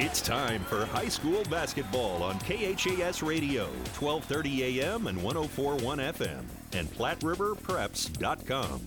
It's 0.00 0.22
time 0.22 0.62
for 0.62 0.86
high 0.86 1.08
school 1.08 1.42
basketball 1.50 2.22
on 2.22 2.38
KHAS 2.38 3.20
Radio, 3.20 3.64
1230 3.98 4.80
AM 4.80 5.08
and 5.08 5.20
1041 5.20 5.98
FM, 5.98 6.44
and 6.72 6.88
PlatteRiverPreps.com. 6.92 8.80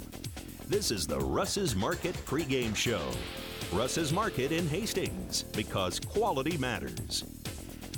This 0.69 0.89
is 0.89 1.05
the 1.05 1.19
Russ's 1.19 1.75
Market 1.75 2.15
pregame 2.25 2.73
show. 2.73 3.01
Russ's 3.73 4.13
Market 4.13 4.53
in 4.53 4.69
Hastings, 4.69 5.43
because 5.43 5.99
quality 5.99 6.57
matters. 6.57 7.25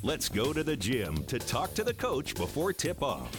Let's 0.02 0.28
go 0.28 0.52
to 0.52 0.64
the 0.64 0.76
gym 0.76 1.24
to 1.26 1.38
talk 1.38 1.76
to 1.76 1.84
the 1.84 1.94
coach 1.94 2.34
before 2.34 2.74
tip 2.74 3.04
off. 3.04 3.32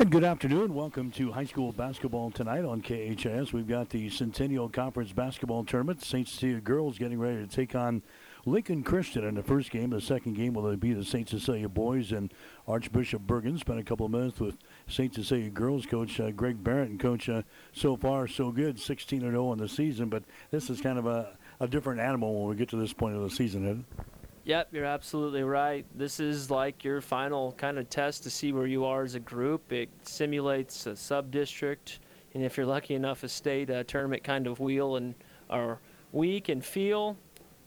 And 0.00 0.10
good 0.10 0.24
afternoon. 0.24 0.72
Welcome 0.72 1.10
to 1.10 1.30
high 1.30 1.44
school 1.44 1.72
basketball 1.72 2.30
tonight 2.30 2.64
on 2.64 2.80
KHAS. 2.80 3.52
We've 3.52 3.68
got 3.68 3.90
the 3.90 4.08
Centennial 4.08 4.70
Conference 4.70 5.12
basketball 5.12 5.62
tournament. 5.62 6.02
St. 6.02 6.26
Cecilia 6.26 6.62
girls 6.62 6.96
getting 6.96 7.18
ready 7.18 7.36
to 7.36 7.46
take 7.46 7.74
on 7.74 8.02
Lincoln 8.46 8.82
Christian 8.82 9.24
in 9.24 9.34
the 9.34 9.42
first 9.42 9.70
game. 9.70 9.90
The 9.90 10.00
second 10.00 10.36
game 10.36 10.54
will 10.54 10.74
be 10.78 10.94
the 10.94 11.04
St. 11.04 11.28
Cecilia 11.28 11.68
boys 11.68 12.12
and 12.12 12.32
Archbishop 12.66 13.26
Bergan. 13.26 13.58
Spent 13.58 13.78
a 13.78 13.84
couple 13.84 14.06
of 14.06 14.12
minutes 14.12 14.40
with 14.40 14.56
St. 14.88 15.14
Cecilia 15.14 15.50
girls 15.50 15.84
coach 15.84 16.18
uh, 16.18 16.30
Greg 16.30 16.64
Barrett 16.64 16.88
and 16.88 16.98
coach 16.98 17.28
uh, 17.28 17.42
so 17.74 17.94
far 17.94 18.26
so 18.26 18.50
good, 18.50 18.80
16 18.80 19.20
0 19.20 19.52
in 19.52 19.58
the 19.58 19.68
season. 19.68 20.08
But 20.08 20.22
this 20.50 20.70
is 20.70 20.80
kind 20.80 20.98
of 20.98 21.04
a, 21.04 21.36
a 21.60 21.68
different 21.68 22.00
animal 22.00 22.40
when 22.40 22.48
we 22.48 22.56
get 22.56 22.70
to 22.70 22.76
this 22.76 22.94
point 22.94 23.16
of 23.16 23.22
the 23.22 23.28
season. 23.28 23.66
Isn't 23.66 23.84
it? 23.98 24.19
Yep, 24.44 24.68
you're 24.72 24.86
absolutely 24.86 25.42
right. 25.42 25.84
This 25.94 26.18
is 26.18 26.50
like 26.50 26.82
your 26.82 27.02
final 27.02 27.52
kind 27.52 27.78
of 27.78 27.90
test 27.90 28.22
to 28.22 28.30
see 28.30 28.52
where 28.52 28.66
you 28.66 28.86
are 28.86 29.02
as 29.02 29.14
a 29.14 29.20
group. 29.20 29.70
It 29.70 29.90
simulates 30.02 30.86
a 30.86 30.96
sub 30.96 31.30
district, 31.30 32.00
and 32.32 32.42
if 32.42 32.56
you're 32.56 32.64
lucky 32.64 32.94
enough, 32.94 33.22
a 33.22 33.28
state 33.28 33.70
uh, 33.70 33.84
tournament 33.84 34.24
kind 34.24 34.46
of 34.46 34.58
wheel 34.58 34.96
and 34.96 35.14
or 35.50 35.78
week 36.12 36.48
and 36.48 36.64
feel. 36.64 37.18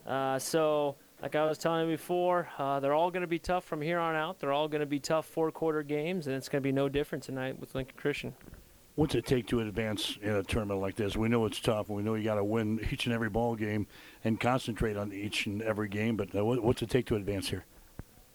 Uh, 0.07 0.39
so, 0.39 0.95
like 1.21 1.35
I 1.35 1.45
was 1.45 1.59
telling 1.59 1.87
you 1.87 1.95
before, 1.95 2.49
uh, 2.57 2.79
they're 2.79 2.93
all 2.93 3.11
going 3.11 3.21
to 3.21 3.27
be 3.27 3.39
tough 3.39 3.65
from 3.65 3.81
here 3.81 3.99
on 3.99 4.15
out. 4.15 4.39
They're 4.39 4.51
all 4.51 4.67
going 4.67 4.81
to 4.81 4.87
be 4.87 4.99
tough 4.99 5.27
four 5.27 5.51
quarter 5.51 5.83
games, 5.83 6.25
and 6.25 6.35
it's 6.35 6.49
going 6.49 6.61
to 6.61 6.67
be 6.67 6.71
no 6.71 6.89
different 6.89 7.23
tonight 7.23 7.59
with 7.59 7.75
Lincoln 7.75 7.97
Christian. 7.97 8.33
What's 8.95 9.15
it 9.15 9.25
take 9.25 9.47
to 9.47 9.59
advance 9.61 10.19
in 10.21 10.29
a 10.29 10.43
tournament 10.43 10.79
like 10.79 10.95
this? 10.95 11.17
We 11.17 11.27
know 11.27 11.45
it's 11.45 11.59
tough. 11.59 11.89
We 11.89 12.03
know 12.03 12.13
you 12.13 12.23
got 12.23 12.35
to 12.35 12.43
win 12.43 12.79
each 12.91 13.07
and 13.07 13.15
every 13.15 13.29
ball 13.29 13.55
game 13.55 13.87
and 14.23 14.39
concentrate 14.39 14.97
on 14.97 15.11
each 15.11 15.47
and 15.47 15.63
every 15.63 15.89
game. 15.89 16.15
But 16.15 16.35
uh, 16.35 16.45
what's 16.45 16.83
it 16.83 16.91
take 16.91 17.07
to 17.07 17.15
advance 17.15 17.49
here? 17.49 17.65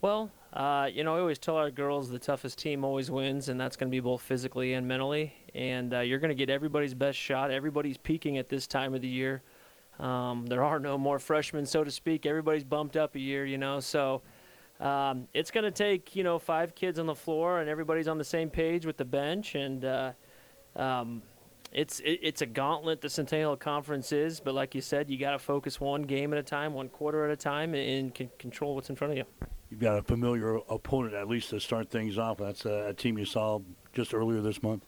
Well, 0.00 0.30
uh, 0.52 0.88
you 0.92 1.04
know, 1.04 1.16
I 1.16 1.20
always 1.20 1.38
tell 1.38 1.56
our 1.56 1.70
girls 1.70 2.10
the 2.10 2.18
toughest 2.18 2.58
team 2.58 2.84
always 2.84 3.08
wins, 3.08 3.48
and 3.48 3.60
that's 3.60 3.76
going 3.76 3.88
to 3.88 3.94
be 3.94 4.00
both 4.00 4.20
physically 4.20 4.72
and 4.74 4.86
mentally. 4.88 5.32
And 5.54 5.94
uh, 5.94 6.00
you're 6.00 6.18
going 6.18 6.30
to 6.30 6.34
get 6.34 6.50
everybody's 6.50 6.94
best 6.94 7.18
shot. 7.18 7.52
Everybody's 7.52 7.96
peaking 7.96 8.38
at 8.38 8.48
this 8.48 8.66
time 8.66 8.94
of 8.94 9.00
the 9.00 9.08
year. 9.08 9.42
Um, 10.00 10.46
there 10.46 10.64
are 10.64 10.80
no 10.80 10.98
more 10.98 11.20
freshmen, 11.20 11.66
so 11.66 11.84
to 11.84 11.90
speak. 11.90 12.26
Everybody's 12.26 12.64
bumped 12.64 12.96
up 12.96 13.14
a 13.14 13.20
year, 13.20 13.46
you 13.46 13.58
know. 13.58 13.78
So 13.78 14.22
um, 14.80 15.28
it's 15.34 15.52
going 15.52 15.64
to 15.64 15.70
take, 15.70 16.16
you 16.16 16.24
know, 16.24 16.38
five 16.38 16.74
kids 16.74 16.98
on 16.98 17.06
the 17.06 17.14
floor, 17.14 17.60
and 17.60 17.68
everybody's 17.68 18.08
on 18.08 18.18
the 18.18 18.24
same 18.24 18.50
page 18.50 18.86
with 18.86 18.96
the 18.96 19.04
bench. 19.04 19.54
And 19.54 19.84
uh, 19.84 20.12
um, 20.78 21.22
it's 21.72 22.00
it, 22.00 22.20
it's 22.22 22.42
a 22.42 22.46
gauntlet 22.46 23.00
the 23.00 23.10
Centennial 23.10 23.56
Conference 23.56 24.12
is, 24.12 24.40
but 24.40 24.54
like 24.54 24.74
you 24.74 24.80
said, 24.80 25.10
you 25.10 25.18
got 25.18 25.32
to 25.32 25.38
focus 25.38 25.80
one 25.80 26.02
game 26.02 26.32
at 26.32 26.38
a 26.38 26.42
time, 26.42 26.72
one 26.72 26.88
quarter 26.88 27.24
at 27.24 27.30
a 27.30 27.36
time, 27.36 27.74
and 27.74 28.14
can 28.14 28.30
control 28.38 28.74
what's 28.74 28.88
in 28.88 28.96
front 28.96 29.12
of 29.12 29.18
you. 29.18 29.24
You've 29.70 29.80
got 29.80 29.98
a 29.98 30.02
familiar 30.02 30.56
opponent 30.68 31.14
at 31.14 31.28
least 31.28 31.50
to 31.50 31.60
start 31.60 31.90
things 31.90 32.16
off. 32.16 32.38
That's 32.38 32.64
a, 32.64 32.88
a 32.88 32.94
team 32.94 33.18
you 33.18 33.26
saw 33.26 33.60
just 33.92 34.14
earlier 34.14 34.40
this 34.40 34.62
month. 34.62 34.82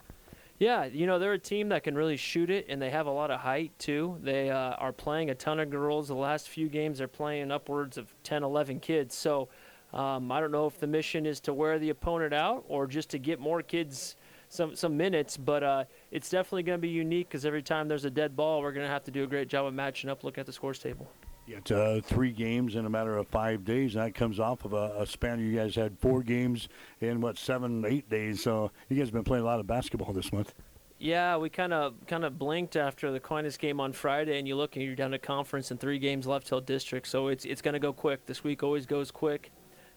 Yeah, 0.59 0.85
you 0.85 1.07
know 1.07 1.19
they're 1.19 1.33
a 1.33 1.39
team 1.39 1.71
that 1.71 1.85
can 1.85 1.95
really 1.95 2.17
shoot 2.17 2.51
it, 2.51 2.67
and 2.69 2.81
they 2.81 2.91
have 2.91 3.07
a 3.07 3.11
lot 3.11 3.31
of 3.31 3.41
height 3.41 3.73
too. 3.79 4.19
They 4.23 4.51
uh, 4.51 4.73
are 4.73 4.93
playing 4.93 5.31
a 5.31 5.35
ton 5.35 5.59
of 5.59 5.71
girls. 5.71 6.09
The 6.09 6.15
last 6.15 6.49
few 6.49 6.69
games, 6.69 6.99
they're 6.99 7.09
playing 7.09 7.51
upwards 7.51 7.99
of 7.99 8.15
10, 8.25 8.43
11 8.43 8.81
kids. 8.81 9.15
So 9.15 9.49
um, 9.93 10.31
I 10.31 10.41
don't 10.41 10.53
know 10.53 10.67
if 10.67 10.79
the 10.79 10.87
mission 10.87 11.27
is 11.27 11.41
to 11.41 11.55
wear 11.55 11.79
the 11.79 11.91
opponent 11.91 12.33
out 12.33 12.65
or 12.69 12.87
just 12.87 13.11
to 13.11 13.19
get 13.19 13.41
more 13.41 13.63
kids 13.63 14.17
some 14.51 14.77
some 14.77 14.97
minutes, 14.97 15.39
but 15.39 15.63
uh, 15.63 15.85
it's 16.11 16.29
definitely 16.29 16.65
going 16.65 16.77
to 16.79 16.83
be 16.83 16.89
unique 16.89 17.29
because 17.29 17.47
every 17.47 17.63
time 17.63 17.89
there's 17.89 18.05
a 18.05 18.11
dead 18.11 18.37
ball, 18.37 18.61
we're 18.61 18.73
going 18.73 18.85
to 18.85 18.93
have 18.93 19.05
to 19.05 19.11
do 19.11 19.25
a 19.25 19.27
great 19.27 19.49
job 19.49 19.65
of 19.65 19.73
matching 19.73 20.11
up. 20.11 20.23
Look 20.23 20.37
at 20.37 20.45
the 20.45 20.53
scores 20.53 20.79
table. 20.79 21.11
Yeah, 21.47 21.57
it's 21.59 21.71
uh, 21.71 22.01
three 22.05 22.33
games 22.33 22.77
in 22.77 22.85
a 22.85 22.91
matter 22.91 23.17
of 23.17 23.27
five 23.29 23.65
days. 23.65 23.97
And 23.97 24.05
that 24.05 24.15
comes 24.15 24.39
off 24.39 24.65
of 24.65 24.73
a, 24.73 24.95
a, 24.99 25.07
span. 25.07 25.41
You 25.41 25.57
guys 25.57 25.75
had 25.75 25.99
four 25.99 26.23
games 26.23 26.69
in 27.01 27.21
what 27.21 27.39
seven, 27.39 27.85
eight 27.87 28.09
days. 28.09 28.43
So 28.43 28.71
you 28.89 28.97
guys 28.97 29.07
have 29.07 29.15
been 29.15 29.25
playing 29.25 29.43
a 29.43 29.47
lot 29.47 29.59
of 29.59 29.67
basketball 29.67 30.13
this 30.13 30.33
month. 30.33 30.53
Yeah, 30.99 31.39
we 31.39 31.49
kind 31.49 31.73
of 31.73 31.95
kind 32.07 32.25
of 32.25 32.39
blinked 32.39 32.77
after 32.77 33.11
the 33.11 33.17
Aquinas 33.17 33.57
game 33.57 33.81
on 33.81 33.93
Friday, 33.95 34.39
and 34.39 34.47
you 34.47 34.55
look 34.55 34.77
and 34.77 34.85
you're 34.85 34.95
down 34.95 35.13
to 35.13 35.19
conference 35.19 35.71
and 35.71 35.81
three 35.81 35.99
games 35.99 36.27
left 36.27 36.47
till 36.47 36.61
district. 36.61 37.07
So 37.07 37.29
it's 37.29 37.45
it's 37.45 37.63
going 37.63 37.73
to 37.73 37.81
go 37.81 37.93
quick. 37.93 38.27
This 38.27 38.45
week 38.45 38.63
always 38.63 38.85
goes 38.85 39.11
quick. 39.11 39.51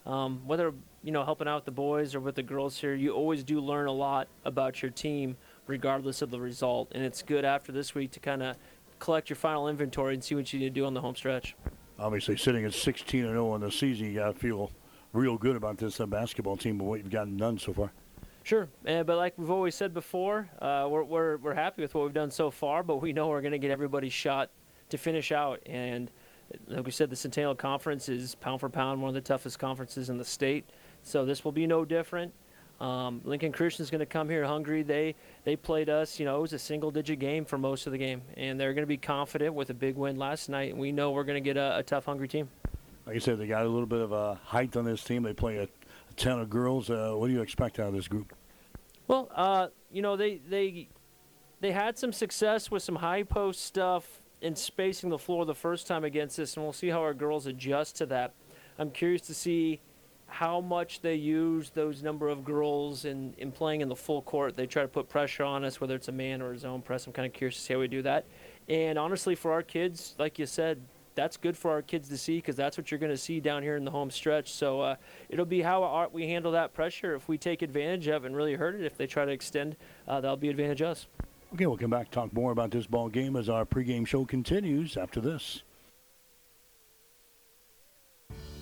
Um, 0.06 0.42
whether 0.46 0.74
you 1.04 1.12
know 1.12 1.24
helping 1.24 1.48
out 1.48 1.56
with 1.56 1.66
the 1.66 1.72
boys 1.72 2.16
or 2.16 2.20
with 2.20 2.36
the 2.36 2.44
girls 2.44 2.78
here, 2.78 2.96
you 2.96 3.12
always 3.12 3.44
do 3.44 3.60
learn 3.60 3.88
a 3.88 3.92
lot 3.92 4.28
about 4.46 4.82
your 4.82 4.92
team, 4.92 5.36
regardless 5.68 6.22
of 6.22 6.32
the 6.32 6.40
result. 6.40 6.92
And 6.96 7.04
it's 7.04 7.22
good 7.22 7.46
after 7.46 7.72
this 7.72 7.94
week 7.94 8.12
to 8.12 8.20
kind 8.20 8.42
of 8.42 8.56
collect 9.00 9.30
your 9.30 9.36
final 9.36 9.68
inventory 9.68 10.14
and 10.14 10.24
see 10.24 10.34
what 10.34 10.52
you 10.54 10.60
need 10.60 10.74
to 10.74 10.80
do 10.82 10.86
on 10.86 10.94
the 10.94 11.02
home 11.02 11.16
stretch. 11.16 11.56
Obviously, 12.00 12.38
sitting 12.38 12.66
at 12.66 12.74
16 12.74 13.26
and 13.26 13.34
0 13.34 13.56
in 13.56 13.62
the 13.62 13.72
season, 13.72 14.08
you 14.08 14.16
got 14.16 14.34
to 14.34 14.40
feel 14.40 14.72
real 15.12 15.38
good 15.38 15.56
about 15.56 15.78
this 15.78 16.00
uh, 16.00 16.06
basketball 16.06 16.58
team 16.58 16.80
and 16.80 16.90
what 16.90 17.00
you've 17.00 17.12
gotten 17.12 17.38
done 17.38 17.60
so 17.60 17.74
far. 17.74 17.92
Sure, 18.44 18.68
uh, 18.88 19.04
but 19.04 19.16
like 19.18 19.38
we've 19.38 19.50
always 19.50 19.76
said 19.76 19.94
before, 19.94 20.50
uh, 20.60 20.88
we're, 20.90 21.04
we're, 21.04 21.38
we're 21.38 21.54
happy 21.54 21.82
with 21.82 21.94
what 21.96 22.04
we've 22.04 22.14
done 22.14 22.32
so 22.32 22.52
far, 22.52 22.84
but 22.84 22.98
we 22.98 23.14
know 23.14 23.30
we're 23.30 23.42
going 23.42 23.54
to 23.54 23.60
get 23.60 23.72
everybody's 23.72 24.12
shot 24.12 24.50
to 24.90 24.98
finish 24.98 25.32
out. 25.32 25.62
And 25.66 26.12
like 26.68 26.86
we 26.86 26.92
said, 26.92 27.10
the 27.10 27.16
Centennial 27.16 27.56
Conference 27.56 28.10
is 28.10 28.36
pound 28.36 28.60
for 28.60 28.70
pound 28.70 29.02
one 29.02 29.10
of 29.10 29.16
the 29.16 29.22
toughest 29.22 29.60
conferences 29.60 30.10
in 30.10 30.18
the 30.18 30.26
state. 30.26 30.70
So 31.04 31.26
this 31.26 31.44
will 31.44 31.52
be 31.52 31.68
no 31.68 31.86
different. 31.86 32.34
Um, 32.80 33.22
Lincoln 33.24 33.52
Christian 33.52 33.84
is 33.84 33.92
going 33.92 34.00
to 34.00 34.06
come 34.06 34.30
here 34.30 34.44
hungry. 34.46 34.84
They 34.84 35.16
they 35.44 35.56
played 35.56 35.90
us. 35.90 36.20
You 36.20 36.26
know, 36.26 36.38
it 36.38 36.42
was 36.42 36.54
a 36.54 36.60
single-digit 36.60 37.20
game 37.20 37.46
for 37.46 37.58
most 37.58 37.86
of 37.86 37.92
the 37.92 37.98
game, 37.98 38.22
and 38.36 38.60
they're 38.60 38.74
going 38.74 38.84
to 38.84 38.88
be 38.88 38.98
confident 38.98 39.54
with 39.54 39.70
a 39.70 39.74
big 39.74 39.96
win 39.96 40.18
last 40.18 40.50
night. 40.50 40.72
And 40.72 40.80
we 40.80 40.92
know 40.92 41.12
we're 41.12 41.24
going 41.24 41.42
to 41.42 41.48
get 41.48 41.58
a, 41.58 41.78
a, 41.78 41.84
tough, 41.84 42.06
hungry 42.06 42.28
team. 42.28 42.50
Like 43.06 43.16
you 43.16 43.22
said, 43.22 43.38
they 43.38 43.48
got 43.48 43.66
a 43.66 43.70
little 43.70 43.86
bit 43.86 44.02
of 44.02 44.12
a 44.12 44.36
height 44.44 44.76
on 44.76 44.86
this 44.86 45.04
team. 45.04 45.24
They 45.24 45.34
play 45.34 45.58
a, 45.58 45.64
a 45.64 46.14
ton 46.16 46.40
of 46.40 46.50
girls. 46.50 46.90
Uh, 46.90 47.14
what 47.14 47.28
do 47.28 47.34
you 47.34 47.42
expect 47.42 47.80
out 47.80 47.88
of 47.88 47.94
this 47.94 48.08
group? 48.08 48.34
Well, 49.08 49.30
uh, 49.36 49.68
you 49.92 50.02
know, 50.02 50.18
they 50.18 50.38
they 50.38 50.90
they 51.62 51.72
had 51.72 51.98
some 51.98 52.12
success 52.12 52.72
with 52.72 52.84
some 52.84 52.96
high 52.96 53.24
post 53.24 53.62
stuff 53.62 54.22
and 54.42 54.58
spacing 54.58 55.10
the 55.10 55.18
floor 55.18 55.46
the 55.46 55.56
first 55.56 55.88
time 55.88 56.04
against 56.04 56.38
us, 56.40 56.56
and 56.56 56.66
we'll 56.66 56.74
see 56.74 56.90
how 56.90 57.00
our 57.00 57.14
girls 57.14 57.48
adjust 57.48 57.96
to 57.98 58.06
that. 58.08 58.34
I'm 58.78 58.92
curious 58.92 59.22
to 59.22 59.34
see 59.34 59.80
how 60.34 60.60
much 60.60 61.00
they 61.02 61.14
use 61.14 61.70
those 61.70 62.02
number 62.02 62.28
of 62.28 62.44
girls 62.44 63.06
in, 63.06 63.36
in 63.38 63.52
playing 63.52 63.82
in 63.82 63.88
the 63.88 63.96
full 63.96 64.24
court. 64.24 64.58
They 64.58 64.66
try 64.66 64.82
to 64.82 64.88
put 64.88 65.08
pressure 65.08 65.44
on 65.44 65.64
us, 65.64 65.80
whether 65.80 65.94
it's 65.94 66.08
a 66.08 66.12
man 66.12 66.42
or 66.42 66.54
a 66.54 66.58
zone 66.58 66.82
press. 66.82 67.06
I'm 67.06 67.14
kind 67.14 67.28
of 67.28 67.34
curious 67.34 67.56
to 67.58 67.62
see 67.62 67.74
how 67.76 67.80
we 67.80 67.88
do 67.88 68.02
that. 68.02 68.26
And 68.68 68.98
honestly, 68.98 69.36
for 69.36 69.52
our 69.52 69.62
kids, 69.62 70.16
like 70.18 70.40
you 70.40 70.48
said, 70.48 70.82
that's 71.14 71.38
good 71.38 71.56
for 71.56 71.70
our 71.70 71.84
kids 71.84 72.10
to 72.10 72.18
see 72.18 72.38
because 72.38 72.56
that's 72.56 72.80
what 72.80 72.90
you're 72.90 73.00
going 73.00 73.12
to 73.12 73.18
see 73.18 73.40
down 73.40 73.62
here 73.62 73.76
in 73.76 73.86
the 73.86 73.92
home 73.92 74.10
stretch. 74.10 74.52
So 74.52 74.82
uh, 74.82 74.96
it'll 75.30 75.46
be 75.46 75.62
how 75.62 75.84
our, 75.84 76.10
we 76.10 76.28
handle 76.28 76.52
that 76.54 76.74
pressure. 76.74 77.14
If 77.14 77.30
we 77.30 77.38
take 77.38 77.62
advantage 77.62 78.08
of 78.08 78.26
and 78.26 78.36
really 78.36 78.56
hurt 78.56 78.74
it, 78.74 78.84
if 78.84 78.98
they 78.98 79.06
try 79.06 79.26
to 79.26 79.32
extend, 79.32 79.76
uh, 80.08 80.20
that'll 80.20 80.36
be 80.36 80.50
advantage 80.50 80.82
us. 80.82 81.06
Okay, 81.54 81.68
we'll 81.68 81.78
come 81.78 81.92
back 81.92 82.10
talk 82.10 82.34
more 82.34 82.52
about 82.52 82.72
this 82.72 82.88
ball 82.88 83.08
game 83.08 83.36
as 83.36 83.50
our 83.50 83.66
pregame 83.66 84.08
show 84.08 84.26
continues 84.26 84.98
after 84.98 85.22
this. 85.22 85.62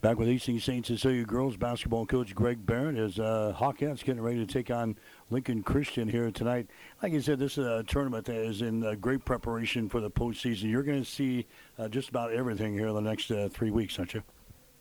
Back 0.00 0.18
with 0.18 0.28
Hastings 0.28 0.64
St. 0.64 0.86
Cecilia 0.86 1.24
girls 1.24 1.58
basketball 1.58 2.06
coach 2.06 2.34
Greg 2.34 2.64
Barrett 2.64 2.96
as 2.96 3.18
uh, 3.18 3.54
getting 3.68 4.22
ready 4.22 4.38
to 4.38 4.46
take 4.46 4.70
on 4.70 4.96
Lincoln 5.28 5.62
Christian 5.62 6.08
here 6.08 6.30
tonight. 6.30 6.68
Like 7.02 7.12
I 7.12 7.20
said, 7.20 7.38
this 7.38 7.58
is 7.58 7.66
a 7.66 7.82
tournament 7.82 8.24
that 8.24 8.36
is 8.36 8.62
in 8.62 8.82
uh, 8.82 8.94
great 8.94 9.26
preparation 9.26 9.90
for 9.90 10.00
the 10.00 10.10
postseason. 10.10 10.70
You're 10.70 10.84
going 10.84 11.04
to 11.04 11.10
see 11.10 11.46
uh, 11.78 11.88
just 11.88 12.08
about 12.08 12.32
everything 12.32 12.72
here 12.72 12.88
in 12.88 12.94
the 12.94 13.02
next 13.02 13.30
uh, 13.30 13.50
three 13.52 13.70
weeks, 13.70 13.98
aren't 13.98 14.14
you? 14.14 14.22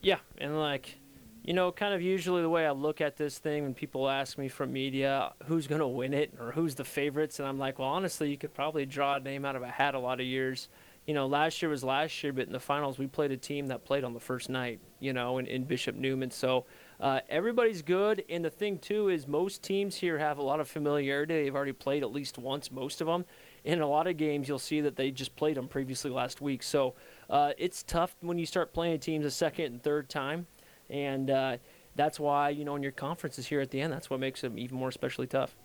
Yeah, 0.02 0.20
and 0.38 0.58
like 0.58 0.98
you 1.44 1.54
know, 1.54 1.74
kind 1.74 1.94
of 1.94 2.02
usually 2.02 2.42
the 2.42 2.50
way 2.50 2.66
I 2.66 2.72
look 2.72 3.02
at 3.02 3.18
this 3.18 3.40
thing 3.40 3.64
when 3.64 3.74
people 3.74 4.10
ask 4.10 4.38
me 4.38 4.48
from 4.48 4.72
media 4.72 5.34
who's 5.48 5.68
going 5.68 5.82
to 5.82 5.88
win 5.88 6.14
it 6.14 6.34
or 6.40 6.52
who's 6.52 6.76
the 6.76 6.86
favorites, 6.86 7.40
and 7.40 7.48
I'm 7.48 7.60
like, 7.60 7.78
well, 7.78 7.90
honestly, 7.90 8.30
you 8.30 8.38
could 8.38 8.54
probably 8.54 8.86
draw 8.86 9.16
a 9.16 9.20
name 9.20 9.44
out 9.44 9.58
of 9.58 9.64
a 9.64 9.68
hat 9.68 9.96
a 9.96 10.00
lot 10.00 10.22
of 10.22 10.26
years. 10.26 10.70
You 11.10 11.16
know, 11.16 11.26
last 11.26 11.60
year 11.60 11.72
was 11.72 11.84
last 11.84 12.22
year, 12.22 12.32
but 12.32 12.46
in 12.46 12.54
the 12.54 12.60
finals, 12.60 13.00
we 13.00 13.08
played 13.08 13.32
a 13.32 13.38
team 13.38 13.66
that 13.70 13.84
played 13.84 14.04
on 14.04 14.14
the 14.14 14.20
first 14.20 14.48
night, 14.48 14.80
you 15.00 15.12
know, 15.12 15.40
in, 15.40 15.48
in 15.48 15.64
Bishop 15.64 15.96
Newman. 15.96 16.30
So 16.30 16.68
uh, 17.00 17.22
everybody's 17.28 17.82
good. 17.82 18.24
And 18.30 18.46
the 18.46 18.52
thing, 18.52 18.78
too, 18.78 19.10
is 19.10 19.28
most 19.28 19.64
teams 19.64 19.96
here 19.96 20.20
have 20.20 20.38
a 20.38 20.44
lot 20.44 20.60
of 20.60 20.68
familiarity. 20.68 21.34
They've 21.34 21.56
already 21.56 21.74
played 21.74 22.04
at 22.04 22.12
least 22.12 22.38
once, 22.38 22.72
most 22.72 23.02
of 23.02 23.08
them. 23.08 23.26
In 23.64 23.82
a 23.82 23.88
lot 23.88 24.06
of 24.06 24.18
games, 24.18 24.48
you'll 24.48 24.60
see 24.60 24.82
that 24.82 24.98
they 24.98 25.10
just 25.10 25.36
played 25.36 25.58
them 25.58 25.68
previously 25.68 26.12
last 26.12 26.42
week. 26.42 26.62
So 26.62 26.94
uh, 27.28 27.54
it's 27.58 27.82
tough 27.82 28.16
when 28.22 28.38
you 28.38 28.46
start 28.46 28.72
playing 28.72 29.00
teams 29.00 29.26
a 29.26 29.32
second 29.32 29.66
and 29.66 29.82
third 29.82 30.10
time 30.10 30.46
and 30.90 31.30
uh, 31.30 31.58
that's 31.96 32.20
why 32.20 32.50
you 32.50 32.66
know 32.66 32.76
in 32.76 32.84
your 32.84 32.92
conferences 32.92 33.48
here 33.48 33.62
at 33.62 33.72
the 33.72 33.82
end, 33.82 33.94
that's 33.94 34.10
what 34.10 34.20
makes 34.20 34.42
them 34.42 34.58
even 34.58 34.78
more 34.78 34.90
especially 34.90 35.28
tough. 35.28 35.56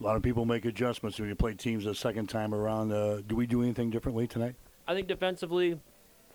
A 0.00 0.02
lot 0.02 0.16
of 0.16 0.22
people 0.22 0.44
make 0.44 0.64
adjustments 0.64 1.18
when 1.20 1.28
you 1.28 1.34
play 1.34 1.54
teams 1.54 1.86
a 1.86 1.94
second 1.94 2.28
time 2.28 2.54
around. 2.54 2.92
Uh, 2.92 3.20
do 3.26 3.36
we 3.36 3.46
do 3.46 3.62
anything 3.62 3.90
differently 3.90 4.26
tonight? 4.26 4.56
I 4.86 4.94
think 4.94 5.08
defensively, 5.08 5.78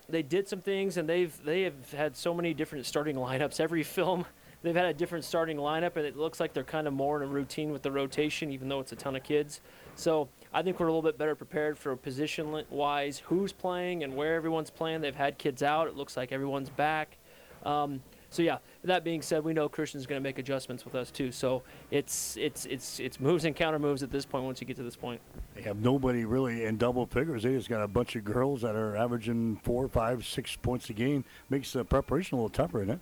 they 0.07 0.23
did 0.23 0.47
some 0.47 0.61
things, 0.61 0.97
and 0.97 1.07
they've 1.07 1.33
they 1.43 1.63
have 1.63 1.91
had 1.91 2.15
so 2.15 2.33
many 2.33 2.53
different 2.53 2.85
starting 2.85 3.15
lineups. 3.15 3.59
Every 3.59 3.83
film, 3.83 4.25
they've 4.63 4.75
had 4.75 4.85
a 4.85 4.93
different 4.93 5.23
starting 5.25 5.57
lineup, 5.57 5.95
and 5.95 6.05
it 6.05 6.17
looks 6.17 6.39
like 6.39 6.53
they're 6.53 6.63
kind 6.63 6.87
of 6.87 6.93
more 6.93 7.21
in 7.21 7.29
a 7.29 7.31
routine 7.31 7.71
with 7.71 7.83
the 7.83 7.91
rotation, 7.91 8.51
even 8.51 8.69
though 8.69 8.79
it's 8.79 8.91
a 8.91 8.95
ton 8.95 9.15
of 9.15 9.23
kids. 9.23 9.61
So 9.95 10.29
I 10.53 10.63
think 10.63 10.79
we're 10.79 10.87
a 10.87 10.89
little 10.89 11.01
bit 11.01 11.17
better 11.17 11.35
prepared 11.35 11.77
for 11.77 11.95
position 11.95 12.63
wise, 12.69 13.19
who's 13.19 13.51
playing 13.51 14.03
and 14.03 14.15
where 14.15 14.35
everyone's 14.35 14.69
playing. 14.69 15.01
They've 15.01 15.15
had 15.15 15.37
kids 15.37 15.61
out. 15.61 15.87
It 15.87 15.95
looks 15.95 16.17
like 16.17 16.31
everyone's 16.31 16.69
back. 16.69 17.17
Um, 17.65 18.01
so 18.29 18.41
yeah, 18.41 18.57
that 18.83 19.03
being 19.03 19.21
said, 19.21 19.43
we 19.43 19.53
know 19.53 19.67
Christian's 19.67 20.05
going 20.05 20.21
to 20.21 20.23
make 20.23 20.39
adjustments 20.39 20.85
with 20.85 20.95
us 20.95 21.11
too. 21.11 21.31
So 21.31 21.63
it's 21.91 22.37
it's 22.37 22.65
it's 22.65 22.99
it's 22.99 23.19
moves 23.19 23.45
and 23.45 23.55
counter 23.55 23.79
moves 23.79 24.03
at 24.03 24.11
this 24.11 24.25
point. 24.25 24.45
Once 24.45 24.61
you 24.61 24.67
get 24.67 24.77
to 24.77 24.83
this 24.83 24.95
point, 24.95 25.19
they 25.55 25.61
have 25.63 25.77
nobody 25.77 26.25
really 26.25 26.65
in 26.65 26.77
double 26.77 27.05
figures. 27.05 27.43
They 27.43 27.53
just 27.53 27.69
got 27.69 27.81
a 27.81 27.87
bunch 27.87 28.15
of 28.15 28.23
girls 28.23 28.61
that 28.61 28.75
are 28.75 28.95
averaging 28.95 29.57
four, 29.63 29.87
five, 29.89 30.25
six 30.25 30.55
points 30.55 30.89
a 30.89 30.93
game. 30.93 31.25
Makes 31.49 31.73
the 31.73 31.83
preparation 31.83 32.37
a 32.37 32.41
little 32.41 32.49
tougher, 32.49 32.81
isn't 32.81 32.95
it? 32.95 32.99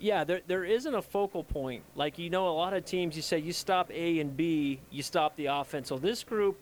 Yeah, 0.00 0.24
there 0.24 0.40
there 0.46 0.64
isn't 0.64 0.94
a 0.94 1.02
focal 1.02 1.44
point. 1.44 1.84
Like 1.94 2.18
you 2.18 2.30
know, 2.30 2.48
a 2.48 2.56
lot 2.56 2.74
of 2.74 2.84
teams 2.84 3.14
you 3.14 3.22
say 3.22 3.38
you 3.38 3.52
stop 3.52 3.90
A 3.92 4.18
and 4.18 4.36
B, 4.36 4.80
you 4.90 5.02
stop 5.02 5.36
the 5.36 5.46
offense. 5.46 5.88
So 5.88 5.98
this 5.98 6.24
group, 6.24 6.58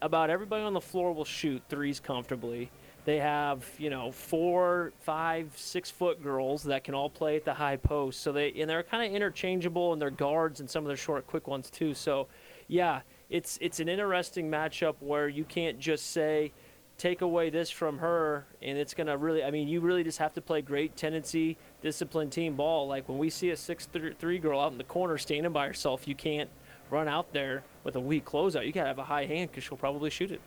about 0.00 0.30
everybody 0.30 0.62
on 0.62 0.72
the 0.72 0.80
floor 0.80 1.12
will 1.12 1.24
shoot 1.24 1.62
threes 1.68 2.00
comfortably 2.00 2.70
they 3.06 3.18
have, 3.18 3.64
you 3.78 3.88
know, 3.88 4.10
four, 4.10 4.92
five, 5.00 5.52
six 5.54 5.92
foot 5.92 6.22
girls 6.22 6.64
that 6.64 6.82
can 6.82 6.92
all 6.92 7.08
play 7.08 7.36
at 7.36 7.44
the 7.44 7.54
high 7.54 7.76
post. 7.76 8.20
So 8.20 8.32
they 8.32 8.52
and 8.52 8.68
they're 8.68 8.82
kind 8.82 9.08
of 9.08 9.14
interchangeable 9.14 9.92
in 9.92 10.00
their 10.00 10.10
guards 10.10 10.58
and 10.58 10.68
some 10.68 10.82
of 10.82 10.88
their 10.88 10.96
short, 10.96 11.24
quick 11.28 11.46
ones 11.46 11.70
too. 11.70 11.94
So, 11.94 12.26
yeah, 12.66 13.02
it's 13.30 13.58
it's 13.60 13.78
an 13.78 13.88
interesting 13.88 14.50
matchup 14.50 14.96
where 14.98 15.28
you 15.28 15.44
can't 15.44 15.78
just 15.78 16.10
say 16.10 16.50
take 16.98 17.20
away 17.20 17.48
this 17.48 17.70
from 17.70 17.98
her 17.98 18.44
and 18.62 18.78
it's 18.78 18.94
going 18.94 19.06
to 19.06 19.18
really 19.18 19.44
i 19.44 19.50
mean 19.50 19.68
you 19.68 19.80
really 19.80 20.02
just 20.02 20.16
have 20.16 20.32
to 20.32 20.40
play 20.40 20.62
great 20.62 20.96
tendency 20.96 21.54
disciplined 21.82 22.32
team 22.32 22.56
ball 22.56 22.88
like 22.88 23.06
when 23.06 23.18
we 23.18 23.28
see 23.28 23.50
a 23.50 23.56
six 23.56 23.86
three 24.18 24.38
girl 24.38 24.58
out 24.58 24.72
in 24.72 24.78
the 24.78 24.84
corner 24.84 25.18
standing 25.18 25.52
by 25.52 25.66
herself 25.66 26.08
you 26.08 26.14
can't 26.14 26.48
run 26.88 27.06
out 27.06 27.30
there 27.34 27.62
with 27.84 27.96
a 27.96 28.00
weak 28.00 28.24
closeout 28.24 28.64
you 28.64 28.72
got 28.72 28.84
to 28.84 28.88
have 28.88 28.98
a 28.98 29.04
high 29.04 29.26
hand 29.26 29.50
because 29.50 29.62
she'll 29.62 29.76
probably 29.76 30.08
shoot 30.08 30.30
it 30.30 30.40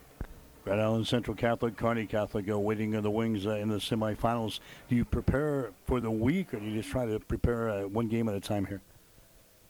Grand 0.64 0.82
Island 0.82 1.08
Central 1.08 1.36
Catholic, 1.36 1.78
Kearney 1.78 2.06
Catholic 2.06 2.50
uh, 2.50 2.60
waiting 2.60 2.94
in 2.94 3.02
the 3.02 3.10
wings 3.12 3.48
uh, 3.48 3.52
in 3.52 3.70
the 3.70 3.78
semifinals. 3.78 4.60
Do 4.88 4.96
you 4.96 5.06
prepare 5.06 5.72
for 5.86 6.00
the 6.00 6.12
week, 6.12 6.54
or 6.54 6.60
do 6.60 6.66
you 6.66 6.78
just 6.78 6.90
try 6.90 7.06
to 7.06 7.20
prepare 7.20 7.70
uh, 7.70 7.82
one 7.84 8.08
game 8.08 8.28
at 8.30 8.36
a 8.36 8.40
time 8.40 8.66
here? 8.66 8.82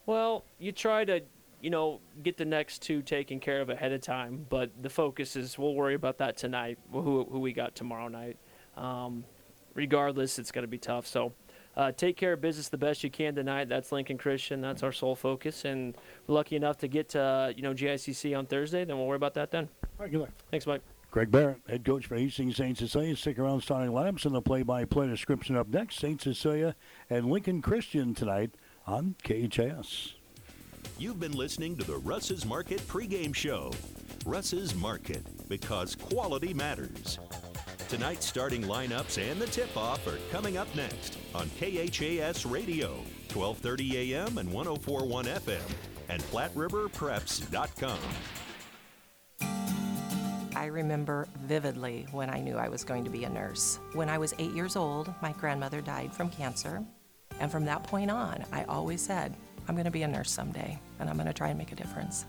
Well, 0.06 0.44
you 0.57 0.71
try 0.71 1.06
to, 1.06 1.21
you 1.62 1.69
know, 1.69 2.01
get 2.24 2.38
the 2.38 2.45
next 2.45 2.81
two 2.81 3.01
taken 3.01 3.39
care 3.39 3.62
of 3.62 3.69
ahead 3.69 3.91
of 3.91 4.01
time, 4.01 4.45
but 4.50 4.71
the 4.81 4.89
focus 4.89 5.36
is 5.36 5.57
we'll 5.57 5.75
worry 5.75 5.94
about 5.94 6.18
that 6.18 6.36
tonight, 6.36 6.80
who, 6.92 7.27
who 7.30 7.39
we 7.39 7.53
got 7.53 7.75
tomorrow 7.75 8.07
night. 8.07 8.38
Um, 8.75 9.24
regardless, 9.75 10.39
it's 10.39 10.51
going 10.51 10.63
to 10.63 10.69
be 10.69 10.80
tough. 10.80 11.06
So 11.06 11.33
uh, 11.80 11.94
take 11.94 12.18
care 12.18 12.34
of 12.34 12.42
business 12.42 12.68
the 12.68 12.78
best 12.78 13.06
you 13.06 13.10
can 13.10 13.34
tonight. 13.34 13.70
That's 13.70 13.94
Lincoln 13.94 14.18
Christian. 14.18 14.60
That's 14.60 14.84
our 14.84 14.92
sole 14.92 15.16
focus. 15.16 15.64
And 15.64 15.96
we're 16.28 16.36
lucky 16.36 16.58
enough 16.58 16.78
to 16.80 16.90
get 16.90 17.08
to, 17.10 17.22
uh, 17.22 17.54
you 17.56 17.62
know, 17.62 17.74
GICC 17.74 18.38
on 18.38 18.46
Thursday. 18.48 18.84
Then 18.84 18.98
we'll 18.98 19.08
worry 19.08 19.16
about 19.16 19.34
that 19.36 19.50
then. 19.50 19.70
All 19.84 19.90
right, 20.00 20.12
good 20.12 20.20
luck. 20.20 20.31
Thanks, 20.52 20.68
Mike. 20.68 20.81
Greg 21.10 21.31
Barrett, 21.31 21.62
head 21.70 21.86
coach 21.86 22.06
for 22.06 22.18
Hastings 22.18 22.58
St. 22.58 22.78
Cecilia. 22.78 23.16
Stick 23.16 23.40
around 23.40 23.62
starting 23.62 23.92
lineups 23.92 24.26
and 24.26 24.36
the 24.36 24.42
play-by-play 24.42 25.08
description 25.08 25.56
up 25.56 25.70
next. 25.70 26.00
St. 26.00 26.22
Cecilia 26.22 26.76
and 27.10 27.31
Lincoln 27.31 27.62
Christian 27.62 28.14
tonight 28.14 28.52
on 28.86 29.16
KHAS. 29.24 30.16
You've 31.00 31.20
been 31.20 31.31
listening 31.31 31.78
to 31.78 31.86
the 31.86 31.98
Russ's 31.98 32.46
Market 32.46 32.81
pregame 32.81 33.34
show. 33.34 33.72
Russ's 34.26 34.76
Market, 34.76 35.24
because 35.48 35.96
quality 35.96 36.54
matters. 36.54 37.20
Tonight's 37.89 38.27
starting 38.27 38.62
lineups 38.62 39.18
and 39.18 39.41
the 39.41 39.47
tip-off 39.47 40.06
are 40.06 40.19
coming 40.31 40.57
up 40.57 40.68
next 40.75 41.18
on 41.33 41.50
KHAS 41.59 42.45
Radio, 42.45 42.97
1230 43.33 44.13
AM 44.13 44.38
and 44.38 44.53
1041 44.53 45.25
FM, 45.25 45.71
and 46.07 46.21
PlatteRiverPreps.com. 46.24 48.00
I 50.56 50.65
remember 50.68 51.27
vividly 51.45 52.06
when 52.12 52.30
I 52.30 52.41
knew 52.41 52.57
I 52.57 52.69
was 52.69 52.83
going 52.83 53.03
to 53.06 53.09
be 53.09 53.24
a 53.24 53.30
nurse. 53.30 53.80
When 53.94 54.07
I 54.07 54.19
was 54.19 54.35
eight 54.38 54.51
years 54.51 54.75
old, 54.75 55.12
my 55.19 55.31
grandmother 55.31 55.81
died 55.81 56.13
from 56.13 56.30
cancer. 56.30 56.83
And 57.39 57.51
from 57.51 57.65
that 57.65 57.83
point 57.83 58.12
on, 58.12 58.45
I 58.51 58.65
always 58.65 59.01
said, 59.01 59.35
I'm 59.68 59.74
going 59.74 59.85
to 59.85 59.92
be 59.92 60.03
a 60.03 60.07
nurse 60.07 60.30
someday, 60.30 60.80
and 61.00 61.09
I'm 61.09 61.15
going 61.15 61.25
to 61.27 61.33
try 61.33 61.50
and 61.50 61.57
make 61.57 61.71
a 61.71 61.75
difference. 61.75 62.27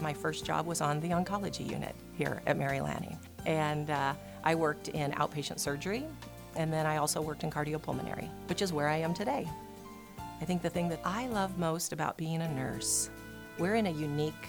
My 0.00 0.12
first 0.12 0.44
job 0.44 0.66
was 0.66 0.80
on 0.80 0.98
the 0.98 1.10
oncology 1.10 1.70
unit 1.70 1.94
here 2.16 2.42
at 2.46 2.56
Mary 2.56 2.80
Lanning. 2.80 3.16
And 3.46 3.90
uh, 3.90 4.14
I 4.44 4.54
worked 4.54 4.88
in 4.88 5.12
outpatient 5.12 5.58
surgery, 5.58 6.06
and 6.56 6.72
then 6.72 6.86
I 6.86 6.96
also 6.96 7.20
worked 7.20 7.44
in 7.44 7.50
cardiopulmonary, 7.50 8.28
which 8.48 8.62
is 8.62 8.72
where 8.72 8.88
I 8.88 8.96
am 8.96 9.14
today. 9.14 9.48
I 10.40 10.44
think 10.44 10.62
the 10.62 10.70
thing 10.70 10.88
that 10.88 11.00
I 11.04 11.26
love 11.28 11.58
most 11.58 11.92
about 11.92 12.16
being 12.16 12.40
a 12.40 12.54
nurse, 12.54 13.10
we're 13.58 13.74
in 13.74 13.86
a 13.86 13.90
unique 13.90 14.48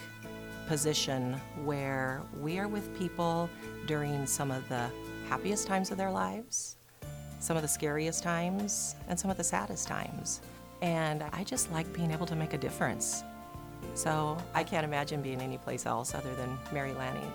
position 0.68 1.34
where 1.66 2.22
we 2.40 2.58
are 2.58 2.68
with 2.68 2.98
people 2.98 3.50
during 3.88 4.26
some 4.26 4.52
of 4.52 4.68
the 4.70 4.90
happiest 5.28 5.68
times 5.68 5.92
of 5.92 5.98
their 5.98 6.12
lives, 6.12 6.78
some 7.40 7.58
of 7.58 7.62
the 7.62 7.68
scariest 7.68 8.24
times, 8.24 8.96
and 9.10 9.20
some 9.20 9.30
of 9.30 9.38
the 9.38 9.44
saddest 9.44 9.88
times. 9.88 10.42
And 10.82 11.24
I 11.34 11.44
just 11.44 11.72
like 11.72 11.92
being 11.94 12.12
able 12.12 12.26
to 12.28 12.36
make 12.36 12.54
a 12.54 12.58
difference. 12.58 13.24
So 13.96 14.38
I 14.54 14.64
can't 14.64 14.86
imagine 14.86 15.22
being 15.22 15.42
anyplace 15.42 15.86
else 15.86 16.16
other 16.16 16.34
than 16.36 16.58
Mary 16.72 16.94
Lanning. 16.94 17.32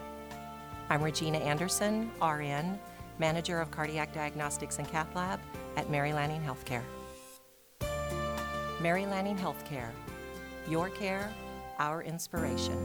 I'm 0.89 1.03
Regina 1.03 1.39
Anderson, 1.39 2.11
RN, 2.23 2.79
Manager 3.19 3.61
of 3.61 3.73
Cardiac 3.73 4.13
Diagnostics 4.13 4.79
and 4.79 4.87
Cath 4.89 5.13
Lab 5.17 5.41
at 5.77 5.91
Mary 5.91 6.13
Lanning 6.13 6.41
Healthcare. 6.41 6.83
Mary 8.81 9.05
Lanning 9.05 9.37
Healthcare. 9.37 9.91
Your 10.69 10.91
care, 10.91 11.33
our 11.81 12.03
inspiration. 12.03 12.77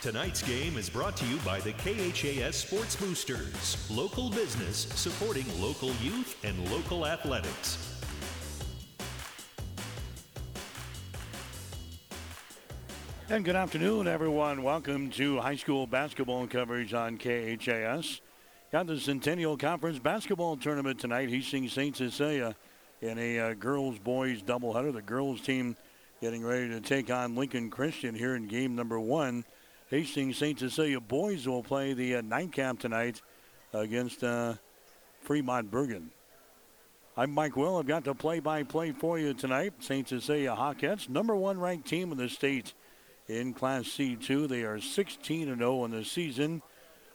Tonight's 0.00 0.40
game 0.40 0.78
is 0.78 0.88
brought 0.88 1.16
to 1.18 1.26
you 1.26 1.36
by 1.38 1.60
the 1.60 1.72
KHAS 1.72 2.54
Sports 2.54 2.96
Boosters, 2.96 3.90
local 3.90 4.30
business 4.30 4.86
supporting 4.94 5.44
local 5.60 5.90
youth 5.96 6.36
and 6.44 6.70
local 6.70 7.06
athletics. 7.06 7.95
And 13.28 13.44
good 13.44 13.56
afternoon, 13.56 14.06
everyone. 14.06 14.62
Welcome 14.62 15.10
to 15.10 15.40
high 15.40 15.56
school 15.56 15.88
basketball 15.88 16.46
coverage 16.46 16.94
on 16.94 17.18
KHAS. 17.18 18.20
Got 18.70 18.86
the 18.86 19.00
Centennial 19.00 19.56
Conference 19.56 19.98
basketball 19.98 20.56
tournament 20.56 21.00
tonight. 21.00 21.28
Hastings 21.28 21.72
St. 21.72 21.96
Cecilia 21.96 22.54
in 23.00 23.18
a 23.18 23.40
uh, 23.40 23.54
girls 23.54 23.98
boys 23.98 24.44
doubleheader. 24.44 24.92
The 24.92 25.02
girls 25.02 25.40
team 25.40 25.74
getting 26.20 26.44
ready 26.44 26.68
to 26.68 26.80
take 26.80 27.10
on 27.10 27.34
Lincoln 27.34 27.68
Christian 27.68 28.14
here 28.14 28.36
in 28.36 28.46
game 28.46 28.76
number 28.76 29.00
one. 29.00 29.44
Hastings 29.90 30.36
St. 30.36 30.56
Cecilia 30.56 31.00
boys 31.00 31.48
will 31.48 31.64
play 31.64 31.94
the 31.94 32.16
uh, 32.16 32.20
nightcap 32.20 32.78
tonight 32.78 33.22
against 33.72 34.22
uh, 34.22 34.54
Fremont 35.22 35.68
Bergan. 35.68 36.10
I'm 37.16 37.32
Mike 37.32 37.56
Will. 37.56 37.78
I've 37.78 37.88
got 37.88 38.04
the 38.04 38.14
play-by-play 38.14 38.92
for 38.92 39.18
you 39.18 39.34
tonight. 39.34 39.72
St. 39.80 40.08
Cecilia 40.08 40.54
Hawkettes, 40.54 41.08
number 41.08 41.34
one 41.34 41.58
ranked 41.58 41.88
team 41.88 42.12
in 42.12 42.18
the 42.18 42.28
state 42.28 42.72
in 43.28 43.52
Class 43.52 43.84
C2. 43.84 44.48
They 44.48 44.62
are 44.62 44.80
16 44.80 45.56
0 45.56 45.84
in 45.84 45.90
the 45.90 46.04
season. 46.04 46.62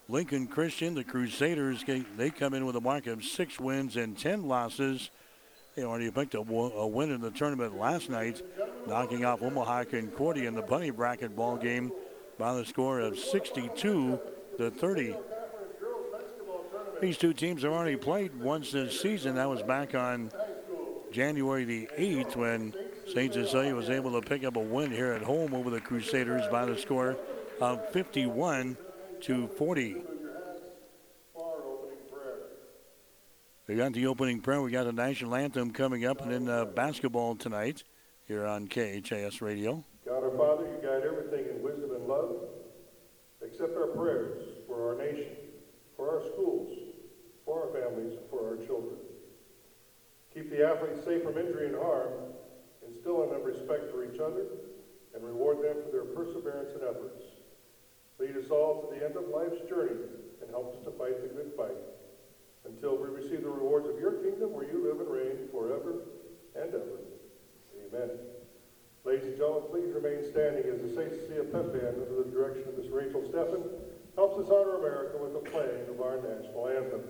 Lincoln 0.08 0.48
Christian, 0.48 0.94
the 0.94 1.04
Crusaders, 1.04 1.86
they 2.18 2.32
come 2.32 2.54
in 2.54 2.66
with 2.66 2.76
a 2.76 2.82
mark 2.82 3.08
of 3.08 3.24
six 3.24 3.60
wins 3.60 3.96
and 3.96 4.18
10 4.18 4.48
losses. 4.48 5.10
They 5.76 5.84
already 5.84 6.12
picked 6.12 6.36
a, 6.36 6.40
a 6.40 6.88
win 6.88 7.12
in 7.12 7.22
the 7.22 7.32
tournament 7.32 7.78
last 7.78 8.10
night, 8.10 8.42
knocking 8.88 9.24
off 9.24 9.42
Omaha 9.42 9.86
Concordia 9.86 10.50
in 10.50 10.54
the 10.54 10.62
bunny 10.62 10.90
bracket 10.90 11.34
ball 11.34 11.56
game 11.56 11.92
by 12.38 12.54
the 12.56 12.66
score 12.66 13.00
of 13.00 13.18
62 13.18 14.20
to 14.58 14.72
30. 14.72 15.16
These 17.00 17.18
two 17.18 17.34
teams 17.34 17.64
have 17.64 17.72
already 17.72 17.96
played 17.96 18.38
once 18.38 18.72
this 18.72 19.00
season. 19.00 19.36
That 19.36 19.50
was 19.50 19.64
back 19.64 19.96
on 19.96 20.30
January 21.12 21.64
the 21.64 21.90
8th 21.98 22.36
when 22.36 22.74
St. 23.08 23.34
Cecilia 23.34 23.76
was 23.76 23.90
able 23.90 24.20
to 24.20 24.28
pick 24.28 24.44
up 24.44 24.56
a 24.56 24.60
win 24.60 24.92
here 24.92 25.12
at 25.12 25.22
home 25.22 25.54
over 25.54 25.70
the 25.70 25.82
Crusaders 25.82 26.44
by 26.52 26.66
the 26.66 26.78
score 26.78 27.18
of 27.60 27.90
51 27.92 28.78
to 29.22 29.48
40. 29.48 29.98
We 33.68 33.78
got 33.78 33.94
the 33.94 34.08
opening 34.08 34.42
prayer. 34.42 34.62
We 34.62 34.72
got 34.72 34.84
the 34.84 34.92
national 34.92 35.34
anthem 35.34 35.72
coming 35.72 36.06
up, 36.06 36.22
and 36.22 36.32
then 36.32 36.50
uh, 36.50 36.66
basketball 36.66 37.36
tonight 37.36 37.84
here 38.28 38.46
on 38.46 38.68
KHAS 38.68 39.42
Radio. 39.42 39.86
God 40.06 40.24
our 40.24 40.32
Father, 40.32 40.64
you 40.64 40.80
guide 40.82 41.04
everything 41.06 41.46
in 41.50 41.62
wisdom 41.62 41.92
and 41.92 42.06
love. 42.06 42.36
Accept 43.42 43.76
our 43.78 43.88
prayers 43.88 44.44
for 44.68 44.90
our 44.90 44.98
nation, 44.98 45.36
for 45.96 46.10
our 46.10 46.22
schools, 46.34 46.78
for 47.46 47.64
our 47.66 47.82
families, 47.82 48.18
and 48.18 48.30
for 48.30 48.46
our 48.50 48.58
children. 48.58 48.96
Keep 50.34 50.50
the 50.50 50.68
athletes 50.68 51.06
safe 51.06 51.24
from 51.24 51.38
injury 51.38 51.68
and 51.68 51.76
harm, 51.76 52.12
instill 53.02 53.24
in 53.24 53.30
them 53.30 53.44
respect 53.44 53.90
for 53.92 54.06
each 54.06 54.20
other, 54.20 54.46
and 55.16 55.24
reward 55.24 55.58
them 55.58 55.76
for 55.84 55.92
their 55.92 56.06
perseverance 56.06 56.70
and 56.74 56.84
efforts. 56.84 57.24
Lead 58.20 58.38
us 58.38 58.50
all 58.52 58.86
to 58.86 58.96
the 58.96 59.04
end 59.04 59.18
of 59.18 59.28
life's 59.30 59.68
journey 59.68 59.98
and 60.42 60.50
help 60.52 60.78
us 60.78 60.86
to 60.86 60.92
fight 60.92 61.18
the 61.22 61.34
good 61.34 61.52
fight 61.58 61.82
until 62.66 62.96
we 62.96 63.10
receive 63.10 63.42
the 63.42 63.50
rewards 63.50 63.90
of 63.90 64.00
your 64.00 64.22
kingdom 64.22 64.54
where 64.54 64.70
you 64.70 64.86
live 64.86 65.00
and 65.00 65.10
reign 65.10 65.50
forever 65.52 66.06
and 66.56 66.70
ever. 66.70 67.02
Amen. 67.90 68.10
Ladies 69.04 69.34
and 69.34 69.38
gentlemen, 69.38 69.70
please 69.72 69.90
remain 69.90 70.22
standing 70.30 70.70
as 70.70 70.80
the 70.82 70.94
St. 70.94 71.10
Cecilia 71.10 71.44
Pep 71.50 71.74
Band, 71.74 71.98
under 71.98 72.22
the 72.22 72.30
direction 72.30 72.70
of 72.70 72.78
Miss 72.78 72.88
Rachel 72.94 73.26
Steffen, 73.34 73.66
helps 74.16 74.38
us 74.38 74.54
honor 74.54 74.78
America 74.78 75.18
with 75.18 75.34
the 75.34 75.50
playing 75.50 75.90
of 75.90 76.00
our 76.02 76.22
national 76.22 76.70
anthem. 76.70 77.02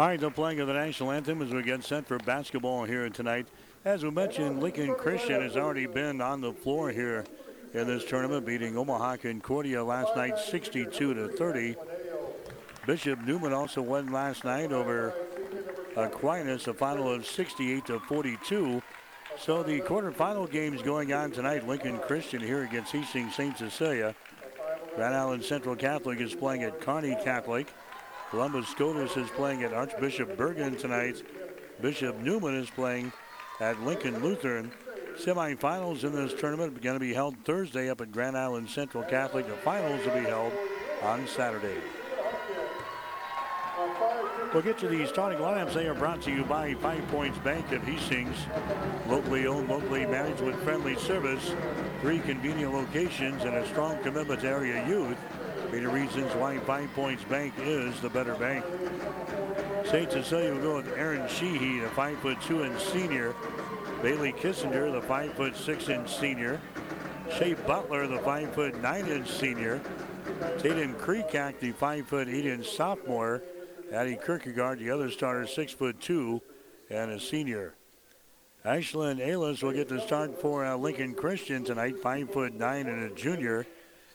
All 0.00 0.06
right, 0.06 0.18
the 0.18 0.30
playing 0.30 0.60
of 0.60 0.66
the 0.66 0.72
national 0.72 1.10
anthem 1.10 1.42
as 1.42 1.52
we 1.52 1.62
get 1.62 1.84
set 1.84 2.06
for 2.06 2.16
basketball 2.16 2.84
here 2.84 3.06
tonight. 3.10 3.46
As 3.84 4.02
we 4.02 4.10
mentioned, 4.10 4.62
Lincoln 4.62 4.94
Christian 4.94 5.42
has 5.42 5.58
already 5.58 5.84
been 5.84 6.22
on 6.22 6.40
the 6.40 6.54
floor 6.54 6.90
here 6.90 7.26
in 7.74 7.86
this 7.86 8.06
tournament, 8.06 8.46
beating 8.46 8.78
Omaha 8.78 9.18
Concordia 9.18 9.84
last 9.84 10.16
night 10.16 10.38
62 10.38 10.88
to 11.12 11.28
30. 11.28 11.76
Bishop 12.86 13.20
Newman 13.26 13.52
also 13.52 13.82
won 13.82 14.10
last 14.10 14.42
night 14.42 14.72
over 14.72 15.12
Aquinas, 15.94 16.66
a 16.66 16.72
final 16.72 17.12
of 17.12 17.26
68 17.26 17.84
to 17.84 18.00
42. 18.00 18.82
So 19.38 19.62
the 19.62 19.82
quarterfinal 19.82 20.50
games 20.50 20.80
going 20.80 21.12
on 21.12 21.30
tonight. 21.30 21.68
Lincoln 21.68 21.98
Christian 21.98 22.40
here 22.40 22.64
against 22.64 22.92
Hastings 22.92 23.34
St. 23.34 23.58
Cecilia. 23.58 24.14
Grand 24.96 25.14
Island 25.14 25.44
Central 25.44 25.76
Catholic 25.76 26.20
is 26.20 26.34
playing 26.34 26.62
at 26.62 26.80
Kearney 26.80 27.18
Catholic. 27.22 27.68
Columbus 28.30 28.68
Scotus 28.68 29.16
is 29.16 29.28
playing 29.30 29.64
at 29.64 29.72
Archbishop 29.72 30.36
Bergan 30.36 30.78
tonight. 30.78 31.20
Bishop 31.80 32.16
Newman 32.18 32.54
is 32.54 32.70
playing 32.70 33.12
at 33.58 33.82
Lincoln 33.82 34.22
Lutheran. 34.22 34.70
Semifinals 35.16 36.04
in 36.04 36.12
this 36.12 36.32
tournament 36.40 36.76
are 36.76 36.80
going 36.80 36.94
to 36.94 37.00
be 37.00 37.12
held 37.12 37.36
Thursday 37.44 37.90
up 37.90 38.00
at 38.00 38.12
Grand 38.12 38.38
Island 38.38 38.70
Central 38.70 39.02
Catholic. 39.02 39.48
The 39.48 39.54
finals 39.54 40.06
will 40.06 40.14
be 40.14 40.28
held 40.28 40.52
on 41.02 41.26
Saturday. 41.26 41.78
We'll 44.54 44.62
get 44.62 44.78
to 44.78 44.88
the 44.88 45.04
starting 45.06 45.40
lineups. 45.40 45.74
They 45.74 45.88
are 45.88 45.94
brought 45.94 46.22
to 46.22 46.30
you 46.30 46.44
by 46.44 46.74
Five 46.74 47.06
Points 47.08 47.38
Bank 47.38 47.72
of 47.72 47.82
Hastings. 47.82 48.36
Locally 49.08 49.48
owned, 49.48 49.68
locally 49.68 50.06
managed 50.06 50.40
with 50.40 50.54
friendly 50.62 50.94
service. 50.96 51.52
Three 52.00 52.20
convenient 52.20 52.72
locations 52.72 53.42
and 53.42 53.56
a 53.56 53.66
strong 53.68 53.98
commitment 54.04 54.40
to 54.42 54.48
area 54.48 54.86
youth. 54.86 55.18
Be 55.70 55.78
the 55.78 55.88
reasons 55.88 56.34
why 56.34 56.58
Five 56.58 56.92
Points 56.94 57.22
Bank 57.24 57.54
is 57.58 58.00
the 58.00 58.08
better 58.10 58.34
bank. 58.34 58.64
St. 59.84 60.10
Cecilia 60.10 60.52
will 60.52 60.60
go 60.60 60.76
with 60.76 60.92
Aaron 60.96 61.28
Sheehy, 61.28 61.78
the 61.78 61.88
five 61.90 62.18
foot 62.18 62.40
two 62.42 62.64
inch 62.64 62.82
senior. 62.82 63.34
Bailey 64.02 64.32
Kissinger, 64.32 64.90
the 64.92 65.02
five 65.02 65.32
foot 65.34 65.56
six 65.56 65.88
inch 65.88 66.16
senior. 66.18 66.60
Shea 67.38 67.54
Butler, 67.54 68.08
the 68.08 68.18
five 68.18 68.52
foot 68.52 68.80
nine 68.82 69.06
inch 69.06 69.30
senior. 69.30 69.80
Tatum 70.58 70.94
Kreekak, 70.94 71.60
the 71.60 71.70
five 71.72 72.06
foot 72.06 72.28
eight 72.28 72.46
inch 72.46 72.68
sophomore. 72.68 73.42
Addie 73.92 74.18
Kierkegaard, 74.24 74.80
the 74.80 74.90
other 74.90 75.10
starter, 75.10 75.46
six 75.46 75.72
foot 75.72 76.00
two 76.00 76.42
and 76.88 77.12
a 77.12 77.20
senior. 77.20 77.74
Ashlyn 78.64 79.18
Aylis 79.18 79.62
will 79.62 79.72
get 79.72 79.88
the 79.88 80.00
start 80.00 80.40
for 80.40 80.64
uh, 80.64 80.76
Lincoln 80.76 81.14
Christian 81.14 81.64
tonight, 81.64 81.98
five 81.98 82.30
foot 82.32 82.54
nine 82.54 82.88
and 82.88 83.04
a 83.04 83.14
junior. 83.14 83.66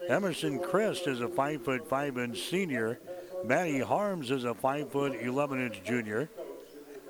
Emerson 0.07 0.59
Christ 0.59 1.07
is 1.07 1.21
a 1.21 1.27
five 1.27 1.63
foot 1.63 1.88
five 1.88 2.17
inch 2.17 2.50
senior. 2.50 3.00
Maddie 3.43 3.79
Harms 3.79 4.29
is 4.29 4.43
a 4.43 4.53
five 4.53 4.91
foot 4.91 5.15
11 5.19 5.65
inch 5.65 5.83
junior. 5.83 6.29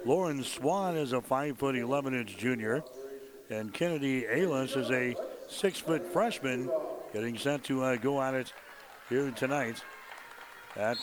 Lauren 0.05 0.43
Swan 0.43 0.95
is 0.95 1.11
a 1.11 1.21
five 1.21 1.57
foot 1.57 1.75
11 1.75 2.13
inch 2.13 2.37
junior. 2.37 2.83
And 3.49 3.73
Kennedy 3.73 4.23
Aylis 4.23 4.77
is 4.77 4.89
a 4.91 5.15
six 5.47 5.79
foot 5.79 6.05
freshman 6.05 6.69
getting 7.13 7.37
set 7.37 7.63
to 7.65 7.83
uh, 7.83 7.95
go 7.97 8.21
at 8.21 8.33
it 8.33 8.53
here 9.09 9.29
tonight 9.31 9.83
at 10.77 10.97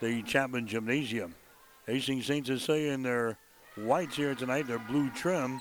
the 0.00 0.22
Chapman 0.22 0.66
Gymnasium. 0.66 1.34
Hastings 1.86 2.26
St. 2.26 2.46
Cecilia 2.46 2.92
in 2.92 3.02
their 3.02 3.36
whites 3.76 4.16
here 4.16 4.34
tonight, 4.34 4.66
their 4.66 4.78
blue 4.78 5.10
trim. 5.10 5.60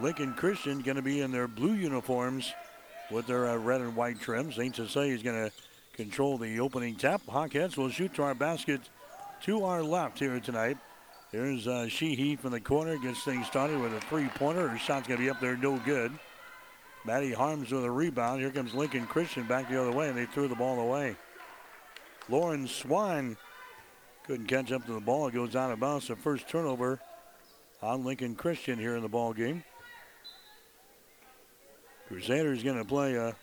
Lincoln 0.00 0.34
Christian 0.34 0.80
going 0.80 0.96
to 0.96 1.02
be 1.02 1.20
in 1.20 1.30
their 1.30 1.48
blue 1.48 1.74
uniforms 1.74 2.52
with 3.10 3.26
their 3.26 3.48
uh, 3.48 3.56
red 3.56 3.80
and 3.80 3.94
white 3.94 4.20
trim. 4.20 4.52
St. 4.52 4.74
Cecilia 4.74 5.14
is 5.14 5.22
going 5.22 5.50
to 5.50 5.52
control 5.96 6.38
the 6.38 6.60
opening 6.60 6.96
tap. 6.96 7.22
Hawkettes 7.28 7.76
will 7.76 7.90
shoot 7.90 8.14
to 8.14 8.22
our 8.22 8.34
basket 8.34 8.80
to 9.42 9.64
our 9.64 9.82
left 9.82 10.18
here 10.18 10.40
tonight. 10.40 10.78
Here's 11.30 11.66
uh, 11.66 11.88
Sheehy 11.88 12.36
from 12.36 12.52
the 12.52 12.60
corner, 12.60 12.96
gets 12.96 13.22
things 13.24 13.46
started 13.46 13.80
with 13.80 13.92
a 13.92 14.00
three-pointer. 14.02 14.68
Her 14.68 14.78
shot's 14.78 15.08
going 15.08 15.18
to 15.18 15.24
be 15.24 15.30
up 15.30 15.40
there, 15.40 15.56
no 15.56 15.78
good. 15.78 16.12
Maddie 17.04 17.32
Harms 17.32 17.70
with 17.70 17.84
a 17.84 17.90
rebound. 17.90 18.40
Here 18.40 18.50
comes 18.50 18.72
Lincoln 18.72 19.06
Christian 19.06 19.44
back 19.44 19.68
the 19.68 19.80
other 19.80 19.92
way, 19.92 20.08
and 20.08 20.16
they 20.16 20.26
threw 20.26 20.48
the 20.48 20.54
ball 20.54 20.80
away. 20.80 21.16
Lauren 22.28 22.66
Swan 22.66 23.36
couldn't 24.26 24.46
catch 24.46 24.72
up 24.72 24.86
to 24.86 24.92
the 24.92 25.00
ball. 25.00 25.28
It 25.28 25.34
goes 25.34 25.54
out 25.54 25.70
of 25.70 25.80
bounds. 25.80 26.08
The 26.08 26.16
first 26.16 26.48
turnover 26.48 27.00
on 27.82 28.04
Lincoln 28.04 28.34
Christian 28.34 28.78
here 28.78 28.96
in 28.96 29.02
the 29.02 29.08
ball 29.08 29.34
game. 29.34 29.62
Crusaders 32.14 32.62
going 32.62 32.78
to 32.78 32.84
play 32.84 33.16
a, 33.16 33.34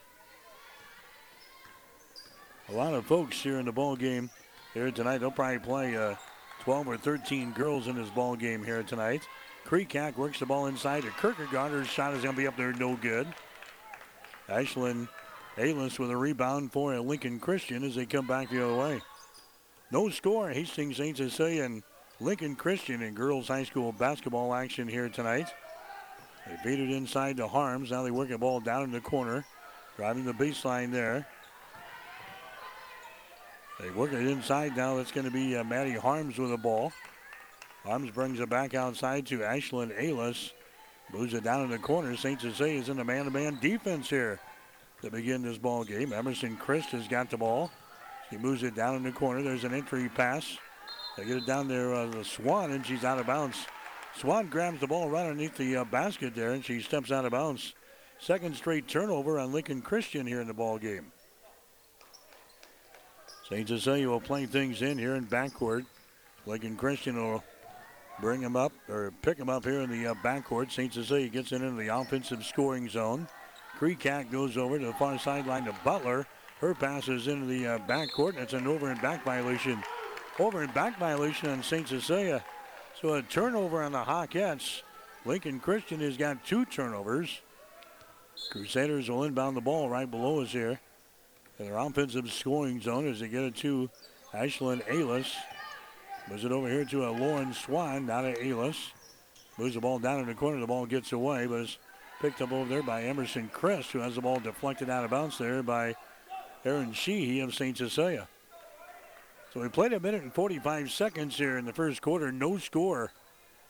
a 2.69 2.71
lot 2.71 2.93
of 2.93 3.05
folks 3.05 3.35
here 3.41 3.59
in 3.59 3.65
the 3.65 3.71
ball 3.73 3.97
game 3.97 4.29
here 4.73 4.89
tonight. 4.91 5.17
They'll 5.17 5.29
probably 5.29 5.59
play 5.59 5.97
uh, 5.97 6.15
12 6.61 6.87
or 6.87 6.95
13 6.95 7.51
girls 7.51 7.89
in 7.89 7.97
this 7.97 8.07
ball 8.11 8.37
game 8.37 8.63
here 8.63 8.81
tonight. 8.81 9.27
Kreekak 9.67 10.15
works 10.15 10.39
the 10.39 10.45
ball 10.45 10.67
inside 10.67 11.03
to 11.03 11.09
Kierkegaard. 11.19 11.73
Her 11.73 11.83
shot 11.83 12.13
is 12.13 12.23
going 12.23 12.33
to 12.33 12.41
be 12.41 12.47
up 12.47 12.55
there, 12.55 12.71
no 12.71 12.95
good. 12.95 13.27
Ashlyn 14.47 15.09
Aylis 15.57 15.99
with 15.99 16.09
a 16.09 16.15
rebound 16.15 16.71
for 16.71 16.97
Lincoln 16.97 17.41
Christian 17.41 17.83
as 17.83 17.95
they 17.95 18.05
come 18.05 18.25
back 18.25 18.49
the 18.49 18.63
other 18.63 18.77
way. 18.77 19.01
No 19.91 20.09
score. 20.09 20.49
Hastings 20.49 20.95
St. 20.95 21.17
Cecilia 21.17 21.65
and 21.65 21.83
Lincoln 22.21 22.55
Christian 22.55 23.01
in 23.01 23.15
girls 23.15 23.49
high 23.49 23.65
school 23.65 23.91
basketball 23.91 24.53
action 24.53 24.87
here 24.87 25.09
tonight. 25.09 25.49
They 26.47 26.57
beat 26.63 26.79
it 26.79 26.91
inside 26.91 27.37
to 27.37 27.47
Harms. 27.47 27.91
Now 27.91 28.03
they 28.03 28.11
work 28.11 28.29
the 28.29 28.37
ball 28.37 28.59
down 28.59 28.83
in 28.83 28.91
the 28.91 29.01
corner. 29.01 29.45
Driving 29.97 30.25
the 30.25 30.33
baseline 30.33 30.91
there. 30.91 31.27
They 33.79 33.89
work 33.91 34.13
it 34.13 34.27
inside 34.27 34.75
now. 34.75 34.97
That's 34.97 35.11
going 35.11 35.25
to 35.25 35.31
be 35.31 35.55
uh, 35.55 35.63
Maddie 35.63 35.93
Harms 35.93 36.37
with 36.37 36.49
the 36.49 36.57
ball. 36.57 36.91
Harms 37.83 38.11
brings 38.11 38.39
it 38.39 38.49
back 38.49 38.73
outside 38.73 39.25
to 39.27 39.39
Ashlyn 39.39 39.97
Aylis. 39.99 40.51
Moves 41.11 41.33
it 41.33 41.43
down 41.43 41.63
in 41.63 41.69
the 41.69 41.79
corner. 41.79 42.15
St. 42.15 42.39
Cecilia 42.39 42.79
is 42.79 42.89
in 42.89 42.97
the 42.97 43.03
man-to-man 43.03 43.57
defense 43.59 44.09
here 44.09 44.39
to 45.01 45.09
begin 45.09 45.41
this 45.41 45.57
ball 45.57 45.83
game. 45.83 46.13
Emerson 46.13 46.55
Christ 46.57 46.89
has 46.89 47.07
got 47.07 47.29
the 47.29 47.37
ball. 47.37 47.71
He 48.29 48.37
moves 48.37 48.63
it 48.63 48.75
down 48.75 48.95
in 48.95 49.03
the 49.03 49.11
corner. 49.11 49.41
There's 49.41 49.63
an 49.63 49.73
entry 49.73 50.09
pass. 50.09 50.57
They 51.17 51.25
get 51.25 51.37
it 51.37 51.45
down 51.45 51.67
there 51.67 51.93
uh, 51.93 52.05
the 52.05 52.23
Swan, 52.23 52.71
and 52.71 52.85
she's 52.85 53.03
out 53.03 53.19
of 53.19 53.25
bounds. 53.25 53.57
Swan 54.17 54.47
grabs 54.47 54.79
the 54.79 54.87
ball 54.87 55.09
right 55.09 55.25
underneath 55.25 55.57
the 55.57 55.77
uh, 55.77 55.85
basket 55.85 56.35
there, 56.35 56.51
and 56.51 56.63
she 56.63 56.81
steps 56.81 57.11
out 57.11 57.25
of 57.25 57.31
bounds. 57.31 57.73
Second 58.19 58.55
straight 58.55 58.87
turnover 58.87 59.39
on 59.39 59.51
Lincoln 59.51 59.81
Christian 59.81 60.27
here 60.27 60.41
in 60.41 60.47
the 60.47 60.53
ball 60.53 60.77
game. 60.77 61.11
St. 63.49 63.67
Cecilia 63.67 64.07
will 64.07 64.21
play 64.21 64.45
things 64.45 64.81
in 64.81 64.97
here 64.97 65.15
in 65.15 65.25
backcourt. 65.25 65.85
Lincoln 66.45 66.77
Christian 66.77 67.17
will 67.17 67.43
bring 68.21 68.41
him 68.41 68.55
up 68.55 68.71
or 68.87 69.11
pick 69.21 69.37
him 69.37 69.49
up 69.49 69.65
here 69.65 69.81
in 69.81 69.89
the 69.89 70.07
uh, 70.07 70.13
backcourt. 70.23 70.71
St. 70.71 70.93
Cecilia 70.93 71.27
gets 71.27 71.51
it 71.51 71.61
into 71.61 71.81
the 71.81 71.87
offensive 71.87 72.45
scoring 72.45 72.87
zone. 72.87 73.27
Kreekak 73.79 74.31
goes 74.31 74.55
over 74.55 74.77
to 74.77 74.85
the 74.85 74.93
far 74.93 75.17
sideline 75.17 75.65
to 75.65 75.75
Butler. 75.83 76.27
Her 76.59 76.75
pass 76.75 77.07
is 77.07 77.27
into 77.27 77.47
the 77.47 77.65
uh, 77.65 77.79
backcourt. 77.79 78.37
It's 78.37 78.53
an 78.53 78.67
over 78.67 78.91
and 78.91 79.01
back 79.01 79.25
violation. 79.25 79.83
Over 80.39 80.61
and 80.61 80.73
back 80.73 80.99
violation 80.99 81.49
on 81.49 81.63
St. 81.63 81.87
Cecilia. 81.87 82.43
So 82.99 83.13
a 83.15 83.21
turnover 83.21 83.81
on 83.83 83.91
the 83.91 84.03
Hawkettes. 84.03 84.81
Lincoln 85.25 85.59
Christian 85.59 85.99
has 85.99 86.17
got 86.17 86.43
two 86.45 86.65
turnovers. 86.65 87.41
Crusaders 88.49 89.09
will 89.09 89.23
inbound 89.23 89.55
the 89.55 89.61
ball 89.61 89.89
right 89.89 90.09
below 90.09 90.41
us 90.41 90.51
here. 90.51 90.79
In 91.59 91.65
their 91.65 91.77
offensive 91.77 92.31
scoring 92.31 92.81
zone 92.81 93.07
as 93.07 93.19
they 93.19 93.27
get 93.27 93.43
it 93.43 93.55
to 93.57 93.89
Ashlyn 94.33 94.83
Aylis. 94.85 95.31
Moves 96.29 96.45
it 96.45 96.51
over 96.51 96.67
here 96.67 96.85
to 96.85 97.07
a 97.07 97.11
Lauren 97.11 97.53
Swan, 97.53 98.05
not 98.05 98.25
a 98.25 98.33
Aylis. 98.33 98.91
Moves 99.57 99.75
the 99.75 99.81
ball 99.81 99.99
down 99.99 100.19
in 100.19 100.27
the 100.27 100.33
corner. 100.33 100.59
The 100.59 100.67
ball 100.67 100.85
gets 100.85 101.11
away, 101.11 101.45
but 101.45 101.61
is 101.61 101.77
picked 102.19 102.41
up 102.41 102.51
over 102.51 102.69
there 102.69 102.83
by 102.83 103.03
Emerson 103.03 103.49
Christ, 103.51 103.91
who 103.91 103.99
has 103.99 104.15
the 104.15 104.21
ball 104.21 104.39
deflected 104.39 104.89
out 104.89 105.03
of 105.03 105.11
bounds 105.11 105.37
there 105.37 105.61
by 105.61 105.95
Aaron 106.63 106.93
Sheehy 106.93 107.41
of 107.41 107.53
St. 107.53 107.77
Cecilia. 107.77 108.27
So 109.53 109.59
we 109.59 109.67
played 109.67 109.91
a 109.91 109.99
minute 109.99 110.23
and 110.23 110.33
45 110.33 110.91
seconds 110.91 111.35
here 111.35 111.57
in 111.57 111.65
the 111.65 111.73
first 111.73 112.01
quarter. 112.01 112.31
No 112.31 112.57
score 112.57 113.11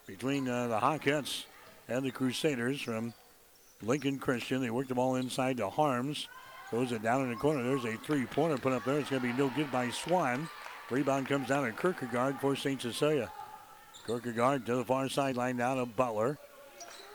between 0.05 0.47
uh, 0.47 0.67
the 0.67 0.79
Hawkettes 0.79 1.45
and 1.87 2.05
the 2.05 2.11
Crusaders 2.11 2.79
from 2.79 3.15
Lincoln 3.81 4.19
Christian. 4.19 4.61
They 4.61 4.69
worked 4.69 4.89
the 4.89 4.95
ball 4.95 5.15
inside 5.15 5.57
to 5.57 5.69
Harms. 5.69 6.27
Throws 6.69 6.91
it 6.91 7.01
down 7.01 7.23
in 7.23 7.31
the 7.31 7.35
corner. 7.35 7.63
There's 7.63 7.85
a 7.85 7.97
three-pointer 7.97 8.59
put 8.59 8.73
up 8.73 8.85
there. 8.85 8.99
It's 8.99 9.09
going 9.09 9.23
to 9.23 9.27
be 9.27 9.33
no 9.33 9.49
good 9.49 9.71
by 9.71 9.89
Swan. 9.89 10.47
Rebound 10.91 11.27
comes 11.27 11.47
down 11.47 11.65
to 11.65 11.71
Kierkegaard 11.71 12.39
for 12.39 12.55
St. 12.55 12.79
Cecilia. 12.79 13.31
Kierkegaard 14.05 14.67
to 14.67 14.75
the 14.75 14.85
far 14.85 15.09
sideline 15.09 15.57
down 15.57 15.77
to 15.77 15.87
Butler. 15.87 16.37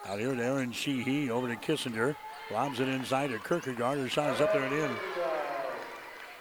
Out 0.07 0.19
here 0.19 0.35
to 0.35 0.45
Aaron 0.45 0.73
Sheehy 0.73 1.31
over 1.31 1.47
to 1.47 1.57
Kissinger. 1.57 2.17
Lobs 2.51 2.81
it 2.81 2.89
inside 2.89 3.29
to 3.29 3.39
Kierkegaard. 3.39 3.99
Her 3.99 4.09
shot 4.09 4.35
is 4.35 4.41
up 4.41 4.53
there 4.53 4.65
and 4.65 4.75
in. 4.75 4.91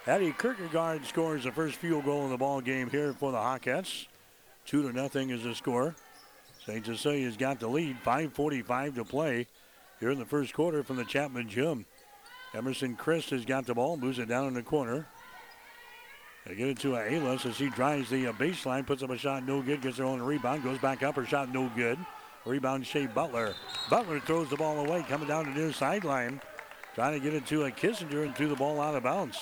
Addie 0.08 0.36
Kierkegaard 0.38 1.04
scores 1.06 1.46
the 1.46 1.52
first 1.52 1.78
field 1.78 2.06
goal 2.06 2.26
in 2.26 2.30
the 2.30 2.38
ball 2.38 2.62
game 2.62 2.92
here 2.92 3.14
for 3.14 3.32
the 3.32 3.40
Hawkettes. 3.40 4.06
Two 4.64 4.84
to 4.84 4.96
nothing 4.96 5.32
is 5.32 5.42
the 5.42 5.56
score. 5.56 5.96
St. 6.64 6.86
Cecilia's 6.86 7.38
got 7.38 7.60
the 7.60 7.68
lead. 7.68 7.98
5.45 8.06 8.96
to 8.96 9.04
play 9.04 9.48
here 10.00 10.12
in 10.12 10.20
the 10.20 10.26
first 10.26 10.54
quarter 10.54 10.84
from 10.84 10.98
the 10.98 11.06
Chapman 11.06 11.50
Gym. 11.50 11.86
Emerson 12.54 12.96
Christ 12.96 13.32
has 13.32 13.46
got 13.46 13.66
the 13.66 13.74
ball, 13.74 13.98
moves 13.98 14.20
it 14.20 14.30
down 14.30 14.48
in 14.48 14.54
the 14.54 14.62
corner. 14.62 15.08
They 16.46 16.54
get 16.54 16.68
it 16.68 16.80
to 16.80 16.90
Aylis 16.90 17.48
as 17.48 17.58
he 17.58 17.70
drives 17.70 18.12
the 18.12 18.28
uh, 18.28 18.34
baseline, 18.34 18.86
puts 18.86 19.02
up 19.02 19.10
a 19.10 19.18
shot, 19.18 19.44
no 19.44 19.63
good, 19.63 19.82
gets 19.82 19.98
her 19.98 20.04
own 20.04 20.22
rebound, 20.22 20.63
goes 20.63 20.78
back 20.78 21.02
up, 21.02 21.15
her 21.15 21.26
shot, 21.26 21.52
no 21.52 21.72
good. 21.76 21.98
Rebound, 22.46 22.86
Shea 22.86 23.08
Butler. 23.08 23.56
Butler 23.89 24.20
throws 24.20 24.52
the 24.52 24.56
ball 24.56 24.86
away, 24.86 25.04
coming 25.10 25.28
down 25.28 25.46
the 25.46 25.60
near 25.60 25.74
sideline, 25.74 26.39
trying 26.94 27.13
to 27.13 27.20
get 27.20 27.34
it 27.34 27.48
to 27.48 27.63
a 27.63 27.72
Kissinger 27.72 28.24
and 28.24 28.36
threw 28.36 28.48
the 28.48 28.56
ball 28.56 28.80
out 28.80 28.94
of 28.94 29.02
bounds. 29.02 29.39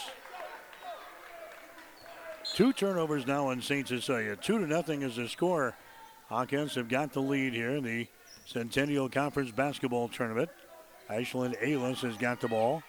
Two 2.54 2.72
turnovers 2.72 3.26
now 3.26 3.48
on 3.48 3.64
St. 3.64 3.88
Cecilia. 3.88 4.36
Two 4.36 4.60
to 4.60 4.68
nothing 4.68 5.02
is 5.02 5.16
the 5.16 5.28
score. 5.28 5.76
Hawkettes 6.30 6.76
have 6.76 6.88
got 6.88 7.12
the 7.12 7.20
lead 7.20 7.54
here 7.54 7.72
in 7.72 7.84
the 7.84 8.08
Centennial 8.46 9.10
Conference 9.10 9.50
Basketball 9.50 10.08
Tournament. 10.08 10.50
Ashlyn 11.10 11.60
Aylis 11.64 12.02
has 12.02 12.16
got 12.16 12.40
the 12.40 12.48
ball. 12.48 12.84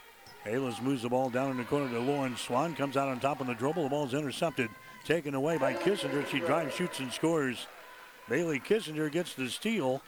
Aylis 0.44 0.83
moves 0.83 1.00
the 1.00 1.09
ball 1.09 1.31
down 1.31 1.50
in 1.50 1.57
the 1.57 1.64
corner 1.64 1.88
to 1.88 1.98
Lauren 1.98 2.37
Swan. 2.37 2.74
Comes 2.74 2.98
out 2.98 3.09
on 3.09 3.20
top 3.20 3.40
of 3.40 3.46
the 3.46 3.55
dribble. 3.55 3.85
The 3.85 3.88
ball 3.88 4.05
is 4.05 4.12
intercepted. 4.12 4.68
Taken 5.07 5.35
away 5.35 5.57
by 5.57 5.72
Kissinger. 5.72 6.27
She 6.27 6.40
drives, 6.40 6.74
shoots, 6.74 7.00
and 7.00 7.11
scores. 7.11 7.66
Bailey 8.29 8.61
Kissinger 8.61 9.11
gets 9.11 9.33
the 9.33 9.48
steal. 9.48 10.03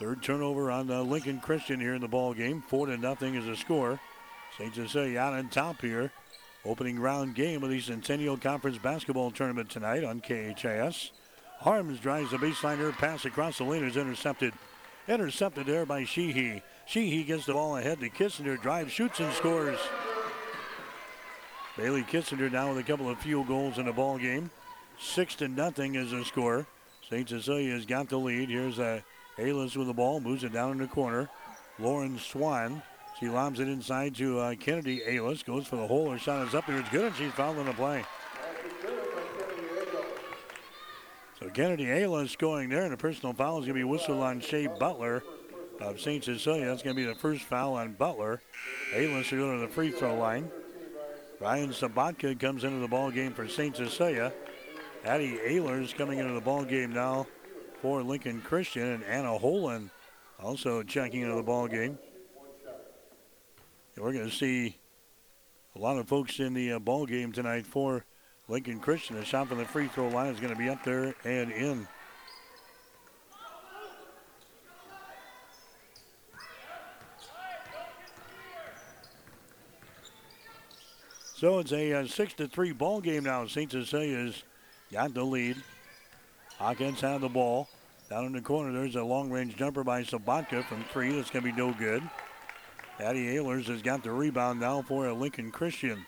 Third 0.00 0.24
turnover 0.24 0.72
on 0.72 0.90
uh, 0.90 1.02
Lincoln 1.02 1.38
Christian 1.38 1.78
here 1.78 1.94
in 1.94 2.00
the 2.00 2.08
ball 2.08 2.34
game. 2.34 2.64
Four 2.66 2.86
to 2.86 2.96
nothing 2.96 3.36
is 3.36 3.46
the 3.46 3.56
score. 3.56 4.00
St. 4.58 4.74
Cecilia 4.74 5.20
out 5.20 5.34
on 5.34 5.48
top 5.50 5.80
here. 5.80 6.10
Opening 6.64 7.00
round 7.00 7.34
game 7.34 7.62
of 7.62 7.70
the 7.70 7.80
Centennial 7.80 8.36
Conference 8.36 8.76
Basketball 8.76 9.30
Tournament 9.30 9.70
tonight 9.70 10.04
on 10.04 10.20
KHAS. 10.20 11.10
Harms 11.58 11.98
drives 12.00 12.32
the 12.32 12.36
baseline. 12.36 12.76
Her 12.76 12.92
pass 12.92 13.24
across 13.24 13.58
the 13.58 13.64
lane 13.64 13.84
is 13.84 13.96
intercepted. 13.96 14.52
Intercepted 15.08 15.66
there 15.66 15.86
by 15.86 16.04
Sheehy. 16.04 16.62
Sheehy 16.86 17.24
gets 17.24 17.46
the 17.46 17.54
ball 17.54 17.78
ahead 17.78 18.00
to 18.00 18.10
Kissinger. 18.10 18.60
Drives, 18.60 18.92
shoots, 18.92 19.20
and 19.20 19.32
scores. 19.32 19.78
Bailey 21.78 22.02
Kissinger 22.02 22.52
now 22.52 22.68
with 22.68 22.78
a 22.78 22.82
couple 22.82 23.08
of 23.08 23.18
field 23.18 23.48
goals 23.48 23.78
in 23.78 23.86
the 23.86 23.92
ball 23.92 24.18
game. 24.18 24.50
Six 24.98 25.34
to 25.36 25.48
nothing 25.48 25.94
is 25.94 26.10
the 26.10 26.24
score. 26.26 26.66
St. 27.08 27.26
Cecilia 27.26 27.72
has 27.72 27.86
got 27.86 28.10
the 28.10 28.18
lead. 28.18 28.50
Here's 28.50 28.78
uh, 28.78 29.00
Aylis 29.38 29.76
with 29.76 29.86
the 29.86 29.94
ball. 29.94 30.20
Moves 30.20 30.44
it 30.44 30.52
down 30.52 30.72
in 30.72 30.78
the 30.78 30.86
corner. 30.86 31.30
Lauren 31.78 32.18
Swan. 32.18 32.82
She 33.20 33.28
lobs 33.28 33.60
it 33.60 33.68
inside 33.68 34.16
to 34.16 34.38
uh, 34.38 34.54
Kennedy 34.54 35.02
Aylis. 35.06 35.44
Goes 35.44 35.66
for 35.66 35.76
the 35.76 35.86
hole. 35.86 36.10
Her 36.10 36.18
shot 36.18 36.48
is 36.48 36.54
up 36.54 36.66
there. 36.66 36.78
It's 36.78 36.88
good, 36.88 37.04
and 37.04 37.16
she's 37.16 37.32
fouled 37.32 37.58
on 37.58 37.66
the 37.66 37.74
play. 37.74 38.02
So 41.38 41.50
Kennedy 41.50 41.84
Aylis 41.84 42.36
going 42.38 42.70
there, 42.70 42.84
and 42.84 42.94
a 42.94 42.96
personal 42.96 43.34
foul 43.34 43.58
is 43.58 43.66
going 43.66 43.78
to 43.78 43.80
be 43.80 43.84
whistled 43.84 44.22
on 44.22 44.40
Shea 44.40 44.68
Butler 44.68 45.22
of 45.80 46.00
St. 46.00 46.24
Cecilia. 46.24 46.64
That's 46.64 46.82
going 46.82 46.96
to 46.96 47.02
be 47.02 47.06
the 47.06 47.14
first 47.14 47.42
foul 47.42 47.74
on 47.74 47.92
Butler. 47.92 48.40
Aylis 48.94 49.30
will 49.30 49.38
go 49.38 49.54
to 49.54 49.60
the 49.60 49.68
free 49.68 49.90
throw 49.90 50.16
line. 50.16 50.50
Ryan 51.40 51.70
Sabatka 51.70 52.40
comes 52.40 52.64
into 52.64 52.78
the 52.78 52.88
ball 52.88 53.10
game 53.10 53.34
for 53.34 53.46
St. 53.46 53.76
Cecilia. 53.76 54.32
Addie 55.04 55.38
Ehlers 55.46 55.94
coming 55.94 56.18
into 56.20 56.32
the 56.32 56.40
ball 56.40 56.64
game 56.64 56.92
now 56.92 57.26
for 57.82 58.02
Lincoln 58.02 58.40
Christian, 58.40 58.88
and 58.88 59.04
Anna 59.04 59.38
Holen 59.38 59.90
also 60.42 60.82
checking 60.82 61.20
into 61.20 61.34
the 61.34 61.42
ball 61.42 61.68
game. 61.68 61.98
We're 64.00 64.14
going 64.14 64.30
to 64.30 64.34
see 64.34 64.78
a 65.76 65.78
lot 65.78 65.98
of 65.98 66.08
folks 66.08 66.40
in 66.40 66.54
the 66.54 66.72
uh, 66.72 66.78
ball 66.78 67.04
game 67.04 67.32
tonight 67.32 67.66
for 67.66 68.06
Lincoln 68.48 68.80
Christian. 68.80 69.16
The 69.16 69.26
shot 69.26 69.48
from 69.48 69.58
the 69.58 69.66
free 69.66 69.88
throw 69.88 70.08
line 70.08 70.32
is 70.32 70.40
going 70.40 70.54
to 70.54 70.58
be 70.58 70.70
up 70.70 70.82
there 70.84 71.14
and 71.22 71.52
in. 71.52 71.86
So 81.34 81.58
it's 81.58 81.72
a, 81.72 81.92
uh, 81.92 82.06
six 82.06 82.32
to 82.34 82.48
three 82.48 82.72
ball 82.72 83.02
game 83.02 83.24
now. 83.24 83.46
St. 83.46 83.70
Cecilia's 83.70 84.44
got 84.90 85.12
the 85.12 85.24
lead. 85.24 85.56
Hawkettes 86.58 87.00
have 87.00 87.20
the 87.20 87.28
ball. 87.28 87.68
Down 88.08 88.24
in 88.24 88.32
the 88.32 88.40
corner, 88.40 88.72
there's 88.72 88.96
a 88.96 89.04
long 89.04 89.30
range 89.30 89.56
jumper 89.56 89.84
by 89.84 90.04
Sabatka 90.04 90.64
from 90.64 90.84
three. 90.84 91.12
That's 91.12 91.30
going 91.30 91.44
to 91.44 91.52
be 91.52 91.56
no 91.56 91.74
good. 91.74 92.02
Addie 93.00 93.36
Ehlers 93.36 93.64
has 93.66 93.80
got 93.80 94.02
the 94.02 94.10
rebound 94.10 94.60
now 94.60 94.82
for 94.82 95.10
Lincoln 95.12 95.50
Christian. 95.50 96.04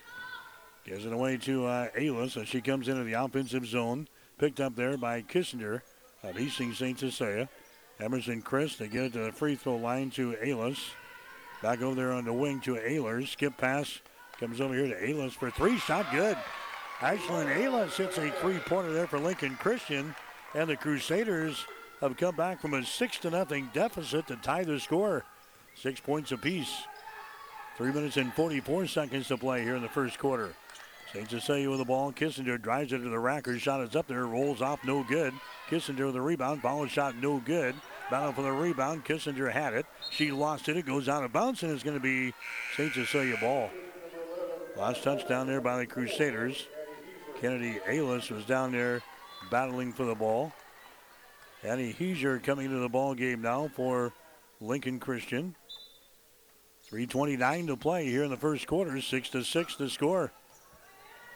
Gives 0.84 1.06
it 1.06 1.12
away 1.12 1.38
to 1.38 1.64
uh, 1.64 1.88
Aylis 1.96 2.40
as 2.40 2.48
she 2.48 2.60
comes 2.60 2.88
into 2.88 3.04
the 3.04 3.14
offensive 3.14 3.66
zone. 3.66 4.08
Picked 4.38 4.60
up 4.60 4.76
there 4.76 4.96
by 4.98 5.22
Kissinger 5.22 5.80
of 6.22 6.36
Hastings 6.36 6.78
St. 6.78 6.98
Cecilia. 6.98 7.48
Emerson 7.98 8.42
Christ, 8.42 8.78
they 8.78 8.88
get 8.88 9.04
it 9.04 9.12
to 9.14 9.20
the 9.20 9.32
free 9.32 9.54
throw 9.54 9.76
line 9.76 10.10
to 10.10 10.32
Aylis. 10.42 10.90
Back 11.62 11.80
over 11.80 11.94
there 11.94 12.12
on 12.12 12.24
the 12.24 12.32
wing 12.32 12.60
to 12.62 12.74
Ehlers. 12.74 13.28
Skip 13.28 13.56
pass 13.56 14.00
comes 14.38 14.60
over 14.60 14.74
here 14.74 14.88
to 14.88 15.00
Aylis 15.00 15.32
for 15.32 15.50
three. 15.50 15.78
Shot 15.78 16.06
good. 16.10 16.36
Ashlyn 16.98 17.56
Aylis 17.56 17.96
hits 17.96 18.18
a 18.18 18.30
three-pointer 18.30 18.92
there 18.92 19.06
for 19.06 19.18
Lincoln 19.18 19.56
Christian. 19.56 20.14
And 20.54 20.68
the 20.68 20.76
Crusaders 20.76 21.64
have 22.00 22.16
come 22.16 22.36
back 22.36 22.60
from 22.60 22.74
a 22.74 22.84
6 22.84 23.18
to 23.18 23.30
nothing 23.30 23.70
deficit 23.72 24.26
to 24.26 24.36
tie 24.36 24.64
the 24.64 24.78
score. 24.78 25.24
Six 25.74 26.00
points 26.00 26.32
apiece. 26.32 26.82
Three 27.76 27.92
minutes 27.92 28.16
and 28.16 28.32
44 28.34 28.86
seconds 28.86 29.28
to 29.28 29.36
play 29.36 29.62
here 29.62 29.74
in 29.76 29.82
the 29.82 29.88
first 29.88 30.18
quarter. 30.18 30.54
St. 31.12 31.28
Cecilia 31.28 31.68
with 31.68 31.78
the 31.78 31.84
ball. 31.84 32.12
Kissinger 32.12 32.60
drives 32.60 32.92
it 32.92 32.98
to 32.98 33.08
the 33.08 33.18
rack. 33.18 33.46
Her 33.46 33.58
shot 33.58 33.82
is 33.82 33.96
up 33.96 34.06
there. 34.06 34.26
Rolls 34.26 34.62
off. 34.62 34.82
No 34.84 35.02
good. 35.02 35.34
Kissinger 35.68 36.06
with 36.06 36.14
the 36.14 36.20
rebound. 36.20 36.62
Follow 36.62 36.86
shot. 36.86 37.16
No 37.16 37.38
good. 37.38 37.74
battle 38.10 38.32
for 38.32 38.42
the 38.42 38.52
rebound. 38.52 39.04
Kissinger 39.04 39.50
had 39.50 39.74
it. 39.74 39.84
She 40.10 40.32
lost 40.32 40.68
it. 40.68 40.76
It 40.76 40.86
goes 40.86 41.08
out 41.08 41.24
of 41.24 41.32
bounds, 41.32 41.62
and 41.62 41.72
it's 41.72 41.82
going 41.82 41.96
to 41.96 42.02
be 42.02 42.32
St. 42.76 42.94
Cecilia 42.94 43.36
ball. 43.40 43.70
Last 44.76 45.02
touchdown 45.02 45.46
there 45.46 45.60
by 45.60 45.76
the 45.78 45.86
Crusaders. 45.86 46.66
Kennedy 47.40 47.78
Aylis 47.86 48.30
was 48.30 48.44
down 48.44 48.72
there 48.72 49.02
battling 49.50 49.92
for 49.92 50.04
the 50.04 50.14
ball. 50.14 50.52
Annie 51.62 51.92
Heiser 51.92 52.42
coming 52.42 52.70
to 52.70 52.78
the 52.78 52.88
ball 52.88 53.14
game 53.14 53.42
now 53.42 53.70
for 53.74 54.12
Lincoln 54.60 54.98
Christian. 54.98 55.54
3.29 56.92 57.68
to 57.68 57.76
play 57.76 58.04
here 58.04 58.22
in 58.22 58.30
the 58.30 58.36
first 58.36 58.66
quarter. 58.66 59.00
6 59.00 59.28
to 59.30 59.42
6 59.42 59.76
to 59.76 59.88
score. 59.88 60.30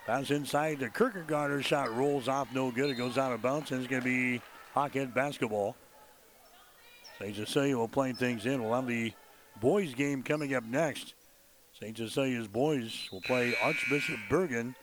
Pass 0.07 0.31
inside 0.31 0.81
to 0.81 0.91
Kierkegaard. 0.91 1.65
shot 1.65 1.95
rolls 1.97 2.29
off, 2.29 2.53
no 2.53 2.71
good. 2.71 2.91
It 2.91 2.95
goes 2.95 3.17
out 3.17 3.33
of 3.33 3.41
bounds, 3.41 3.73
and 3.73 3.81
it's 3.81 3.91
going 3.91 4.03
to 4.03 4.05
be 4.05 4.43
Hawkette 4.75 5.15
basketball. 5.15 5.75
St. 7.19 7.35
Cecilia 7.35 7.77
will 7.77 7.89
play 7.89 8.13
things 8.13 8.45
in. 8.45 8.63
We'll 8.63 8.75
have 8.75 8.87
the 8.87 9.13
boys 9.61 9.95
game 9.95 10.23
coming 10.23 10.55
up 10.55 10.65
next. 10.65 11.15
St. 11.81 11.97
Cecilia's 11.97 12.47
boys 12.47 13.09
will 13.11 13.23
play 13.23 13.55
Archbishop 13.63 14.19
Bergan 14.29 14.75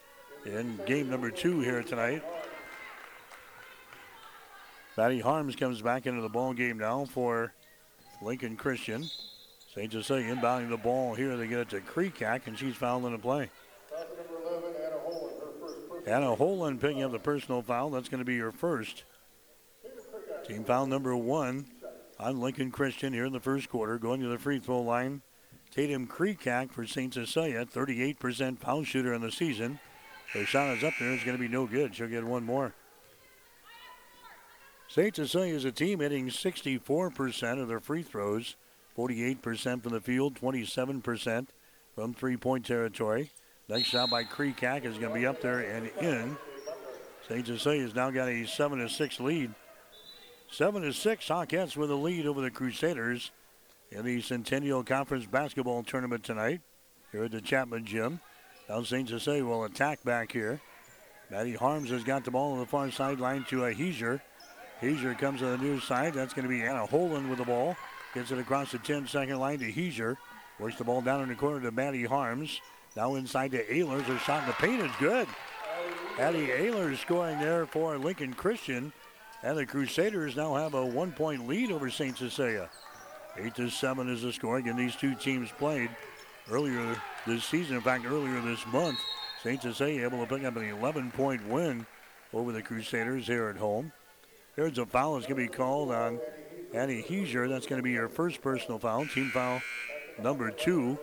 in 0.45 0.79
game 0.88 1.09
number 1.09 1.29
two 1.29 1.59
here 1.59 1.83
tonight. 1.83 2.23
Maddie 4.97 5.19
Harms 5.19 5.55
comes 5.55 5.81
back 5.81 6.07
into 6.07 6.21
the 6.21 6.29
ball 6.29 6.53
game 6.53 6.79
now 6.79 7.05
for 7.05 7.53
Lincoln 8.21 8.55
Christian. 8.55 9.09
St. 9.73 9.91
Cecilia 9.91 10.36
inbounding 10.36 10.69
the 10.69 10.77
ball 10.77 11.15
here. 11.15 11.36
They 11.36 11.47
get 11.47 11.59
it 11.59 11.69
to 11.69 11.81
Kreekak, 11.81 12.47
and 12.47 12.57
she's 12.57 12.75
fouled 12.75 13.05
in 13.05 13.12
the 13.12 13.17
play. 13.17 13.49
Anna 16.05 16.36
Holen 16.36 16.79
picking 16.79 17.01
up 17.01 17.12
the 17.12 17.19
personal 17.19 17.62
foul. 17.62 17.89
That's 17.89 18.09
going 18.09 18.19
to 18.19 18.25
be 18.25 18.38
her 18.38 18.51
first. 18.51 19.03
Team 20.45 20.63
foul 20.63 20.86
number 20.86 21.15
one 21.15 21.65
on 22.19 22.39
Lincoln 22.39 22.69
Christian 22.69 23.13
here 23.13 23.25
in 23.25 23.33
the 23.33 23.39
first 23.39 23.69
quarter. 23.69 23.97
Going 23.97 24.21
to 24.21 24.27
the 24.27 24.38
free 24.38 24.59
throw 24.59 24.81
line 24.81 25.21
Tatum 25.71 26.05
Kreekak 26.05 26.71
for 26.71 26.86
St. 26.86 27.13
Cecilia, 27.13 27.65
38% 27.65 28.59
foul 28.59 28.83
shooter 28.83 29.13
in 29.13 29.21
the 29.21 29.31
season. 29.31 29.79
Her 30.33 30.45
shot 30.45 30.77
is 30.77 30.83
up 30.83 30.93
there. 30.99 31.12
It's 31.13 31.23
going 31.23 31.38
to 31.38 31.41
be 31.41 31.47
no 31.47 31.65
good. 31.65 31.95
She'll 31.95 32.07
get 32.07 32.23
one 32.23 32.43
more. 32.43 32.73
St. 34.88 35.15
Cecilia 35.15 35.55
is 35.55 35.65
a 35.65 35.71
team 35.71 36.01
hitting 36.01 36.27
64% 36.27 37.59
of 37.59 37.67
their 37.67 37.79
free 37.79 38.03
throws, 38.03 38.55
48% 38.97 39.84
from 39.84 39.91
the 39.91 40.01
field, 40.01 40.36
27% 40.36 41.47
from 41.95 42.13
three 42.13 42.38
point 42.38 42.65
territory. 42.65 43.32
Next 43.69 43.88
shot 43.88 44.10
by 44.10 44.23
Kreekak 44.23 44.86
is 44.86 44.97
going 44.97 45.13
to 45.13 45.19
be 45.19 45.25
up 45.25 45.41
there 45.41 45.60
and 45.60 45.89
in. 46.01 46.38
St. 47.27 47.47
Cecilia 47.47 47.84
has 47.84 47.95
now 47.95 48.12
got 48.12 48.27
a 48.27 48.45
7 48.45 48.79
to 48.79 48.89
6 48.89 49.19
lead. 49.21 49.53
7 50.51 50.82
to 50.82 50.93
6, 50.93 51.27
Hawkettes 51.27 51.77
with 51.77 51.89
a 51.89 51.95
lead 51.95 52.27
over 52.27 52.41
the 52.41 52.51
Crusaders 52.51 53.32
in 53.91 54.06
the 54.06 54.21
Centennial 54.21 54.84
Conference 54.84 55.25
basketball 55.25 55.84
tournament 55.84 56.23
tonight 56.23 56.62
here 57.12 57.23
at 57.23 57.32
the 57.32 57.41
Chapman 57.41 57.86
Gym. 57.86 58.19
Now 58.67 58.84
St. 58.84 59.08
Cecilia 59.08 59.45
will 59.45 59.63
attack 59.63 60.03
back 60.03 60.32
here. 60.32 60.60
Maddie 61.32 61.56
Harms 61.56 61.89
has 61.89 62.03
got 62.03 62.25
the 62.25 62.32
ball 62.32 62.53
on 62.53 62.60
the 62.60 62.65
far 62.65 62.91
sideline 62.91 63.45
to 63.45 63.65
a 63.65 63.73
Heiser. 63.73 64.19
Heiser 64.82 65.17
comes 65.17 65.39
to 65.39 65.45
the 65.45 65.58
near 65.58 65.79
side. 65.79 66.13
That's 66.13 66.34
going 66.34 66.43
to 66.43 66.49
be 66.49 66.62
Anna 66.62 66.86
Holen 66.86 67.29
with 67.29 67.39
the 67.39 67.45
ball. 67.45 67.75
Gets 68.13 68.32
it 68.32 68.38
across 68.38 68.71
the 68.71 68.78
10 68.78 69.08
second 69.08 69.39
line 69.39 69.60
to 69.60 69.71
Heiser. 69.71 70.17
Works 70.60 70.78
the 70.78 70.84
ball 70.84 71.02
down 71.02 71.21
in 71.21 71.30
the 71.30 71.36
corner 71.36 71.60
to 71.62 71.71
Maddie 71.71 72.06
Harms. 72.06 72.62
Now 72.95 73.15
inside 73.15 73.52
to 73.52 73.65
Ehlers. 73.65 74.04
Her 74.04 74.19
shot 74.19 74.43
in 74.43 74.47
the 74.47 74.54
paint 74.54 74.82
is 74.82 74.91
good. 74.99 75.28
Addie 76.19 76.47
Ehlers 76.47 76.97
scoring 76.97 77.39
there 77.39 77.65
for 77.65 77.97
Lincoln 77.97 78.34
Christian. 78.34 78.93
And 79.41 79.58
the 79.58 79.65
Crusaders 79.65 80.36
now 80.36 80.54
have 80.56 80.76
a 80.76 80.86
one 80.86 81.12
point 81.12 81.47
lead 81.47 81.71
over 81.71 81.89
St. 81.89 82.15
Cecilia. 82.17 82.69
8 83.36 83.56
to 83.56 83.69
7 83.69 84.08
is 84.10 84.21
the 84.21 84.32
score. 84.32 84.58
Again, 84.58 84.78
these 84.78 84.95
two 84.95 85.15
teams 85.15 85.49
played 85.58 85.89
earlier 86.52 86.95
this 87.26 87.43
season. 87.43 87.76
In 87.76 87.82
fact, 87.82 88.06
earlier 88.06 88.39
this 88.41 88.65
month, 88.67 88.99
St. 89.41 89.62
Cecilia 89.62 90.06
able 90.06 90.26
to 90.26 90.36
pick 90.36 90.45
up 90.45 90.56
an 90.56 90.69
11 90.69 91.12
point 91.12 91.45
win 91.47 91.86
over 92.32 92.52
the 92.52 92.62
Crusaders 92.62 93.26
here 93.26 93.49
at 93.49 93.58
home. 93.58 93.91
There's 94.56 94.78
a 94.78 94.86
foul 94.86 95.15
that's 95.15 95.26
going 95.26 95.41
to 95.43 95.52
be 95.52 95.58
called 95.58 95.91
on 95.91 96.19
Annie 96.73 97.03
Heiser. 97.03 97.47
That's 97.47 97.67
going 97.67 97.79
to 97.79 97.83
be 97.83 97.95
her 97.95 98.09
first 98.09 98.41
personal 98.41 98.79
foul. 98.79 99.05
Team 99.05 99.29
foul 99.29 99.62
number 100.21 100.51
two 100.51 100.97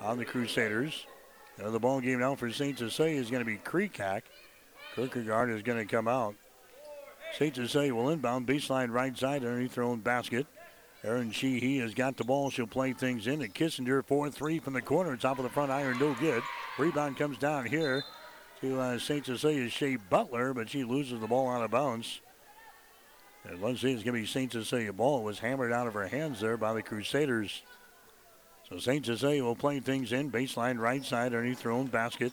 on 0.00 0.18
the 0.18 0.24
Crusaders. 0.24 1.06
The 1.58 1.78
ball 1.78 2.00
game 2.00 2.20
now 2.20 2.34
for 2.34 2.50
St. 2.50 2.78
Cecilia 2.78 3.20
is 3.20 3.30
going 3.30 3.44
to 3.44 3.50
be 3.50 3.58
Kreekak. 3.58 4.22
Kierkegaard 4.94 5.50
is 5.50 5.62
going 5.62 5.78
to 5.78 5.84
come 5.84 6.08
out. 6.08 6.34
St. 7.34 7.54
Cecilia 7.54 7.94
will 7.94 8.08
inbound 8.08 8.46
baseline 8.46 8.90
right 8.90 9.16
side 9.16 9.44
underneath 9.44 9.74
their 9.74 9.84
own 9.84 10.00
basket. 10.00 10.46
Aaron 11.04 11.30
Sheehy 11.30 11.78
has 11.78 11.94
got 11.94 12.16
the 12.16 12.24
ball. 12.24 12.50
She'll 12.50 12.66
play 12.66 12.92
things 12.92 13.26
in. 13.26 13.42
And 13.42 13.54
Kissinger, 13.54 14.04
4 14.04 14.30
3 14.30 14.58
from 14.58 14.72
the 14.72 14.82
corner. 14.82 15.16
Top 15.16 15.38
of 15.38 15.44
the 15.44 15.50
front 15.50 15.70
iron, 15.70 15.98
no 15.98 16.14
good. 16.14 16.42
Rebound 16.78 17.16
comes 17.16 17.38
down 17.38 17.66
here 17.66 18.02
to 18.60 18.80
uh, 18.80 18.98
St. 18.98 19.24
Cecilia's 19.24 19.72
Shea 19.72 19.96
Butler, 19.96 20.52
but 20.52 20.68
she 20.68 20.84
loses 20.84 21.20
the 21.20 21.26
ball 21.26 21.48
out 21.48 21.62
of 21.62 21.70
bounds. 21.70 22.20
And 23.48 23.60
let's 23.62 23.80
see, 23.80 23.92
it's 23.92 24.02
going 24.02 24.14
to 24.14 24.20
be 24.20 24.26
St. 24.26 24.52
Cecilia 24.52 24.92
ball. 24.92 25.20
It 25.20 25.24
was 25.24 25.38
hammered 25.38 25.72
out 25.72 25.86
of 25.86 25.94
her 25.94 26.06
hands 26.06 26.40
there 26.40 26.56
by 26.56 26.74
the 26.74 26.82
Crusaders. 26.82 27.62
So 28.68 28.78
St. 28.78 29.04
Cecilia 29.04 29.42
will 29.42 29.56
play 29.56 29.80
things 29.80 30.12
in. 30.12 30.30
Baseline 30.30 30.78
right 30.78 31.04
side 31.04 31.34
underneath 31.34 31.62
their 31.62 31.72
own 31.72 31.86
basket. 31.86 32.32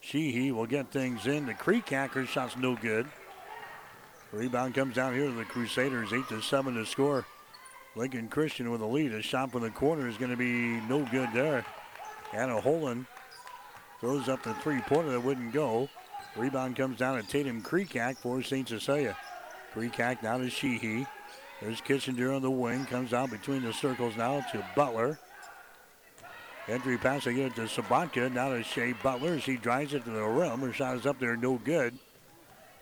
Sheehy 0.00 0.52
will 0.52 0.66
get 0.66 0.90
things 0.90 1.26
in. 1.26 1.46
The 1.46 1.54
Kreekakers 1.54 2.28
shot's 2.28 2.56
no 2.56 2.74
good. 2.76 3.06
Rebound 4.32 4.74
comes 4.74 4.94
down 4.94 5.14
here 5.14 5.26
to 5.26 5.32
the 5.32 5.44
Crusaders. 5.44 6.12
8 6.12 6.28
to 6.28 6.40
7 6.40 6.74
to 6.74 6.86
score. 6.86 7.26
Lincoln 7.94 8.28
Christian 8.28 8.70
with 8.70 8.80
a 8.80 8.86
lead. 8.86 9.12
A 9.12 9.22
shot 9.22 9.52
from 9.52 9.62
the 9.62 9.70
corner 9.70 10.08
is 10.08 10.16
going 10.16 10.30
to 10.30 10.36
be 10.36 10.80
no 10.88 11.04
good 11.10 11.28
there. 11.32 11.64
Anna 12.32 12.60
Holen 12.60 13.06
throws 14.00 14.28
up 14.28 14.42
the 14.42 14.54
three 14.54 14.80
pointer 14.82 15.12
that 15.12 15.22
wouldn't 15.22 15.52
go. 15.52 15.88
Rebound 16.36 16.76
comes 16.76 16.98
down 16.98 17.20
to 17.20 17.26
Tatum 17.26 17.62
Kreekak 17.62 18.18
for 18.18 18.42
St. 18.42 18.68
Cecilia. 18.68 19.16
Kreekak 19.76 20.22
now 20.22 20.38
to 20.38 20.48
Sheehy. 20.48 21.06
There's 21.60 21.82
Kissinger 21.82 22.34
on 22.34 22.40
the 22.40 22.50
wing. 22.50 22.86
Comes 22.86 23.12
out 23.12 23.30
between 23.30 23.62
the 23.62 23.74
circles 23.74 24.16
now 24.16 24.40
to 24.52 24.64
Butler. 24.74 25.18
Entry 26.66 26.96
pass 26.96 27.26
again 27.26 27.52
to 27.52 27.62
Sabatka. 27.62 28.32
Now 28.32 28.50
to 28.50 28.62
Shea 28.62 28.92
Butler. 28.92 29.34
as 29.34 29.44
he 29.44 29.56
drives 29.56 29.92
it 29.92 30.04
to 30.04 30.10
the 30.10 30.22
rim. 30.22 30.60
Her 30.60 30.72
shot 30.72 30.96
is 30.96 31.06
up 31.06 31.20
there, 31.20 31.36
no 31.36 31.56
good. 31.56 31.94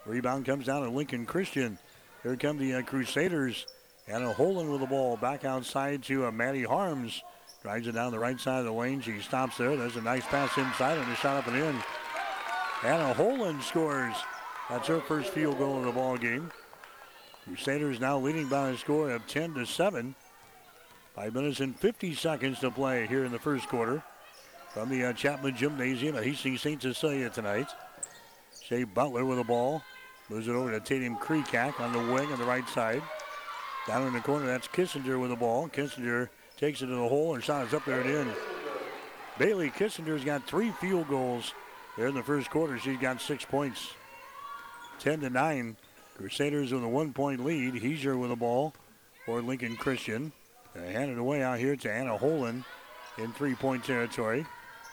Rebound 0.06 0.46
comes 0.46 0.66
down 0.66 0.82
to 0.82 0.88
Lincoln 0.88 1.26
Christian. 1.26 1.78
Here 2.22 2.36
come 2.36 2.58
the 2.58 2.74
uh, 2.74 2.82
Crusaders. 2.82 3.66
Anna 4.06 4.32
Holen 4.32 4.70
with 4.70 4.80
the 4.80 4.86
ball 4.86 5.16
back 5.16 5.44
outside 5.44 6.02
to 6.04 6.26
uh, 6.26 6.30
Maddie 6.30 6.62
Harms. 6.62 7.22
Drives 7.62 7.86
it 7.86 7.92
down 7.92 8.12
the 8.12 8.18
right 8.18 8.38
side 8.38 8.60
of 8.60 8.66
the 8.66 8.72
lane. 8.72 9.00
She 9.00 9.18
stops 9.20 9.56
there. 9.56 9.76
There's 9.76 9.96
a 9.96 10.02
nice 10.02 10.26
pass 10.26 10.56
inside 10.58 10.98
and 10.98 11.10
a 11.10 11.16
shot 11.16 11.38
up 11.38 11.46
and 11.48 11.56
in. 11.56 11.76
Anna 12.84 13.14
Holen 13.14 13.62
scores. 13.62 14.14
That's 14.68 14.88
her 14.88 15.00
first 15.00 15.30
field 15.30 15.58
goal 15.58 15.78
of 15.78 15.84
the 15.84 15.92
ball 15.92 16.16
game. 16.18 16.50
Crusaders 17.44 18.00
now 18.00 18.18
leading 18.18 18.48
by 18.48 18.70
a 18.70 18.76
score 18.76 19.10
of 19.10 19.26
10 19.26 19.54
to 19.54 19.66
7. 19.66 20.14
Five 21.14 21.34
minutes 21.34 21.60
and 21.60 21.78
50 21.78 22.14
seconds 22.14 22.58
to 22.60 22.70
play 22.70 23.06
here 23.06 23.24
in 23.24 23.32
the 23.32 23.38
first 23.38 23.68
quarter 23.68 24.02
from 24.72 24.88
the 24.88 25.04
uh, 25.04 25.12
Chapman 25.12 25.54
Gymnasium 25.54 26.16
at 26.16 26.24
Hastings 26.24 26.62
St. 26.62 26.80
Cecilia 26.80 27.28
tonight. 27.28 27.68
Shea 28.62 28.84
Butler 28.84 29.24
with 29.24 29.38
the 29.38 29.44
ball. 29.44 29.82
Moves 30.30 30.48
it 30.48 30.52
over 30.52 30.70
to 30.70 30.80
Tatum 30.80 31.16
Kreekak 31.16 31.80
on 31.80 31.92
the 31.92 32.12
wing 32.12 32.32
on 32.32 32.38
the 32.38 32.46
right 32.46 32.66
side. 32.70 33.02
Down 33.86 34.06
in 34.06 34.14
the 34.14 34.20
corner, 34.20 34.46
that's 34.46 34.66
Kissinger 34.66 35.20
with 35.20 35.28
the 35.28 35.36
ball. 35.36 35.68
Kissinger 35.68 36.30
takes 36.56 36.80
it 36.80 36.86
to 36.86 36.92
the 36.92 37.08
hole 37.08 37.34
and 37.34 37.44
shot 37.44 37.66
is 37.66 37.74
up 37.74 37.84
there 37.84 38.00
and 38.00 38.10
in. 38.10 38.32
Bailey 39.38 39.70
Kissinger's 39.70 40.24
got 40.24 40.46
three 40.46 40.70
field 40.70 41.08
goals 41.08 41.52
there 41.98 42.06
in 42.06 42.14
the 42.14 42.22
first 42.22 42.48
quarter. 42.48 42.78
She's 42.78 42.98
got 42.98 43.20
six 43.20 43.44
points. 43.44 43.92
10 45.00 45.20
to 45.20 45.30
9. 45.30 45.76
Crusaders 46.16 46.72
with 46.72 46.84
a 46.84 46.88
one 46.88 47.12
point 47.12 47.44
lead. 47.44 47.74
Heiser 47.74 48.18
with 48.18 48.30
the 48.30 48.36
ball 48.36 48.74
for 49.26 49.42
Lincoln 49.42 49.76
Christian. 49.76 50.32
They 50.74 50.92
hand 50.92 51.10
it 51.10 51.18
away 51.18 51.42
out 51.42 51.58
here 51.58 51.76
to 51.76 51.92
Anna 51.92 52.16
Holen 52.16 52.64
in 53.18 53.32
three 53.32 53.54
point 53.54 53.84
territory. 53.84 54.46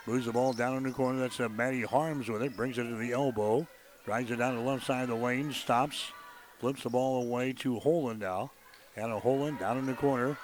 Moves 0.08 0.26
the 0.26 0.32
ball 0.32 0.54
down 0.54 0.78
in 0.78 0.84
the 0.84 0.92
corner. 0.92 1.20
That's 1.20 1.40
uh, 1.40 1.50
Maddie 1.50 1.84
Harms 1.84 2.28
with 2.28 2.42
it. 2.42 2.58
Brings 2.58 2.78
it 2.78 2.84
to 2.84 2.96
the 2.96 3.12
elbow. 3.12 3.68
Drives 4.06 4.32
it 4.32 4.38
down 4.38 4.56
the 4.56 4.62
left 4.62 4.86
side 4.86 5.04
of 5.04 5.10
the 5.10 5.16
lane. 5.16 5.54
Stops. 5.54 6.12
Flips 6.60 6.84
the 6.84 6.90
ball 6.90 7.24
away 7.24 7.54
to 7.54 7.80
Holen 7.80 8.20
now. 8.20 8.52
Anna 8.96 9.20
Holen 9.20 9.60
down 9.60 9.78
in 9.78 9.86
the 9.86 9.94
corner. 9.94 10.38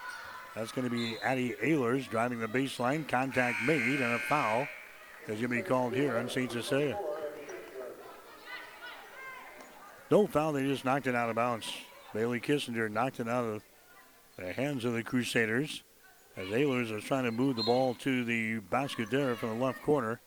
That's 0.56 0.72
going 0.72 0.90
to 0.90 0.96
be 0.96 1.18
Addie 1.24 1.56
Ehlers 1.64 2.10
driving 2.10 2.40
the 2.40 2.48
baseline. 2.48 3.08
Contact 3.08 3.62
made 3.64 4.02
and 4.02 4.14
a 4.14 4.20
foul 4.20 4.68
is 5.28 5.40
going 5.40 5.42
to 5.42 5.48
be 5.50 5.62
called 5.62 5.94
here 5.94 6.18
on 6.18 6.30
St. 6.30 6.52
Cecilia. 6.52 6.98
No 10.10 10.26
foul, 10.26 10.54
they 10.54 10.64
just 10.64 10.86
knocked 10.86 11.08
it 11.08 11.16
out 11.16 11.30
of 11.30 11.36
bounds. 11.36 11.72
Bailey 12.14 12.40
Kissinger 12.40 12.90
knocked 12.90 13.20
it 13.20 13.28
out 13.28 13.44
of 13.44 13.64
the 14.38 14.54
hands 14.54 14.86
of 14.86 14.94
the 14.94 15.04
Crusaders 15.04 15.84
as 16.38 16.48
Ehlers 16.48 16.96
is 16.96 17.04
trying 17.04 17.26
to 17.26 17.32
move 17.32 17.56
the 17.56 17.64
ball 17.64 17.94
to 17.96 18.24
the 18.24 18.60
basket 18.60 19.10
there 19.12 19.36
from 19.36 19.50
the 19.50 19.66
left 19.66 19.82
corner. 19.82 20.22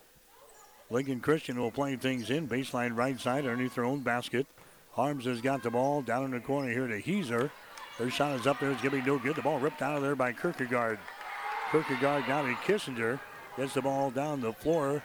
Lincoln 0.91 1.21
Christian 1.21 1.59
will 1.59 1.71
play 1.71 1.97
things 1.97 2.31
in. 2.31 2.49
Baseline 2.49 2.97
right 2.97 3.19
side 3.19 3.47
underneath 3.47 3.77
their 3.77 3.85
own 3.85 4.01
basket. 4.01 4.47
Harms 4.93 5.25
has 5.25 5.41
got 5.41 5.63
the 5.63 5.71
ball 5.71 6.03
down 6.03 6.25
in 6.25 6.31
the 6.33 6.41
corner 6.41 6.71
here 6.71 6.89
to 6.89 7.01
Heiser. 7.01 7.51
Their 7.99 8.11
shot 8.11 8.39
is 8.39 8.47
up 8.47 8.59
there. 8.59 8.71
It's 8.73 8.83
going 8.83 8.97
to 8.97 9.03
be 9.03 9.07
no 9.07 9.19
good. 9.19 9.37
The 9.37 9.43
ball 9.43 9.61
ripped 9.61 9.83
out 9.83 9.97
of 9.97 10.03
there 10.03 10.17
by 10.17 10.33
Kierkegaard. 10.33 10.99
Kierkegaard 11.71 12.27
down 12.27 12.49
to 12.49 12.55
Kissinger. 12.55 13.21
Gets 13.57 13.75
the 13.75 13.83
ball 13.83 14.11
down 14.11 14.41
the 14.41 14.53
floor. 14.53 15.03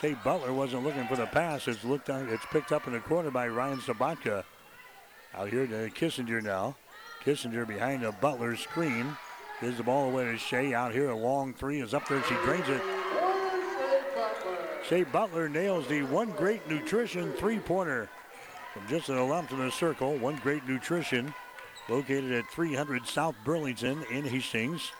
Shea 0.00 0.14
Butler 0.24 0.52
wasn't 0.52 0.84
looking 0.84 1.06
for 1.06 1.16
the 1.16 1.26
pass. 1.26 1.66
It's 1.68 1.84
looked 1.84 2.10
on, 2.10 2.28
It's 2.28 2.44
picked 2.46 2.70
up 2.70 2.86
in 2.86 2.92
the 2.92 3.00
corner 3.00 3.30
by 3.30 3.48
Ryan 3.48 3.78
Sabatka. 3.78 4.44
Out 5.34 5.48
here 5.48 5.66
to 5.66 5.90
Kissinger 5.90 6.42
now. 6.42 6.76
Kissinger 7.24 7.66
behind 7.66 8.02
the 8.02 8.12
Butler 8.12 8.56
screen. 8.56 9.16
Gives 9.60 9.78
the 9.78 9.82
ball 9.82 10.10
away 10.10 10.24
to 10.24 10.36
Shea. 10.36 10.74
Out 10.74 10.92
here, 10.92 11.08
a 11.08 11.16
long 11.16 11.54
three 11.54 11.80
is 11.80 11.94
up 11.94 12.06
there. 12.08 12.22
She 12.24 12.34
drains 12.44 12.68
it. 12.68 12.82
Shea 14.86 15.04
Butler 15.04 15.48
nails 15.48 15.88
the 15.88 16.02
one 16.02 16.30
great 16.32 16.68
nutrition 16.68 17.32
three 17.32 17.58
pointer 17.58 18.10
from 18.74 18.86
just 18.88 19.08
an 19.08 19.28
left 19.28 19.52
of 19.52 19.58
the 19.58 19.70
circle. 19.70 20.16
One 20.18 20.36
great 20.36 20.66
nutrition 20.68 21.32
located 21.88 22.32
at 22.32 22.50
300 22.50 23.06
South 23.06 23.34
Burlington 23.44 24.04
in 24.10 24.24
Hastings. 24.24 24.92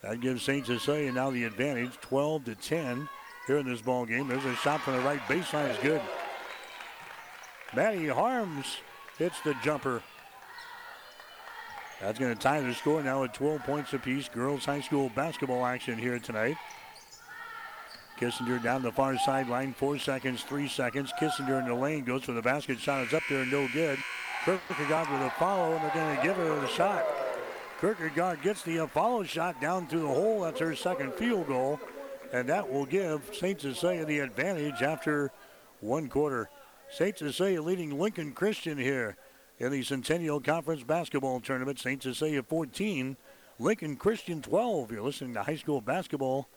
That 0.00 0.20
gives 0.20 0.42
St. 0.42 0.64
Cecilia 0.64 1.12
now 1.12 1.30
the 1.30 1.44
advantage, 1.44 1.92
12 2.00 2.46
to 2.46 2.54
10 2.54 3.08
here 3.46 3.58
in 3.58 3.66
this 3.66 3.80
ball 3.80 4.06
game. 4.06 4.28
There's 4.28 4.44
a 4.44 4.54
shot 4.56 4.80
from 4.80 4.94
the 4.94 5.00
right 5.00 5.20
baseline, 5.22 5.70
is 5.70 5.78
good. 5.78 6.00
Maddie 7.74 8.08
Harms 8.08 8.78
hits 9.18 9.40
the 9.42 9.54
jumper. 9.62 10.02
That's 12.00 12.18
going 12.18 12.34
to 12.34 12.40
tie 12.40 12.60
the 12.60 12.74
score 12.74 13.02
now 13.02 13.24
at 13.24 13.34
12 13.34 13.62
points 13.62 13.92
apiece. 13.92 14.28
Girls 14.28 14.64
high 14.64 14.80
school 14.80 15.10
basketball 15.14 15.64
action 15.64 15.98
here 15.98 16.18
tonight. 16.18 16.56
Kissinger 18.18 18.62
down 18.62 18.82
the 18.82 18.92
far 18.92 19.18
sideline, 19.18 19.72
four 19.72 19.98
seconds, 19.98 20.42
three 20.42 20.68
seconds. 20.68 21.12
Kissinger 21.20 21.60
in 21.60 21.66
the 21.66 21.74
lane 21.74 22.04
goes 22.04 22.24
for 22.24 22.32
the 22.32 22.42
basket 22.42 22.78
shot. 22.78 23.06
Is 23.06 23.14
up 23.14 23.22
there, 23.28 23.42
and 23.42 23.50
no 23.50 23.66
good. 23.72 23.98
Kierkegaard 24.44 25.10
with 25.10 25.22
a 25.22 25.30
follow, 25.38 25.72
and 25.74 25.82
they're 25.82 25.94
going 25.94 26.16
to 26.16 26.22
give 26.22 26.36
her 26.36 26.60
the 26.60 26.68
shot. 26.68 27.04
Kierkegaard 27.80 28.42
gets 28.42 28.62
the 28.62 28.86
follow 28.86 29.24
shot 29.24 29.60
down 29.60 29.86
through 29.86 30.02
the 30.02 30.06
hole. 30.08 30.42
That's 30.42 30.60
her 30.60 30.76
second 30.76 31.14
field 31.14 31.48
goal, 31.48 31.80
and 32.34 32.48
that 32.48 32.68
will 32.68 32.84
give 32.84 33.22
St. 33.32 33.60
Cecilia 33.60 34.04
the 34.04 34.18
advantage 34.18 34.82
after 34.82 35.30
one 35.78 36.08
quarter. 36.08 36.50
St. 36.90 37.16
Cecilia 37.16 37.62
leading 37.62 37.96
Lincoln 37.96 38.32
Christian 38.32 38.76
here 38.76 39.16
in 39.60 39.70
the 39.70 39.84
Centennial 39.84 40.40
Conference 40.40 40.82
Basketball 40.82 41.38
Tournament. 41.38 41.78
St. 41.78 42.02
Cecilia 42.02 42.42
14, 42.42 43.16
Lincoln 43.60 43.94
Christian 43.94 44.42
12. 44.42 44.90
You're 44.90 45.02
listening 45.02 45.32
to 45.34 45.44
high 45.44 45.54
school 45.54 45.80
basketball 45.80 46.48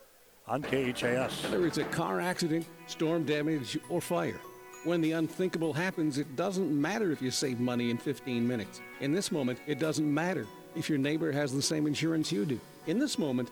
on 0.47 0.63
KHAS. 0.63 1.43
Whether 1.43 1.67
it's 1.67 1.77
a 1.77 1.83
car 1.83 2.19
accident, 2.19 2.65
storm 2.87 3.23
damage, 3.23 3.77
or 3.87 4.01
fire. 4.01 4.39
When 4.83 4.99
the 4.99 5.11
unthinkable 5.11 5.73
happens, 5.73 6.17
it 6.17 6.35
doesn't 6.35 6.71
matter 6.71 7.11
if 7.11 7.21
you 7.21 7.29
save 7.29 7.59
money 7.59 7.91
in 7.91 7.99
15 7.99 8.47
minutes. 8.47 8.81
In 8.99 9.13
this 9.13 9.31
moment, 9.31 9.59
it 9.67 9.77
doesn't 9.77 10.11
matter 10.11 10.47
if 10.75 10.89
your 10.89 10.97
neighbor 10.97 11.31
has 11.31 11.53
the 11.53 11.61
same 11.61 11.85
insurance 11.85 12.31
you 12.31 12.45
do. 12.45 12.59
In 12.87 12.97
this 12.97 13.19
moment, 13.19 13.51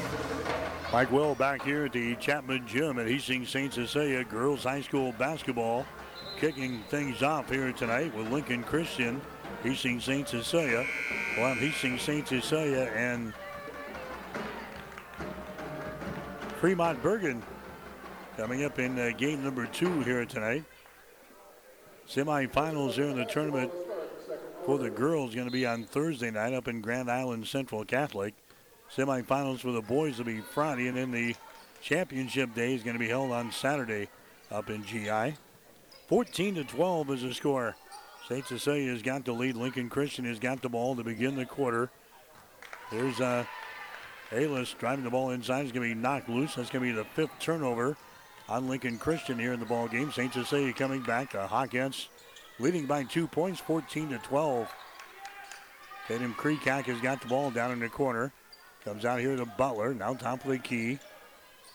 Mike 0.91 1.09
Will 1.09 1.35
back 1.35 1.61
here 1.63 1.85
at 1.85 1.93
the 1.93 2.15
Chapman 2.17 2.67
Gym 2.67 2.99
at 2.99 3.07
Hastings 3.07 3.49
St. 3.49 3.73
Cecilia 3.73 4.25
Girls 4.25 4.63
High 4.63 4.81
School 4.81 5.13
Basketball. 5.17 5.85
Kicking 6.37 6.83
things 6.89 7.23
off 7.23 7.49
here 7.49 7.71
tonight 7.71 8.13
with 8.13 8.29
Lincoln 8.29 8.61
Christian, 8.61 9.21
Hastings 9.63 10.03
St. 10.03 10.27
Cecilia. 10.27 10.85
Well, 11.37 11.45
I'm 11.45 11.57
Hastings 11.59 12.01
St. 12.01 12.27
Cecilia 12.27 12.91
and 12.93 13.31
Fremont 16.59 17.01
Bergan 17.01 17.41
coming 18.35 18.65
up 18.65 18.77
in 18.77 18.99
uh, 18.99 19.11
game 19.17 19.41
number 19.45 19.67
two 19.67 20.01
here 20.01 20.25
tonight. 20.25 20.65
Semifinals 22.05 22.93
here 22.93 23.05
in 23.05 23.15
the 23.15 23.23
tournament 23.23 23.71
for 24.65 24.77
the 24.77 24.89
girls 24.89 25.33
going 25.35 25.47
to 25.47 25.53
be 25.53 25.65
on 25.65 25.85
Thursday 25.85 26.31
night 26.31 26.53
up 26.53 26.67
in 26.67 26.81
Grand 26.81 27.09
Island 27.09 27.47
Central 27.47 27.85
Catholic. 27.85 28.33
Semifinals 28.95 29.59
for 29.59 29.71
the 29.71 29.81
boys 29.81 30.17
will 30.17 30.25
be 30.25 30.41
Friday, 30.41 30.87
and 30.87 30.97
then 30.97 31.11
the 31.11 31.35
championship 31.81 32.53
day 32.53 32.75
is 32.75 32.83
going 32.83 32.95
to 32.95 32.99
be 32.99 33.07
held 33.07 33.31
on 33.31 33.51
Saturday 33.51 34.09
up 34.51 34.69
in 34.69 34.83
GI. 34.85 35.35
14 36.07 36.55
to 36.55 36.63
12 36.65 37.09
is 37.11 37.21
the 37.21 37.33
score. 37.33 37.75
St. 38.27 38.45
Cecilia 38.45 38.91
has 38.91 39.01
got 39.01 39.23
the 39.25 39.31
lead. 39.31 39.55
Lincoln 39.55 39.89
Christian 39.89 40.25
has 40.25 40.39
got 40.39 40.61
the 40.61 40.69
ball 40.69 40.95
to 40.95 41.03
begin 41.03 41.35
the 41.35 41.45
quarter. 41.45 41.89
There's 42.91 43.19
uh, 43.21 43.45
Aylis 44.31 44.77
driving 44.77 45.05
the 45.05 45.09
ball 45.09 45.31
inside. 45.31 45.63
It's 45.63 45.71
going 45.71 45.89
to 45.89 45.95
be 45.95 45.99
knocked 45.99 46.29
loose. 46.29 46.55
That's 46.55 46.69
going 46.69 46.85
to 46.85 46.93
be 46.93 46.95
the 46.95 47.05
fifth 47.05 47.39
turnover 47.39 47.95
on 48.49 48.67
Lincoln 48.67 48.97
Christian 48.97 49.39
here 49.39 49.53
in 49.53 49.59
the 49.61 49.65
ball 49.65 49.87
game. 49.87 50.11
St. 50.11 50.33
Cecilia 50.33 50.73
coming 50.73 51.01
back. 51.01 51.31
The 51.31 51.47
Hawkettes 51.47 52.07
leading 52.59 52.85
by 52.85 53.03
two 53.03 53.27
points, 53.27 53.61
14 53.61 54.09
to 54.09 54.17
12. 54.17 54.69
Tatum 56.07 56.33
Kreekak 56.35 56.83
has 56.83 56.99
got 56.99 57.21
the 57.21 57.27
ball 57.27 57.51
down 57.51 57.71
in 57.71 57.79
the 57.79 57.87
corner. 57.87 58.33
Comes 58.83 59.05
out 59.05 59.19
here 59.19 59.35
to 59.35 59.45
Butler. 59.45 59.93
Now 59.93 60.13
top 60.13 60.43
of 60.43 60.49
the 60.49 60.57
key. 60.57 60.97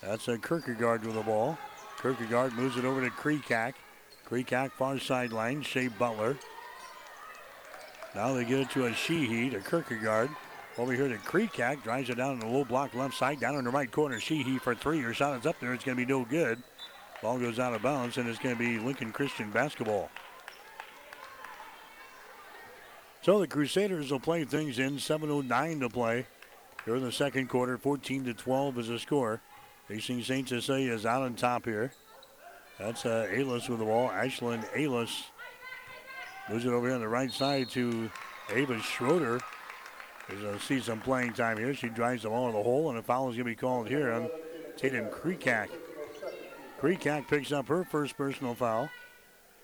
That's 0.02 0.26
a 0.28 0.38
Kierkegaard 0.38 1.04
with 1.04 1.14
the 1.14 1.22
ball. 1.22 1.56
Kierkegaard 2.02 2.52
moves 2.54 2.76
it 2.76 2.84
over 2.84 3.00
to 3.00 3.10
Kreekak. 3.10 3.74
Kreekak 4.28 4.72
far 4.72 4.98
sideline. 4.98 5.62
Shea 5.62 5.88
Butler. 5.88 6.36
Now 8.14 8.32
they 8.32 8.44
get 8.44 8.60
it 8.60 8.70
to 8.70 8.86
a 8.86 8.94
Sheehy 8.94 9.50
to 9.50 9.60
Kierkegaard. 9.60 10.30
Over 10.78 10.92
here 10.92 11.08
to 11.08 11.16
Kreekak. 11.18 11.84
Drives 11.84 12.10
it 12.10 12.16
down 12.16 12.34
in 12.34 12.40
the 12.40 12.46
low 12.46 12.64
block 12.64 12.92
left 12.94 13.14
side. 13.14 13.38
Down 13.38 13.54
in 13.54 13.64
the 13.64 13.70
right 13.70 13.90
corner. 13.90 14.18
Sheehy 14.18 14.58
for 14.58 14.74
three. 14.74 15.00
Her 15.00 15.14
shot 15.14 15.38
is 15.38 15.46
up 15.46 15.60
there. 15.60 15.72
It's 15.74 15.84
going 15.84 15.96
to 15.96 16.04
be 16.04 16.10
no 16.12 16.24
good. 16.24 16.62
Ball 17.22 17.38
goes 17.38 17.58
out 17.58 17.72
of 17.72 17.82
bounds, 17.82 18.18
and 18.18 18.28
it's 18.28 18.38
going 18.38 18.54
to 18.54 18.58
be 18.58 18.78
Lincoln 18.78 19.12
Christian 19.12 19.50
basketball. 19.50 20.10
So 23.22 23.40
the 23.40 23.46
Crusaders 23.46 24.10
will 24.10 24.20
play 24.20 24.44
things 24.44 24.78
in. 24.78 24.96
7.09 24.96 25.80
to 25.80 25.88
play. 25.88 26.26
Here 26.86 26.94
in 26.94 27.02
the 27.02 27.10
second 27.10 27.48
quarter, 27.48 27.76
14 27.76 28.26
to 28.26 28.34
12 28.34 28.78
is 28.78 28.88
the 28.88 28.98
score. 29.00 29.40
Hastings 29.88 30.28
St. 30.28 30.48
Cecilia 30.48 30.92
is 30.92 31.04
out 31.04 31.22
on 31.22 31.34
top 31.34 31.64
here. 31.64 31.92
That's 32.78 33.04
uh, 33.04 33.26
Aylis 33.28 33.68
with 33.68 33.80
the 33.80 33.84
ball. 33.84 34.08
Ashlyn 34.08 34.64
Aylis 34.72 35.24
moves 36.48 36.64
it 36.64 36.68
over 36.68 36.86
here 36.86 36.94
on 36.94 37.00
the 37.00 37.08
right 37.08 37.32
side 37.32 37.70
to 37.70 38.08
Ava 38.54 38.80
Schroeder. 38.80 39.40
There's 40.28 40.42
a 40.44 40.60
see 40.60 40.78
some 40.78 41.00
playing 41.00 41.32
time 41.32 41.58
here. 41.58 41.74
She 41.74 41.88
drives 41.88 42.22
the 42.22 42.28
ball 42.28 42.46
in 42.48 42.54
the 42.54 42.62
hole, 42.62 42.88
and 42.88 42.98
a 42.98 43.02
foul 43.02 43.30
is 43.30 43.34
going 43.34 43.46
to 43.46 43.50
be 43.50 43.56
called 43.56 43.88
here 43.88 44.12
on 44.12 44.30
Tatum 44.76 45.06
Kreekak. 45.06 45.68
Kreekak 46.80 47.26
picks 47.26 47.50
up 47.50 47.66
her 47.66 47.82
first 47.82 48.16
personal 48.16 48.54
foul. 48.54 48.90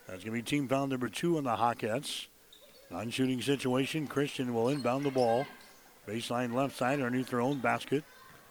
That's 0.09 0.25
going 0.25 0.37
to 0.37 0.43
be 0.43 0.43
team 0.43 0.67
foul 0.67 0.89
number 0.89 1.09
two 1.09 1.39
on 1.39 1.45
the 1.45 1.55
Hawkettes. 1.55 2.27
Non 2.91 3.11
shooting 3.11 3.41
situation. 3.41 4.09
Christian 4.09 4.53
will 4.53 4.69
inbound 4.71 5.05
the 5.05 5.11
ball. 5.11 5.47
Baseline 6.07 6.53
left 6.53 6.77
side 6.77 7.01
underneath 7.01 7.31
their 7.31 7.41
own 7.41 7.59
basket. 7.59 8.05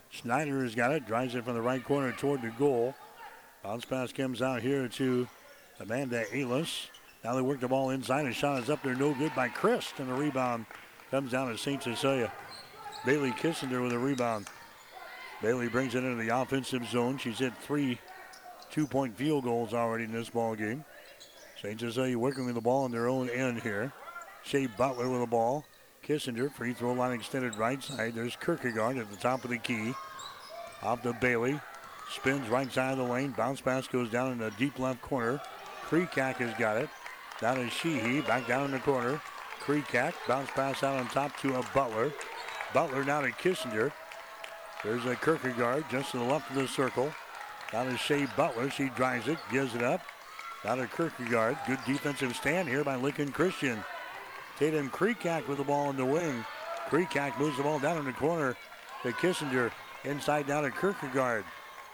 Schneider 0.10 0.64
has 0.64 0.76
got 0.76 0.92
it. 0.92 1.06
Drives 1.06 1.36
it 1.36 1.46
from 1.46 1.56
the 1.56 1.62
right 1.62 1.84
corner 1.84 2.12
toward 2.12 2.42
the 2.42 2.50
goal. 2.52 2.96
Bounce 3.64 3.86
pass 3.86 4.12
comes 4.12 4.42
out 4.42 4.62
here 4.62 4.88
to 4.88 5.28
Amanda 5.80 6.26
Aylis. 6.32 6.88
Now 7.24 7.36
they 7.36 7.42
work 7.42 7.60
the 7.60 7.68
ball 7.68 7.92
inside. 7.92 8.26
A 8.26 8.34
shot 8.34 8.64
is 8.64 8.70
up 8.70 8.82
there, 8.84 8.96
no 8.96 9.14
good 9.14 9.34
by 9.36 9.48
Christ. 9.50 10.00
And 10.00 10.10
the 10.10 10.14
rebound 10.14 10.66
comes 11.12 11.32
down 11.32 11.50
to 11.50 11.58
St. 11.58 11.84
Cecilia. 11.84 12.32
Bailey 13.06 13.32
Kissinger 13.32 13.84
with 13.84 13.94
a 13.94 14.00
rebound. 14.00 14.48
Bailey 15.42 15.70
brings 15.70 15.96
it 15.96 16.04
into 16.04 16.22
the 16.24 16.36
offensive 16.36 16.86
zone. 16.88 17.18
She's 17.18 17.40
hit 17.40 17.54
three 17.58 18.00
two-point 18.72 19.18
field 19.18 19.44
goals 19.44 19.74
already 19.74 20.06
in 20.06 20.12
this 20.12 20.30
ball 20.30 20.56
game. 20.56 20.84
St. 21.62 21.80
Cecilia 21.80 22.18
working 22.18 22.46
with 22.46 22.56
the 22.56 22.62
ball 22.62 22.86
on 22.86 22.92
their 22.92 23.08
own 23.08 23.30
end 23.30 23.62
here. 23.62 23.92
Shea 24.44 24.68
Butler 24.68 25.10
with 25.10 25.22
the 25.22 25.28
ball. 25.28 25.66
Kissinger, 26.06 26.52
free 26.52 26.74
throw 26.74 26.94
line 26.94 27.12
extended 27.12 27.56
right 27.56 27.82
side. 27.82 28.16
There's 28.16 28.36
Kierkegaard 28.36 28.98
at 28.98 29.10
the 29.12 29.18
top 29.18 29.44
of 29.44 29.52
the 29.52 29.58
key. 29.58 29.94
Off 30.82 31.04
to 31.04 31.14
Bailey. 31.14 31.60
Spins 32.10 32.50
right 32.50 32.72
side 32.72 32.94
of 32.94 32.98
the 32.98 33.04
lane. 33.04 33.32
Bounce 33.32 33.62
pass 33.62 33.88
goes 33.88 34.10
down 34.10 34.32
in 34.32 34.40
the 34.40 34.52
deep 34.52 34.80
left 34.80 35.02
corner. 35.02 35.40
Kreekak 35.88 36.36
has 36.36 36.54
got 36.58 36.78
it. 36.78 36.90
Down 37.40 37.58
to 37.58 37.70
Sheehy. 37.70 38.22
Back 38.22 38.48
down 38.48 38.66
in 38.66 38.72
the 38.72 38.80
corner. 38.80 39.22
Kreekak. 39.64 40.14
Bounce 40.28 40.50
pass 40.52 40.84
out 40.84 41.00
on 41.00 41.08
top 41.08 41.38
to 41.42 41.56
a 41.56 41.66
Butler. 41.74 42.12
Butler 42.74 43.04
now 43.04 43.22
to 43.22 43.30
Kissinger. 43.30 43.92
There's 44.84 45.06
a 45.06 45.16
Kierkegaard 45.16 45.86
just 45.92 46.12
to 46.12 46.18
the 46.18 46.24
left 46.24 46.50
of 46.50 46.56
the 46.56 46.68
circle. 46.68 47.14
Down 47.72 47.90
to 47.92 47.98
Shea 47.98 48.26
Butler. 48.36 48.72
She 48.72 48.90
drives 48.90 49.28
it. 49.28 49.38
Gives 49.52 49.76
it 49.76 49.84
up. 49.84 50.02
Down 50.64 50.80
to 50.80 50.88
Kierkegaard. 50.88 51.58
Good 51.68 51.80
defensive 51.86 52.36
stand 52.36 52.68
here 52.68 52.84
by 52.84 52.96
Lincoln 52.96 53.32
Christian. 53.32 53.84
Tatum 54.62 54.91
Kreekak 54.91 55.47
with 55.47 55.58
the 55.58 55.63
ball 55.63 55.89
in 55.89 55.97
the 55.97 56.06
wing. 56.06 56.45
Kreekak 56.88 57.39
moves 57.39 57.58
the 57.58 57.63
ball 57.63 57.80
down 57.80 57.97
in 57.97 58.06
the 58.06 58.13
corner. 58.13 58.56
to 59.02 59.12
Kissinger. 59.12 59.71
Inside 60.04 60.45
down 60.45 60.62
to 60.62 60.69
Kierkegaard. 60.69 61.45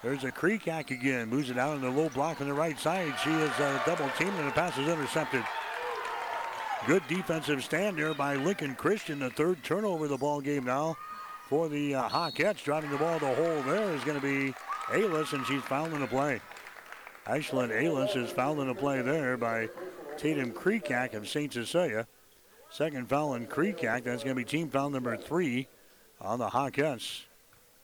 There's 0.03 0.25
a 0.25 0.34
Kreekak 0.34 0.91
again. 0.91 1.30
Moves 1.30 1.49
it 1.49 1.58
out 1.58 1.77
in 1.77 1.82
the 1.82 1.89
low 1.89 2.10
block 2.10 2.41
on 2.41 2.49
the 2.49 2.53
right 2.53 2.77
side. 2.77 3.13
She 3.23 3.30
is 3.30 3.51
uh, 3.51 3.82
double 3.86 4.10
teamed 4.17 4.34
and 4.34 4.49
the 4.49 4.51
pass 4.51 4.77
is 4.77 4.86
intercepted. 4.86 5.45
Good 6.86 7.03
defensive 7.08 7.63
stand 7.63 7.97
there 7.97 8.13
by 8.13 8.36
Lincoln 8.36 8.75
Christian. 8.75 9.19
The 9.19 9.30
third 9.30 9.63
turnover 9.63 10.03
of 10.03 10.10
the 10.10 10.17
ball 10.17 10.41
game 10.41 10.65
now 10.65 10.97
for 11.47 11.69
the 11.69 11.95
uh, 11.95 12.10
Hawkettes. 12.10 12.65
Driving 12.65 12.91
the 12.91 12.97
ball 12.97 13.17
to 13.17 13.25
the 13.27 13.34
hole 13.34 13.62
there 13.63 13.93
is 13.93 14.03
going 14.03 14.19
to 14.19 14.21
be 14.21 14.53
Aylis, 14.88 15.32
and 15.32 15.45
she's 15.45 15.62
fouled 15.62 15.93
in 15.93 16.01
the 16.01 16.08
play. 16.08 16.41
Ashlyn 17.27 17.69
Aylis 17.69 18.17
is 18.17 18.30
fouled 18.30 18.60
in 18.60 18.67
the 18.67 18.75
play 18.75 19.01
there 19.01 19.38
by 19.38 19.69
Tatum 20.17 20.51
Kreekak 20.51 21.13
of 21.13 21.30
St. 21.30 21.53
Cecilia. 21.53 22.06
Second 22.78 23.10
foul 23.10 23.34
in 23.34 23.48
Kreekak. 23.48 24.04
That's 24.04 24.24
going 24.24 24.36
to 24.36 24.36
be 24.36 24.44
team 24.44 24.70
foul 24.70 24.92
number 24.92 25.18
three 25.18 25.68
on 26.22 26.38
the 26.38 26.50
Hawkettes. 26.50 27.24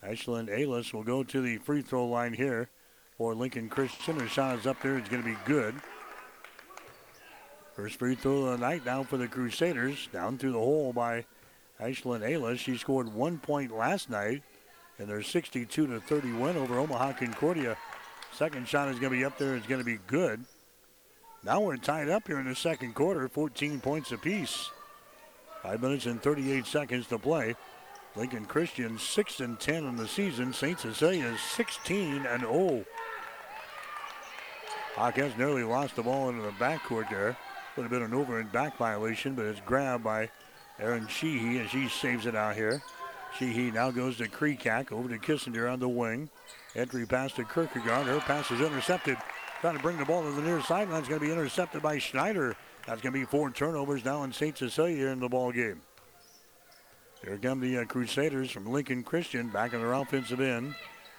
Ashlyn 0.06 0.56
Aylis 0.56 0.94
will 0.94 1.02
go 1.02 1.24
to 1.24 1.42
the 1.42 1.58
free 1.58 1.82
throw 1.82 2.06
line 2.06 2.34
here 2.34 2.70
for 3.18 3.34
Lincoln 3.34 3.70
Christian. 3.70 4.20
Her 4.20 4.28
shot 4.28 4.60
is 4.60 4.68
up 4.68 4.80
there. 4.84 5.00
It's 5.00 5.10
going 5.10 5.24
to 5.24 5.28
be 5.28 5.36
good. 5.46 5.74
First 7.76 7.98
free 7.98 8.14
throw 8.14 8.44
of 8.44 8.52
the 8.52 8.64
night 8.64 8.86
now 8.86 9.02
for 9.02 9.18
the 9.18 9.28
Crusaders. 9.28 10.10
Down 10.14 10.38
through 10.38 10.52
the 10.52 10.60
hole 10.60 10.94
by 10.94 11.26
Ashlyn 11.82 12.22
Aylis. 12.22 12.60
She 12.60 12.78
scored 12.78 13.12
one 13.12 13.40
point 13.40 13.76
last 13.76 14.12
night 14.12 14.44
in 15.00 15.08
their 15.08 15.24
62 15.24 15.88
to 15.88 16.00
30 16.02 16.34
win 16.34 16.56
over 16.56 16.78
Omaha 16.78 17.14
Concordia. 17.14 17.78
Second 18.32 18.68
shot 18.68 18.90
is 18.90 19.00
going 19.00 19.12
to 19.12 19.18
be 19.18 19.26
up 19.26 19.40
there. 19.40 19.56
It's 19.56 19.66
going 19.66 19.82
to 19.82 19.86
be 19.86 19.98
good. 20.06 20.46
Now 21.44 21.62
we're 21.62 21.78
tied 21.78 22.10
up 22.10 22.28
here 22.28 22.40
in 22.40 22.48
the 22.48 22.56
second 22.56 22.94
quarter, 22.94 23.28
14 23.28 23.82
points 23.82 24.12
apiece. 24.12 24.70
Five 25.63 25.82
minutes 25.82 26.06
and 26.08 26.21
38 26.21 26.65
seconds 26.65 27.08
to 27.08 27.17
play. 27.17 27.56
Lincoln 28.17 28.45
Christian 28.45 28.99
6 28.99 29.39
and 29.39 29.58
10 29.58 29.86
in 29.86 29.95
the 29.95 30.10
season. 30.10 30.52
St. 30.52 30.78
Cecilia 30.78 31.28
is 31.28 31.39
16 31.39 32.26
and 32.26 32.41
0. 32.41 32.84
Hawkins 34.95 35.38
nearly 35.38 35.63
lost 35.63 35.95
the 35.95 36.04
ball 36.04 36.30
into 36.30 36.41
the 36.41 36.52
backcourt 36.52 37.10
there. 37.10 37.38
Would 37.76 37.84
have 37.84 37.91
been 37.91 38.04
an 38.04 38.13
over 38.13 38.39
and 38.39 38.52
back 38.52 38.78
violation, 38.78 39.36
but 39.36 39.45
it's 39.45 39.62
grabbed 39.62 40.04
by 40.04 40.30
Aaron 40.80 41.08
Sheehy 41.08 41.60
and 41.60 41.69
she 41.69 41.88
saves 41.88 42.26
it 42.26 42.36
out 42.36 42.56
here. 42.56 42.84
Sheehy 43.39 43.71
now 43.71 43.89
goes 43.89 44.17
to 44.17 44.28
Kreekak 44.28 44.91
over 44.91 45.08
to 45.08 45.17
Kissinger 45.17 45.71
on 45.71 45.80
the 45.80 45.89
wing. 45.89 46.30
Entry 46.76 47.06
pass 47.06 47.32
to 47.34 47.45
Kierkegaard. 47.45 48.06
Her 48.06 48.19
pass 48.19 48.52
is 48.52 48.60
intercepted. 48.60 49.17
Trying 49.62 49.78
to 49.78 49.82
bring 49.82 49.97
the 49.97 50.06
ball 50.06 50.23
to 50.23 50.32
the 50.32 50.41
near 50.41 50.62
sideline. 50.62 50.99
It's 50.99 51.08
going 51.08 51.21
to 51.21 51.26
be 51.26 51.32
intercepted 51.32 51.82
by 51.82 51.97
Schneider. 51.97 52.58
That's 52.86 53.02
going 53.02 53.13
to 53.13 53.19
be 53.19 53.26
four 53.26 53.50
turnovers 53.50 54.04
now 54.04 54.24
in 54.24 54.34
St. 54.34 54.58
Cecilia 54.58 55.08
in 55.08 55.19
the 55.19 55.30
ball 55.30 55.52
game. 55.52 55.82
Here 57.24 57.38
come 57.38 57.62
the 57.62 57.78
uh, 57.78 57.86
Crusaders 57.86 58.52
from 58.52 58.65
Lincoln 58.65 59.04
Christian 59.04 59.48
back 59.48 59.74
in 59.74 59.80
their 59.80 59.93
offensive 59.93 60.41
end. 60.41 60.76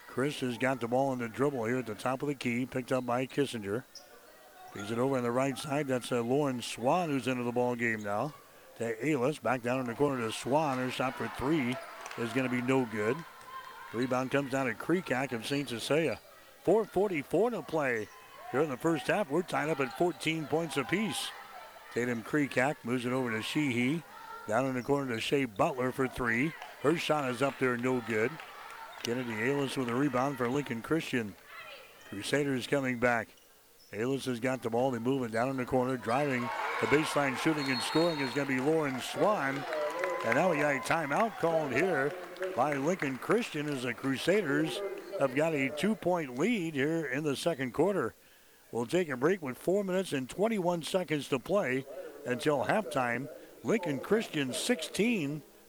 Christ 0.06 0.40
has 0.40 0.58
got 0.58 0.80
the 0.80 0.86
ball 0.86 1.14
in 1.14 1.18
the 1.18 1.28
dribble 1.28 1.64
here 1.64 1.78
at 1.78 1.86
the 1.86 1.94
top 1.94 2.22
of 2.22 2.28
the 2.28 2.34
key, 2.34 2.66
picked 2.66 2.92
up 2.92 3.06
by 3.06 3.26
Kissinger. 3.26 3.84
Feeds 4.74 4.90
it 4.90 4.98
over 4.98 5.16
on 5.16 5.22
the 5.22 5.30
right 5.30 5.56
side. 5.56 5.88
That's 5.88 6.12
uh, 6.12 6.20
Lauren 6.20 6.60
Swan 6.60 7.08
who's 7.08 7.26
into 7.26 7.44
the 7.44 7.52
ball 7.52 7.74
game 7.74 8.02
now. 8.02 8.34
To 8.78 8.94
Aylis, 8.96 9.40
back 9.40 9.62
down 9.62 9.80
in 9.80 9.86
the 9.86 9.94
corner 9.94 10.20
to 10.26 10.32
Swan. 10.32 10.78
Her 10.78 10.90
shot 10.90 11.16
for 11.16 11.28
three 11.38 11.76
is 12.18 12.32
going 12.32 12.48
to 12.48 12.54
be 12.54 12.60
no 12.62 12.84
good. 12.92 13.16
Rebound 13.94 14.30
comes 14.30 14.50
down 14.50 14.66
to 14.66 14.74
Kreekak 14.74 15.32
of 15.32 15.46
St. 15.46 15.68
Cecilia. 15.68 16.18
4.44 16.66 17.52
to 17.52 17.62
play 17.62 18.08
here 18.50 18.60
in 18.60 18.68
the 18.68 18.76
first 18.76 19.06
half. 19.06 19.30
We're 19.30 19.42
tied 19.42 19.70
up 19.70 19.80
at 19.80 19.96
14 19.96 20.46
points 20.46 20.76
apiece. 20.76 21.28
Tatum 21.94 22.24
Kreekak 22.24 22.74
moves 22.82 23.06
it 23.06 23.12
over 23.12 23.30
to 23.30 23.40
Sheehy. 23.40 24.02
Down 24.48 24.66
in 24.66 24.74
the 24.74 24.82
corner 24.82 25.14
to 25.14 25.20
Shea 25.20 25.44
Butler 25.44 25.92
for 25.92 26.08
three. 26.08 26.52
Her 26.82 26.96
shot 26.98 27.30
is 27.30 27.40
up 27.40 27.54
there, 27.58 27.76
no 27.76 28.02
good. 28.06 28.30
Kennedy 29.04 29.32
Aylis 29.32 29.76
with 29.76 29.88
a 29.88 29.94
rebound 29.94 30.36
for 30.36 30.48
Lincoln 30.48 30.82
Christian. 30.82 31.34
Crusaders 32.10 32.66
coming 32.66 32.98
back. 32.98 33.28
Aylis 33.92 34.24
has 34.24 34.40
got 34.40 34.60
the 34.60 34.68
ball. 34.68 34.90
They 34.90 34.98
move 34.98 35.22
it 35.22 35.32
down 35.32 35.48
in 35.50 35.56
the 35.56 35.64
corner. 35.64 35.96
Driving 35.96 36.48
the 36.80 36.88
baseline 36.88 37.38
shooting 37.38 37.70
and 37.70 37.80
scoring 37.80 38.18
is 38.18 38.34
going 38.34 38.48
to 38.48 38.54
be 38.54 38.60
Lauren 38.60 39.00
Swan. 39.00 39.64
And 40.26 40.34
now 40.34 40.50
we 40.50 40.56
got 40.56 40.74
a 40.74 40.80
timeout 40.80 41.38
called 41.38 41.72
here 41.72 42.12
by 42.56 42.74
Lincoln 42.74 43.18
Christian 43.18 43.68
as 43.68 43.84
the 43.84 43.94
Crusaders 43.94 44.82
have 45.20 45.34
got 45.34 45.54
a 45.54 45.68
two-point 45.70 46.38
lead 46.38 46.74
here 46.74 47.06
in 47.06 47.22
the 47.22 47.36
second 47.36 47.72
quarter. 47.72 48.14
We'll 48.74 48.86
take 48.86 49.08
a 49.08 49.16
break 49.16 49.40
with 49.40 49.56
four 49.56 49.84
minutes 49.84 50.12
and 50.12 50.28
21 50.28 50.82
seconds 50.82 51.28
to 51.28 51.38
play 51.38 51.86
until 52.26 52.64
halftime. 52.64 53.28
Lincoln 53.62 54.00
Christian 54.00 54.52
16, 54.52 55.44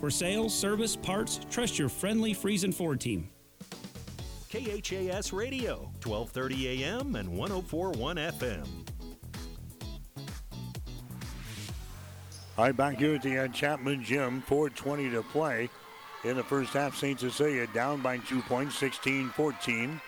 For 0.00 0.10
sales, 0.10 0.54
service, 0.54 0.94
parts, 0.94 1.40
trust 1.50 1.78
your 1.78 1.88
friendly 1.88 2.34
Friesen 2.34 2.72
Ford 2.72 3.00
team. 3.00 3.30
KHAS 4.50 5.32
Radio, 5.32 5.90
1230 6.04 6.84
AM 6.84 7.16
and 7.16 7.36
1041 7.36 8.16
FM. 8.16 8.66
All 12.58 12.64
right, 12.64 12.76
back 12.76 12.96
here 12.96 13.16
at 13.16 13.22
the 13.22 13.38
uh, 13.38 13.48
Chapman 13.48 14.02
Gym, 14.02 14.42
4.20 14.48 15.12
to 15.12 15.22
play. 15.24 15.68
In 16.24 16.36
the 16.36 16.42
first 16.42 16.72
half, 16.72 16.96
St. 16.96 17.20
Cecilia 17.20 17.66
down 17.68 18.00
by 18.00 18.18
two 18.18 18.40
points, 18.42 18.76
16 18.76 19.28
14. 19.30 20.00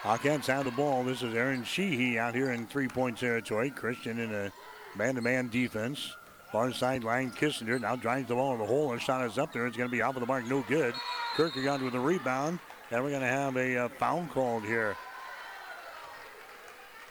Hawkins 0.00 0.46
have 0.46 0.64
the 0.64 0.70
ball. 0.72 1.04
This 1.04 1.22
is 1.22 1.34
Aaron 1.34 1.64
Sheehy 1.64 2.18
out 2.18 2.34
here 2.34 2.52
in 2.52 2.66
three 2.66 2.88
point 2.88 3.18
territory. 3.18 3.70
Christian 3.70 4.18
in 4.18 4.34
a 4.34 4.52
man 4.96 5.14
to 5.14 5.20
man 5.20 5.48
defense. 5.48 6.16
Far 6.52 6.72
sideline, 6.72 7.30
Kissinger 7.30 7.78
now 7.78 7.94
drives 7.94 8.28
the 8.28 8.34
ball 8.34 8.54
in 8.54 8.58
the 8.58 8.66
hole. 8.66 8.92
and 8.92 9.02
shot 9.02 9.24
is 9.26 9.36
up 9.36 9.52
there. 9.52 9.66
It's 9.66 9.76
going 9.76 9.90
to 9.90 9.94
be 9.94 10.00
off 10.00 10.16
of 10.16 10.20
the 10.20 10.26
mark, 10.26 10.46
no 10.46 10.62
good. 10.62 10.94
Kierkegaard 11.36 11.82
with 11.82 11.94
a 11.94 12.00
rebound. 12.00 12.58
And 12.90 13.04
we're 13.04 13.10
going 13.10 13.22
to 13.22 13.28
have 13.28 13.56
a 13.56 13.84
uh, 13.84 13.88
foul 13.98 14.26
called 14.32 14.64
here. 14.64 14.96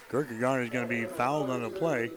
Kierkegaard 0.09 0.63
is 0.63 0.69
going 0.71 0.87
to 0.87 0.89
be 0.89 1.05
fouled 1.05 1.51
on 1.51 1.61
the 1.61 1.69
play. 1.69 2.09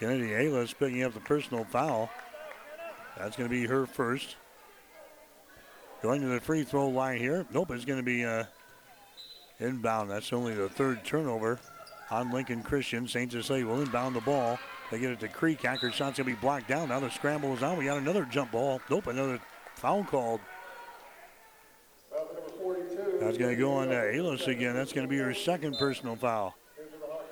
Kennedy 0.00 0.30
Aylis 0.30 0.74
picking 0.76 1.04
up 1.04 1.14
the 1.14 1.20
personal 1.20 1.64
foul. 1.64 2.10
That's 3.16 3.36
going 3.36 3.48
to 3.48 3.54
be 3.54 3.66
her 3.66 3.86
first. 3.86 4.34
Going 6.02 6.22
to 6.22 6.28
the 6.28 6.40
free 6.40 6.64
throw 6.64 6.88
line 6.88 7.18
here. 7.18 7.46
Nope, 7.52 7.70
it's 7.70 7.84
going 7.84 7.98
to 7.98 8.04
be 8.04 8.24
uh, 8.24 8.44
inbound. 9.60 10.10
That's 10.10 10.32
only 10.32 10.54
the 10.54 10.68
third 10.68 11.04
turnover 11.04 11.60
on 12.10 12.30
Lincoln 12.30 12.62
Christian. 12.62 13.06
St. 13.06 13.30
Cecilia 13.30 13.66
will 13.66 13.80
inbound 13.80 14.16
the 14.16 14.20
ball. 14.20 14.58
They 14.90 14.98
get 14.98 15.10
it 15.10 15.20
to 15.20 15.28
Creek. 15.28 15.62
Hacker 15.62 15.90
shot's 15.90 16.18
going 16.18 16.28
to 16.28 16.36
be 16.36 16.40
blocked 16.40 16.68
down. 16.68 16.88
Now 16.88 17.00
the 17.00 17.10
scramble 17.10 17.54
is 17.54 17.62
on. 17.62 17.76
We 17.78 17.84
got 17.84 17.98
another 17.98 18.24
jump 18.24 18.52
ball. 18.52 18.80
Nope, 18.90 19.06
another 19.06 19.40
foul 19.74 20.04
called. 20.04 20.40
That's 23.20 23.38
going 23.38 23.54
to 23.54 23.56
go 23.56 23.72
on 23.72 23.88
to 23.88 23.94
Aylis 23.94 24.48
again. 24.48 24.74
That's 24.74 24.92
going 24.92 25.06
to 25.06 25.10
be 25.10 25.18
her 25.18 25.34
second 25.34 25.76
personal 25.78 26.16
foul. 26.16 26.56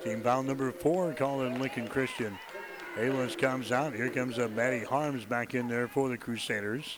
Team 0.03 0.21
foul 0.21 0.43
number 0.43 0.71
four 0.71 1.13
called 1.13 1.43
in 1.43 1.59
Lincoln 1.59 1.87
Christian. 1.87 2.37
Aylis 2.95 3.37
comes 3.37 3.71
out. 3.71 3.93
Here 3.93 4.09
comes 4.09 4.39
uh, 4.39 4.47
Maddie 4.49 4.83
Harms 4.83 5.25
back 5.25 5.55
in 5.55 5.67
there 5.67 5.87
for 5.87 6.09
the 6.09 6.17
Crusaders. 6.17 6.97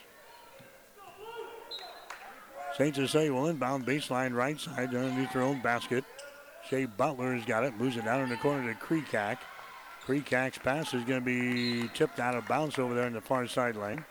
St. 2.76 2.94
Cecilia 2.94 3.32
will 3.32 3.48
inbound 3.48 3.86
baseline 3.86 4.34
right 4.34 4.58
side 4.58 4.94
underneath 4.94 5.32
their 5.32 5.42
own 5.42 5.60
basket. 5.60 6.04
Shea 6.72 6.86
Butler 6.86 7.34
has 7.34 7.44
got 7.44 7.64
it. 7.64 7.76
Moves 7.76 7.98
it 7.98 8.06
down 8.06 8.22
in 8.22 8.30
the 8.30 8.36
corner 8.38 8.72
to 8.72 8.78
Kreekak. 8.80 9.36
Kreekak's 10.06 10.56
pass 10.56 10.94
is 10.94 11.04
going 11.04 11.20
to 11.20 11.24
be 11.24 11.86
tipped 11.88 12.18
out 12.18 12.34
of 12.34 12.48
bounds 12.48 12.78
over 12.78 12.94
there 12.94 13.06
in 13.06 13.12
the 13.12 13.20
far 13.20 13.46
sideline. 13.46 14.02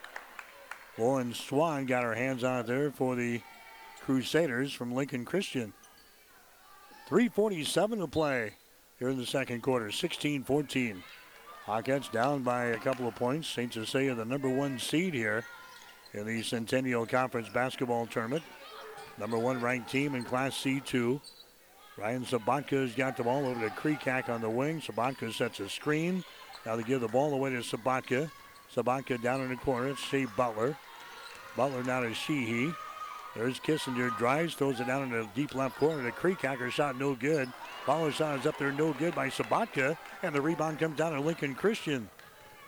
Lauren 0.96 1.34
Swan 1.34 1.88
got 1.88 2.04
her 2.04 2.14
hands 2.14 2.44
on 2.44 2.60
it 2.60 2.68
there 2.68 2.92
for 2.92 3.16
the 3.16 3.42
Crusaders 4.02 4.72
from 4.72 4.94
Lincoln 4.94 5.26
Christian. 5.26 5.74
3.47 7.10 8.00
to 8.00 8.08
play 8.08 8.52
here 9.00 9.10
in 9.10 9.18
the 9.18 9.26
second 9.26 9.64
quarter, 9.64 9.92
16 9.92 10.44
14. 10.44 11.04
Hawkettes 11.66 12.12
down 12.12 12.44
by 12.44 12.66
a 12.66 12.78
couple 12.78 13.08
of 13.08 13.16
points. 13.16 13.48
St. 13.48 13.74
Cecilia, 13.74 14.14
the 14.14 14.24
number 14.24 14.50
one 14.50 14.78
seed 14.78 15.16
here 15.16 15.44
in 16.14 16.28
the 16.28 16.44
Centennial 16.44 17.08
Conference 17.08 17.50
basketball 17.50 18.06
tournament. 18.06 18.44
Number 19.18 19.40
one 19.40 19.60
ranked 19.60 19.90
team 19.90 20.14
in 20.14 20.24
Class 20.24 20.54
C2. 20.64 21.20
Ryan 22.02 22.26
Sabatka 22.26 22.82
has 22.82 22.96
got 22.96 23.16
the 23.16 23.24
ball 23.24 23.46
over 23.46 23.60
to 23.60 23.76
Kreekak 23.76 24.28
on 24.28 24.42
the 24.42 24.50
wing. 24.50 24.82
Sabatka 24.82 25.32
sets 25.32 25.60
a 25.60 25.70
screen. 25.70 26.24
Now 26.66 26.76
they 26.76 26.82
give 26.82 27.00
the 27.00 27.08
ball 27.08 27.32
away 27.32 27.52
to 27.52 27.58
Sabatka. 27.58 28.32
Sabatka 28.76 29.22
down 29.22 29.42
in 29.42 29.50
the 29.50 29.56
corner. 29.56 29.90
It's 29.90 30.00
Shea 30.00 30.26
Butler. 30.26 30.76
Butler 31.56 31.84
now 31.84 32.02
to 32.02 32.12
Sheehy. 32.16 32.74
There's 33.36 33.60
Kissinger. 33.60 34.18
Drives, 34.18 34.56
throws 34.56 34.80
it 34.80 34.88
down 34.88 35.04
in 35.04 35.12
the 35.12 35.28
deep 35.36 35.54
left 35.54 35.78
corner. 35.78 36.02
The 36.02 36.12
Creekhacker 36.12 36.72
shot 36.72 36.98
no 36.98 37.14
good. 37.14 37.52
Follow 37.86 38.10
shot 38.10 38.40
is 38.40 38.48
up 38.48 38.58
there 38.58 38.72
no 38.72 38.94
good 38.94 39.14
by 39.14 39.30
Sabatka. 39.30 39.96
And 40.24 40.34
the 40.34 40.42
rebound 40.42 40.80
comes 40.80 40.98
down 40.98 41.14
to 41.14 41.22
Lincoln 41.22 41.54
Christian. 41.54 42.10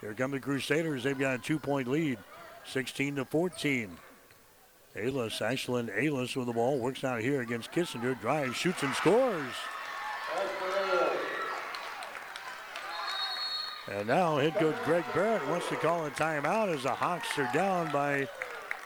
Here 0.00 0.14
come 0.14 0.30
the 0.30 0.38
Crusaders. 0.38 1.02
They've 1.02 1.18
got 1.18 1.34
a 1.34 1.38
two-point 1.38 1.88
lead. 1.88 2.18
16 2.66 3.16
to 3.16 3.24
14. 3.24 3.90
Aylis, 4.96 5.40
Ashlyn 5.40 5.90
Aylis 5.96 6.36
with 6.36 6.46
the 6.46 6.52
ball. 6.52 6.78
Works 6.78 7.02
out 7.02 7.20
here 7.20 7.40
against 7.40 7.72
Kissinger. 7.72 8.18
Drives, 8.20 8.56
shoots, 8.56 8.82
and 8.82 8.94
scores. 8.94 9.54
And 13.90 14.06
now 14.06 14.38
head 14.38 14.54
coach 14.54 14.76
Greg 14.84 15.04
Barrett 15.14 15.46
wants 15.48 15.68
to 15.68 15.76
call 15.76 16.06
a 16.06 16.10
timeout 16.10 16.74
as 16.74 16.84
the 16.84 16.90
Hawks 16.90 17.38
are 17.38 17.50
down 17.52 17.92
by 17.92 18.26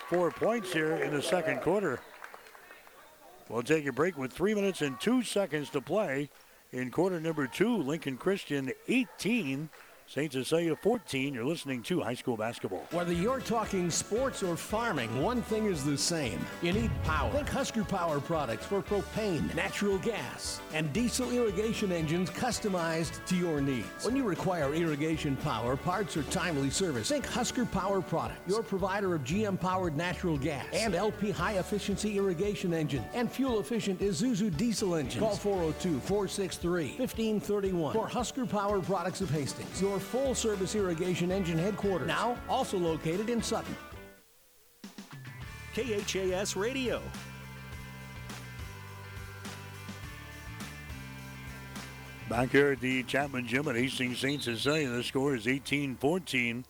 four 0.08 0.30
points 0.30 0.72
here 0.72 0.96
in 0.96 1.14
the 1.14 1.22
second 1.22 1.60
quarter. 1.60 2.00
We'll 3.48 3.62
take 3.62 3.86
a 3.86 3.92
break 3.92 4.18
with 4.18 4.32
three 4.32 4.54
minutes 4.54 4.82
and 4.82 4.98
two 5.00 5.22
seconds 5.22 5.70
to 5.70 5.80
play 5.80 6.30
in 6.72 6.90
quarter 6.90 7.20
number 7.20 7.46
two. 7.46 7.76
Lincoln 7.76 8.16
Christian 8.16 8.72
18, 8.88 9.68
St. 10.10 10.32
Cecilia 10.32 10.74
14. 10.74 11.34
You're 11.34 11.44
listening 11.44 11.82
to 11.82 12.00
high 12.00 12.14
school 12.14 12.38
basketball. 12.38 12.82
Whether 12.92 13.12
you're 13.12 13.40
talking 13.40 13.90
sports 13.90 14.42
or 14.42 14.56
farming, 14.56 15.20
one 15.20 15.42
thing 15.42 15.66
is 15.66 15.84
the 15.84 15.98
same. 15.98 16.40
You 16.62 16.72
need 16.72 16.90
power. 17.04 17.30
Think 17.30 17.50
Husker 17.50 17.84
Power 17.84 18.18
products 18.18 18.64
for 18.64 18.80
propane, 18.80 19.54
natural 19.54 19.98
gas, 19.98 20.62
and 20.72 20.90
diesel 20.94 21.30
irrigation 21.30 21.92
engines 21.92 22.30
customized 22.30 23.22
to 23.26 23.36
your 23.36 23.60
needs. 23.60 24.06
When 24.06 24.16
you 24.16 24.24
require 24.24 24.72
irrigation 24.72 25.36
power, 25.36 25.76
parts, 25.76 26.16
or 26.16 26.22
timely 26.24 26.70
service, 26.70 27.10
think 27.10 27.26
Husker 27.26 27.66
Power 27.66 28.00
products, 28.00 28.40
your 28.46 28.62
provider 28.62 29.14
of 29.14 29.24
GM 29.24 29.60
powered 29.60 29.94
natural 29.94 30.38
gas 30.38 30.64
and 30.72 30.94
LP 30.94 31.30
high 31.30 31.58
efficiency 31.58 32.16
irrigation 32.16 32.72
engine 32.72 33.04
and 33.12 33.30
fuel 33.30 33.60
efficient 33.60 34.00
Isuzu 34.00 34.56
diesel 34.56 34.94
engines. 34.94 35.22
Call 35.22 35.36
402 35.36 36.00
463 36.00 36.94
1531 36.96 37.92
for 37.92 38.08
Husker 38.08 38.46
Power 38.46 38.80
products 38.80 39.20
of 39.20 39.28
Hastings, 39.28 39.82
your 39.82 39.97
full 39.98 40.34
service 40.34 40.74
irrigation 40.74 41.30
engine 41.30 41.58
headquarters. 41.58 42.08
Now, 42.08 42.36
also 42.48 42.78
located 42.78 43.30
in 43.30 43.42
Sutton. 43.42 43.76
KHAS 45.74 46.56
Radio. 46.56 47.00
Back 52.28 52.50
here 52.50 52.72
at 52.72 52.80
the 52.80 53.04
Chapman 53.04 53.46
Gym 53.46 53.68
at 53.68 53.76
Hastings 53.76 54.18
St. 54.18 54.42
Cecilia, 54.42 54.88
the 54.90 55.02
score 55.02 55.34
is 55.34 55.48
18 55.48 55.96
14. 55.96 56.64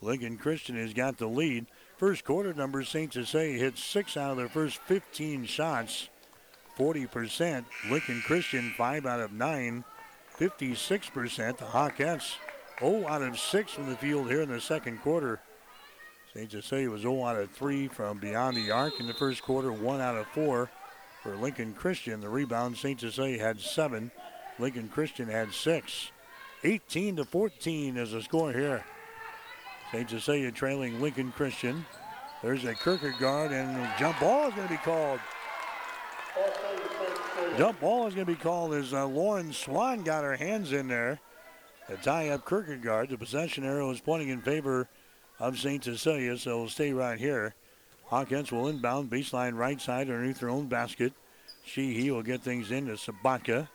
Lincoln 0.00 0.38
Christian 0.38 0.76
has 0.76 0.94
got 0.94 1.18
the 1.18 1.26
lead. 1.26 1.66
First 1.98 2.24
quarter 2.24 2.54
numbers, 2.54 2.88
St. 2.88 3.12
Cecilia 3.12 3.58
hit 3.58 3.76
six 3.76 4.16
out 4.16 4.30
of 4.30 4.36
their 4.36 4.48
first 4.48 4.78
15 4.78 5.44
shots, 5.44 6.08
40%. 6.78 7.64
Lincoln 7.90 8.22
Christian, 8.22 8.72
five 8.76 9.04
out 9.04 9.20
of 9.20 9.32
nine, 9.32 9.84
56%. 10.38 11.58
The 11.58 11.64
Hawkettes, 11.66 12.36
0 12.82 13.06
out 13.06 13.22
of 13.22 13.38
6 13.38 13.72
from 13.72 13.88
the 13.88 13.96
field 13.96 14.28
here 14.28 14.42
in 14.42 14.48
the 14.48 14.60
second 14.60 15.00
quarter. 15.02 15.40
St. 16.34 16.50
Cecilia 16.50 16.90
was 16.90 17.02
0 17.02 17.24
out 17.24 17.36
of 17.36 17.50
3 17.52 17.86
from 17.86 18.18
beyond 18.18 18.56
the 18.56 18.72
arc 18.72 18.98
in 18.98 19.06
the 19.06 19.14
first 19.14 19.42
quarter, 19.42 19.72
1 19.72 20.00
out 20.00 20.16
of 20.16 20.26
4 20.28 20.68
for 21.22 21.36
Lincoln 21.36 21.74
Christian. 21.74 22.20
The 22.20 22.28
rebound, 22.28 22.76
St. 22.76 22.98
Cecilia 22.98 23.38
had 23.38 23.60
7. 23.60 24.10
Lincoln 24.58 24.88
Christian 24.88 25.28
had 25.28 25.52
6. 25.52 26.10
18 26.64 27.16
to 27.16 27.24
14 27.24 27.96
is 27.96 28.10
the 28.10 28.22
score 28.22 28.52
here. 28.52 28.84
St. 29.92 30.10
Cecilia 30.10 30.50
trailing 30.50 31.00
Lincoln 31.00 31.30
Christian. 31.30 31.86
There's 32.42 32.64
a 32.64 32.74
Kierkegaard 32.74 33.52
and 33.52 33.88
jump 33.96 34.18
ball 34.18 34.48
is 34.48 34.54
going 34.54 34.66
to 34.66 34.74
be 34.74 34.78
called. 34.78 35.20
Jump 37.56 37.80
ball 37.80 38.08
is 38.08 38.14
going 38.14 38.26
to 38.26 38.32
be 38.32 38.38
called 38.38 38.74
as 38.74 38.92
uh, 38.92 39.06
Lauren 39.06 39.52
Swan 39.52 40.02
got 40.02 40.24
her 40.24 40.34
hands 40.34 40.72
in 40.72 40.88
there 40.88 41.20
to 41.96 42.02
tie 42.02 42.30
up 42.30 42.48
Kierkegaard. 42.48 43.10
The 43.10 43.18
possession 43.18 43.64
arrow 43.64 43.90
is 43.90 44.00
pointing 44.00 44.30
in 44.30 44.40
favor 44.40 44.88
of 45.38 45.58
St. 45.58 45.84
Cecilia, 45.84 46.38
so 46.38 46.50
it'll 46.50 46.68
stay 46.68 46.92
right 46.92 47.18
here. 47.18 47.54
Hawkins 48.04 48.50
will 48.50 48.68
inbound 48.68 49.10
baseline 49.10 49.56
right 49.56 49.80
side 49.80 50.08
underneath 50.08 50.40
their 50.40 50.48
own 50.48 50.66
basket. 50.66 51.12
Sheehy 51.64 52.10
will 52.10 52.22
get 52.22 52.42
things 52.42 52.70
into 52.70 52.92
Sabatka. 52.92 53.68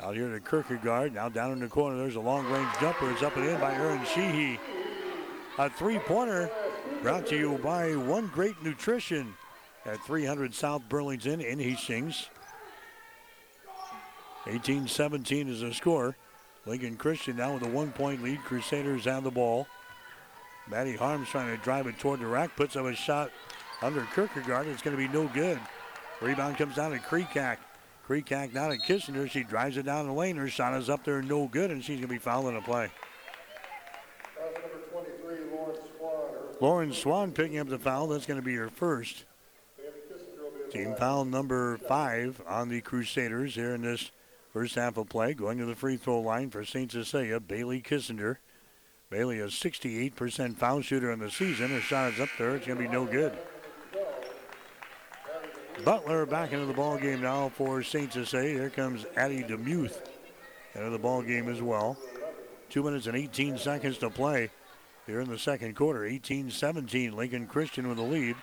Out 0.00 0.14
here 0.14 0.32
to 0.32 0.40
Kierkegaard. 0.40 1.14
Now 1.14 1.28
down 1.28 1.52
in 1.52 1.60
the 1.60 1.68
corner, 1.68 1.96
there's 1.98 2.16
a 2.16 2.20
long 2.20 2.46
range 2.50 2.70
jumper. 2.80 3.10
It's 3.10 3.22
up 3.22 3.36
and 3.36 3.46
in 3.46 3.60
by 3.60 3.74
Aaron 3.74 4.04
Sheehy. 4.04 4.58
A 5.58 5.68
three 5.68 5.98
pointer 5.98 6.50
brought 7.02 7.26
to 7.26 7.36
you 7.36 7.58
by 7.58 7.94
One 7.94 8.28
Great 8.28 8.60
Nutrition 8.62 9.34
at 9.84 10.02
300 10.04 10.54
South 10.54 10.82
Burlington 10.88 11.40
in 11.40 11.58
Hastings. 11.58 12.28
18 14.46 14.88
17 14.88 15.48
is 15.48 15.60
the 15.60 15.74
score. 15.74 16.16
Lincoln 16.66 16.96
Christian 16.96 17.36
now 17.36 17.54
with 17.54 17.64
a 17.64 17.68
one 17.68 17.92
point 17.92 18.22
lead. 18.22 18.42
Crusaders 18.44 19.04
have 19.04 19.24
the 19.24 19.30
ball. 19.30 19.66
Maddie 20.68 20.96
Harms 20.96 21.28
trying 21.28 21.54
to 21.54 21.62
drive 21.62 21.86
it 21.86 21.98
toward 21.98 22.20
the 22.20 22.26
rack. 22.26 22.54
Puts 22.56 22.76
up 22.76 22.86
a 22.86 22.94
shot 22.94 23.30
under 23.82 24.06
Kierkegaard. 24.14 24.68
It's 24.68 24.82
going 24.82 24.96
to 24.96 25.08
be 25.08 25.12
no 25.12 25.26
good. 25.28 25.58
Rebound 26.20 26.56
comes 26.56 26.76
down 26.76 26.92
to 26.92 26.98
Kreekak. 26.98 27.56
Kreekak 28.08 28.52
down 28.52 28.70
to 28.70 28.78
Kissinger. 28.78 29.28
She 29.28 29.42
drives 29.42 29.76
it 29.76 29.84
down 29.84 30.06
the 30.06 30.12
lane. 30.12 30.36
Her 30.36 30.48
shot 30.48 30.74
is 30.74 30.88
up 30.88 31.04
there, 31.04 31.20
no 31.20 31.48
good, 31.48 31.70
and 31.70 31.82
she's 31.82 31.96
going 31.96 32.02
to 32.02 32.08
be 32.08 32.18
fouling 32.18 32.54
the 32.54 32.60
play. 32.60 32.90
number 34.40 34.78
23, 34.92 35.50
Lauren 35.52 35.76
Swan. 35.98 36.20
Lauren 36.60 36.92
Swan 36.92 37.32
picking 37.32 37.58
up 37.58 37.68
the 37.68 37.78
foul. 37.78 38.06
That's 38.06 38.26
going 38.26 38.40
to 38.40 38.44
be 38.44 38.54
her 38.54 38.70
first. 38.70 39.24
Team 40.70 40.94
foul 40.94 41.24
number 41.24 41.76
five 41.76 42.40
on 42.46 42.70
the 42.70 42.80
Crusaders 42.80 43.54
here 43.54 43.74
in 43.74 43.82
this 43.82 44.10
first 44.52 44.74
half 44.74 44.96
of 44.96 45.08
play. 45.08 45.34
Going 45.34 45.58
to 45.58 45.64
the 45.64 45.74
free 45.74 45.96
throw 45.96 46.20
line 46.20 46.50
for 46.50 46.64
St. 46.64 46.92
Cecilia, 46.92 47.40
Bailey 47.40 47.80
Kissinger. 47.80 48.36
Bailey, 49.10 49.40
a 49.40 49.46
68% 49.46 50.56
foul 50.56 50.80
shooter 50.80 51.10
in 51.10 51.18
the 51.18 51.30
season. 51.30 51.70
Her 51.70 51.80
shot 51.80 52.14
is 52.14 52.20
up 52.20 52.30
there. 52.38 52.56
It's 52.56 52.66
going 52.66 52.78
to 52.78 52.84
be 52.84 52.90
no 52.90 53.04
good. 53.04 53.32
Butler 55.84 56.26
back 56.26 56.52
into 56.52 56.66
the 56.66 56.72
ball 56.72 56.96
game 56.96 57.20
now 57.20 57.48
for 57.50 57.82
St. 57.82 58.12
Cecilia. 58.12 58.54
Here 58.54 58.70
comes 58.70 59.04
Addie 59.16 59.42
DeMuth 59.42 60.00
into 60.74 60.90
the 60.90 60.98
ball 60.98 61.22
game 61.22 61.48
as 61.48 61.60
well. 61.60 61.96
Two 62.70 62.82
minutes 62.82 63.06
and 63.06 63.16
18 63.16 63.58
seconds 63.58 63.98
to 63.98 64.08
play 64.08 64.48
here 65.06 65.20
in 65.20 65.28
the 65.28 65.38
second 65.38 65.74
quarter. 65.76 66.00
18-17, 66.00 67.12
Lincoln 67.14 67.46
Christian 67.46 67.88
with 67.88 67.98
the 67.98 68.02
lead. 68.02 68.36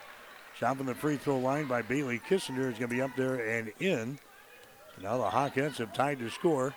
Shot 0.57 0.77
from 0.77 0.85
the 0.85 0.95
free 0.95 1.17
throw 1.17 1.39
line 1.39 1.65
by 1.65 1.81
Bailey 1.81 2.19
Kissinger 2.19 2.71
is 2.71 2.77
going 2.77 2.89
to 2.89 2.95
be 2.95 3.01
up 3.01 3.15
there 3.15 3.35
and 3.35 3.71
in. 3.79 4.19
Now 5.01 5.17
the 5.17 5.29
Hawkettes 5.29 5.77
have 5.77 5.93
tied 5.93 6.19
the 6.19 6.29
score. 6.29 6.73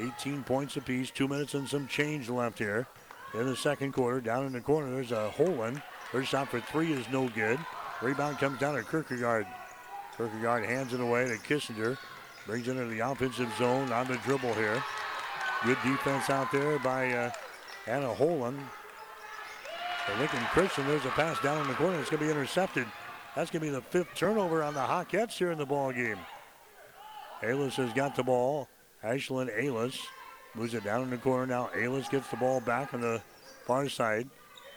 18 0.00 0.44
points 0.44 0.76
apiece, 0.76 1.10
two 1.10 1.28
minutes 1.28 1.54
and 1.54 1.68
some 1.68 1.88
change 1.88 2.28
left 2.28 2.58
here 2.58 2.86
in 3.34 3.46
the 3.46 3.56
second 3.56 3.92
quarter. 3.92 4.20
Down 4.20 4.46
in 4.46 4.52
the 4.52 4.60
corner, 4.60 4.90
there's 4.90 5.12
a 5.12 5.32
Holen. 5.36 5.82
Her 6.12 6.24
shot 6.24 6.48
for 6.48 6.60
three 6.60 6.92
is 6.92 7.08
no 7.10 7.28
good. 7.28 7.58
Rebound 8.02 8.38
comes 8.38 8.58
down 8.58 8.76
to 8.76 8.82
Kierkegaard. 8.82 9.46
Kierkegaard 10.16 10.64
hands 10.64 10.94
it 10.94 11.00
away 11.00 11.26
to 11.26 11.36
Kissinger. 11.36 11.98
Brings 12.46 12.68
it 12.68 12.72
into 12.72 12.86
the 12.86 13.00
offensive 13.00 13.50
zone 13.58 13.92
on 13.92 14.08
the 14.08 14.16
dribble 14.18 14.54
here. 14.54 14.82
Good 15.64 15.78
defense 15.84 16.30
out 16.30 16.50
there 16.50 16.78
by 16.78 17.12
uh, 17.12 17.30
Anna 17.86 18.14
Holen. 18.14 18.58
Lincoln 20.18 20.44
Christian, 20.50 20.86
there's 20.86 21.04
a 21.04 21.10
pass 21.10 21.40
down 21.40 21.60
in 21.60 21.68
the 21.68 21.74
corner. 21.74 22.00
It's 22.00 22.10
going 22.10 22.20
to 22.20 22.26
be 22.26 22.30
intercepted. 22.32 22.86
That's 23.36 23.50
going 23.50 23.60
to 23.60 23.66
be 23.66 23.70
the 23.70 23.82
fifth 23.82 24.14
turnover 24.14 24.62
on 24.62 24.74
the 24.74 24.80
Hawkettes 24.80 25.32
here 25.32 25.52
in 25.52 25.58
the 25.58 25.66
ball 25.66 25.92
game. 25.92 26.18
Aylis 27.42 27.74
has 27.74 27.92
got 27.92 28.14
the 28.16 28.22
ball. 28.22 28.68
Ashlyn 29.04 29.50
Aylis 29.58 29.98
moves 30.54 30.74
it 30.74 30.84
down 30.84 31.02
in 31.02 31.10
the 31.10 31.16
corner. 31.16 31.46
Now 31.46 31.70
Aylis 31.74 32.10
gets 32.10 32.28
the 32.28 32.36
ball 32.36 32.60
back 32.60 32.92
on 32.92 33.00
the 33.00 33.22
far 33.66 33.88
side. 33.88 34.28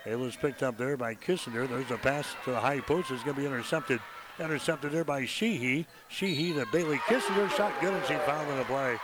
Aylis 0.06 0.40
picked 0.40 0.64
up 0.64 0.78
there 0.78 0.98
by 0.98 1.16
Kissinger. 1.16 1.68
There's 1.68 1.92
a 1.92 1.98
pass 1.98 2.28
to 2.46 2.52
the 2.52 2.60
high 2.60 2.80
post. 2.80 3.12
It's 3.12 3.24
going 3.24 3.36
to 3.36 3.42
be 3.42 3.48
intercepted. 3.48 4.00
Intercepted 4.40 4.92
there 4.92 5.04
by 5.04 5.26
Sheehy. 5.26 5.86
Sheehy 6.10 6.54
to 6.54 6.66
Bailey 6.72 6.98
Kissinger. 7.00 7.50
Shot 7.52 7.74
good 7.82 7.94
and 7.94 8.06
she 8.06 8.16
fouled 8.26 8.50
in 8.50 8.58
the 8.58 8.66
play. 8.66 8.98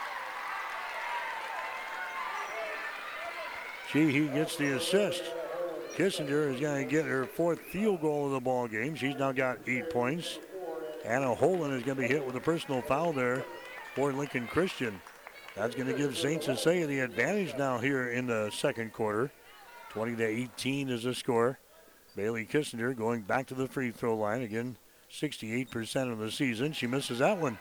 Sheehy 3.91 4.27
gets 4.27 4.55
the 4.55 4.77
assist. 4.77 5.23
Kissinger 5.95 6.53
is 6.53 6.61
going 6.61 6.85
to 6.85 6.89
get 6.89 7.05
her 7.05 7.25
fourth 7.25 7.59
field 7.59 8.01
goal 8.01 8.27
of 8.27 8.31
the 8.31 8.39
ball 8.39 8.67
game. 8.67 8.95
She's 8.95 9.15
now 9.15 9.31
got 9.31 9.57
eight 9.67 9.89
points. 9.89 10.39
Anna 11.05 11.35
Holen 11.35 11.75
is 11.75 11.83
going 11.83 11.97
to 11.97 12.01
be 12.01 12.07
hit 12.07 12.25
with 12.25 12.35
a 12.35 12.41
personal 12.41 12.81
foul 12.81 13.13
there 13.13 13.45
for 13.95 14.11
Lincoln 14.11 14.47
Christian. 14.47 14.99
That's 15.55 15.75
going 15.75 15.87
to 15.87 15.97
give 15.97 16.17
St. 16.17 16.43
Cecilia 16.43 16.87
the 16.87 16.99
advantage 16.99 17.55
now 17.57 17.79
here 17.79 18.09
in 18.09 18.27
the 18.27 18.49
second 18.51 18.93
quarter. 18.93 19.31
20 19.91 20.15
to 20.17 20.25
18 20.25 20.89
is 20.89 21.03
the 21.03 21.15
score. 21.15 21.57
Bailey 22.15 22.45
Kissinger 22.45 22.95
going 22.95 23.21
back 23.21 23.47
to 23.47 23.55
the 23.55 23.67
free 23.67 23.91
throw 23.91 24.15
line 24.15 24.41
again. 24.41 24.75
68% 25.11 26.11
of 26.11 26.19
the 26.19 26.31
season. 26.31 26.73
She 26.73 26.85
misses 26.85 27.19
that 27.19 27.37
one. 27.37 27.57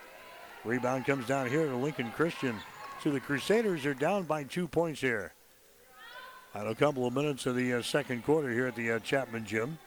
Rebound 0.65 1.07
comes 1.07 1.27
down 1.27 1.49
here 1.49 1.67
to 1.67 1.77
Lincoln 1.77 2.11
Christian. 2.11 2.57
So 3.03 3.11
the 3.11 3.21
Crusaders 3.21 3.87
are 3.87 3.95
down 3.95 4.25
by 4.25 4.43
two 4.45 4.67
points 4.69 5.01
here. 5.01 5.33
On 6.55 6.67
a 6.67 6.75
couple 6.75 7.07
of 7.07 7.15
minutes 7.15 7.47
of 7.47 7.55
the 7.55 7.75
uh, 7.75 7.83
second 7.83 8.25
quarter 8.25 8.53
here 8.53 8.67
at 8.67 8.75
the 8.75 8.93
uh, 8.93 8.99
Chapman 8.99 9.47
Gym. 9.47 9.79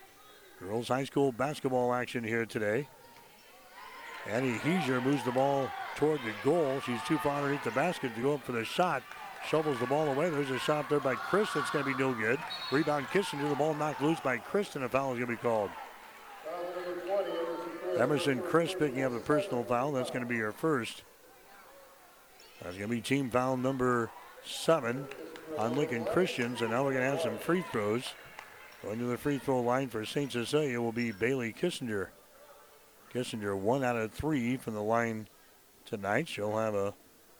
Girls 0.60 0.88
High 0.88 1.04
School 1.04 1.32
basketball 1.32 1.94
action 1.94 2.24
here 2.24 2.46
today. 2.46 2.88
Annie 4.28 4.58
Heiser 4.60 5.04
moves 5.04 5.24
the 5.24 5.32
ball 5.32 5.70
toward 5.96 6.20
the 6.22 6.34
goal. 6.44 6.80
She's 6.86 7.02
too 7.04 7.18
far 7.18 7.38
underneath 7.38 7.64
the 7.64 7.72
basket 7.72 8.16
to 8.16 8.22
go 8.22 8.36
up 8.36 8.44
for 8.44 8.52
the 8.52 8.64
shot. 8.64 9.04
Shovels 9.48 9.80
the 9.80 9.88
ball 9.88 10.08
away. 10.08 10.30
There's 10.30 10.52
a 10.52 10.60
shot 10.60 10.88
there 10.90 11.00
by 11.00 11.16
Christ 11.16 11.56
that's 11.56 11.72
going 11.72 11.84
to 11.84 11.92
be 11.92 11.98
no 11.98 12.14
good. 12.14 12.40
Rebound 12.72 13.08
Kissinger. 13.08 13.50
The 13.50 13.56
ball 13.56 13.74
knocked 13.74 14.02
loose 14.02 14.20
by 14.20 14.38
Christ, 14.38 14.76
and 14.76 14.86
a 14.86 14.90
foul 14.90 15.14
is 15.14 15.20
going 15.20 15.32
to 15.32 15.36
be 15.36 15.42
called. 15.42 15.72
Emerson 17.98 18.40
Christ 18.42 18.78
picking 18.78 19.04
up 19.04 19.14
a 19.14 19.20
personal 19.20 19.64
foul. 19.64 19.92
That's 19.92 20.12
going 20.12 20.24
to 20.24 20.30
be 20.30 20.38
her 20.38 20.52
first. 20.52 21.02
That's 22.62 22.78
going 22.78 22.90
to 22.90 22.96
be 22.96 23.02
team 23.02 23.32
foul 23.32 23.58
number 23.58 24.12
seven 24.46 25.08
on 25.58 25.76
Lincoln 25.76 26.06
Christians. 26.06 26.62
And 26.62 26.70
now 26.70 26.84
we're 26.84 26.94
going 26.94 27.04
to 27.04 27.12
have 27.12 27.22
some 27.22 27.38
free 27.40 27.64
throws. 27.72 28.14
Going 28.84 29.00
to 29.00 29.06
the 29.06 29.18
free 29.18 29.40
throw 29.40 29.62
line 29.62 29.90
for 29.90 30.06
St. 30.06 30.32
Cecilia 30.32 30.80
will 30.80 30.92
be 30.92 31.12
Bailey 31.12 31.54
Kissinger. 31.54 32.08
Kissinger 33.14 33.58
one 33.58 33.84
out 33.84 33.98
of 33.98 34.12
three 34.12 34.58
from 34.58 34.74
the 34.74 34.82
line 34.82 35.28
tonight. 35.86 36.28
She'll 36.28 36.58
have 36.58 36.76
a 36.76 36.94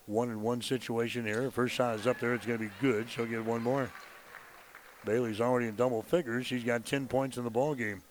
one 0.06 0.28
and 0.28 0.42
one 0.42 0.60
situation 0.60 1.24
here. 1.24 1.50
First 1.50 1.74
shot 1.74 1.98
is 1.98 2.06
up 2.06 2.20
there. 2.20 2.34
It's 2.34 2.46
going 2.46 2.58
to 2.58 2.64
be 2.64 2.72
good. 2.80 3.08
She'll 3.08 3.26
get 3.26 3.44
one 3.44 3.62
more. 3.62 3.90
Bailey's 5.04 5.40
already 5.40 5.66
in 5.66 5.74
double 5.74 6.02
figures. 6.02 6.46
She's 6.46 6.64
got 6.64 6.84
10 6.84 7.08
points 7.08 7.36
in 7.36 7.44
the 7.44 7.50
ball 7.50 7.74
game. 7.74 8.02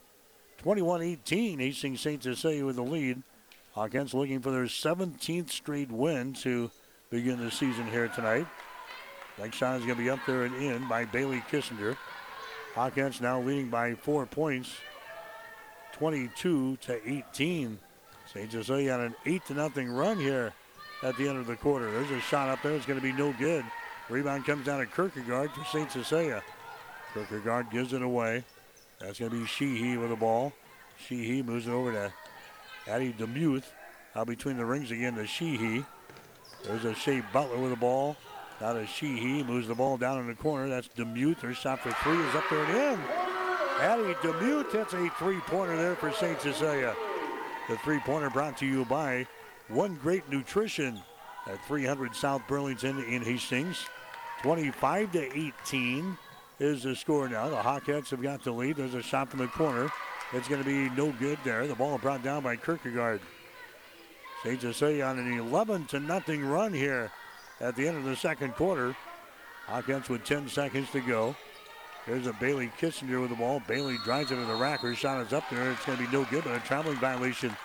21-18, 0.64 1.60
Hastings 1.60 2.02
St. 2.02 2.22
Cecilia 2.22 2.66
with 2.66 2.76
the 2.76 2.84
lead. 2.84 3.24
Hawkins 3.74 4.14
looking 4.14 4.42
for 4.42 4.52
their 4.52 4.66
17th 4.66 5.50
straight 5.50 5.90
win 5.90 6.34
to 6.34 6.70
begin 7.10 7.40
the 7.40 7.50
season 7.50 7.88
here 7.90 8.10
tonight. 8.10 8.46
Next 9.40 9.58
shot 9.58 9.80
is 9.80 9.86
going 9.86 9.98
to 9.98 10.04
be 10.04 10.10
up 10.10 10.20
there 10.28 10.44
and 10.44 10.56
in 10.56 10.88
by 10.88 11.06
Bailey 11.06 11.42
Kissinger. 11.50 11.96
Hawkins 12.76 13.22
now 13.22 13.42
leading 13.42 13.70
by 13.70 13.96
four 13.96 14.26
points, 14.26 14.76
22 15.94 16.78
to 16.78 17.10
18. 17.10 17.80
St. 18.34 18.52
Cecilia 18.52 18.94
on 18.94 19.02
an 19.02 19.16
8 19.26 19.46
to 19.46 19.54
nothing 19.54 19.92
run 19.92 20.18
here 20.18 20.54
at 21.04 21.18
the 21.18 21.28
end 21.28 21.38
of 21.38 21.48
the 21.48 21.56
quarter. 21.56 21.92
There's 21.92 22.12
a 22.12 22.20
shot 22.22 22.50
up 22.50 22.62
there. 22.62 22.74
It's 22.74 22.86
going 22.86 23.00
to 23.00 23.04
be 23.04 23.12
no 23.12 23.34
good. 23.34 23.66
Rebound 24.10 24.46
comes 24.46 24.66
down 24.66 24.80
to 24.80 24.86
Kierkegaard 24.86 25.52
for 25.52 25.66
St. 25.66 25.92
Cecilia. 25.92 26.44
Kierkegaard 27.14 27.70
gives 27.72 27.94
it 27.94 28.02
away. 28.02 28.44
That's 29.00 29.20
going 29.20 29.32
to 29.32 29.40
be 29.40 29.46
Sheehy 29.46 29.98
with 29.98 30.10
the 30.10 30.16
ball. 30.16 30.54
Sheehy 31.08 31.42
moves 31.42 31.68
it 31.68 31.72
over 31.72 31.92
to 31.92 32.14
Addie 32.88 33.14
Demuth. 33.18 33.72
Out 34.16 34.28
between 34.28 34.58
the 34.58 34.66
rings 34.66 34.92
again 34.92 35.16
to 35.16 35.26
Sheehy. 35.26 35.86
There's 36.66 36.86
a 36.86 36.94
Shea 36.94 37.22
Butler 37.34 37.58
with 37.58 37.72
the 37.72 37.78
ball. 37.78 38.16
Now 38.60 38.74
to 38.74 38.86
Sheehy. 38.86 39.44
Moves 39.44 39.68
the 39.68 39.76
ball 39.76 39.98
down 39.98 40.20
in 40.20 40.28
the 40.28 40.36
corner. 40.36 40.70
That's 40.70 40.90
Demuth. 40.90 41.40
Her 41.40 41.54
shot 41.54 41.80
for 41.80 41.92
three 42.04 42.20
is 42.20 42.36
up 42.36 42.44
there 42.50 42.64
and 42.64 43.00
in. 43.00 43.21
Addie 43.82 44.16
Demuth. 44.22 44.72
That's 44.72 44.94
a 44.94 45.10
three-pointer 45.18 45.76
there 45.76 45.96
for 45.96 46.12
St. 46.12 46.40
Cecilia. 46.40 46.96
The 47.68 47.78
three-pointer 47.78 48.30
brought 48.30 48.56
to 48.60 48.66
you 48.68 48.86
by 48.86 49.26
One 49.70 49.96
Great 49.96 50.30
Nutrition 50.30 51.02
at 51.48 51.66
300 51.66 52.16
South 52.16 52.44
Burlington 52.48 53.04
in 53.06 53.24
Hastings. 53.24 53.88
25 54.44 55.14
to 55.14 55.38
18 55.66 56.16
is 56.60 56.84
the 56.84 56.96
score 56.96 57.28
now. 57.28 57.50
The 57.50 57.56
Hawkettes 57.56 58.12
have 58.12 58.22
got 58.22 58.44
the 58.44 58.52
lead. 58.52 58.76
There's 58.76 58.94
a 58.94 59.02
shot 59.02 59.32
from 59.32 59.40
the 59.40 59.48
corner. 59.48 59.90
It's 60.32 60.48
going 60.48 60.62
to 60.62 60.68
be 60.68 60.96
no 60.96 61.12
good 61.14 61.40
there. 61.44 61.66
The 61.66 61.74
ball 61.74 61.98
brought 61.98 62.24
down 62.24 62.44
by 62.44 62.58
Kierkegaard. 62.58 63.20
St. 64.44 64.62
Cecilia 64.62 65.06
on 65.06 65.18
an 65.18 65.40
11 65.40 65.86
to 65.88 66.00
nothing 66.00 66.46
run 66.46 66.72
here 66.72 67.12
at 67.60 67.76
the 67.76 67.88
end 67.88 67.98
of 67.98 68.04
the 68.04 68.16
second 68.16 68.54
quarter. 68.54 68.96
Hawkins 69.66 70.08
with 70.08 70.24
10 70.24 70.50
seconds 70.50 70.92
to 70.92 71.02
go. 71.02 71.36
There's 72.08 72.26
a 72.26 72.34
Bailey 72.34 72.72
Kissinger 72.80 73.22
with 73.22 73.30
the 73.30 73.36
ball. 73.36 73.62
Bailey 73.68 73.98
drives 74.04 74.32
it 74.32 74.36
to 74.36 74.46
the 74.46 74.56
rack. 74.56 74.80
Her 74.80 74.96
shot 74.96 75.26
is 75.26 75.34
up 75.34 75.44
there. 75.50 75.72
It's 75.72 75.86
going 75.86 75.98
to 76.00 76.04
be 76.04 76.12
no 76.12 76.26
good, 76.26 76.44
but 76.44 76.56
a 76.56 76.60
traveling 76.62 76.98
violation. 76.98 77.56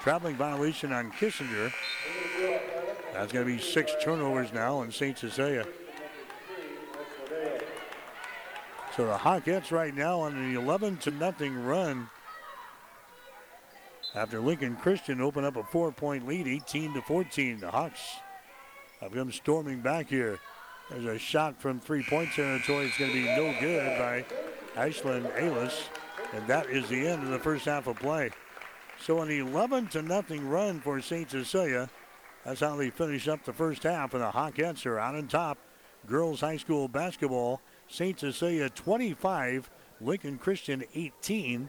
Traveling 0.00 0.36
violation 0.36 0.92
on 0.92 1.10
Kissinger. 1.12 1.72
That's 3.12 3.32
going 3.32 3.46
to 3.46 3.52
be 3.52 3.60
six 3.60 3.92
turnovers 4.02 4.52
now 4.52 4.82
in 4.82 4.90
St. 4.90 5.16
Cecilia. 5.18 5.66
So 8.96 9.06
the 9.06 9.16
Hawkettes 9.16 9.70
right 9.70 9.94
now 9.94 10.20
on 10.20 10.34
an 10.36 10.56
11 10.56 10.98
to 10.98 11.10
nothing 11.10 11.64
run. 11.64 12.08
After 14.14 14.40
Lincoln 14.40 14.76
Christian 14.76 15.20
opened 15.20 15.46
up 15.46 15.56
a 15.56 15.64
four-point 15.64 16.26
lead, 16.26 16.46
18 16.46 16.94
to 16.94 17.02
14. 17.02 17.60
The 17.60 17.70
Hawks 17.70 18.00
have 19.00 19.12
come 19.12 19.32
storming 19.32 19.80
back 19.80 20.08
here. 20.08 20.38
There's 20.94 21.16
a 21.16 21.18
shot 21.18 21.60
from 21.60 21.80
three-point 21.80 22.30
territory. 22.34 22.86
It's 22.86 22.96
going 22.96 23.10
to 23.10 23.16
be 23.16 23.24
no 23.24 23.52
good 23.58 23.98
by 23.98 24.24
Ashlyn 24.80 25.28
Aylis. 25.36 25.88
And 26.32 26.46
that 26.46 26.70
is 26.70 26.88
the 26.88 27.08
end 27.08 27.24
of 27.24 27.30
the 27.30 27.38
first 27.40 27.64
half 27.64 27.88
of 27.88 27.96
play. 27.96 28.30
So 29.00 29.20
an 29.20 29.28
11 29.28 29.88
to 29.88 30.02
nothing 30.02 30.48
run 30.48 30.80
for 30.80 31.00
St. 31.00 31.28
Cecilia. 31.28 31.90
That's 32.44 32.60
how 32.60 32.76
they 32.76 32.90
finish 32.90 33.26
up 33.26 33.44
the 33.44 33.52
first 33.52 33.82
half. 33.82 34.14
And 34.14 34.22
the 34.22 34.30
Hawkettes 34.30 34.86
are 34.86 35.00
out 35.00 35.16
on 35.16 35.26
top. 35.26 35.58
Girls 36.06 36.40
high 36.40 36.58
school 36.58 36.86
basketball 36.86 37.60
St. 37.88 38.20
Cecilia 38.20 38.70
25, 38.70 39.68
Lincoln 40.00 40.38
Christian 40.38 40.84
18. 40.94 41.68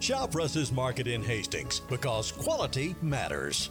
Shop 0.00 0.34
Russ's 0.34 0.70
Market 0.70 1.08
in 1.08 1.22
Hastings 1.22 1.80
because 1.80 2.30
quality 2.30 2.94
matters. 3.02 3.70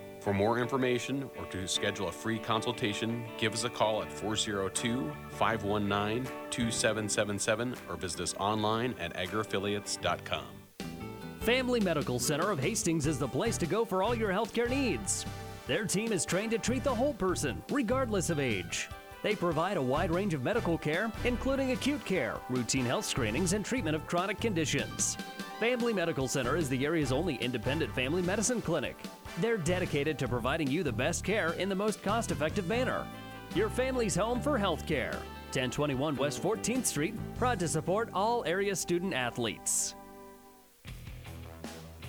For 0.21 0.35
more 0.35 0.59
information 0.59 1.27
or 1.39 1.45
to 1.45 1.67
schedule 1.67 2.07
a 2.07 2.11
free 2.11 2.37
consultation, 2.37 3.25
give 3.39 3.53
us 3.53 3.63
a 3.63 3.69
call 3.69 4.03
at 4.03 4.11
402 4.13 5.11
519 5.31 6.31
2777 6.51 7.75
or 7.89 7.95
visit 7.95 8.21
us 8.21 8.35
online 8.39 8.93
at 8.99 9.15
agriaffiliates.com. 9.15 10.45
Family 11.39 11.79
Medical 11.79 12.19
Center 12.19 12.51
of 12.51 12.59
Hastings 12.59 13.07
is 13.07 13.17
the 13.17 13.27
place 13.27 13.57
to 13.57 13.65
go 13.65 13.83
for 13.83 14.03
all 14.03 14.13
your 14.13 14.29
healthcare 14.29 14.69
needs. 14.69 15.25
Their 15.65 15.85
team 15.85 16.11
is 16.11 16.23
trained 16.23 16.51
to 16.51 16.59
treat 16.59 16.83
the 16.83 16.93
whole 16.93 17.15
person, 17.15 17.63
regardless 17.71 18.29
of 18.29 18.39
age. 18.39 18.89
They 19.23 19.35
provide 19.35 19.77
a 19.77 19.81
wide 19.81 20.11
range 20.11 20.35
of 20.35 20.43
medical 20.43 20.77
care, 20.77 21.11
including 21.23 21.71
acute 21.71 22.05
care, 22.05 22.35
routine 22.47 22.85
health 22.85 23.05
screenings, 23.05 23.53
and 23.53 23.65
treatment 23.65 23.95
of 23.95 24.05
chronic 24.05 24.39
conditions. 24.39 25.17
Family 25.61 25.93
Medical 25.93 26.27
Center 26.27 26.57
is 26.57 26.69
the 26.69 26.83
area's 26.83 27.11
only 27.11 27.35
independent 27.35 27.93
family 27.93 28.23
medicine 28.23 28.63
clinic. 28.63 28.97
They're 29.39 29.59
dedicated 29.59 30.17
to 30.17 30.27
providing 30.27 30.67
you 30.67 30.81
the 30.81 30.91
best 30.91 31.23
care 31.23 31.51
in 31.51 31.69
the 31.69 31.75
most 31.75 32.01
cost 32.01 32.31
effective 32.31 32.67
manner. 32.67 33.05
Your 33.53 33.69
family's 33.69 34.15
home 34.15 34.41
for 34.41 34.57
health 34.57 34.87
care. 34.87 35.11
1021 35.53 36.15
West 36.15 36.41
14th 36.41 36.87
Street, 36.87 37.13
proud 37.37 37.59
to 37.59 37.67
support 37.67 38.09
all 38.11 38.43
area 38.47 38.75
student 38.75 39.13
athletes. 39.13 39.93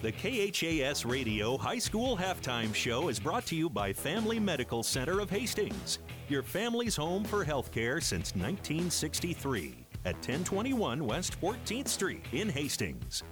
The 0.00 0.12
KHAS 0.12 1.04
Radio 1.04 1.58
High 1.58 1.78
School 1.78 2.16
Halftime 2.16 2.74
Show 2.74 3.10
is 3.10 3.20
brought 3.20 3.44
to 3.46 3.54
you 3.54 3.68
by 3.68 3.92
Family 3.92 4.40
Medical 4.40 4.82
Center 4.82 5.20
of 5.20 5.28
Hastings, 5.28 5.98
your 6.30 6.42
family's 6.42 6.96
home 6.96 7.22
for 7.22 7.44
healthcare 7.44 8.02
since 8.02 8.34
1963 8.34 9.81
at 10.04 10.14
1021 10.16 11.06
West 11.06 11.40
14th 11.40 11.88
Street 11.88 12.24
in 12.32 12.48
Hastings. 12.48 13.22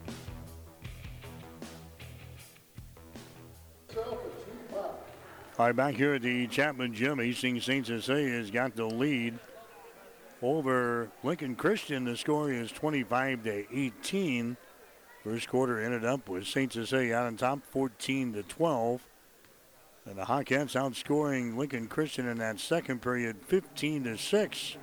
All 5.58 5.66
right, 5.66 5.76
back 5.76 5.94
here 5.94 6.14
at 6.14 6.22
the 6.22 6.46
Chapman 6.46 6.94
Gym, 6.94 7.18
Hastings 7.18 7.64
St. 7.64 7.86
Cecilia 7.86 8.30
has 8.38 8.50
got 8.50 8.74
the 8.76 8.86
lead 8.86 9.38
over 10.42 11.10
Lincoln 11.22 11.54
Christian. 11.54 12.04
The 12.04 12.16
score 12.16 12.50
is 12.50 12.72
25 12.72 13.42
to 13.44 13.64
18. 13.76 14.56
First 15.22 15.48
quarter 15.48 15.78
ended 15.78 16.04
up 16.04 16.30
with 16.30 16.46
St. 16.46 16.72
Cecilia 16.72 17.14
out 17.14 17.26
on 17.26 17.36
top, 17.36 17.62
14 17.72 18.32
to 18.34 18.42
12. 18.44 19.02
And 20.06 20.16
the 20.16 20.22
Hawkettes 20.22 20.80
outscoring 20.80 21.58
Lincoln 21.58 21.88
Christian 21.88 22.26
in 22.26 22.38
that 22.38 22.58
second 22.58 23.02
period, 23.02 23.36
15 23.46 24.04
to 24.04 24.16
6, 24.16 24.76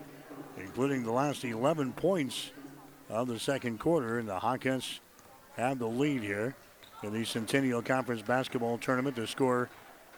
including 0.60 1.03
the 1.03 1.12
last 1.12 1.43
11 1.43 1.93
points 1.93 2.51
of 3.10 3.28
the 3.28 3.39
second 3.39 3.80
quarter. 3.80 4.20
And 4.20 4.28
the 4.28 4.39
Hawkins 4.39 4.99
have 5.55 5.80
the 5.80 5.88
lead 5.88 6.22
here 6.22 6.55
in 7.03 7.14
the 7.14 7.26
Centennial 7.26 7.82
Conference 7.82 8.22
basketball 8.22 8.78
tournament 8.78 9.16
to 9.16 9.28
score 9.28 9.70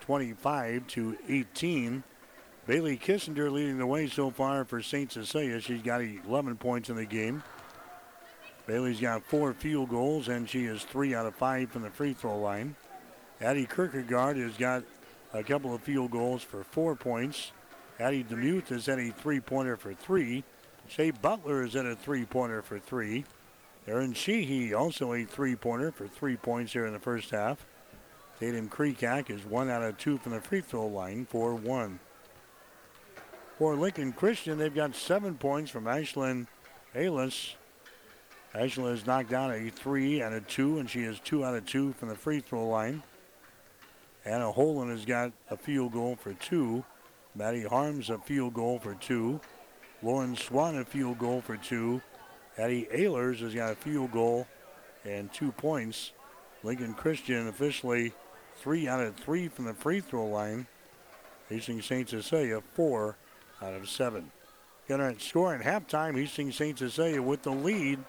25 0.01 0.87
to 0.87 1.17
18. 1.27 2.03
Bailey 2.67 2.97
Kissinger 2.97 3.51
leading 3.51 3.77
the 3.77 3.85
way 3.85 4.07
so 4.07 4.29
far 4.29 4.63
for 4.63 4.81
St. 4.81 5.11
Cecilia. 5.11 5.59
She's 5.59 5.81
got 5.81 6.01
11 6.01 6.57
points 6.57 6.89
in 6.89 6.95
the 6.95 7.05
game. 7.05 7.41
Bailey's 8.67 9.01
got 9.01 9.23
four 9.23 9.53
field 9.53 9.89
goals, 9.89 10.27
and 10.27 10.47
she 10.47 10.65
is 10.65 10.83
three 10.83 11.15
out 11.15 11.25
of 11.25 11.33
five 11.33 11.71
from 11.71 11.81
the 11.81 11.89
free 11.89 12.13
throw 12.13 12.37
line. 12.37 12.75
Addie 13.41 13.65
Kierkegaard 13.65 14.37
has 14.37 14.55
got 14.57 14.83
a 15.33 15.43
couple 15.43 15.73
of 15.73 15.81
field 15.81 16.11
goals 16.11 16.43
for 16.43 16.63
four 16.63 16.95
points. 16.95 17.51
Addie 17.99 18.23
Demuth 18.23 18.71
is 18.71 18.85
had 18.85 18.99
a 18.99 19.11
three-pointer 19.11 19.75
for 19.75 19.93
three. 19.93 20.43
Shea 20.87 21.11
Butler 21.11 21.63
is 21.63 21.75
at 21.75 21.85
a 21.85 21.95
three-pointer 21.95 22.61
for 22.61 22.79
three. 22.79 23.25
Erin 23.87 24.13
Sheehy 24.13 24.73
also 24.73 25.13
a 25.13 25.25
three-pointer 25.25 25.91
for 25.91 26.07
three 26.07 26.37
points 26.37 26.71
here 26.73 26.85
in 26.85 26.93
the 26.93 26.99
first 26.99 27.31
half. 27.31 27.65
Tatum 28.39 28.69
Kreekak 28.69 29.29
is 29.29 29.45
one 29.45 29.69
out 29.69 29.83
of 29.83 29.97
two 29.97 30.17
from 30.17 30.31
the 30.31 30.39
free 30.39 30.61
throw 30.61 30.87
line 30.87 31.27
for 31.29 31.55
one. 31.55 31.99
For 33.57 33.75
Lincoln 33.75 34.13
Christian, 34.13 34.57
they've 34.57 34.73
got 34.73 34.95
seven 34.95 35.35
points 35.35 35.69
from 35.69 35.83
Ashlyn 35.83 36.47
Aylis. 36.95 37.55
Ashlyn 38.55 38.91
has 38.91 39.05
knocked 39.05 39.29
down 39.29 39.51
a 39.51 39.69
three 39.69 40.21
and 40.21 40.33
a 40.33 40.39
two, 40.39 40.79
and 40.79 40.89
she 40.89 41.01
is 41.01 41.19
two 41.19 41.43
out 41.43 41.55
of 41.55 41.65
two 41.65 41.91
from 41.93 42.07
the 42.07 42.15
free 42.15 42.39
throw 42.39 42.65
line. 42.65 43.03
Anna 44.23 44.51
Holen 44.51 44.89
has 44.89 45.03
got 45.03 45.33
a 45.49 45.57
field 45.57 45.91
goal 45.91 46.15
for 46.15 46.33
two. 46.33 46.85
Maddie 47.39 47.63
Harms 47.63 48.09
a 48.09 48.17
field 48.17 48.53
goal 48.53 48.79
for 48.79 48.95
two. 48.95 49.39
Lauren 50.03 50.35
Swan 50.35 50.77
a 50.77 50.83
field 50.83 51.19
goal 51.19 51.39
for 51.39 51.55
two. 51.55 52.01
Addie 52.57 52.85
Ehlers 52.93 53.39
has 53.39 53.55
got 53.55 53.71
a 53.71 53.75
field 53.75 54.11
goal 54.11 54.45
and 55.05 55.31
two 55.31 55.53
points. 55.53 56.11
Lincoln 56.63 56.93
Christian 56.93 57.47
officially 57.47 58.11
three 58.57 58.89
out 58.89 58.99
of 58.99 59.15
three 59.15 59.47
from 59.47 59.63
the 59.63 59.73
free 59.73 60.01
throw 60.01 60.27
line. 60.27 60.67
Hastings 61.47 61.85
St. 61.85 62.09
Cecilia 62.09 62.59
four 62.73 63.15
out 63.61 63.73
of 63.73 63.87
seven. 63.87 64.29
Gonna 64.89 65.17
score 65.17 65.55
at 65.55 65.61
halftime. 65.61 66.17
Hastings 66.17 66.57
St. 66.57 66.77
Cecilia 66.77 67.21
with 67.21 67.43
the 67.43 67.51
lead 67.51 67.99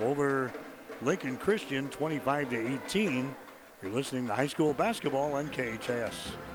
over 0.00 0.52
Lincoln 1.00 1.38
Christian 1.38 1.88
25 1.88 2.50
to 2.50 2.74
18. 2.84 3.34
You're 3.82 3.90
listening 3.90 4.26
to 4.26 4.34
high 4.34 4.48
school 4.48 4.74
basketball 4.74 5.32
on 5.32 5.48
KHAS. 5.48 6.32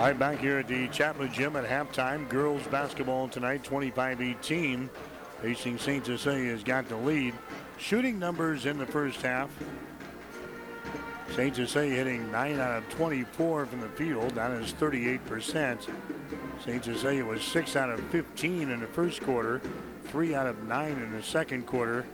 All 0.00 0.06
right, 0.06 0.18
back 0.18 0.38
here 0.38 0.60
at 0.60 0.66
the 0.66 0.88
Chapman 0.88 1.30
Gym 1.30 1.56
at 1.56 1.66
halftime. 1.66 2.26
Girls 2.30 2.66
basketball 2.68 3.28
tonight, 3.28 3.62
25-18. 3.64 4.88
Hastings 5.42 5.82
St. 5.82 6.06
Cecilia 6.06 6.52
has 6.52 6.64
got 6.64 6.88
the 6.88 6.96
lead. 6.96 7.34
Shooting 7.76 8.18
numbers 8.18 8.64
in 8.64 8.78
the 8.78 8.86
first 8.86 9.20
half. 9.20 9.50
St. 11.36 11.54
Cecilia 11.54 11.96
hitting 11.96 12.32
9 12.32 12.58
out 12.58 12.78
of 12.78 12.88
24 12.88 13.66
from 13.66 13.82
the 13.82 13.90
field. 13.90 14.30
That 14.30 14.52
is 14.52 14.72
38%. 14.72 15.86
St. 16.64 16.82
Cecilia 16.82 17.22
was 17.22 17.42
6 17.42 17.76
out 17.76 17.90
of 17.90 18.00
15 18.04 18.70
in 18.70 18.80
the 18.80 18.86
first 18.86 19.20
quarter, 19.20 19.60
3 20.06 20.34
out 20.34 20.46
of 20.46 20.62
9 20.62 20.92
in 20.92 21.12
the 21.12 21.22
second 21.22 21.66
quarter. 21.66 22.06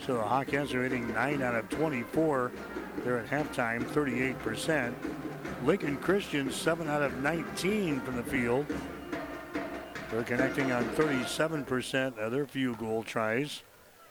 So 0.00 0.14
the 0.14 0.22
Hawkins 0.22 0.72
are 0.72 0.82
hitting 0.82 1.12
9 1.12 1.42
out 1.42 1.56
of 1.56 1.68
24. 1.68 2.52
They're 3.02 3.18
at 3.18 3.26
halftime, 3.28 3.84
38%. 3.84 4.94
Lincoln 5.64 5.96
Christian, 5.96 6.50
7 6.50 6.88
out 6.88 7.02
of 7.02 7.16
19 7.22 8.00
from 8.00 8.16
the 8.16 8.22
field. 8.22 8.66
They're 10.10 10.22
connecting 10.22 10.70
on 10.72 10.84
37% 10.90 12.18
of 12.18 12.32
their 12.32 12.46
field 12.46 12.78
goal 12.78 13.02
tries. 13.02 13.62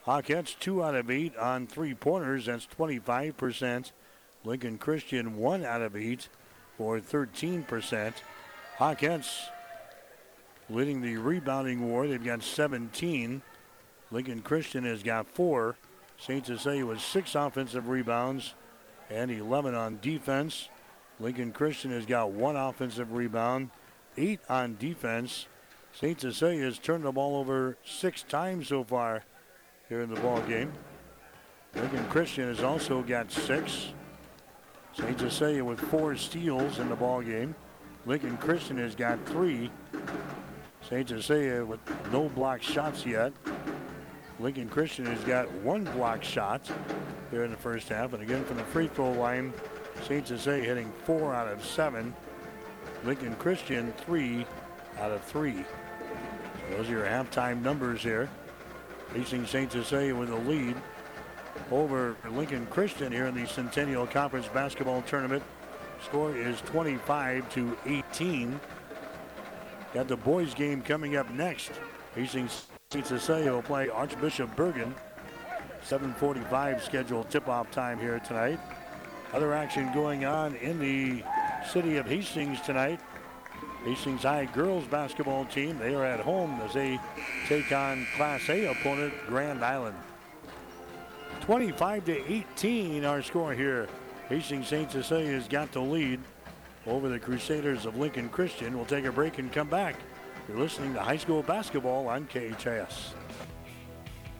Hawkettes, 0.05 0.57
2 0.59 0.83
out 0.83 0.95
of 0.95 1.09
8 1.09 1.37
on 1.37 1.67
three 1.67 1.93
pointers. 1.93 2.47
That's 2.47 2.67
25%. 2.67 3.91
Lincoln 4.43 4.77
Christian, 4.77 5.37
1 5.37 5.63
out 5.63 5.81
of 5.81 5.95
8 5.95 6.27
for 6.77 6.99
13%. 6.99 8.13
Hawkettes 8.77 9.45
leading 10.69 11.01
the 11.01 11.17
rebounding 11.17 11.89
war. 11.89 12.07
They've 12.07 12.23
got 12.23 12.43
17. 12.43 13.41
Lincoln 14.11 14.41
Christian 14.41 14.83
has 14.83 15.03
got 15.03 15.27
4. 15.27 15.75
St. 16.17 16.45
Cecilia 16.45 16.85
was 16.85 17.01
6 17.01 17.35
offensive 17.35 17.87
rebounds 17.87 18.53
and 19.13 19.29
11 19.31 19.75
on 19.75 19.99
defense. 20.01 20.69
Lincoln 21.19 21.51
Christian 21.51 21.91
has 21.91 22.05
got 22.05 22.31
one 22.31 22.55
offensive 22.55 23.13
rebound, 23.13 23.69
eight 24.17 24.39
on 24.49 24.75
defense. 24.77 25.47
St. 25.93 26.19
Cecilia 26.19 26.65
has 26.65 26.79
turned 26.79 27.05
the 27.05 27.11
ball 27.11 27.35
over 27.35 27.77
six 27.85 28.23
times 28.23 28.67
so 28.67 28.83
far 28.83 29.23
here 29.87 30.01
in 30.01 30.09
the 30.13 30.19
ball 30.19 30.41
game. 30.41 30.73
Lincoln 31.75 32.05
Christian 32.09 32.47
has 32.47 32.63
also 32.63 33.03
got 33.03 33.31
six. 33.31 33.93
St. 34.97 35.19
Cecilia 35.19 35.63
with 35.63 35.79
four 35.79 36.15
steals 36.15 36.79
in 36.79 36.89
the 36.89 36.95
ball 36.95 37.21
game. 37.21 37.55
Lincoln 38.05 38.37
Christian 38.37 38.77
has 38.77 38.95
got 38.95 39.23
three. 39.27 39.71
St. 40.89 41.07
Cecilia 41.07 41.63
with 41.63 41.79
no 42.11 42.29
block 42.29 42.61
shots 42.61 43.05
yet. 43.05 43.31
Lincoln 44.39 44.67
Christian 44.67 45.05
has 45.05 45.23
got 45.23 45.49
one 45.61 45.83
block 45.83 46.23
shot 46.23 46.69
here 47.33 47.43
in 47.43 47.51
the 47.51 47.57
first 47.57 47.89
half. 47.89 48.13
And 48.13 48.21
again 48.21 48.43
from 48.45 48.57
the 48.57 48.63
free 48.65 48.87
throw 48.87 49.11
line, 49.11 49.53
St. 50.07 50.27
Cecilia 50.27 50.63
hitting 50.63 50.91
four 51.03 51.33
out 51.33 51.47
of 51.47 51.65
seven. 51.65 52.13
Lincoln 53.03 53.35
Christian 53.35 53.91
three 54.05 54.45
out 54.99 55.11
of 55.11 55.23
three. 55.23 55.65
So 56.69 56.77
those 56.77 56.87
are 56.87 56.91
your 56.91 57.05
halftime 57.05 57.61
numbers 57.61 58.01
here. 58.01 58.29
Hastings 59.13 59.49
St. 59.49 59.71
Cecilia 59.71 60.15
with 60.15 60.29
a 60.29 60.37
lead 60.37 60.75
over 61.71 62.15
Lincoln 62.31 62.65
Christian 62.67 63.11
here 63.11 63.25
in 63.25 63.35
the 63.35 63.47
Centennial 63.47 64.07
Conference 64.07 64.47
basketball 64.47 65.01
tournament. 65.03 65.43
Score 66.05 66.35
is 66.35 66.61
25 66.61 67.49
to 67.53 67.77
18. 67.85 68.59
Got 69.93 70.07
the 70.07 70.17
boys 70.17 70.53
game 70.53 70.81
coming 70.81 71.15
up 71.15 71.29
next. 71.31 71.71
Hastings 72.15 72.67
St. 72.91 73.05
Cecilia 73.05 73.51
will 73.51 73.61
play 73.63 73.89
Archbishop 73.89 74.55
Bergan. 74.55 74.93
7:45 75.83 76.81
scheduled 76.81 77.29
tip-off 77.29 77.69
time 77.71 77.99
here 77.99 78.19
tonight. 78.19 78.59
Other 79.33 79.53
action 79.53 79.91
going 79.93 80.25
on 80.25 80.55
in 80.55 80.79
the 80.79 81.23
city 81.71 81.97
of 81.97 82.05
Hastings 82.05 82.61
tonight. 82.61 82.99
Hastings 83.83 84.23
High 84.23 84.45
girls 84.45 84.85
basketball 84.85 85.45
team, 85.45 85.77
they 85.77 85.93
are 85.93 86.05
at 86.05 86.21
home 86.21 86.61
as 86.61 86.73
they 86.73 86.99
take 87.47 87.71
on 87.71 88.07
Class 88.15 88.47
A 88.49 88.65
opponent 88.65 89.13
Grand 89.27 89.63
Island. 89.63 89.97
25 91.41 92.05
to 92.05 92.31
18 92.31 93.03
our 93.03 93.21
score 93.21 93.53
here. 93.53 93.89
Hastings 94.29 94.69
St. 94.69 94.89
Cecilia 94.89 95.33
has 95.33 95.49
got 95.49 95.71
the 95.73 95.81
lead 95.81 96.21
over 96.87 97.09
the 97.09 97.19
Crusaders 97.19 97.85
of 97.85 97.97
Lincoln 97.97 98.29
Christian. 98.29 98.75
We'll 98.75 98.85
take 98.85 99.03
a 99.03 99.11
break 99.11 99.37
and 99.37 99.51
come 99.51 99.67
back. 99.67 99.95
You're 100.47 100.59
listening 100.59 100.93
to 100.93 101.01
high 101.01 101.17
school 101.17 101.43
basketball 101.43 102.07
on 102.07 102.25
KHAS. 102.27 103.13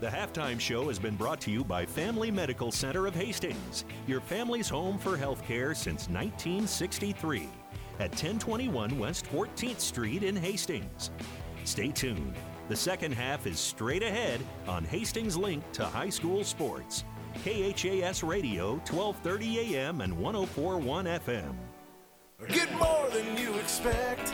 The 0.04 0.10
halftime 0.10 0.60
show 0.60 0.90
has 0.90 1.00
been 1.00 1.16
brought 1.16 1.40
to 1.40 1.50
you 1.50 1.64
by 1.64 1.86
Family 1.86 2.30
Medical 2.30 2.74
Center 2.74 3.08
of 3.08 3.16
Hastings, 3.16 3.86
your 4.06 4.20
family's 4.20 4.68
home 4.68 4.98
for 4.98 5.16
healthcare 5.16 5.74
since 5.74 6.10
1963 6.10 7.48
at 8.00 8.10
1021 8.10 9.00
West 9.00 9.26
14th 9.32 9.80
Street 9.80 10.24
in 10.24 10.36
Hastings. 10.36 11.10
Stay 11.64 11.88
tuned. 11.88 12.34
The 12.68 12.76
second 12.76 13.14
half 13.14 13.48
is 13.48 13.58
straight 13.58 14.04
ahead 14.04 14.42
on 14.68 14.84
Hastings 14.84 15.38
Link 15.38 15.64
to 15.72 15.86
High 15.86 16.10
School 16.10 16.44
Sports. 16.44 17.06
KHAS 17.46 18.24
Radio, 18.24 18.72
1230 18.90 19.74
AM 19.78 20.02
and 20.02 20.18
1041 20.18 21.06
FM. 21.06 21.56
Get 22.50 22.70
more 22.74 23.10
than 23.10 23.38
you 23.38 23.54
expect 23.54 24.34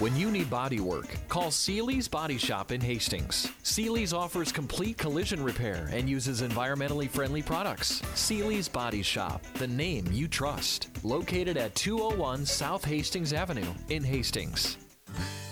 When 0.00 0.16
you 0.16 0.32
need 0.32 0.50
body 0.50 0.80
work, 0.80 1.06
call 1.28 1.52
Seely's 1.52 2.08
Body 2.08 2.36
Shop 2.36 2.72
in 2.72 2.80
Hastings. 2.80 3.52
Seely's 3.62 4.12
offers 4.12 4.50
complete 4.50 4.98
collision 4.98 5.40
repair 5.40 5.88
and 5.92 6.10
uses 6.10 6.42
environmentally 6.42 7.08
friendly 7.08 7.42
products. 7.42 8.02
Seely's 8.12 8.68
Body 8.68 9.02
Shop, 9.02 9.40
the 9.54 9.68
name 9.68 10.04
you 10.10 10.26
trust. 10.26 10.88
Located 11.04 11.56
at 11.56 11.76
201 11.76 12.44
South 12.44 12.84
Hastings 12.84 13.32
Avenue 13.32 13.72
in 13.88 14.02
Hastings. 14.02 14.78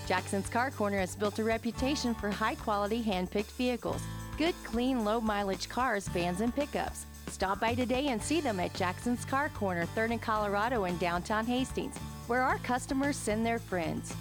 Jackson's 0.08 0.48
Car 0.48 0.72
Corner 0.72 0.98
has 0.98 1.14
built 1.14 1.38
a 1.38 1.44
reputation 1.44 2.12
for 2.12 2.28
high 2.28 2.56
quality 2.56 3.00
hand 3.00 3.30
picked 3.30 3.52
vehicles. 3.52 4.02
Good, 4.38 4.56
clean, 4.64 5.04
low 5.04 5.20
mileage 5.20 5.68
cars, 5.68 6.08
vans, 6.08 6.40
and 6.40 6.52
pickups. 6.52 7.06
Stop 7.28 7.60
by 7.60 7.76
today 7.76 8.08
and 8.08 8.20
see 8.20 8.40
them 8.40 8.58
at 8.58 8.74
Jackson's 8.74 9.24
Car 9.24 9.50
Corner, 9.50 9.86
3rd 9.94 10.10
and 10.10 10.22
Colorado 10.22 10.86
in 10.86 10.98
downtown 10.98 11.46
Hastings, 11.46 11.96
where 12.26 12.42
our 12.42 12.58
customers 12.58 13.16
send 13.16 13.46
their 13.46 13.60
friends. 13.60 14.16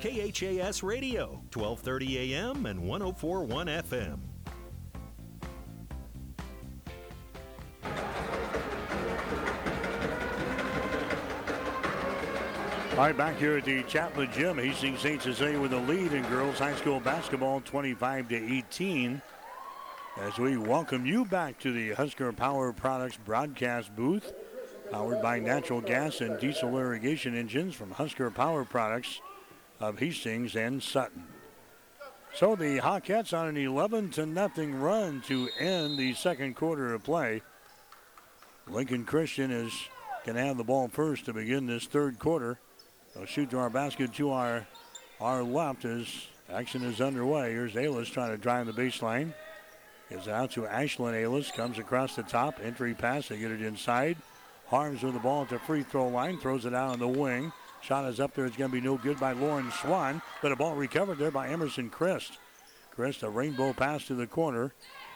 KHAS 0.00 0.82
Radio, 0.82 1.42
1230 1.52 2.34
AM 2.34 2.64
and 2.64 2.80
1041 2.80 3.66
FM. 3.66 4.18
All 12.92 12.96
right, 12.96 13.14
back 13.14 13.36
here 13.36 13.58
at 13.58 13.66
the 13.66 13.82
Chapman 13.82 14.30
Gym, 14.32 14.56
Hastings 14.56 15.00
St. 15.00 15.20
Cecilia 15.20 15.60
with 15.60 15.74
a 15.74 15.80
lead 15.80 16.14
in 16.14 16.22
girls 16.30 16.58
high 16.58 16.74
school 16.76 16.98
basketball, 17.00 17.60
25 17.60 18.30
to 18.30 18.36
18. 18.36 19.20
As 20.18 20.38
we 20.38 20.56
welcome 20.56 21.04
you 21.04 21.26
back 21.26 21.58
to 21.58 21.72
the 21.72 21.92
Husker 21.92 22.32
Power 22.32 22.72
Products 22.72 23.18
broadcast 23.18 23.94
booth, 23.94 24.32
powered 24.90 25.20
by 25.20 25.38
natural 25.38 25.82
gas 25.82 26.22
and 26.22 26.40
diesel 26.40 26.78
irrigation 26.78 27.36
engines 27.36 27.74
from 27.74 27.90
Husker 27.90 28.30
Power 28.30 28.64
Products 28.64 29.20
of 29.80 29.98
Hastings 29.98 30.54
and 30.54 30.82
Sutton. 30.82 31.24
So 32.34 32.54
the 32.54 32.78
Hawkettes 32.78 33.36
on 33.36 33.48
an 33.48 33.56
11 33.56 34.10
to 34.10 34.26
nothing 34.26 34.80
run 34.80 35.22
to 35.22 35.48
end 35.58 35.98
the 35.98 36.14
second 36.14 36.54
quarter 36.54 36.94
of 36.94 37.02
play. 37.02 37.42
Lincoln 38.68 39.04
Christian 39.04 39.50
is 39.50 39.72
going 40.24 40.36
to 40.36 40.42
have 40.42 40.56
the 40.56 40.64
ball 40.64 40.88
first 40.88 41.24
to 41.24 41.32
begin 41.32 41.66
this 41.66 41.86
third 41.86 42.18
quarter. 42.18 42.58
They'll 43.14 43.26
shoot 43.26 43.50
to 43.50 43.58
our 43.58 43.70
basket 43.70 44.14
to 44.14 44.30
our 44.30 44.66
our 45.20 45.42
left 45.42 45.84
as 45.84 46.06
action 46.50 46.82
is 46.82 47.00
underway. 47.00 47.52
Here's 47.52 47.74
Aylis 47.74 48.10
trying 48.10 48.30
to 48.30 48.38
drive 48.38 48.66
the 48.66 48.72
baseline. 48.72 49.34
Is 50.10 50.26
out 50.26 50.52
to 50.52 50.62
Ashlyn 50.62 51.14
Aylis. 51.14 51.52
Comes 51.54 51.78
across 51.78 52.16
the 52.16 52.22
top. 52.22 52.58
Entry 52.62 52.94
pass. 52.94 53.28
They 53.28 53.38
get 53.38 53.52
it 53.52 53.62
inside. 53.62 54.16
Harms 54.66 55.02
with 55.02 55.14
the 55.14 55.20
ball 55.20 55.42
at 55.42 55.50
the 55.50 55.58
free 55.60 55.82
throw 55.82 56.08
line. 56.08 56.38
Throws 56.38 56.64
it 56.64 56.74
out 56.74 56.90
on 56.90 56.98
the 56.98 57.06
wing. 57.06 57.52
Shot 57.82 58.04
is 58.06 58.20
up 58.20 58.34
there. 58.34 58.44
It's 58.44 58.56
going 58.56 58.70
to 58.70 58.76
be 58.76 58.86
no 58.86 58.96
good 58.96 59.18
by 59.18 59.32
Lauren 59.32 59.70
Swan, 59.70 60.22
but 60.42 60.52
a 60.52 60.56
ball 60.56 60.74
recovered 60.74 61.18
there 61.18 61.30
by 61.30 61.48
Emerson 61.48 61.90
Christ. 61.90 62.38
Christ, 62.94 63.22
a 63.22 63.30
rainbow 63.30 63.72
pass 63.72 64.06
to 64.06 64.14
the 64.14 64.26
corner. 64.26 64.72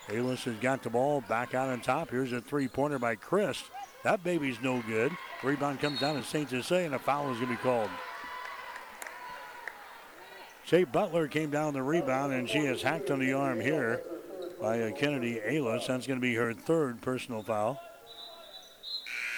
Aylis 0.08 0.44
has 0.44 0.56
got 0.56 0.82
the 0.82 0.90
ball 0.90 1.22
back 1.28 1.54
out 1.54 1.68
on 1.68 1.80
top. 1.80 2.10
Here's 2.10 2.32
a 2.32 2.40
three-pointer 2.40 2.98
by 2.98 3.14
Christ. 3.14 3.64
That 4.02 4.22
baby's 4.22 4.60
no 4.62 4.82
good. 4.82 5.12
Rebound 5.42 5.80
comes 5.80 6.00
down 6.00 6.16
to 6.16 6.22
St. 6.22 6.48
Cecilia, 6.48 6.86
and 6.86 6.94
a 6.94 6.98
foul 6.98 7.30
is 7.32 7.38
going 7.38 7.50
to 7.50 7.56
be 7.56 7.62
called. 7.62 7.90
Shea 10.64 10.84
Butler 10.84 11.28
came 11.28 11.50
down 11.50 11.74
the 11.74 11.82
rebound, 11.82 12.32
and 12.32 12.48
she 12.48 12.60
is 12.60 12.82
hacked 12.82 13.10
on 13.10 13.18
the 13.18 13.34
arm 13.34 13.60
here 13.60 14.02
by 14.60 14.90
Kennedy 14.92 15.40
Aylis. 15.46 15.86
That's 15.86 16.06
going 16.06 16.18
to 16.18 16.26
be 16.26 16.34
her 16.34 16.54
third 16.54 17.02
personal 17.02 17.42
foul. 17.42 17.78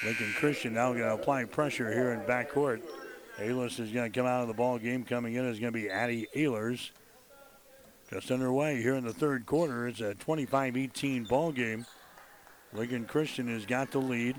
Lincoln 0.04 0.32
Christian 0.36 0.74
now 0.74 0.92
going 0.92 1.04
to 1.04 1.14
apply 1.14 1.44
pressure 1.44 1.92
here 1.92 2.12
in 2.12 2.20
backcourt. 2.20 2.82
Aylis 3.38 3.78
is 3.78 3.90
going 3.90 4.10
to 4.10 4.18
come 4.18 4.26
out 4.26 4.42
of 4.42 4.48
the 4.48 4.54
ball 4.54 4.78
game. 4.78 5.04
Coming 5.04 5.34
in 5.34 5.44
is 5.46 5.58
going 5.58 5.72
to 5.72 5.78
be 5.78 5.90
Addie 5.90 6.26
Ehlers. 6.34 6.90
Just 8.10 8.30
underway 8.30 8.80
here 8.80 8.94
in 8.94 9.04
the 9.04 9.12
third 9.12 9.46
quarter. 9.46 9.88
It's 9.88 10.00
a 10.00 10.14
25-18 10.14 11.28
ball 11.28 11.52
game. 11.52 11.84
Lincoln 12.72 13.04
Christian 13.04 13.48
has 13.48 13.66
got 13.66 13.90
the 13.90 13.98
lead. 13.98 14.36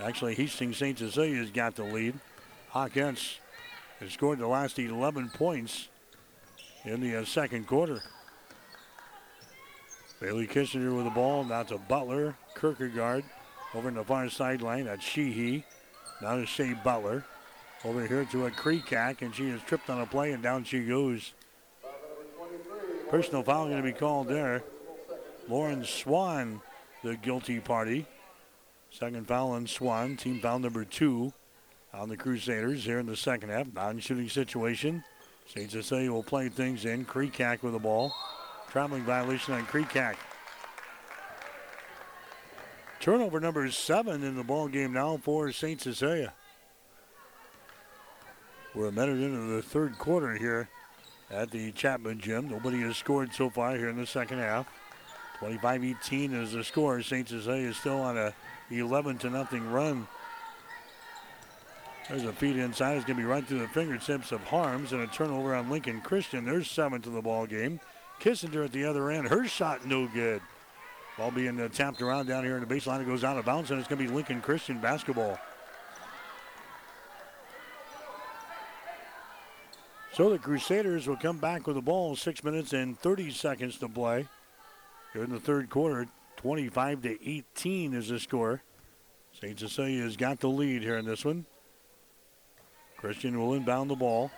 Actually, 0.00 0.34
Hastings 0.34 0.78
St. 0.78 0.98
Cecilia 0.98 1.36
has 1.36 1.50
got 1.50 1.76
the 1.76 1.84
lead. 1.84 2.14
Hawkins 2.70 3.38
has 4.00 4.12
scored 4.12 4.38
the 4.38 4.46
last 4.46 4.78
11 4.78 5.30
points 5.30 5.88
in 6.84 7.00
the 7.00 7.16
uh, 7.16 7.24
second 7.24 7.66
quarter. 7.66 8.00
Bailey 10.20 10.46
Kissinger 10.46 10.96
with 10.96 11.04
the 11.04 11.10
ball. 11.10 11.44
Now 11.44 11.62
to 11.64 11.78
Butler. 11.78 12.36
Kierkegaard 12.58 13.24
over 13.74 13.88
in 13.88 13.94
the 13.94 14.04
far 14.04 14.28
sideline. 14.28 14.84
That's 14.86 15.04
Sheehy. 15.04 15.64
Now 16.20 16.36
to 16.36 16.46
Shea 16.46 16.74
Butler. 16.74 17.24
Over 17.84 18.06
here 18.06 18.24
to 18.26 18.46
a 18.46 18.50
Kreekak, 18.50 19.22
and 19.22 19.34
she 19.34 19.48
is 19.48 19.60
tripped 19.62 19.90
on 19.90 20.00
a 20.00 20.06
play, 20.06 20.32
and 20.32 20.42
down 20.42 20.62
she 20.62 20.84
goes. 20.84 21.34
Personal 23.10 23.42
foul 23.42 23.66
going 23.66 23.78
to 23.78 23.82
be 23.82 23.92
called 23.92 24.28
there. 24.28 24.62
Lauren 25.48 25.84
Swan, 25.84 26.60
the 27.02 27.16
guilty 27.16 27.58
party. 27.58 28.06
Second 28.90 29.26
foul 29.26 29.50
on 29.50 29.66
Swan, 29.66 30.16
team 30.16 30.40
foul 30.40 30.60
number 30.60 30.84
two 30.84 31.32
on 31.92 32.08
the 32.08 32.16
Crusaders 32.16 32.84
here 32.84 33.00
in 33.00 33.06
the 33.06 33.16
second 33.16 33.50
half. 33.50 33.66
Non-shooting 33.74 34.28
situation. 34.28 35.02
St. 35.46 35.70
Cecilia 35.70 36.12
will 36.12 36.22
play 36.22 36.48
things 36.48 36.84
in. 36.84 37.04
Kreekak 37.04 37.62
with 37.62 37.72
the 37.72 37.78
ball. 37.78 38.14
Traveling 38.70 39.02
violation 39.02 39.54
on 39.54 39.66
Kreekak. 39.66 40.14
Turnover 43.00 43.40
number 43.40 43.68
seven 43.70 44.22
in 44.22 44.36
the 44.36 44.44
ball 44.44 44.68
game 44.68 44.92
now 44.92 45.16
for 45.16 45.50
St. 45.50 45.80
Cecilia. 45.80 46.32
We're 48.74 48.88
a 48.88 48.92
minute 48.92 49.20
into 49.20 49.54
the 49.54 49.60
third 49.60 49.98
quarter 49.98 50.34
here 50.34 50.66
at 51.30 51.50
the 51.50 51.72
Chapman 51.72 52.20
Gym. 52.20 52.48
Nobody 52.48 52.80
has 52.80 52.96
scored 52.96 53.34
so 53.34 53.50
far 53.50 53.76
here 53.76 53.90
in 53.90 53.96
the 53.96 54.06
second 54.06 54.38
half. 54.38 54.66
25-18 55.40 56.32
is 56.32 56.52
the 56.52 56.64
score. 56.64 57.02
St. 57.02 57.28
Cecilia 57.28 57.68
is 57.68 57.76
still 57.76 58.00
on 58.00 58.16
a 58.16 58.32
11 58.70 59.18
to 59.18 59.30
nothing 59.30 59.70
run. 59.70 60.08
There's 62.08 62.24
a 62.24 62.32
feed 62.32 62.56
inside. 62.56 62.96
It's 62.96 63.04
going 63.04 63.18
to 63.18 63.22
be 63.22 63.28
right 63.28 63.46
through 63.46 63.58
the 63.58 63.68
fingertips 63.68 64.32
of 64.32 64.42
Harms 64.44 64.92
and 64.92 65.02
a 65.02 65.06
turnover 65.06 65.54
on 65.54 65.68
Lincoln 65.68 66.00
Christian. 66.00 66.46
There's 66.46 66.70
seven 66.70 67.02
to 67.02 67.10
the 67.10 67.20
ball 67.20 67.46
game. 67.46 67.78
Kissinger 68.20 68.64
at 68.64 68.72
the 68.72 68.84
other 68.84 69.10
end. 69.10 69.28
Her 69.28 69.46
shot 69.46 69.84
no 69.84 70.06
good. 70.06 70.40
Ball 71.18 71.30
being 71.30 71.60
uh, 71.60 71.68
tapped 71.68 72.00
around 72.00 72.26
down 72.26 72.42
here 72.44 72.56
in 72.56 72.66
the 72.66 72.74
baseline. 72.74 73.02
It 73.02 73.06
goes 73.06 73.22
out 73.22 73.36
of 73.36 73.44
bounds, 73.44 73.70
and 73.70 73.78
it's 73.78 73.88
going 73.88 74.00
to 74.00 74.08
be 74.08 74.14
Lincoln 74.14 74.40
Christian 74.40 74.78
basketball. 74.78 75.38
So 80.12 80.28
the 80.28 80.38
Crusaders 80.38 81.06
will 81.06 81.16
come 81.16 81.38
back 81.38 81.66
with 81.66 81.76
the 81.76 81.82
ball. 81.82 82.16
Six 82.16 82.44
minutes 82.44 82.74
and 82.74 82.98
30 82.98 83.30
seconds 83.30 83.78
to 83.78 83.88
play. 83.88 84.28
Here 85.14 85.24
in 85.24 85.30
the 85.30 85.40
third 85.40 85.70
quarter, 85.70 86.06
25 86.36 87.02
to 87.02 87.28
18 87.28 87.94
is 87.94 88.08
the 88.08 88.20
score. 88.20 88.62
St. 89.40 89.58
Cecilia 89.58 90.02
has 90.02 90.18
got 90.18 90.38
the 90.40 90.48
lead 90.48 90.82
here 90.82 90.98
in 90.98 91.06
this 91.06 91.24
one. 91.24 91.46
Christian 92.98 93.40
will 93.40 93.54
inbound 93.54 93.88
the 93.88 93.96
ball 93.96 94.30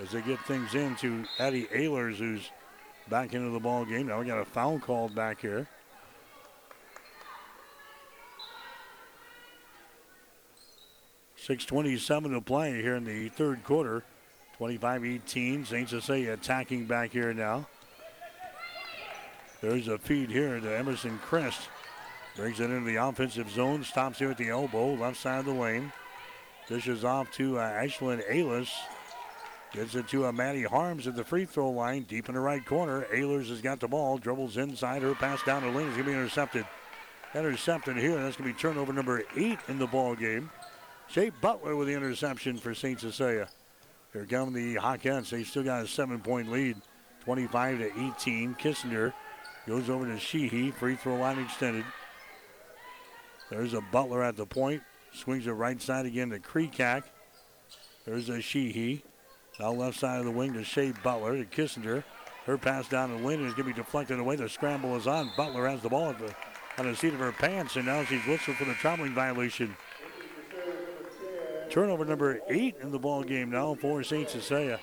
as 0.00 0.10
they 0.10 0.20
get 0.20 0.40
things 0.46 0.74
into 0.74 1.24
Addie 1.38 1.66
Ehlers, 1.66 2.16
who's 2.16 2.50
back 3.08 3.32
into 3.32 3.50
the 3.50 3.60
ball 3.60 3.84
game. 3.84 4.08
Now 4.08 4.18
we 4.18 4.26
got 4.26 4.40
a 4.40 4.44
foul 4.44 4.80
called 4.80 5.14
back 5.14 5.40
here. 5.40 5.68
Six 11.36 11.64
twenty-seven 11.64 12.32
to 12.32 12.40
play 12.40 12.82
here 12.82 12.96
in 12.96 13.04
the 13.04 13.28
third 13.28 13.64
quarter. 13.64 14.04
25-18. 14.60 15.66
St. 15.66 15.88
Cecilia 15.88 16.32
attacking 16.34 16.84
back 16.84 17.10
here 17.10 17.32
now. 17.32 17.66
There's 19.62 19.88
a 19.88 19.98
feed 19.98 20.30
here 20.30 20.60
to 20.60 20.78
Emerson 20.78 21.18
Christ. 21.18 21.68
Brings 22.36 22.60
it 22.60 22.70
into 22.70 22.86
the 22.86 22.96
offensive 22.96 23.50
zone. 23.50 23.82
Stops 23.84 24.18
here 24.18 24.30
at 24.30 24.38
the 24.38 24.50
elbow, 24.50 24.94
left 24.94 25.16
side 25.16 25.40
of 25.40 25.46
the 25.46 25.52
lane. 25.52 25.92
Dishes 26.68 27.04
off 27.04 27.30
to 27.32 27.58
uh, 27.58 27.82
Ashlyn 27.82 28.22
Aylis. 28.30 28.70
Gets 29.72 29.94
it 29.94 30.08
to 30.08 30.26
uh, 30.26 30.32
Maddie 30.32 30.64
Harms 30.64 31.06
at 31.06 31.16
the 31.16 31.24
free 31.24 31.44
throw 31.44 31.70
line, 31.70 32.02
deep 32.02 32.28
in 32.28 32.34
the 32.34 32.40
right 32.40 32.64
corner. 32.64 33.06
Ayers 33.12 33.48
has 33.48 33.60
got 33.60 33.80
the 33.80 33.88
ball, 33.88 34.18
dribbles 34.18 34.56
inside. 34.56 35.02
Her 35.02 35.14
pass 35.14 35.42
down 35.44 35.62
the 35.62 35.68
lane 35.68 35.88
is 35.88 35.94
going 35.94 36.06
to 36.06 36.10
be 36.10 36.12
intercepted. 36.12 36.66
Intercepted 37.34 37.96
here, 37.96 38.16
that's 38.16 38.36
going 38.36 38.50
to 38.50 38.54
be 38.54 38.60
turnover 38.60 38.92
number 38.92 39.22
eight 39.36 39.58
in 39.68 39.78
the 39.78 39.86
ball 39.86 40.16
game. 40.16 40.50
Shea 41.08 41.30
Butler 41.30 41.76
with 41.76 41.88
the 41.88 41.94
interception 41.94 42.56
for 42.56 42.74
St. 42.74 43.00
Cecilia. 43.00 43.48
Here 44.12 44.26
come 44.26 44.52
the 44.52 44.76
Hawkettes. 44.76 45.30
They 45.30 45.44
still 45.44 45.62
got 45.62 45.84
a 45.84 45.88
seven-point 45.88 46.50
lead, 46.50 46.76
25 47.24 47.78
to 47.78 47.84
18. 47.84 48.54
Kissinger 48.56 49.12
goes 49.66 49.88
over 49.88 50.06
to 50.06 50.18
Sheehy. 50.18 50.72
Free 50.72 50.96
throw 50.96 51.16
line 51.16 51.38
extended. 51.38 51.84
There's 53.50 53.74
a 53.74 53.80
Butler 53.80 54.22
at 54.22 54.36
the 54.36 54.46
point. 54.46 54.82
Swings 55.12 55.46
it 55.46 55.52
right 55.52 55.80
side 55.80 56.06
again 56.06 56.30
to 56.30 56.38
Kreekak. 56.38 57.04
There's 58.04 58.28
a 58.28 58.40
Sheehy. 58.40 59.04
Now 59.58 59.72
left 59.72 59.98
side 59.98 60.18
of 60.18 60.24
the 60.24 60.30
wing 60.30 60.54
to 60.54 60.64
Shea 60.64 60.92
Butler 61.02 61.36
to 61.36 61.44
Kissinger. 61.44 62.02
Her 62.46 62.56
pass 62.56 62.88
down 62.88 63.10
the 63.10 63.26
lane 63.26 63.44
is 63.44 63.54
going 63.54 63.68
to 63.68 63.74
be 63.74 63.80
deflected 63.80 64.18
away. 64.18 64.36
The 64.36 64.48
scramble 64.48 64.96
is 64.96 65.06
on. 65.06 65.30
Butler 65.36 65.68
has 65.68 65.82
the 65.82 65.88
ball 65.88 66.10
at 66.10 66.18
the, 66.18 66.34
on 66.78 66.86
the 66.86 66.96
seat 66.96 67.12
of 67.12 67.20
her 67.20 67.32
pants, 67.32 67.76
and 67.76 67.86
now 67.86 68.02
she's 68.04 68.24
whistled 68.26 68.56
for 68.56 68.64
the 68.64 68.74
traveling 68.74 69.14
violation. 69.14 69.76
Turnover 71.70 72.04
number 72.04 72.40
eight 72.48 72.74
in 72.82 72.90
the 72.90 72.98
ball 72.98 73.22
game 73.22 73.50
now 73.50 73.76
for 73.76 74.02
St. 74.02 74.28
Cecilia. 74.28 74.80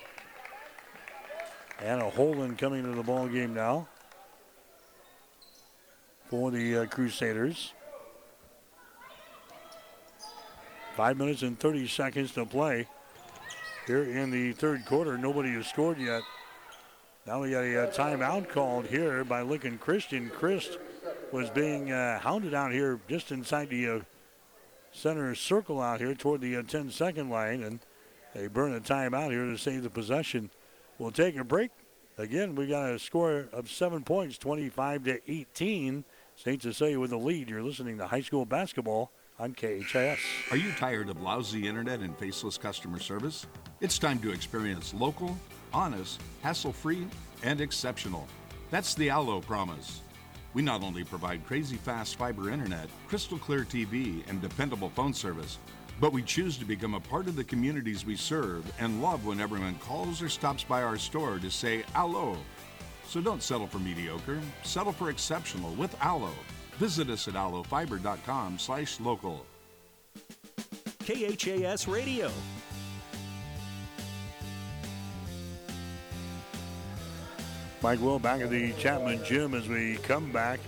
Anna 1.80 2.08
Holden 2.08 2.56
coming 2.56 2.82
to 2.82 2.92
the 2.92 3.02
ball 3.02 3.28
game 3.28 3.52
now 3.52 3.86
for 6.30 6.50
the 6.50 6.78
uh, 6.78 6.86
Crusaders. 6.86 7.74
Five 10.96 11.18
minutes 11.18 11.42
and 11.42 11.60
30 11.60 11.86
seconds 11.88 12.32
to 12.32 12.46
play 12.46 12.88
here 13.86 14.04
in 14.04 14.30
the 14.30 14.52
third 14.52 14.86
quarter. 14.86 15.18
Nobody 15.18 15.50
has 15.52 15.66
scored 15.66 15.98
yet. 15.98 16.22
Now 17.26 17.42
we 17.42 17.50
got 17.50 17.64
a, 17.64 17.84
a 17.84 17.92
timeout 17.92 18.48
called 18.48 18.86
here 18.86 19.24
by 19.24 19.42
Lincoln 19.42 19.76
Christian. 19.76 20.30
Christ 20.30 20.78
was 21.32 21.50
being 21.50 21.92
uh, 21.92 22.18
hounded 22.18 22.54
out 22.54 22.72
here 22.72 22.98
just 23.08 23.30
inside 23.30 23.68
the 23.68 23.88
uh, 23.88 24.00
center 24.98 25.34
circle 25.34 25.80
out 25.80 26.00
here 26.00 26.14
toward 26.14 26.40
the 26.40 26.56
uh, 26.56 26.62
10 26.62 26.90
second 26.90 27.30
line, 27.30 27.62
and 27.62 27.80
they 28.34 28.48
burn 28.48 28.74
a 28.74 28.80
timeout 28.80 29.30
here 29.30 29.44
to 29.44 29.56
save 29.56 29.82
the 29.82 29.90
possession. 29.90 30.50
We'll 30.98 31.12
take 31.12 31.36
a 31.36 31.44
break. 31.44 31.70
Again, 32.18 32.56
we 32.56 32.66
got 32.66 32.90
a 32.90 32.98
score 32.98 33.46
of 33.52 33.70
seven 33.70 34.02
points, 34.02 34.38
25 34.38 35.04
to 35.04 35.30
18. 35.30 36.04
St. 36.34 36.62
Cecilia 36.62 37.00
with 37.00 37.10
the 37.10 37.18
lead. 37.18 37.48
You're 37.48 37.62
listening 37.62 37.98
to 37.98 38.06
high 38.06 38.20
school 38.20 38.44
basketball 38.44 39.12
on 39.38 39.54
KHAS. 39.54 40.18
Are 40.50 40.56
you 40.56 40.72
tired 40.72 41.08
of 41.08 41.20
lousy 41.20 41.66
internet 41.66 42.00
and 42.00 42.16
faceless 42.16 42.58
customer 42.58 42.98
service? 42.98 43.46
It's 43.80 43.98
time 43.98 44.18
to 44.20 44.32
experience 44.32 44.94
local, 44.94 45.36
honest, 45.72 46.20
hassle 46.42 46.72
free, 46.72 47.06
and 47.42 47.60
exceptional. 47.60 48.26
That's 48.70 48.94
the 48.94 49.10
Allo 49.10 49.40
promise. 49.40 50.00
We 50.58 50.64
not 50.64 50.82
only 50.82 51.04
provide 51.04 51.46
crazy 51.46 51.76
fast 51.76 52.16
fiber 52.16 52.50
internet, 52.50 52.88
crystal 53.06 53.38
clear 53.38 53.60
TV, 53.60 54.28
and 54.28 54.42
dependable 54.42 54.88
phone 54.90 55.14
service, 55.14 55.58
but 56.00 56.12
we 56.12 56.20
choose 56.20 56.58
to 56.58 56.64
become 56.64 56.94
a 56.94 57.00
part 57.00 57.28
of 57.28 57.36
the 57.36 57.44
communities 57.44 58.04
we 58.04 58.16
serve 58.16 58.64
and 58.80 59.00
love 59.00 59.24
when 59.24 59.38
everyone 59.38 59.76
calls 59.76 60.20
or 60.20 60.28
stops 60.28 60.64
by 60.64 60.82
our 60.82 60.98
store 60.98 61.38
to 61.38 61.48
say 61.48 61.84
Allo. 61.94 62.36
So 63.06 63.20
don't 63.20 63.40
settle 63.40 63.68
for 63.68 63.78
mediocre, 63.78 64.40
settle 64.64 64.90
for 64.90 65.10
exceptional 65.10 65.74
with 65.74 65.96
Allo. 66.00 66.32
Visit 66.78 67.08
us 67.08 67.28
at 67.28 67.34
allofiber.com 67.34 68.58
slash 68.58 68.98
local. 68.98 69.46
KHAS 71.04 71.86
Radio. 71.86 72.32
Mike 77.80 78.00
Will 78.00 78.18
back 78.18 78.40
at 78.40 78.50
the 78.50 78.72
Chapman 78.72 79.22
Gym 79.24 79.54
as 79.54 79.68
we 79.68 79.96
come 79.98 80.32
back. 80.32 80.58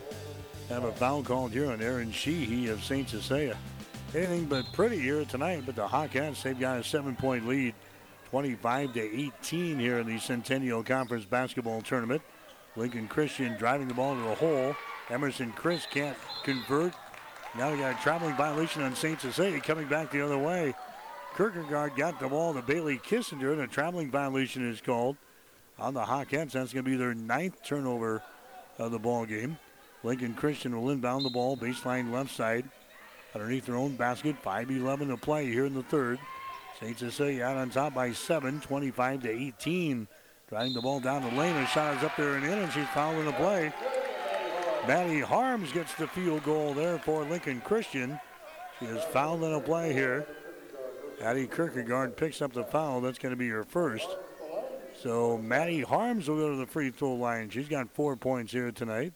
Have 0.69 0.85
a 0.85 0.93
foul 0.93 1.25
called 1.25 1.51
here 1.51 1.69
on 1.69 1.83
Aaron 1.83 2.13
Sheehy 2.13 2.69
of 2.69 2.85
St. 2.85 3.09
Cecilia. 3.09 3.57
Anything 4.15 4.45
but 4.45 4.65
pretty 4.73 4.99
here 4.99 5.25
tonight, 5.25 5.65
but 5.67 5.75
the 5.75 5.87
Hawkettes, 5.87 6.43
they've 6.43 6.59
got 6.59 6.79
a 6.79 6.85
seven-point 6.85 7.49
lead, 7.49 7.75
25 8.31 8.93
to 8.93 9.01
18 9.01 9.79
here 9.81 9.99
in 9.99 10.07
the 10.07 10.21
Centennial 10.21 10.85
Conference 10.85 11.25
basketball 11.25 11.83
tournament. 11.83 12.23
Lincoln 12.77 13.09
Christian 13.09 13.57
driving 13.59 13.89
the 13.89 13.95
ball 13.95 14.15
to 14.15 14.21
the 14.21 14.35
hole. 14.37 14.77
Emerson 15.11 15.51
Christ 15.53 15.91
can't 15.91 16.17
convert. 16.45 16.95
Now 17.59 17.73
we 17.73 17.79
got 17.79 17.99
a 17.99 18.03
traveling 18.03 18.37
violation 18.37 18.83
on 18.83 18.95
St. 18.95 19.21
Cecilia 19.21 19.61
coming 19.61 19.89
back 19.89 20.13
the 20.13 20.25
other 20.25 20.39
way. 20.39 20.75
Kierkegaard 21.37 21.97
got 21.97 22.21
the 22.21 22.29
ball 22.29 22.55
to 22.55 22.63
Bailey 22.63 22.99
Kissinger, 22.99 23.53
and 23.53 23.63
a 23.63 23.67
traveling 23.67 24.13
violation 24.13 24.69
is 24.69 24.81
called 24.81 25.17
on 25.81 25.95
the 25.95 26.03
Hawkettes. 26.03 26.53
That's 26.53 26.73
going 26.73 26.85
to 26.85 26.91
be 26.91 26.97
their 26.97 27.15
ninth 27.15 27.63
turnover 27.63 28.23
of 28.79 28.93
the 28.93 28.99
ball 28.99 29.27
game. 29.27 29.59
Lincoln 30.03 30.35
Christian 30.35 30.81
will 30.81 30.91
inbound 30.91 31.25
the 31.25 31.31
ball, 31.31 31.57
baseline 31.57 32.13
left 32.13 32.35
side, 32.35 32.65
underneath 33.35 33.67
their 33.67 33.77
own 33.77 33.97
basket. 33.97 34.37
5-11 34.43 35.09
to 35.09 35.17
play 35.17 35.47
here 35.47 35.67
in 35.67 35.75
the 35.75 35.83
third. 35.83 36.19
St. 36.81 36.99
Cecilia 36.99 37.45
out 37.45 37.57
on 37.57 37.71
top 37.71 37.95
by 37.95 38.13
seven, 38.13 38.61
25 38.61 39.23
to 39.23 39.31
18. 39.31 40.09
Driving 40.49 40.73
the 40.73 40.81
ball 40.81 41.01
down 41.01 41.23
the 41.23 41.39
lane. 41.39 41.55
A 41.57 41.67
shot 41.67 41.97
is 41.97 42.03
up 42.03 42.17
there 42.17 42.35
and 42.35 42.45
in, 42.45 42.59
and 42.59 42.73
she's 42.73 42.89
fouling 42.89 43.27
the 43.27 43.33
play. 43.33 43.73
Maddie 44.89 45.21
Harms 45.21 45.71
gets 45.73 45.95
the 45.95 46.09
field 46.09 46.43
goal 46.43 46.73
there 46.73 46.99
for 46.99 47.25
Lincoln 47.25 47.61
Christian. 47.61 48.19
She 48.79 48.87
is 48.87 49.05
fouled 49.05 49.45
in 49.45 49.53
a 49.53 49.61
play 49.61 49.93
here. 49.93 50.27
Addie 51.21 51.47
Kierkegaard 51.47 52.17
picks 52.17 52.41
up 52.41 52.55
the 52.55 52.65
foul. 52.65 53.03
That's 53.03 53.19
going 53.19 53.33
to 53.33 53.37
be 53.37 53.49
her 53.51 53.63
first. 53.63 54.09
So 55.03 55.39
Maddie 55.39 55.81
Harms 55.81 56.29
will 56.29 56.37
go 56.37 56.51
to 56.51 56.57
the 56.57 56.67
free 56.67 56.91
throw 56.91 57.15
line. 57.15 57.49
She's 57.49 57.69
got 57.69 57.91
four 57.91 58.17
points 58.17 58.53
here 58.53 58.71
tonight. 58.71 59.15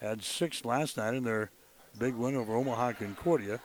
Had 0.00 0.20
six 0.22 0.64
last 0.64 0.96
night 0.96 1.14
in 1.14 1.22
their 1.22 1.50
big 1.96 2.14
win 2.14 2.34
over 2.34 2.54
Omaha 2.56 2.94
Concordia. 2.94 3.60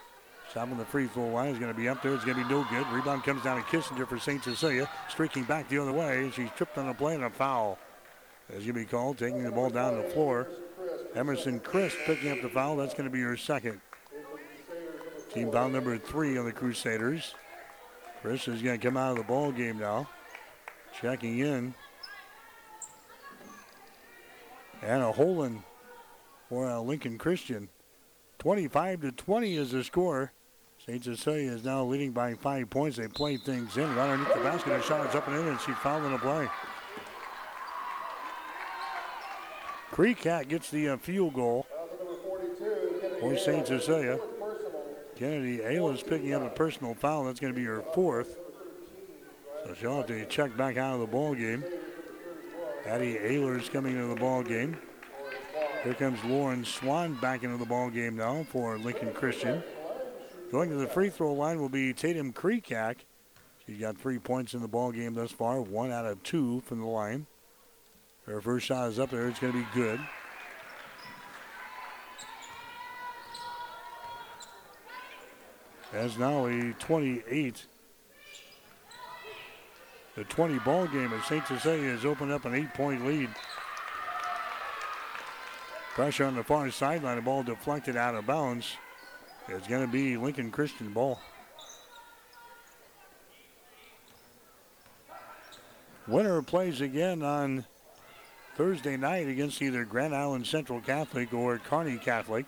On 0.55 0.77
the 0.77 0.83
free 0.83 1.07
throw 1.07 1.29
line 1.29 1.49
is 1.49 1.59
going 1.59 1.71
to 1.71 1.77
be 1.77 1.87
up 1.87 2.03
there. 2.03 2.13
It's 2.13 2.25
going 2.25 2.37
to 2.37 2.43
be 2.43 2.49
no 2.49 2.67
good. 2.69 2.85
Rebound 2.91 3.23
comes 3.23 3.41
down 3.41 3.57
to 3.57 3.63
Kissinger 3.69 4.05
for 4.05 4.19
St. 4.19 4.43
Cecilia. 4.43 4.89
Streaking 5.09 5.45
back 5.45 5.69
the 5.69 5.77
other 5.77 5.93
way. 5.93 6.29
She's 6.35 6.49
tripped 6.57 6.77
on 6.77 6.89
a 6.89 6.93
play 6.93 7.15
and 7.15 7.23
a 7.23 7.29
foul. 7.29 7.79
Is 8.49 8.65
going 8.65 8.67
to 8.67 8.73
be 8.73 8.85
called, 8.85 9.17
taking 9.17 9.43
the 9.43 9.51
ball 9.51 9.69
down 9.69 9.95
the 9.95 10.09
floor. 10.09 10.49
Emerson 11.15 11.61
Christ 11.61 11.95
picking 12.05 12.31
up 12.31 12.41
the 12.41 12.49
foul. 12.49 12.75
That's 12.75 12.93
going 12.93 13.05
to 13.05 13.09
be 13.09 13.21
her 13.21 13.37
second. 13.37 13.79
Team 15.33 15.51
foul 15.51 15.69
number 15.69 15.97
three 15.97 16.37
on 16.37 16.43
the 16.43 16.51
Crusaders. 16.51 17.33
Christ 18.21 18.49
is 18.49 18.61
going 18.61 18.77
to 18.77 18.85
come 18.85 18.97
out 18.97 19.11
of 19.11 19.17
the 19.17 19.23
ball 19.23 19.53
game 19.53 19.79
now. 19.79 20.07
Checking 20.99 21.39
in. 21.39 21.73
Anna 24.81 25.11
Holden 25.11 25.63
for 26.49 26.67
uh, 26.67 26.79
Lincoln 26.79 27.17
Christian. 27.17 27.69
25 28.39 29.01
to 29.01 29.11
20 29.11 29.55
is 29.55 29.71
the 29.71 29.83
score. 29.83 30.31
St. 30.85 31.03
Cecilia 31.03 31.51
is 31.51 31.63
now 31.63 31.83
leading 31.83 32.11
by 32.11 32.33
five 32.33 32.69
points. 32.71 32.97
They 32.97 33.07
play 33.07 33.37
things 33.37 33.77
in. 33.77 33.95
Right 33.95 34.09
underneath 34.09 34.33
the 34.33 34.41
basket, 34.41 34.73
a 34.73 34.81
shot 34.81 35.07
is 35.07 35.15
up 35.15 35.27
and 35.27 35.37
in, 35.37 35.47
and 35.47 35.59
she's 35.59 35.75
in 35.85 36.11
the 36.11 36.17
play. 36.17 36.49
Kreekak 39.91 40.47
gets 40.47 40.71
the 40.71 40.89
uh, 40.89 40.97
field 40.97 41.35
goal 41.35 41.67
for 43.19 43.37
St. 43.37 43.67
Cecilia. 43.67 44.19
Kennedy 45.15 45.59
Aylis 45.59 46.05
picking 46.05 46.33
up 46.33 46.41
a 46.41 46.49
personal 46.49 46.95
foul. 46.95 47.25
That's 47.25 47.39
going 47.39 47.53
to 47.53 47.59
be 47.59 47.65
her 47.65 47.83
fourth. 47.93 48.40
To 49.65 50.25
check 50.25 50.55
back 50.57 50.77
out 50.77 50.95
of 50.95 50.99
the 50.99 51.07
ball 51.07 51.33
game. 51.33 51.63
Addie 52.85 53.15
Ayler's 53.15 53.69
coming 53.69 53.95
into 53.95 54.07
the 54.07 54.19
ball 54.19 54.43
game. 54.43 54.77
Here 55.83 55.93
comes 55.93 56.23
Lauren 56.23 56.65
Swan 56.65 57.13
back 57.15 57.43
into 57.43 57.57
the 57.57 57.65
ball 57.65 57.89
game 57.89 58.17
now 58.17 58.43
for 58.49 58.77
Lincoln 58.77 59.13
Christian. 59.13 59.63
Going 60.51 60.69
to 60.69 60.75
the 60.75 60.87
free 60.87 61.09
throw 61.09 61.33
line 61.33 61.59
will 61.59 61.69
be 61.69 61.93
Tatum 61.93 62.33
Kreekak. 62.33 62.97
She's 63.65 63.79
got 63.79 63.97
three 63.97 64.19
points 64.19 64.53
in 64.53 64.61
the 64.61 64.67
ball 64.67 64.91
game 64.91 65.13
thus 65.13 65.31
far, 65.31 65.61
one 65.61 65.91
out 65.91 66.05
of 66.05 66.21
two 66.23 66.61
from 66.61 66.79
the 66.79 66.87
line. 66.87 67.25
Her 68.25 68.41
first 68.41 68.65
shot 68.65 68.89
is 68.89 68.99
up 68.99 69.11
there. 69.11 69.27
It's 69.27 69.39
going 69.39 69.53
to 69.53 69.59
be 69.59 69.67
good. 69.73 69.99
As 75.93 76.17
now 76.17 76.47
a 76.47 76.73
28 76.79 77.65
the 80.15 80.23
20 80.25 80.59
ball 80.59 80.87
game 80.87 81.13
as 81.13 81.25
St. 81.25 81.45
Cecilia 81.47 81.89
has 81.91 82.05
opened 82.05 82.31
up 82.31 82.45
an 82.45 82.53
eight 82.53 82.73
point 82.73 83.05
lead. 83.05 83.29
Pressure 85.93 86.25
on 86.25 86.35
the 86.35 86.43
far 86.43 86.71
sideline, 86.71 87.17
the 87.17 87.21
ball 87.21 87.43
deflected 87.43 87.97
out 87.97 88.15
of 88.15 88.25
bounds. 88.25 88.77
It's 89.47 89.67
going 89.67 89.85
to 89.85 89.91
be 89.91 90.15
Lincoln 90.17 90.51
Christian 90.51 90.93
ball. 90.93 91.19
Winner 96.07 96.41
plays 96.41 96.81
again 96.81 97.23
on 97.23 97.65
Thursday 98.55 98.97
night 98.97 99.27
against 99.27 99.61
either 99.61 99.85
Grand 99.85 100.15
Island 100.15 100.47
Central 100.47 100.81
Catholic 100.81 101.33
or 101.33 101.57
Kearney 101.57 101.97
Catholic. 101.97 102.45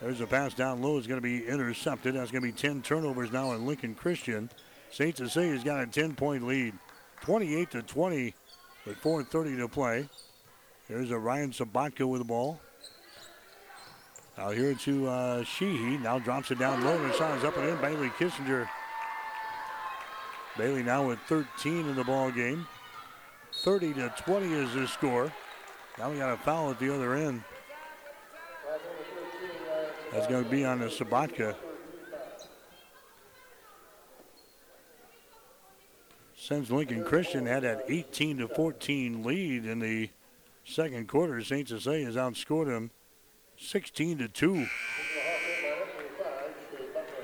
There's 0.00 0.20
a 0.20 0.26
pass 0.26 0.54
down 0.54 0.80
low. 0.80 0.96
It's 0.96 1.06
going 1.06 1.20
to 1.20 1.22
be 1.22 1.46
intercepted. 1.46 2.14
That's 2.14 2.30
going 2.30 2.42
to 2.42 2.48
be 2.48 2.52
10 2.52 2.82
turnovers 2.82 3.32
now 3.32 3.52
in 3.52 3.66
Lincoln 3.66 3.94
Christian. 3.94 4.50
St. 4.90 5.16
Cecilia's 5.16 5.64
got 5.64 5.80
a 5.80 5.86
10 5.86 6.14
point 6.14 6.46
lead, 6.46 6.74
28 7.22 7.70
to 7.70 7.82
20 7.82 8.34
with 8.86 9.00
4.30 9.02 9.58
to 9.58 9.68
play. 9.68 10.08
Here's 10.88 11.10
a 11.10 11.18
Ryan 11.18 11.52
Sabatka 11.52 12.08
with 12.08 12.20
the 12.20 12.24
ball. 12.24 12.60
Now 14.36 14.50
here 14.50 14.74
to 14.74 15.08
uh, 15.08 15.44
Sheehy. 15.44 15.98
Now 15.98 16.18
drops 16.18 16.50
it 16.50 16.58
down 16.58 16.82
low. 16.82 16.96
And 16.96 17.12
is 17.12 17.20
up 17.20 17.56
and 17.56 17.68
in. 17.68 17.76
Bailey 17.80 18.08
Kissinger. 18.10 18.68
Bailey 20.56 20.82
now 20.82 21.06
with 21.06 21.18
13 21.28 21.88
in 21.88 21.94
the 21.94 22.04
ball 22.04 22.30
game. 22.30 22.66
30 23.52 23.94
to 23.94 24.14
20 24.16 24.52
is 24.52 24.74
the 24.74 24.88
score. 24.88 25.32
Now 25.98 26.10
we 26.10 26.18
got 26.18 26.32
a 26.32 26.36
foul 26.38 26.70
at 26.70 26.78
the 26.78 26.92
other 26.92 27.14
end. 27.14 27.42
That's 30.12 30.26
going 30.26 30.44
to 30.44 30.50
be 30.50 30.64
on 30.64 30.80
the 30.80 30.86
Sabatka. 30.86 31.54
Since 36.50 36.68
Lincoln 36.68 37.04
Christian 37.04 37.46
had 37.46 37.62
that 37.62 37.84
18 37.86 38.38
to 38.38 38.48
14 38.48 39.22
lead 39.22 39.66
in 39.66 39.78
the 39.78 40.10
second 40.64 41.06
quarter, 41.06 41.40
St. 41.44 41.68
Cecilia 41.68 42.06
has 42.06 42.16
outscored 42.16 42.66
them 42.66 42.90
16 43.56 44.18
to 44.18 44.26
2. 44.26 44.66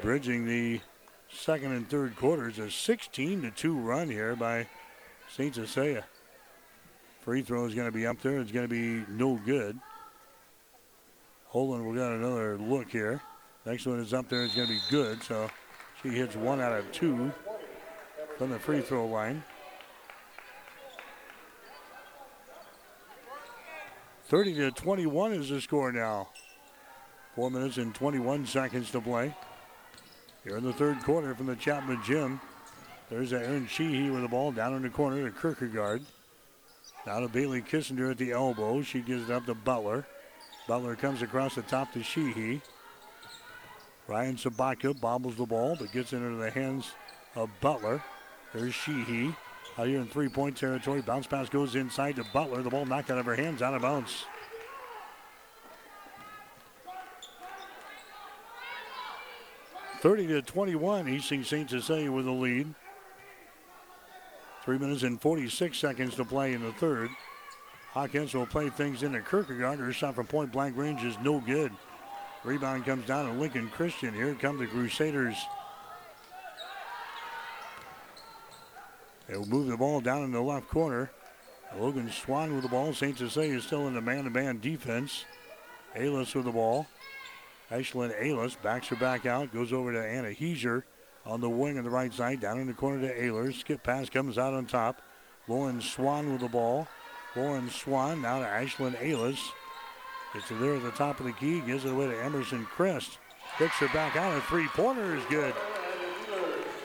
Bridging 0.01 0.47
the 0.47 0.81
second 1.29 1.73
and 1.73 1.91
third 1.91 2.15
quarters, 2.15 2.61
a 2.61 2.71
16 2.71 3.43
to 3.43 3.51
2 3.51 3.77
run 3.77 4.09
here 4.09 4.37
by 4.37 4.69
St. 5.29 5.57
Cecilia. 5.57 6.05
Free 7.23 7.43
throw 7.43 7.65
is 7.65 7.75
going 7.75 7.89
to 7.89 7.93
be 7.93 8.07
up 8.07 8.23
there. 8.23 8.39
It's 8.39 8.53
going 8.53 8.69
to 8.69 8.73
be 8.73 9.05
no 9.13 9.41
good. 9.45 9.77
Holden, 11.47 11.85
we 11.85 11.97
got 11.97 12.13
another 12.13 12.59
look 12.59 12.91
here. 12.91 13.21
Next 13.65 13.87
one 13.87 13.99
is 13.99 14.15
up 14.15 14.29
there. 14.29 14.45
It's 14.45 14.55
going 14.55 14.69
to 14.69 14.75
be 14.75 14.81
good. 14.89 15.21
So 15.25 15.51
she 16.01 16.11
hits 16.11 16.37
one 16.37 16.61
out 16.61 16.75
of 16.75 16.93
two 16.93 17.33
from 18.37 18.51
the 18.51 18.59
free 18.59 18.81
throw 18.81 19.07
line. 19.07 19.43
30 24.29 24.55
to 24.55 24.71
21 24.73 25.33
is 25.33 25.49
the 25.49 25.61
score 25.61 25.93
now. 25.93 26.29
Four 27.35 27.51
minutes 27.51 27.77
and 27.77 27.95
21 27.95 28.47
seconds 28.47 28.91
to 28.91 29.01
play. 29.01 29.35
Here 30.43 30.57
in 30.57 30.65
the 30.65 30.73
third 30.73 31.03
quarter 31.03 31.35
from 31.35 31.47
the 31.47 31.57
Chapman 31.57 32.01
Gym. 32.05 32.41
There's 33.09 33.33
Aaron 33.33 33.69
Sheehy 33.69 34.11
with 34.11 34.23
the 34.23 34.29
ball 34.29 34.53
down 34.53 34.75
in 34.75 34.83
the 34.83 34.91
corner 34.91 35.25
to 35.25 35.31
Kierkegaard. 35.31 36.03
Now 37.07 37.21
to 37.21 37.29
Bailey 37.29 37.63
Kissinger 37.63 38.11
at 38.11 38.19
the 38.19 38.33
elbow. 38.33 38.83
She 38.83 39.01
gives 39.01 39.31
it 39.31 39.33
up 39.33 39.47
to 39.47 39.55
Butler. 39.55 40.05
Butler 40.67 40.97
comes 40.97 41.23
across 41.23 41.55
the 41.55 41.63
top 41.63 41.93
to 41.93 42.03
Sheehy. 42.03 42.61
Ryan 44.09 44.37
Sabatka 44.37 45.01
bobbles 45.01 45.37
the 45.37 45.47
ball, 45.47 45.77
but 45.79 45.93
gets 45.93 46.13
it 46.13 46.17
into 46.17 46.37
the 46.37 46.51
hands 46.51 46.93
of 47.37 47.49
Butler. 47.61 48.03
There's 48.57 48.75
Sheehy. 48.75 49.35
Out 49.77 49.87
here 49.87 50.01
in 50.01 50.07
three 50.07 50.31
point 50.31 50.57
territory. 50.57 51.03
Bounce 51.03 51.27
pass 51.27 51.51
goes 51.51 51.75
inside 51.75 52.17
to 52.17 52.25
Butler. 52.33 52.63
The 52.63 52.71
ball 52.71 52.87
knocked 52.87 53.11
out 53.11 53.19
of 53.19 53.27
her 53.27 53.37
hands, 53.37 53.61
out 53.61 53.75
of 53.75 53.83
bounds. 53.83 54.25
Thirty 60.01 60.27
to 60.29 60.41
21. 60.41 61.07
Hastings 61.07 61.49
St. 61.49 61.69
Cecilia 61.69 62.11
with 62.11 62.25
the 62.25 62.31
lead. 62.31 62.75
Three 64.65 64.79
minutes 64.79 65.03
and 65.03 65.21
46 65.21 65.77
seconds 65.77 66.17
to 66.17 66.25
play 66.25 66.55
in 66.55 66.63
the 66.63 66.73
third. 66.73 67.11
Hawkins 67.93 68.35
will 68.35 68.47
play 68.47 68.71
things 68.71 69.03
into 69.03 69.21
Kierkegaard. 69.21 69.79
Her 69.79 69.93
shot 69.93 70.15
from 70.15 70.27
point 70.27 70.51
blank 70.51 70.77
range 70.77 71.05
is 71.05 71.17
no 71.23 71.41
good. 71.41 71.73
Rebound 72.43 72.87
comes 72.87 73.07
down 73.07 73.27
to 73.27 73.39
Lincoln 73.39 73.69
Christian. 73.69 74.15
Here 74.15 74.35
come 74.35 74.59
the 74.59 74.67
Crusaders. 74.67 75.37
They'll 79.29 79.45
move 79.47 79.67
the 79.67 79.77
ball 79.77 80.01
down 80.01 80.23
in 80.25 80.33
the 80.33 80.41
left 80.41 80.69
corner. 80.69 81.11
Logan 81.77 82.11
Swan 82.11 82.55
with 82.55 82.63
the 82.63 82.69
ball. 82.69 82.93
St. 82.95 83.19
Cecilia 83.19 83.57
is 83.57 83.65
still 83.65 83.87
in 83.89 83.95
the 83.95 84.01
man-to-man 84.01 84.61
defense. 84.61 85.25
Aylis 85.97 86.35
with 86.35 86.45
the 86.45 86.53
ball. 86.53 86.87
Ashlyn 87.71 88.17
Aylis 88.23 88.57
backs 88.63 88.89
her 88.89 88.97
back 88.97 89.27
out. 89.27 89.53
Goes 89.53 89.73
over 89.73 89.93
to 89.93 90.01
Anna 90.05 90.29
Heiser 90.29 90.85
on 91.25 91.41
the 91.41 91.51
wing 91.51 91.79
on 91.79 91.85
the 91.85 91.91
right 91.91 92.13
side. 92.13 92.41
Down 92.41 92.61
in 92.61 92.67
the 92.69 92.73
corner 92.73 93.07
to 93.09 93.21
Ayler. 93.21 93.53
Skip 93.53 93.83
pass 93.83 94.09
comes 94.09 94.39
out 94.39 94.55
on 94.55 94.67
top. 94.67 95.03
Lauren 95.49 95.81
Swan 95.81 96.33
with 96.33 96.41
the 96.41 96.49
ball. 96.49 96.87
Lauren 97.35 97.69
Swan 97.69 98.23
now 98.23 98.39
to 98.39 98.47
Ashlyn 98.47 98.97
Aylis. 98.99 99.41
Gets 100.33 100.51
it 100.51 100.61
there 100.61 100.77
at 100.77 100.83
the 100.83 100.91
top 100.93 101.19
of 101.19 101.27
the 101.27 101.33
key. 101.33 101.61
Gives 101.61 101.85
it 101.85 101.93
away 101.93 102.07
to 102.07 102.25
Emerson 102.25 102.65
Christ. 102.67 103.19
Picks 103.59 103.77
her 103.77 103.89
back 103.89 104.17
out. 104.17 104.37
A 104.37 104.41
three-pointer 104.43 105.17
is 105.17 105.25
good. 105.25 105.55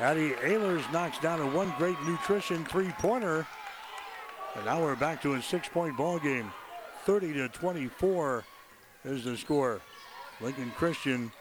Addie 0.01 0.31
Ehlers 0.31 0.91
knocks 0.91 1.19
down 1.19 1.39
a 1.39 1.45
one 1.45 1.71
great 1.77 1.95
nutrition 2.03 2.65
three-pointer. 2.65 3.45
And 4.55 4.65
now 4.65 4.81
we're 4.81 4.95
back 4.95 5.21
to 5.21 5.35
a 5.35 5.41
six-point 5.41 5.95
ball 5.95 6.17
game. 6.17 6.51
30 7.05 7.33
to 7.33 7.49
24 7.49 8.43
is 9.05 9.25
the 9.25 9.37
score. 9.37 9.79
Lincoln 10.41 10.71
Christian 10.75 11.31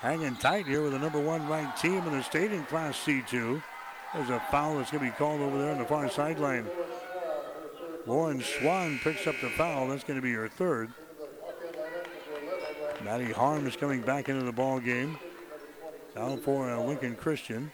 hanging 0.00 0.34
tight 0.34 0.66
here 0.66 0.82
with 0.82 0.92
the 0.92 0.98
number 0.98 1.20
one 1.20 1.48
ranked 1.48 1.80
team 1.80 1.98
in 1.98 2.10
the 2.10 2.24
state 2.24 2.50
in 2.50 2.64
Class 2.64 2.98
C2. 3.04 3.62
There's 4.14 4.30
a 4.30 4.42
foul 4.50 4.78
that's 4.78 4.90
going 4.90 5.04
to 5.04 5.10
be 5.12 5.16
called 5.16 5.40
over 5.40 5.56
there 5.56 5.70
on 5.70 5.78
the 5.78 5.84
far 5.84 6.10
sideline. 6.10 6.66
Lauren 8.04 8.42
Swan 8.42 8.98
picks 9.04 9.28
up 9.28 9.36
the 9.40 9.50
foul. 9.50 9.86
That's 9.86 10.02
going 10.02 10.18
to 10.18 10.22
be 10.22 10.32
her 10.32 10.48
third. 10.48 10.90
Maddie 13.04 13.32
Harm 13.32 13.64
is 13.64 13.76
coming 13.76 14.00
back 14.00 14.28
into 14.28 14.44
the 14.44 14.52
ball 14.52 14.80
game. 14.80 15.16
Down 16.16 16.38
for 16.38 16.70
uh, 16.70 16.80
Lincoln 16.80 17.14
Christian. 17.14 17.70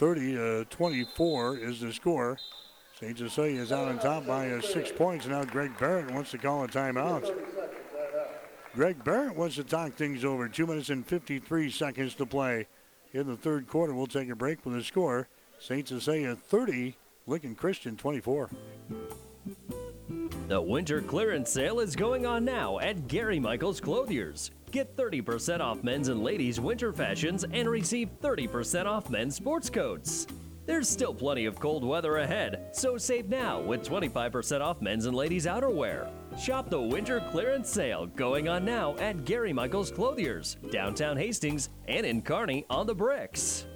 30 0.00 0.32
to 0.32 0.64
24 0.70 1.58
is 1.58 1.80
the 1.80 1.92
score. 1.92 2.38
St. 2.98 3.18
Cecilia 3.18 3.60
is 3.60 3.70
out 3.70 3.86
on 3.86 3.98
top 3.98 4.26
by 4.26 4.50
uh, 4.50 4.62
six 4.62 4.90
points. 4.90 5.26
Now 5.26 5.44
Greg 5.44 5.78
Barrett 5.78 6.10
wants 6.10 6.30
to 6.30 6.38
call 6.38 6.64
a 6.64 6.68
timeout. 6.68 7.30
Greg 8.74 9.04
Barrett 9.04 9.36
wants 9.36 9.56
to 9.56 9.64
talk 9.64 9.92
things 9.92 10.24
over. 10.24 10.48
Two 10.48 10.66
minutes 10.66 10.88
and 10.88 11.06
53 11.06 11.70
seconds 11.70 12.14
to 12.14 12.24
play 12.24 12.66
in 13.12 13.26
the 13.26 13.36
third 13.36 13.68
quarter. 13.68 13.92
We'll 13.92 14.06
take 14.06 14.30
a 14.30 14.34
break 14.34 14.64
with 14.64 14.74
the 14.74 14.82
score. 14.82 15.28
St. 15.58 15.86
Cecilia 15.86 16.34
30, 16.34 16.96
Lincoln 17.26 17.54
Christian 17.54 17.98
24. 17.98 18.48
The 20.48 20.62
winter 20.62 21.02
clearance 21.02 21.52
sale 21.52 21.78
is 21.78 21.94
going 21.94 22.24
on 22.24 22.46
now 22.46 22.78
at 22.78 23.06
Gary 23.06 23.38
Michaels 23.38 23.82
Clothiers. 23.82 24.50
Get 24.70 24.96
30% 24.96 25.60
off 25.60 25.82
men's 25.82 26.08
and 26.08 26.22
ladies' 26.22 26.60
winter 26.60 26.92
fashions 26.92 27.44
and 27.52 27.68
receive 27.68 28.08
30% 28.22 28.86
off 28.86 29.10
men's 29.10 29.34
sports 29.34 29.68
coats. 29.68 30.28
There's 30.66 30.88
still 30.88 31.12
plenty 31.12 31.46
of 31.46 31.58
cold 31.58 31.82
weather 31.82 32.18
ahead, 32.18 32.68
so 32.70 32.96
save 32.96 33.28
now 33.28 33.60
with 33.60 33.82
25% 33.82 34.60
off 34.60 34.80
men's 34.80 35.06
and 35.06 35.16
ladies' 35.16 35.46
outerwear. 35.46 36.08
Shop 36.38 36.70
the 36.70 36.80
winter 36.80 37.20
clearance 37.32 37.68
sale 37.68 38.06
going 38.06 38.48
on 38.48 38.64
now 38.64 38.96
at 38.98 39.24
Gary 39.24 39.52
Michaels 39.52 39.90
Clothiers, 39.90 40.56
downtown 40.70 41.16
Hastings, 41.16 41.70
and 41.88 42.06
in 42.06 42.22
Kearney 42.22 42.64
on 42.70 42.86
the 42.86 42.94
bricks. 42.94 43.66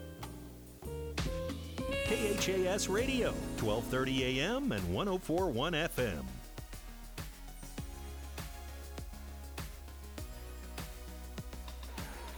KHAS 2.07 2.89
Radio, 2.89 3.31
1230 3.59 4.41
AM 4.41 4.71
and 4.71 4.95
1041 4.95 5.73
FM. 5.73 6.23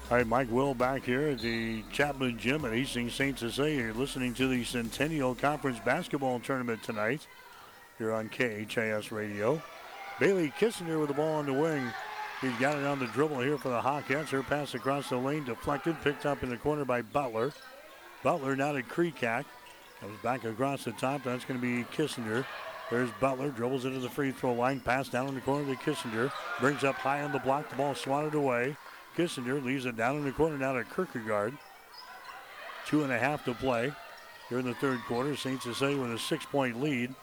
All 0.09 0.17
right, 0.17 0.27
Mike 0.27 0.53
Will 0.53 0.73
back 0.73 1.03
here 1.03 1.31
at 1.31 1.41
the 1.41 1.83
Chapman 1.91 2.39
Gym 2.39 2.65
at 2.65 2.73
Hastings 2.73 3.13
St. 3.13 3.37
Cecilia. 3.37 3.83
You're 3.83 3.93
listening 3.93 4.35
to 4.35 4.47
the 4.47 4.63
Centennial 4.63 5.35
Conference 5.35 5.81
Basketball 5.85 6.39
Tournament 6.39 6.81
tonight 6.85 7.27
here 7.99 8.13
on 8.13 8.29
KHAS 8.29 9.11
Radio. 9.11 9.61
Bailey 10.21 10.53
Kissinger 10.61 11.01
with 11.01 11.09
the 11.09 11.15
ball 11.15 11.35
on 11.35 11.47
the 11.47 11.53
wing. 11.53 11.91
He's 12.41 12.57
got 12.61 12.79
it 12.79 12.87
on 12.87 13.01
the 13.01 13.07
dribble 13.07 13.41
here 13.41 13.59
for 13.59 13.71
the 13.71 13.81
Hawkettes. 13.81 14.29
Her 14.29 14.45
pass 14.45 14.75
across 14.75 15.09
the 15.09 15.17
lane, 15.17 15.45
deflected, 15.45 15.97
picked 16.05 16.25
up 16.25 16.45
in 16.45 16.51
the 16.51 16.57
corner 16.57 16.85
by 16.85 17.03
Butler. 17.03 17.53
Butler 18.23 18.55
now 18.55 18.71
to 18.71 18.85
Kreekak. 18.85 19.45
Comes 20.01 20.19
back 20.23 20.45
across 20.45 20.85
the 20.85 20.93
top. 20.93 21.25
That's 21.25 21.45
going 21.45 21.59
to 21.61 21.67
be 21.67 21.83
Kissinger. 21.97 22.45
There's 22.93 23.11
Butler, 23.19 23.51
dribbles 23.51 23.85
into 23.85 23.99
the 23.99 24.09
free 24.09 24.31
throw 24.31 24.53
line, 24.53 24.79
pass 24.79 25.09
down 25.09 25.27
in 25.27 25.35
the 25.35 25.41
corner 25.41 25.67
to 25.75 25.81
Kissinger. 25.81 26.31
Brings 26.61 26.85
up 26.85 26.95
high 26.95 27.23
on 27.23 27.33
the 27.33 27.41
block, 27.41 27.69
the 27.71 27.75
ball 27.75 27.97
swatted 27.97 28.35
away. 28.35 28.77
Kissinger 29.17 29.65
leaves 29.65 29.87
it 29.87 29.97
down 29.97 30.17
in 30.17 30.25
the 30.25 30.33
corner 30.33 30.59
now 30.59 30.75
to 30.75 30.85
Kierkegaard. 30.85 31.57
Two 32.87 33.03
and 33.03 33.13
a 33.13 33.19
half 33.19 33.45
to 33.47 33.55
play 33.55 33.93
here 34.49 34.59
in 34.59 34.67
the 34.67 34.75
third 34.75 35.01
quarter. 35.07 35.35
St. 35.37 35.61
Cecilia 35.63 36.01
with 36.01 36.13
a 36.13 36.19
six 36.19 36.45
point 36.45 36.81
lead, 36.81 37.15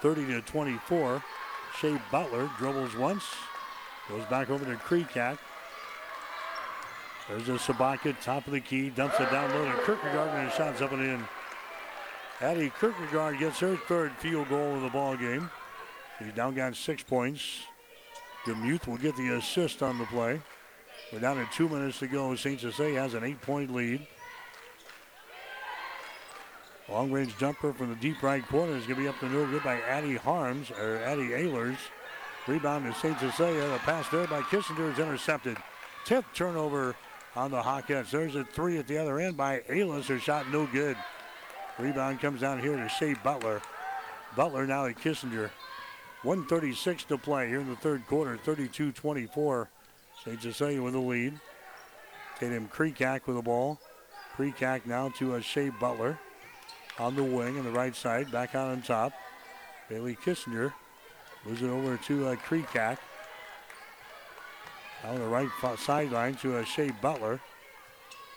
30 0.00 0.26
to 0.26 0.40
24. 0.42 1.22
Shea 1.78 2.00
Butler 2.10 2.50
dribbles 2.58 2.96
once, 2.96 3.24
goes 4.08 4.24
back 4.26 4.50
over 4.50 4.64
to 4.64 4.76
Kreekak. 4.76 5.38
There's 7.28 7.48
a 7.48 7.52
Sabatka, 7.52 8.20
top 8.20 8.46
of 8.46 8.52
the 8.52 8.60
key, 8.60 8.88
dumps 8.88 9.18
it 9.20 9.30
down 9.30 9.50
low 9.50 9.64
to 9.64 9.84
Kierkegaard, 9.84 10.28
and 10.30 10.48
his 10.48 10.56
shot's 10.56 10.80
up 10.80 10.92
and 10.92 11.02
in. 11.02 11.24
Addie 12.40 12.72
Kierkegaard 12.78 13.38
gets 13.38 13.58
her 13.60 13.76
third 13.76 14.12
field 14.18 14.48
goal 14.48 14.76
of 14.76 14.82
the 14.82 14.90
ball 14.90 15.16
game. 15.16 15.50
She's 16.18 16.34
now 16.36 16.50
got 16.50 16.76
six 16.76 17.02
points. 17.02 17.62
Demuth 18.46 18.86
will 18.86 18.96
get 18.96 19.16
the 19.16 19.36
assist 19.36 19.82
on 19.82 19.98
the 19.98 20.06
play. 20.06 20.40
We're 21.12 21.20
down 21.20 21.36
to 21.36 21.46
two 21.52 21.68
minutes 21.68 22.00
to 22.00 22.08
go. 22.08 22.34
St. 22.34 22.60
Cecilia 22.60 23.00
has 23.00 23.14
an 23.14 23.22
eight-point 23.22 23.72
lead. 23.72 24.04
Long 26.88 27.12
range 27.12 27.36
jumper 27.38 27.72
from 27.72 27.90
the 27.90 27.96
deep 27.96 28.22
right 28.22 28.46
corner 28.46 28.76
is 28.76 28.84
going 28.86 28.96
to 28.96 29.02
be 29.02 29.08
up 29.08 29.18
to 29.20 29.28
no 29.28 29.46
good 29.46 29.62
by 29.62 29.80
Addie 29.82 30.16
Harms 30.16 30.70
or 30.70 30.98
Addie 30.98 31.30
Ehlers. 31.30 31.76
Rebound 32.46 32.92
to 32.92 32.98
St. 33.00 33.18
Cecilia. 33.18 33.68
The 33.68 33.78
pass 33.78 34.08
there 34.08 34.26
by 34.26 34.40
Kissinger 34.42 34.92
is 34.92 34.98
intercepted. 34.98 35.56
10th 36.06 36.24
turnover 36.34 36.94
on 37.34 37.50
the 37.50 37.60
Hawkettes. 37.60 38.10
There's 38.10 38.34
a 38.34 38.44
three 38.44 38.78
at 38.78 38.86
the 38.86 38.98
other 38.98 39.18
end 39.18 39.36
by 39.36 39.60
Ehlers. 39.68 40.06
Her 40.06 40.18
shot 40.18 40.50
no 40.50 40.66
good. 40.66 40.96
Rebound 41.78 42.20
comes 42.20 42.40
down 42.40 42.60
here 42.60 42.76
to 42.76 42.88
Shea 42.88 43.14
Butler. 43.14 43.62
Butler 44.36 44.66
now 44.66 44.86
to 44.86 44.94
Kissinger. 44.94 45.50
136 46.22 47.04
to 47.04 47.18
play 47.18 47.48
here 47.48 47.60
in 47.60 47.68
the 47.68 47.76
third 47.76 48.06
quarter. 48.06 48.38
32-24. 48.44 49.68
St. 50.26 50.42
Cecilia 50.42 50.82
with 50.82 50.94
the 50.94 50.98
lead. 50.98 51.38
Tatum 52.40 52.68
Kreekak 52.68 53.26
with 53.26 53.36
the 53.36 53.42
ball. 53.42 53.78
Kreekak 54.36 54.84
now 54.84 55.08
to 55.10 55.36
a 55.36 55.42
Shea 55.42 55.70
Butler 55.70 56.18
on 56.98 57.14
the 57.14 57.22
wing 57.22 57.58
on 57.58 57.64
the 57.64 57.70
right 57.70 57.94
side, 57.94 58.32
back 58.32 58.56
out 58.56 58.68
on 58.70 58.82
top. 58.82 59.12
Bailey 59.88 60.16
Kissinger 60.16 60.72
moves 61.44 61.62
it 61.62 61.68
over 61.68 61.96
to 61.96 62.26
uh, 62.26 62.36
Kreekak. 62.36 62.98
On 65.04 65.16
the 65.16 65.26
right 65.26 65.48
sideline 65.78 66.34
to 66.36 66.56
uh, 66.56 66.64
Shea 66.64 66.90
Butler. 67.00 67.40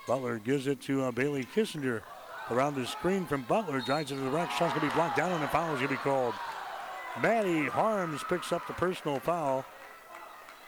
Butler 0.08 0.38
gives 0.38 0.68
it 0.68 0.80
to 0.82 1.04
uh, 1.04 1.12
Bailey 1.12 1.48
Kissinger. 1.56 2.02
Around 2.52 2.76
the 2.76 2.86
screen 2.86 3.26
from 3.26 3.44
Butler, 3.44 3.80
drives 3.82 4.12
it 4.12 4.16
to 4.16 4.22
the 4.22 4.30
rack. 4.30 4.52
Shot's 4.52 4.74
going 4.74 4.88
to 4.88 4.94
be 4.94 4.94
blocked 4.94 5.18
down, 5.18 5.32
and 5.32 5.42
the 5.42 5.48
foul 5.48 5.74
is 5.74 5.80
going 5.80 5.90
to 5.90 5.96
be 5.96 5.98
called. 5.98 6.36
Maddie 7.22 7.66
Harms 7.66 8.22
picks 8.30 8.52
up 8.52 8.66
the 8.68 8.74
personal 8.74 9.20
foul 9.20 9.66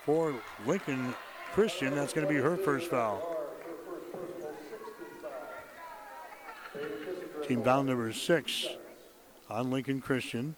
for 0.05 0.33
Lincoln 0.65 1.13
Christian. 1.53 1.95
That's 1.95 2.13
going 2.13 2.27
to 2.27 2.33
be 2.33 2.39
her 2.39 2.57
first 2.57 2.89
foul. 2.89 3.37
Team 7.47 7.63
foul 7.63 7.83
number 7.83 8.11
six 8.13 8.67
on 9.49 9.71
Lincoln 9.71 10.01
Christian. 10.01 10.55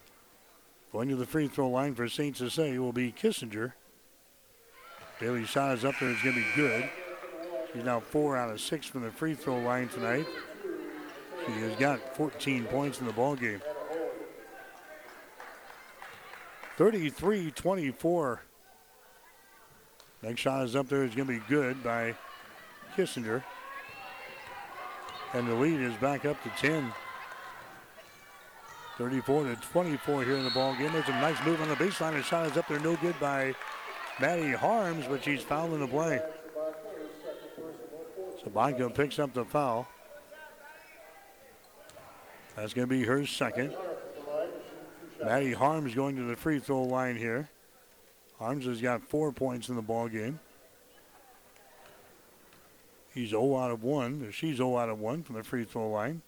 Going 0.92 1.08
to 1.08 1.16
the 1.16 1.26
free 1.26 1.48
throw 1.48 1.68
line 1.68 1.94
for 1.94 2.08
St. 2.08 2.36
Cecilia 2.36 2.80
will 2.80 2.92
be 2.92 3.10
Kissinger. 3.10 3.72
Bailey's 5.18 5.48
shot 5.48 5.76
is 5.76 5.84
up 5.84 5.94
there. 5.98 6.10
It's 6.10 6.22
going 6.22 6.36
to 6.36 6.40
be 6.40 6.46
good. 6.54 6.88
She's 7.72 7.84
now 7.84 7.98
four 7.98 8.36
out 8.36 8.50
of 8.50 8.60
six 8.60 8.86
from 8.86 9.02
the 9.02 9.10
free 9.10 9.34
throw 9.34 9.58
line 9.58 9.88
tonight. 9.88 10.26
She 11.46 11.52
has 11.52 11.76
got 11.76 12.16
14 12.16 12.64
points 12.66 13.00
in 13.00 13.06
the 13.06 13.12
ball 13.12 13.34
game. 13.34 13.60
33-24. 16.78 18.38
Next 20.24 20.40
shot 20.40 20.64
is 20.64 20.74
up 20.74 20.88
there. 20.88 21.04
It's 21.04 21.14
going 21.14 21.28
to 21.28 21.34
be 21.34 21.42
good 21.50 21.84
by 21.84 22.14
Kissinger. 22.96 23.42
And 25.34 25.46
the 25.46 25.54
lead 25.54 25.80
is 25.80 25.92
back 25.96 26.24
up 26.24 26.42
to 26.44 26.48
10. 26.60 26.90
34 28.96 29.44
to 29.44 29.56
24 29.56 30.24
here 30.24 30.36
in 30.36 30.44
the 30.44 30.50
ball 30.50 30.74
game. 30.76 30.92
There's 30.92 31.08
a 31.08 31.12
nice 31.12 31.36
move 31.44 31.60
on 31.60 31.68
the 31.68 31.74
baseline. 31.74 32.12
The 32.12 32.22
shot 32.22 32.46
is 32.50 32.56
up 32.56 32.66
there, 32.68 32.80
no 32.80 32.96
good 32.96 33.18
by 33.20 33.54
Maddie 34.18 34.52
Harms, 34.52 35.04
but 35.06 35.22
she's 35.22 35.42
fouling 35.42 35.80
the 35.80 35.88
play. 35.88 36.22
Sabatka 38.42 38.94
picks 38.94 39.18
up 39.18 39.34
the 39.34 39.44
foul. 39.44 39.86
That's 42.56 42.72
going 42.72 42.88
to 42.88 42.94
be 42.94 43.04
her 43.04 43.26
second. 43.26 43.74
Maddie 45.22 45.52
Harms 45.52 45.94
going 45.94 46.16
to 46.16 46.22
the 46.22 46.36
free 46.36 46.60
throw 46.60 46.82
line 46.82 47.16
here. 47.16 47.50
Harms 48.44 48.66
has 48.66 48.82
got 48.82 49.02
four 49.02 49.32
points 49.32 49.70
in 49.70 49.74
the 49.74 49.80
ball 49.80 50.06
game. 50.06 50.38
He's 53.14 53.30
0 53.30 53.56
out 53.56 53.70
of 53.70 53.82
1. 53.82 54.32
She's 54.32 54.58
0 54.58 54.76
out 54.76 54.90
of 54.90 55.00
1 55.00 55.22
from 55.22 55.36
the 55.36 55.42
free 55.42 55.64
throw 55.64 55.88
line. 55.88 56.20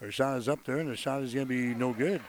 Her 0.00 0.10
shot 0.10 0.38
is 0.38 0.48
up 0.48 0.64
there, 0.64 0.78
and 0.78 0.90
the 0.90 0.96
shot 0.96 1.22
is 1.22 1.32
going 1.32 1.46
to 1.46 1.48
be 1.48 1.76
no 1.76 1.92
good. 1.92 2.20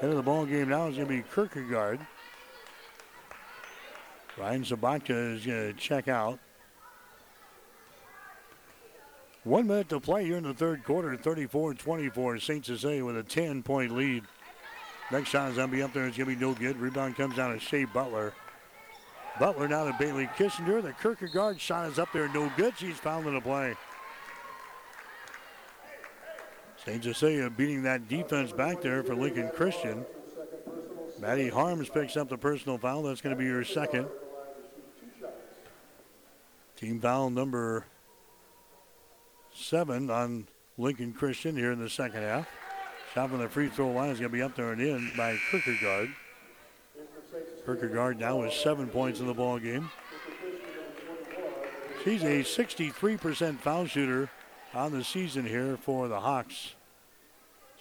Head 0.00 0.08
of 0.08 0.16
the 0.16 0.22
ball 0.22 0.46
game 0.46 0.70
now 0.70 0.86
is 0.86 0.96
going 0.96 1.06
to 1.06 1.14
be 1.14 1.22
Kierkegaard. 1.34 2.00
Ryan 4.38 4.64
Sabatka 4.64 5.34
is 5.34 5.44
going 5.44 5.74
to 5.74 5.78
check 5.78 6.08
out. 6.08 6.38
One 9.44 9.66
minute 9.66 9.90
to 9.90 10.00
play 10.00 10.24
here 10.24 10.38
in 10.38 10.44
the 10.44 10.54
third 10.54 10.82
quarter, 10.82 11.14
34-24. 11.14 12.40
St. 12.40 12.64
Cecilia 12.64 13.04
with 13.04 13.18
a 13.18 13.22
10-point 13.22 13.94
lead. 13.94 14.24
Next 15.12 15.28
shot 15.30 15.50
is 15.50 15.56
going 15.56 15.70
to 15.70 15.76
be 15.76 15.82
up 15.82 15.92
there. 15.92 16.06
It's 16.06 16.16
going 16.16 16.30
to 16.30 16.36
be 16.36 16.40
no 16.40 16.52
good. 16.52 16.78
Rebound 16.78 17.16
comes 17.16 17.36
down 17.36 17.52
to 17.52 17.60
Shea 17.60 17.84
Butler. 17.84 18.32
Butler 19.38 19.68
now 19.68 19.84
to 19.84 19.94
Bailey 19.98 20.28
Kissinger. 20.36 20.82
The 20.82 20.92
Kierkegaard 20.94 21.60
shot 21.60 21.90
is 21.90 21.98
up 21.98 22.12
there. 22.12 22.28
No 22.28 22.50
good. 22.56 22.74
She's 22.76 22.96
fouled 22.96 23.26
in 23.26 23.34
the 23.34 23.40
play. 23.40 23.74
St. 26.84 27.02
Cecilia 27.02 27.50
beating 27.50 27.82
that 27.82 28.08
defense 28.08 28.52
back 28.52 28.80
there 28.80 29.02
for 29.02 29.14
Lincoln 29.14 29.50
Christian. 29.54 30.04
Maddie 31.20 31.48
Harms 31.48 31.88
picks 31.88 32.16
up 32.16 32.28
the 32.28 32.38
personal 32.38 32.78
foul. 32.78 33.02
That's 33.02 33.20
going 33.20 33.34
to 33.34 33.38
be 33.38 33.48
her 33.48 33.64
second. 33.64 34.06
Team 36.76 37.00
foul 37.00 37.30
number 37.30 37.86
seven 39.54 40.10
on 40.10 40.46
Lincoln 40.76 41.12
Christian 41.12 41.56
here 41.56 41.72
in 41.72 41.78
the 41.78 41.88
second 41.88 42.22
half. 42.22 42.46
Shot 43.16 43.30
from 43.30 43.38
the 43.38 43.48
free 43.48 43.68
throw 43.68 43.92
line 43.92 44.10
is 44.10 44.18
going 44.20 44.30
to 44.30 44.36
be 44.36 44.42
up 44.42 44.54
there 44.56 44.72
and 44.72 44.80
in 44.82 45.10
by 45.16 45.38
Kierkegaard. 45.50 46.10
Kierkegaard 47.64 48.20
now 48.20 48.42
with 48.42 48.52
seven 48.52 48.88
points 48.88 49.20
in 49.20 49.26
the 49.26 49.32
ball 49.32 49.58
game. 49.58 49.90
She's 52.04 52.22
a 52.22 52.42
63% 52.44 53.58
foul 53.58 53.86
shooter 53.86 54.28
on 54.74 54.92
the 54.92 55.02
season 55.02 55.46
here 55.46 55.78
for 55.78 56.08
the 56.08 56.20
Hawks. 56.20 56.74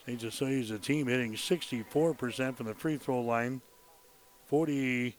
St. 0.05 0.21
Cecilia's 0.21 0.71
a 0.71 0.79
team 0.79 1.07
hitting 1.07 1.33
64% 1.33 2.55
from 2.55 2.67
the 2.67 2.73
free 2.73 2.95
throw 2.95 3.19
line, 3.19 3.59
42%, 4.49 5.13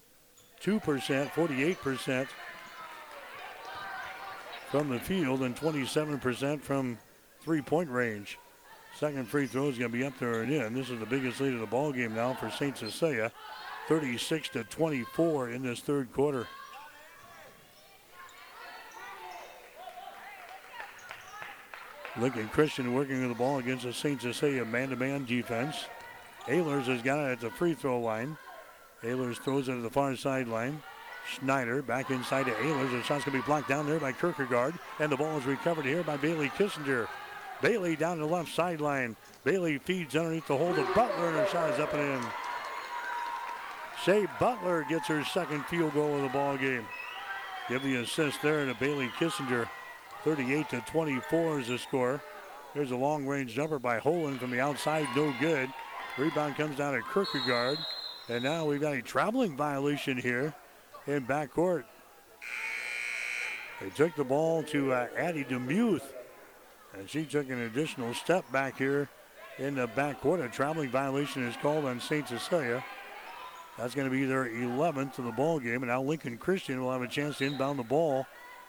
48% 0.63 2.27
from 4.71 4.89
the 4.89 4.99
field, 4.99 5.43
and 5.43 5.55
27% 5.55 6.63
from 6.63 6.97
three-point 7.43 7.91
range. 7.91 8.39
Second 8.99 9.29
free 9.29 9.47
throw 9.47 9.69
is 9.69 9.77
going 9.77 9.93
to 9.93 9.99
be 9.99 10.05
up 10.07 10.19
there 10.19 10.41
and 10.41 10.51
in. 10.51 10.73
This 10.73 10.89
is 10.89 10.99
the 10.99 11.05
biggest 11.05 11.39
lead 11.39 11.53
of 11.53 11.61
the 11.61 11.67
ball 11.67 11.93
game 11.93 12.15
now 12.15 12.33
for 12.33 12.51
St. 12.51 12.79
Cecilia, 12.79 13.31
36 13.89 14.49
to 14.51 14.65
24 14.65 15.51
in 15.51 15.63
this 15.63 15.81
third 15.81 16.11
quarter. 16.15 16.47
Lincoln 22.19 22.49
Christian 22.49 22.95
working 22.95 23.21
with 23.21 23.29
the 23.29 23.35
ball 23.35 23.59
against 23.59 23.85
the 23.85 23.93
St. 23.93 24.23
Cecilia 24.23 24.65
man-to-man 24.65 25.27
defense. 25.27 25.85
Ehlers 26.47 26.85
has 26.85 27.03
got 27.03 27.19
it 27.19 27.33
at 27.33 27.41
the 27.41 27.51
free 27.51 27.75
throw 27.75 28.01
line. 28.01 28.39
Ehlers 29.03 29.37
throws 29.37 29.69
it 29.69 29.75
to 29.75 29.83
the 29.83 29.91
far 29.91 30.17
sideline. 30.17 30.83
Schneider 31.29 31.83
back 31.83 32.11
inside 32.11 32.47
to 32.47 32.53
Ehlers. 32.53 32.93
The 32.93 33.03
shot's 33.03 33.27
going 33.27 33.37
to 33.37 33.43
be 33.43 33.47
blocked 33.47 33.69
down 33.69 33.87
there 33.87 34.01
by 34.01 34.13
Kierkegaard. 34.13 34.73
And 35.01 35.13
the 35.13 35.19
ball 35.19 35.37
is 35.37 35.45
recovered 35.45 35.85
here 35.85 36.03
by 36.03 36.17
Bailey 36.17 36.49
Kissinger. 36.49 37.07
Bailey 37.63 37.97
down 37.97 38.19
the 38.19 38.27
left 38.27 38.55
sideline. 38.55 39.17
Bailey 39.45 39.79
feeds 39.79 40.15
underneath 40.17 40.47
the 40.47 40.57
hold 40.57 40.79
of 40.79 40.95
Butler, 40.95 41.29
and 41.29 41.37
her 41.37 41.47
shot 41.49 41.71
is 41.71 41.79
up 41.81 41.95
and 41.95 42.03
in. 42.03 42.31
Shea 44.05 44.27
Butler 44.39 44.85
gets 44.89 45.09
her 45.09 45.25
second 45.25 45.65
field 45.67 45.95
goal 45.95 46.17
of 46.17 46.23
the 46.23 46.29
ball 46.29 46.57
game. 46.57 46.87
Give 47.69 47.83
the 47.83 47.97
assist 47.97 48.43
there 48.43 48.65
to 48.65 48.75
Bailey 48.75 49.09
Kissinger. 49.19 49.69
38 50.23 50.69
to 50.71 50.81
24 50.83 51.61
is 51.61 51.69
the 51.69 51.79
score. 51.79 52.21
There's 52.75 52.91
a 52.91 52.97
long 52.97 53.27
range 53.27 53.55
jumper 53.55 53.79
by 53.79 53.99
Holen 53.99 54.39
from 54.39 54.51
the 54.51 54.61
outside, 54.61 55.07
no 55.17 55.33
good. 55.41 55.71
Rebound 56.19 56.57
comes 56.57 56.77
down 56.77 56.95
to 56.95 57.03
Kierkegaard. 57.13 57.79
And 58.29 58.45
now 58.45 58.65
we've 58.65 58.81
got 58.81 58.95
a 58.95 59.03
traveling 59.03 59.57
violation 59.57 60.19
here 60.19 60.55
in 61.07 61.27
backcourt. 61.27 61.85
They 63.81 63.91
took 63.91 64.17
the 64.17 64.25
ball 64.25 64.63
to 64.65 64.93
uh, 64.93 65.07
Addie 65.17 65.45
Demuth, 65.45 66.03
and 66.99 67.09
she 67.09 67.25
took 67.25 67.49
an 67.51 67.63
additional 67.63 68.15
step 68.15 68.51
back 68.53 68.79
here 68.79 69.09
in 69.59 69.75
the 69.75 69.89
backcourt. 69.89 70.45
A 70.45 70.49
traveling 70.49 70.91
violation 70.91 71.47
is 71.47 71.57
called 71.57 71.85
on 71.85 72.01
St. 72.01 72.29
Cecilia. 72.29 72.85
That's 73.79 73.95
going 73.95 74.09
to 74.09 74.15
be 74.15 74.25
their 74.25 74.47
11th 74.47 75.19
of 75.19 75.27
the 75.27 75.33
ball 75.33 75.61
game, 75.61 75.83
and 75.83 75.87
now 75.87 76.03
Lincoln 76.03 76.39
Christian 76.39 76.83
will 76.83 76.93
have 76.93 77.03
a 77.03 77.09
chance 77.09 77.39
to 77.39 77.45
inbound 77.45 77.79
the 77.79 77.85
ball 77.85 78.27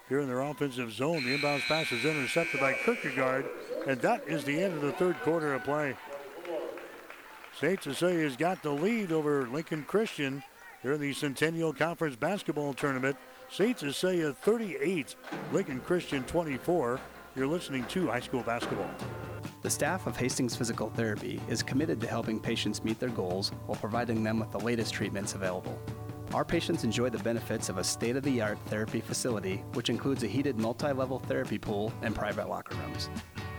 here 0.10 0.20
in 0.20 0.28
their 0.28 0.42
offensive 0.42 0.92
zone. 0.92 1.24
The 1.24 1.38
inbounds 1.38 1.68
pass 1.68 1.92
is 1.92 2.04
intercepted 2.04 2.60
by 2.60 2.74
Kierkegaard, 2.74 3.46
and 3.88 4.00
that 4.02 4.28
is 4.28 4.44
the 4.44 4.62
end 4.62 4.74
of 4.74 4.82
the 4.82 4.92
third 4.94 5.18
quarter 5.22 5.54
of 5.54 5.64
play. 5.64 5.96
St. 7.60 7.82
Cecilia's 7.82 8.36
got 8.36 8.62
the 8.62 8.70
lead 8.70 9.12
over 9.12 9.48
Lincoln 9.48 9.84
Christian 9.84 10.44
here 10.84 10.94
in 10.94 11.02
the 11.02 11.14
Centennial 11.14 11.74
Conference 11.74 12.16
basketball 12.16 12.74
tournament. 12.74 13.18
St. 13.50 13.80
Cecilia 13.80 14.34
38, 14.34 15.16
Lincoln 15.52 15.80
Christian 15.80 16.24
24. 16.26 17.00
You're 17.38 17.46
listening 17.46 17.86
to 17.90 18.08
high 18.08 18.20
school 18.20 18.42
basketball. 18.42 18.90
The 19.62 19.70
staff 19.70 20.08
of 20.08 20.18
Hastings 20.18 20.56
Physical 20.56 20.90
Therapy 20.90 21.40
is 21.48 21.62
committed 21.62 22.02
to 22.02 22.08
helping 22.08 22.40
patients 22.40 22.84
meet 22.84 23.00
their 23.00 23.10
goals 23.10 23.52
while 23.68 23.78
providing 23.78 24.24
them 24.24 24.40
with 24.40 24.50
the 24.50 24.60
latest 24.60 24.92
treatments 24.92 25.36
available. 25.36 25.80
Our 26.34 26.44
patients 26.44 26.84
enjoy 26.84 27.12
the 27.12 27.20
benefits 27.20 27.70
of 27.70 27.78
a 27.78 27.84
state 27.84 28.16
of 28.16 28.24
the 28.24 28.42
art 28.42 28.58
therapy 28.66 29.02
facility, 29.02 29.58
which 29.76 29.92
includes 29.92 30.24
a 30.24 30.28
heated 30.28 30.58
multi 30.58 30.92
level 30.92 31.20
therapy 31.20 31.60
pool 31.60 31.94
and 32.02 32.16
private 32.16 32.50
locker 32.50 32.76
rooms. 32.78 33.08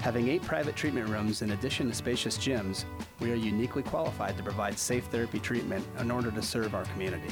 Having 0.01 0.27
eight 0.27 0.43
private 0.43 0.75
treatment 0.75 1.09
rooms 1.09 1.43
in 1.43 1.53
addition 1.53 1.87
to 1.87 1.95
spacious 1.95 2.37
gyms, 2.37 2.85
we 3.21 3.31
are 3.31 3.37
uniquely 3.37 3.85
qualified 3.85 4.37
to 4.39 4.43
provide 4.43 4.77
safe 4.77 5.05
therapy 5.05 5.39
treatment 5.39 5.87
in 6.01 6.11
order 6.11 6.33
to 6.33 6.43
serve 6.43 6.75
our 6.75 6.85
community. 6.87 7.31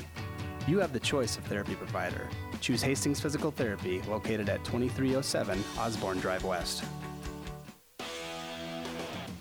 You 0.66 0.80
have 0.80 0.92
the 0.92 0.98
choice 0.98 1.38
of 1.38 1.44
therapy 1.44 1.76
provider. 1.76 2.28
Choose 2.60 2.82
Hastings 2.82 3.20
Physical 3.20 3.52
Therapy, 3.52 4.02
located 4.08 4.48
at 4.48 4.64
2307 4.64 5.62
Osborne 5.78 6.18
Drive 6.18 6.42
West. 6.42 6.82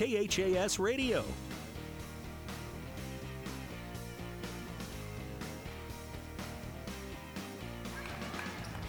KHAS 0.00 0.78
Radio. 0.78 1.22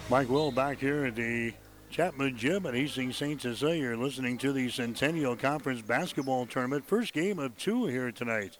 Mike 0.08 0.30
Will 0.30 0.50
back 0.50 0.78
here 0.78 1.04
at 1.04 1.14
the 1.14 1.52
Chapman 1.90 2.38
Gym 2.38 2.64
at 2.64 2.72
Hastings 2.72 3.18
St. 3.18 3.42
Cecilia. 3.42 3.82
You're 3.82 3.96
listening 3.98 4.38
to 4.38 4.54
the 4.54 4.70
Centennial 4.70 5.36
Conference 5.36 5.82
Basketball 5.82 6.46
Tournament. 6.46 6.86
First 6.86 7.12
game 7.12 7.38
of 7.38 7.58
two 7.58 7.84
here 7.84 8.10
tonight. 8.10 8.56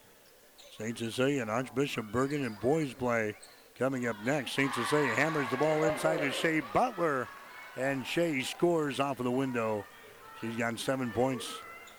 St. 0.77 0.95
Cecilia 0.95 1.41
and 1.41 1.49
Archbishop 1.49 2.11
Bergan 2.11 2.45
and 2.45 2.59
boys 2.59 2.93
play 2.93 3.33
coming 3.79 4.05
up 4.05 4.15
next. 4.23 4.51
St. 4.51 4.71
Cecilia 4.75 5.15
hammers 5.15 5.49
the 5.49 5.57
ball 5.57 5.83
inside 5.85 6.17
to 6.17 6.31
Shea 6.31 6.61
Butler, 6.71 7.27
and 7.77 8.05
Shea 8.05 8.41
scores 8.43 8.99
off 8.99 9.19
of 9.19 9.23
the 9.23 9.31
window. 9.31 9.83
She's 10.39 10.55
got 10.55 10.77
seven 10.77 11.09
points 11.09 11.51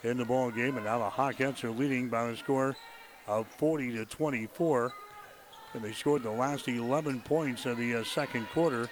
in 0.05 0.19
the 0.19 0.25
ball 0.25 0.51
game, 0.51 0.77
and 0.77 0.85
now 0.85 0.99
the 0.99 1.11
Hawkettes 1.11 1.65
are 1.65 1.71
leading 1.71 2.09
by 2.09 2.29
a 2.29 2.37
score 2.37 2.77
of 3.27 3.47
40 3.49 3.93
to 3.97 4.05
24. 4.05 4.93
And 5.73 5.83
they 5.83 5.93
scored 5.93 6.23
the 6.23 6.31
last 6.31 6.69
11 6.69 7.23
points 7.23 7.67
of 7.67 7.79
the 7.79 7.97
uh, 7.97 8.05
second 8.05 8.47
quarter. 8.51 8.89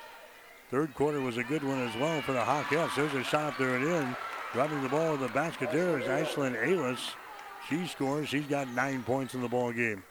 Third 0.71 0.95
quarter 0.95 1.21
was 1.21 1.37
a 1.37 1.45
good 1.45 1.63
one 1.63 1.79
as 1.79 1.95
well 1.97 2.21
for 2.23 2.33
the 2.33 2.41
Hawkettes. 2.41 2.97
There's 2.97 3.15
a 3.15 3.23
shot 3.23 3.53
up 3.53 3.59
there 3.59 3.77
and 3.77 3.85
in. 3.85 4.17
Driving 4.53 4.83
the 4.83 4.89
ball 4.89 5.15
in 5.15 5.21
the 5.21 5.29
basket 5.29 5.71
there 5.71 5.99
is 5.99 6.07
Ashlyn 6.07 6.61
Aylis. 6.61 6.99
She 7.69 7.87
scores. 7.87 8.29
She's 8.29 8.47
got 8.47 8.69
nine 8.69 9.03
points 9.03 9.35
in 9.35 9.43
the 9.43 9.49
ball 9.49 9.71
game. 9.71 10.03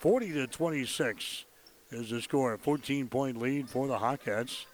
40 0.00 0.32
to 0.32 0.46
26 0.46 1.44
is 1.90 2.10
the 2.10 2.20
score. 2.20 2.56
14 2.56 3.08
point 3.08 3.36
lead 3.36 3.68
for 3.68 3.86
the 3.86 3.96
Hawkettes. 3.96 4.64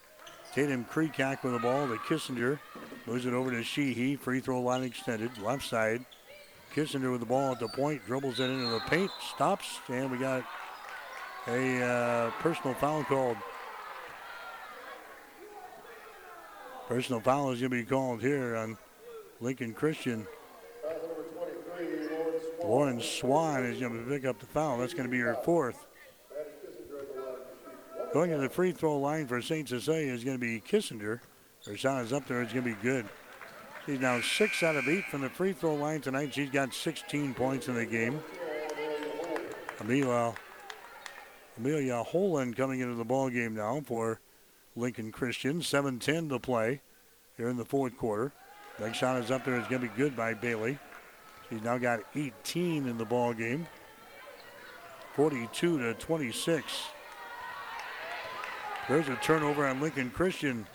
Tatum 0.54 0.84
Kreekak 0.84 1.42
with 1.42 1.52
the 1.52 1.58
ball 1.58 1.88
to 1.88 1.96
Kissinger. 1.96 2.58
Moves 3.06 3.26
it 3.26 3.34
over 3.34 3.50
to 3.50 3.62
Sheehy. 3.62 4.16
Free 4.16 4.40
throw 4.40 4.60
line 4.60 4.82
extended. 4.82 5.30
Left 5.38 5.66
side. 5.66 6.04
Kissinger 6.74 7.10
with 7.10 7.20
the 7.20 7.26
ball 7.26 7.52
at 7.52 7.60
the 7.60 7.68
point. 7.68 8.04
Dribbles 8.06 8.40
it 8.40 8.50
into 8.50 8.70
the 8.70 8.80
paint. 8.88 9.10
Stops. 9.34 9.80
And 9.88 10.10
we 10.10 10.18
got 10.18 10.44
a 11.46 11.82
uh, 11.82 12.30
personal 12.40 12.74
foul 12.74 13.04
called. 13.04 13.36
Personal 16.88 17.20
foul 17.20 17.50
is 17.50 17.60
going 17.60 17.70
to 17.70 17.76
be 17.76 17.84
called 17.84 18.20
here 18.20 18.56
on 18.56 18.76
Lincoln 19.40 19.74
Christian. 19.74 20.26
Lauren 22.62 23.00
Swan 23.00 23.64
is 23.64 23.78
going 23.78 24.04
to 24.04 24.10
pick 24.10 24.24
up 24.24 24.38
the 24.38 24.46
foul. 24.46 24.78
That's 24.78 24.94
going 24.94 25.04
to 25.04 25.10
be 25.10 25.18
her 25.18 25.36
fourth. 25.44 25.86
Going 28.14 28.30
to 28.30 28.38
the 28.38 28.48
free 28.48 28.72
throw 28.72 28.98
line 28.98 29.26
for 29.26 29.42
St. 29.42 29.68
Cecilia 29.68 30.12
is 30.12 30.24
going 30.24 30.38
to 30.38 30.40
be 30.40 30.60
Kissinger. 30.60 31.20
Her 31.66 31.76
shot 31.76 32.04
is 32.04 32.12
up 32.12 32.26
there. 32.26 32.42
It's 32.42 32.52
going 32.52 32.64
to 32.64 32.74
be 32.74 32.82
good. 32.82 33.06
She's 33.86 33.98
now 33.98 34.20
six 34.20 34.62
out 34.62 34.76
of 34.76 34.86
eight 34.88 35.04
from 35.06 35.22
the 35.22 35.30
free 35.30 35.52
throw 35.52 35.74
line 35.74 36.00
tonight. 36.00 36.34
She's 36.34 36.50
got 36.50 36.74
16 36.74 37.34
points 37.34 37.68
in 37.68 37.74
the 37.74 37.86
game. 37.86 38.22
Amelia, 39.80 40.34
Amelia 41.58 42.02
Holland 42.02 42.56
coming 42.56 42.80
into 42.80 42.94
the 42.94 43.04
ball 43.04 43.30
game 43.30 43.54
now 43.54 43.82
for 43.86 44.20
Lincoln 44.76 45.10
Christian. 45.10 45.60
7-10 45.60 46.28
to 46.30 46.38
play 46.38 46.80
here 47.36 47.48
in 47.48 47.56
the 47.56 47.64
fourth 47.64 47.96
quarter. 47.96 48.32
Next 48.78 48.98
shot 48.98 49.22
is 49.22 49.30
up 49.30 49.44
there. 49.44 49.56
It's 49.56 49.68
going 49.68 49.82
to 49.82 49.88
be 49.88 49.94
good 49.96 50.16
by 50.16 50.34
Bailey. 50.34 50.78
She's 51.48 51.62
now 51.62 51.78
got 51.78 52.00
18 52.14 52.86
in 52.86 52.98
the 52.98 53.04
ball 53.04 53.32
game. 53.32 53.66
42 55.14 55.78
to 55.78 55.94
26. 55.94 56.64
There's 58.88 59.08
a 59.08 59.16
turnover 59.16 59.66
on 59.66 59.80
Lincoln 59.80 60.10
Christian. 60.10 60.66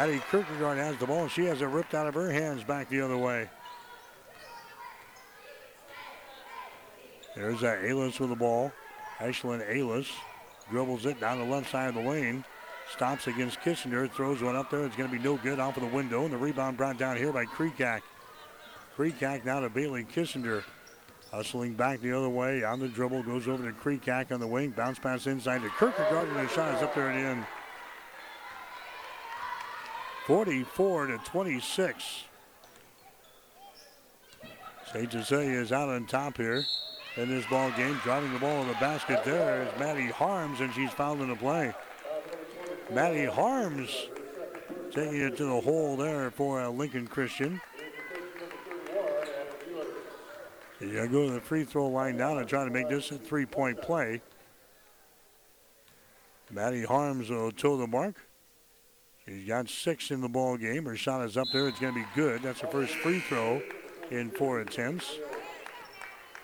Addie 0.00 0.22
Kierkegaard 0.30 0.78
has 0.78 0.96
the 0.96 1.04
ball. 1.04 1.28
She 1.28 1.44
has 1.44 1.60
it 1.60 1.66
ripped 1.66 1.92
out 1.92 2.06
of 2.06 2.14
her 2.14 2.32
hands 2.32 2.64
back 2.64 2.88
the 2.88 3.02
other 3.02 3.18
way. 3.18 3.50
There's 7.36 7.60
that 7.60 7.82
Aylis 7.82 8.18
with 8.18 8.30
the 8.30 8.34
ball. 8.34 8.72
Ashlyn 9.18 9.60
Aylis 9.70 10.06
dribbles 10.70 11.04
it 11.04 11.20
down 11.20 11.38
the 11.38 11.44
left 11.44 11.70
side 11.70 11.90
of 11.90 11.96
the 11.96 12.00
lane. 12.00 12.46
Stops 12.90 13.26
against 13.26 13.60
Kissinger. 13.60 14.10
Throws 14.10 14.42
one 14.42 14.56
up 14.56 14.70
there. 14.70 14.86
It's 14.86 14.96
going 14.96 15.10
to 15.10 15.14
be 15.18 15.22
no 15.22 15.36
good 15.36 15.60
off 15.60 15.76
of 15.76 15.82
the 15.82 15.94
window. 15.94 16.24
And 16.24 16.32
the 16.32 16.38
rebound 16.38 16.78
brought 16.78 16.96
down 16.96 17.18
here 17.18 17.30
by 17.30 17.44
Kreekak. 17.44 18.00
Kreekak 18.96 19.44
now 19.44 19.60
to 19.60 19.68
Bailey 19.68 20.04
Kissinger. 20.04 20.64
Hustling 21.30 21.74
back 21.74 22.00
the 22.00 22.16
other 22.16 22.30
way 22.30 22.64
on 22.64 22.80
the 22.80 22.88
dribble. 22.88 23.22
Goes 23.24 23.46
over 23.46 23.70
to 23.70 23.78
Kreekak 23.78 24.32
on 24.32 24.40
the 24.40 24.46
wing. 24.46 24.70
Bounce 24.70 24.98
pass 24.98 25.26
inside 25.26 25.60
to 25.60 25.68
Kierkegaard. 25.78 26.26
And 26.28 26.36
the 26.36 26.48
shot 26.48 26.74
is 26.74 26.82
up 26.82 26.94
there 26.94 27.10
and 27.10 27.40
in. 27.40 27.46
44 30.30 31.06
to 31.06 31.18
26. 31.18 32.24
St. 34.92 35.10
Cecilia 35.10 35.58
is 35.58 35.72
out 35.72 35.88
on 35.88 36.06
top 36.06 36.36
here 36.36 36.64
in 37.16 37.28
this 37.28 37.44
ball 37.46 37.72
game. 37.72 37.98
Driving 38.04 38.32
the 38.32 38.38
ball 38.38 38.62
in 38.62 38.68
the 38.68 38.74
basket 38.74 39.24
there 39.24 39.64
is 39.64 39.80
Maddie 39.80 40.06
Harms, 40.06 40.60
and 40.60 40.72
she's 40.72 40.92
fouled 40.92 41.20
in 41.20 41.30
the 41.30 41.34
play. 41.34 41.74
Maddie 42.92 43.24
Harms 43.24 43.90
taking 44.92 45.20
it 45.20 45.36
to 45.36 45.46
the 45.46 45.60
hole 45.60 45.96
there 45.96 46.30
for 46.30 46.60
uh, 46.60 46.68
Lincoln 46.68 47.08
Christian. 47.08 47.60
Gotta 50.80 51.08
go 51.08 51.26
to 51.26 51.32
the 51.32 51.40
free 51.40 51.64
throw 51.64 51.88
line 51.88 52.16
now 52.16 52.38
and 52.38 52.48
try 52.48 52.64
to 52.64 52.70
make 52.70 52.88
this 52.88 53.10
a 53.10 53.18
three-point 53.18 53.82
play. 53.82 54.22
Maddie 56.52 56.84
Harms 56.84 57.30
will 57.30 57.50
toe 57.50 57.76
the 57.76 57.88
mark. 57.88 58.14
She's 59.26 59.46
got 59.46 59.68
six 59.68 60.10
in 60.10 60.20
the 60.20 60.28
ball 60.28 60.56
game. 60.56 60.84
Her 60.86 60.96
shot 60.96 61.24
is 61.24 61.36
up 61.36 61.46
there. 61.52 61.68
It's 61.68 61.78
going 61.78 61.94
to 61.94 62.00
be 62.00 62.06
good. 62.14 62.42
That's 62.42 62.60
her 62.60 62.68
first 62.68 62.94
free 62.94 63.20
throw 63.20 63.62
in 64.10 64.30
four 64.30 64.60
attempts. 64.60 65.18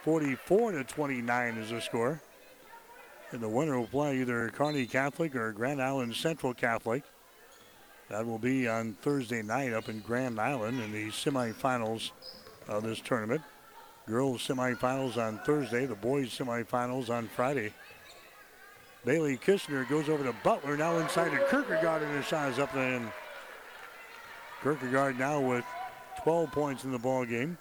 44 0.05 0.73
to 0.73 0.85
29 0.85 1.57
is 1.57 1.71
the 1.71 1.81
score. 1.81 2.21
And 3.33 3.41
the 3.41 3.49
winner 3.49 3.79
will 3.79 3.89
play 3.89 4.21
either 4.21 4.49
Kearney 4.51 4.87
Catholic 4.87 5.35
or 5.35 5.53
Grand 5.53 5.83
Island 5.83 6.15
Central 6.15 6.55
Catholic. 6.55 7.03
That 8.09 8.25
will 8.25 8.39
be 8.39 8.69
on 8.69 8.93
Thursday 9.03 9.43
night 9.43 9.73
up 9.73 9.89
in 9.89 9.99
Grand 10.01 10.41
Island 10.41 10.81
in 10.81 10.93
the 10.93 11.09
semifinals 11.09 12.13
of 12.69 12.85
this 12.85 13.01
tournament. 13.01 13.43
Girls 14.07 14.47
semifinals 14.47 15.17
on 15.17 15.41
Thursday, 15.41 15.87
the 15.87 15.97
boys 15.97 16.29
semifinals 16.29 17.11
on 17.11 17.27
Friday. 17.27 17.73
Bailey 19.07 19.39
Kistner 19.39 19.89
goes 19.89 20.09
over 20.09 20.25
to 20.25 20.35
Butler, 20.43 20.77
now 20.77 20.99
inside 20.99 21.31
to 21.31 21.39
Kierkegaard, 21.49 22.03
and 22.03 22.13
the 22.19 22.23
shot 22.23 22.51
is 22.51 22.59
up 22.59 22.75
and 22.75 23.05
in. 23.05 23.13
Kierkegaard 24.65 25.17
now 25.17 25.39
with 25.41 25.65
12 26.25 26.51
points 26.51 26.83
in 26.83 26.91
the 26.91 26.99
ball 26.99 27.25
game. 27.25 27.57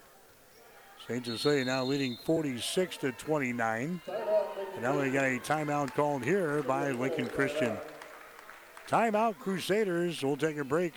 St. 1.08 1.24
Cecilia 1.24 1.64
now 1.64 1.84
leading 1.84 2.18
46 2.26 2.98
to 2.98 3.12
29. 3.12 4.02
And 4.74 4.82
now 4.82 4.98
they 4.98 5.12
got 5.12 5.26
a 5.26 5.38
timeout 5.38 5.94
called 5.94 6.24
here 6.24 6.64
by 6.64 6.90
Lincoln 6.90 7.28
Christian. 7.28 7.78
Timeout 8.88 9.38
Crusaders. 9.38 10.24
We'll 10.24 10.38
take 10.38 10.58
a 10.58 10.64
break. 10.64 10.94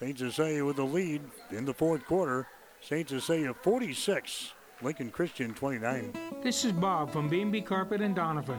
St. 0.00 0.18
Cecilia 0.18 0.64
with 0.64 0.76
the 0.76 0.84
lead 0.84 1.22
in 1.52 1.64
the 1.64 1.74
fourth 1.74 2.04
quarter. 2.06 2.48
St. 2.80 3.08
Cecilia 3.08 3.54
46, 3.54 4.52
Lincoln 4.82 5.12
Christian 5.12 5.54
29. 5.54 6.12
This 6.42 6.64
is 6.64 6.72
Bob 6.72 7.12
from 7.12 7.28
B&B 7.28 7.60
Carpet 7.60 8.00
and 8.00 8.16
Donovan. 8.16 8.58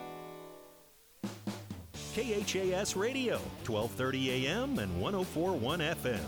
KHAS 2.13 2.97
Radio, 2.97 3.37
1230 3.65 4.47
AM 4.47 4.79
and 4.79 5.01
1041 5.01 5.79
FM. 5.79 6.19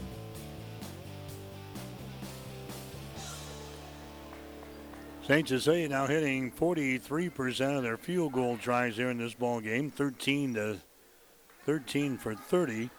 St. 5.28 5.48
Cecilia 5.48 5.90
now 5.90 6.08
hitting 6.08 6.52
43% 6.52 7.78
of 7.78 7.84
their 7.84 7.98
field 7.98 8.32
goal 8.32 8.58
tries 8.58 8.96
here 8.96 9.10
in 9.10 9.18
this 9.18 9.34
ball 9.34 9.60
game, 9.60 9.90
13 9.90 10.54
to 10.54 10.78
13 11.66 12.18
for 12.18 12.34
30. 12.34 12.90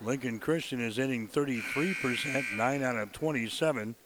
Lincoln 0.00 0.38
Christian 0.38 0.80
is 0.80 0.96
hitting 0.96 1.26
33%, 1.26 2.56
9 2.56 2.82
out 2.82 2.96
of 2.96 3.12
27. 3.12 3.96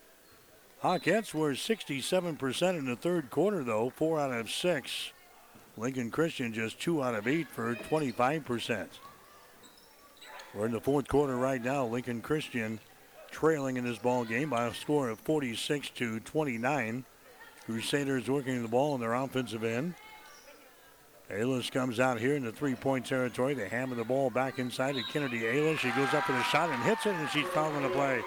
Hawkettes 0.82 1.34
were 1.34 1.52
67% 1.52 2.78
in 2.78 2.86
the 2.86 2.96
third 2.96 3.30
quarter, 3.30 3.64
though, 3.64 3.90
4 3.90 4.20
out 4.20 4.32
of 4.32 4.50
6. 4.50 5.12
Lincoln 5.78 6.10
Christian 6.10 6.52
just 6.52 6.80
2 6.80 7.02
out 7.02 7.14
of 7.14 7.28
8 7.28 7.48
for 7.48 7.74
25%. 7.74 8.86
We're 10.54 10.66
in 10.66 10.72
the 10.72 10.80
fourth 10.80 11.06
quarter 11.06 11.36
right 11.36 11.62
now. 11.62 11.86
Lincoln 11.86 12.20
Christian 12.20 12.80
trailing 13.30 13.76
in 13.76 13.84
this 13.84 13.98
ball 13.98 14.24
game 14.24 14.50
by 14.50 14.66
a 14.66 14.74
score 14.74 15.08
of 15.08 15.20
46 15.20 15.90
to 15.90 16.20
29. 16.20 17.04
Crusaders 17.64 18.28
working 18.28 18.62
the 18.62 18.68
ball 18.68 18.94
on 18.94 19.00
their 19.00 19.14
offensive 19.14 19.62
end. 19.62 19.94
Aylis 21.30 21.70
comes 21.70 22.00
out 22.00 22.18
here 22.18 22.34
in 22.34 22.44
the 22.44 22.52
three-point 22.52 23.04
territory. 23.04 23.52
They 23.52 23.68
hammer 23.68 23.94
the 23.94 24.04
ball 24.04 24.30
back 24.30 24.58
inside 24.58 24.94
to 24.94 25.02
Kennedy 25.12 25.40
Aylis. 25.40 25.78
She 25.78 25.90
goes 25.90 26.12
up 26.14 26.24
for 26.24 26.32
the 26.32 26.42
shot 26.44 26.70
and 26.70 26.82
hits 26.82 27.04
it, 27.04 27.14
and 27.14 27.28
she's 27.28 27.46
fouling 27.48 27.82
the 27.82 27.90
play. 27.90 28.22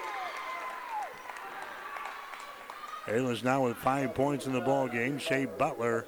Aylis 3.06 3.42
now 3.42 3.64
with 3.64 3.76
five 3.76 4.14
points 4.14 4.46
in 4.46 4.52
the 4.52 4.60
ball 4.60 4.86
game. 4.86 5.18
Shea 5.18 5.46
Butler 5.46 6.06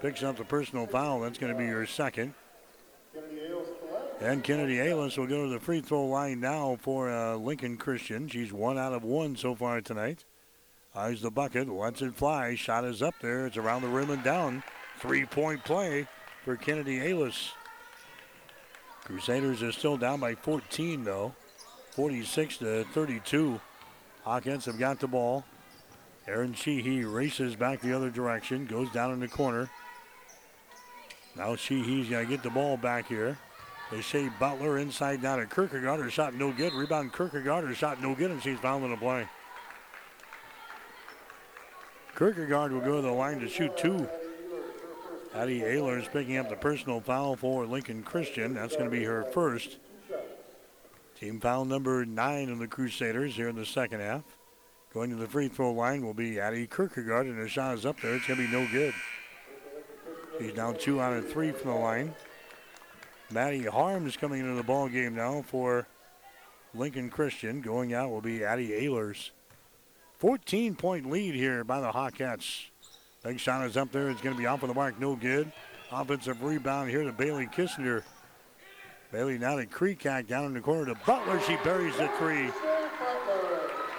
picks 0.00 0.22
up 0.22 0.36
the 0.36 0.44
personal 0.44 0.86
foul. 0.86 1.20
That's 1.20 1.38
going 1.38 1.52
to 1.52 1.58
be 1.58 1.66
your 1.66 1.86
second. 1.86 2.34
And 4.20 4.42
Kennedy 4.42 4.76
Aylis 4.76 5.18
will 5.18 5.26
go 5.26 5.44
to 5.44 5.50
the 5.50 5.60
free 5.60 5.80
throw 5.80 6.06
line 6.06 6.40
now 6.40 6.78
for 6.80 7.10
uh, 7.10 7.36
Lincoln 7.36 7.76
Christian. 7.76 8.28
She's 8.28 8.52
one 8.52 8.78
out 8.78 8.92
of 8.92 9.04
one 9.04 9.36
so 9.36 9.54
far 9.54 9.80
tonight. 9.80 10.24
Eyes 10.94 11.20
the 11.20 11.30
bucket, 11.30 11.68
lets 11.68 12.00
it 12.00 12.14
fly. 12.14 12.54
Shot 12.54 12.84
is 12.84 13.02
up 13.02 13.14
there. 13.20 13.46
It's 13.46 13.58
around 13.58 13.82
the 13.82 13.88
rim 13.88 14.10
and 14.10 14.24
down. 14.24 14.62
Three-point 15.00 15.64
play 15.64 16.06
for 16.44 16.56
Kennedy 16.56 16.98
Aylis. 16.98 17.50
Crusaders 19.04 19.62
are 19.62 19.72
still 19.72 19.98
down 19.98 20.20
by 20.20 20.34
14 20.34 21.04
though. 21.04 21.34
46 21.90 22.58
to 22.58 22.84
32. 22.92 23.60
Hawkins 24.24 24.64
have 24.64 24.78
got 24.78 24.98
the 24.98 25.06
ball. 25.06 25.44
Aaron 26.26 26.54
Sheehy 26.54 27.04
races 27.04 27.54
back 27.54 27.80
the 27.80 27.92
other 27.92 28.10
direction, 28.10 28.66
goes 28.66 28.90
down 28.90 29.12
in 29.12 29.20
the 29.20 29.28
corner. 29.28 29.70
Now 31.36 31.54
Sheehy's 31.54 32.08
got 32.08 32.20
to 32.20 32.26
get 32.26 32.42
the 32.42 32.50
ball 32.50 32.76
back 32.76 33.08
here. 33.08 33.36
They 33.90 34.00
say 34.00 34.30
Butler 34.40 34.78
inside 34.78 35.22
down 35.22 35.40
at 35.40 35.54
Kierkegaard. 35.54 36.00
Her 36.00 36.10
shot 36.10 36.34
no 36.34 36.50
good. 36.50 36.72
Rebound 36.72 37.12
Kierkegaard. 37.12 37.64
Her 37.64 37.74
shot 37.74 38.02
no 38.02 38.14
good, 38.14 38.30
and 38.30 38.42
she's 38.42 38.58
fouling 38.58 38.90
the 38.90 38.96
play. 38.96 39.28
Kierkegaard 42.16 42.72
will 42.72 42.80
go 42.80 42.96
to 42.96 43.02
the 43.02 43.12
line 43.12 43.38
to 43.40 43.48
shoot 43.48 43.76
two. 43.76 44.08
Addie 45.34 45.60
Ehlers 45.60 46.02
is 46.02 46.08
picking 46.08 46.38
up 46.38 46.48
the 46.48 46.56
personal 46.56 47.00
foul 47.00 47.36
for 47.36 47.66
Lincoln 47.66 48.02
Christian. 48.02 48.54
That's 48.54 48.74
going 48.74 48.86
to 48.86 48.96
be 48.96 49.04
her 49.04 49.24
first. 49.24 49.76
Team 51.20 51.40
foul 51.40 51.66
number 51.66 52.06
nine 52.06 52.48
of 52.48 52.58
the 52.58 52.66
Crusaders 52.66 53.36
here 53.36 53.48
in 53.48 53.56
the 53.56 53.66
second 53.66 54.00
half. 54.00 54.22
Going 54.94 55.10
to 55.10 55.16
the 55.16 55.28
free 55.28 55.48
throw 55.48 55.72
line 55.72 56.04
will 56.04 56.14
be 56.14 56.40
Addie 56.40 56.66
Kierkegaard, 56.66 57.26
and 57.26 57.38
the 57.38 57.48
shot 57.48 57.74
is 57.74 57.84
up 57.84 58.00
there. 58.00 58.14
It's 58.14 58.26
going 58.26 58.40
to 58.40 58.46
be 58.46 58.52
no 58.52 58.66
good. 58.72 58.94
He's 60.38 60.52
down 60.52 60.76
two 60.76 61.00
out 61.00 61.12
of 61.12 61.30
three 61.30 61.52
from 61.52 61.70
the 61.70 61.76
line. 61.76 62.14
Maddie 63.30 63.64
Harms 63.64 64.16
coming 64.16 64.40
into 64.40 64.54
the 64.54 64.62
ball 64.62 64.88
game 64.88 65.14
now 65.14 65.42
for 65.42 65.86
Lincoln 66.74 67.10
Christian. 67.10 67.60
Going 67.60 67.94
out 67.94 68.10
will 68.10 68.20
be 68.20 68.44
Addie 68.44 68.68
Ehlers. 68.68 69.30
14 70.18 70.74
point 70.74 71.10
lead 71.10 71.34
here 71.34 71.64
by 71.64 71.80
the 71.80 71.90
Hawkettes. 71.90 72.66
Big 73.24 73.40
shot 73.40 73.66
is 73.66 73.76
up 73.76 73.90
there. 73.92 74.10
It's 74.10 74.20
going 74.20 74.36
to 74.36 74.40
be 74.40 74.46
off 74.46 74.62
of 74.62 74.68
the 74.68 74.74
mark. 74.74 75.00
No 75.00 75.16
good. 75.16 75.50
Offensive 75.90 76.42
rebound 76.42 76.90
here 76.90 77.02
to 77.02 77.12
Bailey 77.12 77.46
Kissinger. 77.46 78.02
Bailey 79.12 79.38
now 79.38 79.56
to 79.56 79.66
Kreekak 79.66 80.26
down 80.26 80.44
in 80.44 80.54
the 80.54 80.60
corner 80.60 80.86
to 80.86 80.94
Butler. 81.06 81.40
She 81.40 81.56
buries 81.64 81.96
the 81.96 82.08
three. 82.18 82.50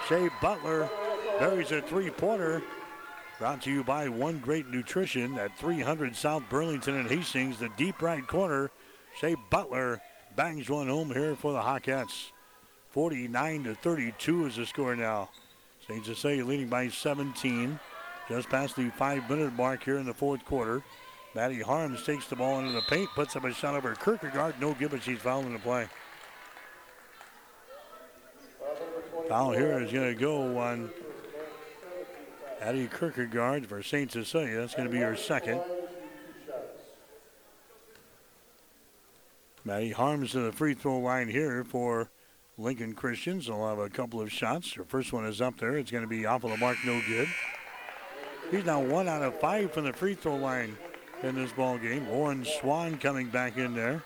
Shea 0.08 0.30
Butler 0.40 0.88
buries 1.38 1.72
a 1.72 1.82
three-pointer. 1.82 2.62
Brought 3.38 3.62
to 3.62 3.70
you 3.70 3.84
by 3.84 4.08
One 4.08 4.40
Great 4.40 4.68
Nutrition 4.68 5.38
at 5.38 5.56
300 5.58 6.16
South 6.16 6.42
Burlington 6.50 6.96
and 6.96 7.08
Hastings, 7.08 7.60
the 7.60 7.68
deep 7.76 8.02
right 8.02 8.26
corner. 8.26 8.68
Shea 9.20 9.36
Butler 9.48 10.00
bangs 10.34 10.68
one 10.68 10.88
home 10.88 11.12
here 11.12 11.36
for 11.36 11.52
the 11.52 11.60
Hawkettes. 11.60 12.32
49 12.90 13.64
to 13.64 13.74
32 13.76 14.46
is 14.46 14.56
the 14.56 14.66
score 14.66 14.96
now. 14.96 15.28
St. 15.86 16.04
Cecilia 16.04 16.44
leading 16.44 16.68
by 16.68 16.88
17. 16.88 17.78
Just 18.28 18.48
past 18.48 18.74
the 18.74 18.90
five-minute 18.90 19.52
mark 19.52 19.84
here 19.84 19.98
in 19.98 20.06
the 20.06 20.12
fourth 20.12 20.44
quarter. 20.44 20.82
Maddie 21.36 21.62
Harms 21.62 22.02
takes 22.02 22.26
the 22.26 22.34
ball 22.34 22.58
into 22.58 22.72
the 22.72 22.82
paint, 22.88 23.08
puts 23.14 23.36
up 23.36 23.44
a 23.44 23.54
shot 23.54 23.76
over 23.76 23.94
Kierkegaard. 23.94 24.60
No 24.60 24.74
Gibbons, 24.74 25.04
he's 25.04 25.20
fouling 25.20 25.52
the 25.52 25.60
play. 25.60 25.86
Foul 29.28 29.52
here 29.52 29.78
is 29.78 29.92
going 29.92 30.12
to 30.12 30.20
go 30.20 30.58
on 30.58 30.90
Addie 32.60 32.88
Kierkegaard 32.88 33.66
for 33.66 33.82
St. 33.82 34.10
Cecilia. 34.10 34.60
That's 34.60 34.74
going 34.74 34.88
to 34.88 34.92
be 34.92 35.00
her 35.00 35.16
second. 35.16 35.60
Maddie 39.64 39.92
Harms 39.92 40.32
to 40.32 40.40
the 40.40 40.52
free 40.52 40.74
throw 40.74 40.98
line 40.98 41.28
here 41.28 41.62
for 41.62 42.10
Lincoln 42.56 42.94
Christians. 42.94 43.46
They'll 43.46 43.68
have 43.68 43.78
a 43.78 43.88
couple 43.88 44.20
of 44.20 44.32
shots. 44.32 44.72
Her 44.72 44.84
first 44.84 45.12
one 45.12 45.26
is 45.26 45.40
up 45.40 45.58
there. 45.58 45.76
It's 45.76 45.90
going 45.90 46.04
to 46.04 46.08
be 46.08 46.26
off 46.26 46.42
of 46.44 46.50
the 46.50 46.56
mark, 46.56 46.78
no 46.84 47.00
good. 47.06 47.28
He's 48.50 48.64
now 48.64 48.80
one 48.80 49.08
out 49.08 49.22
of 49.22 49.38
five 49.38 49.72
from 49.72 49.84
the 49.84 49.92
free 49.92 50.14
throw 50.14 50.36
line 50.36 50.76
in 51.22 51.34
this 51.34 51.52
ball 51.52 51.78
game. 51.78 52.08
Lauren 52.08 52.44
Swan 52.44 52.96
coming 52.98 53.28
back 53.28 53.56
in 53.56 53.74
there. 53.74 54.02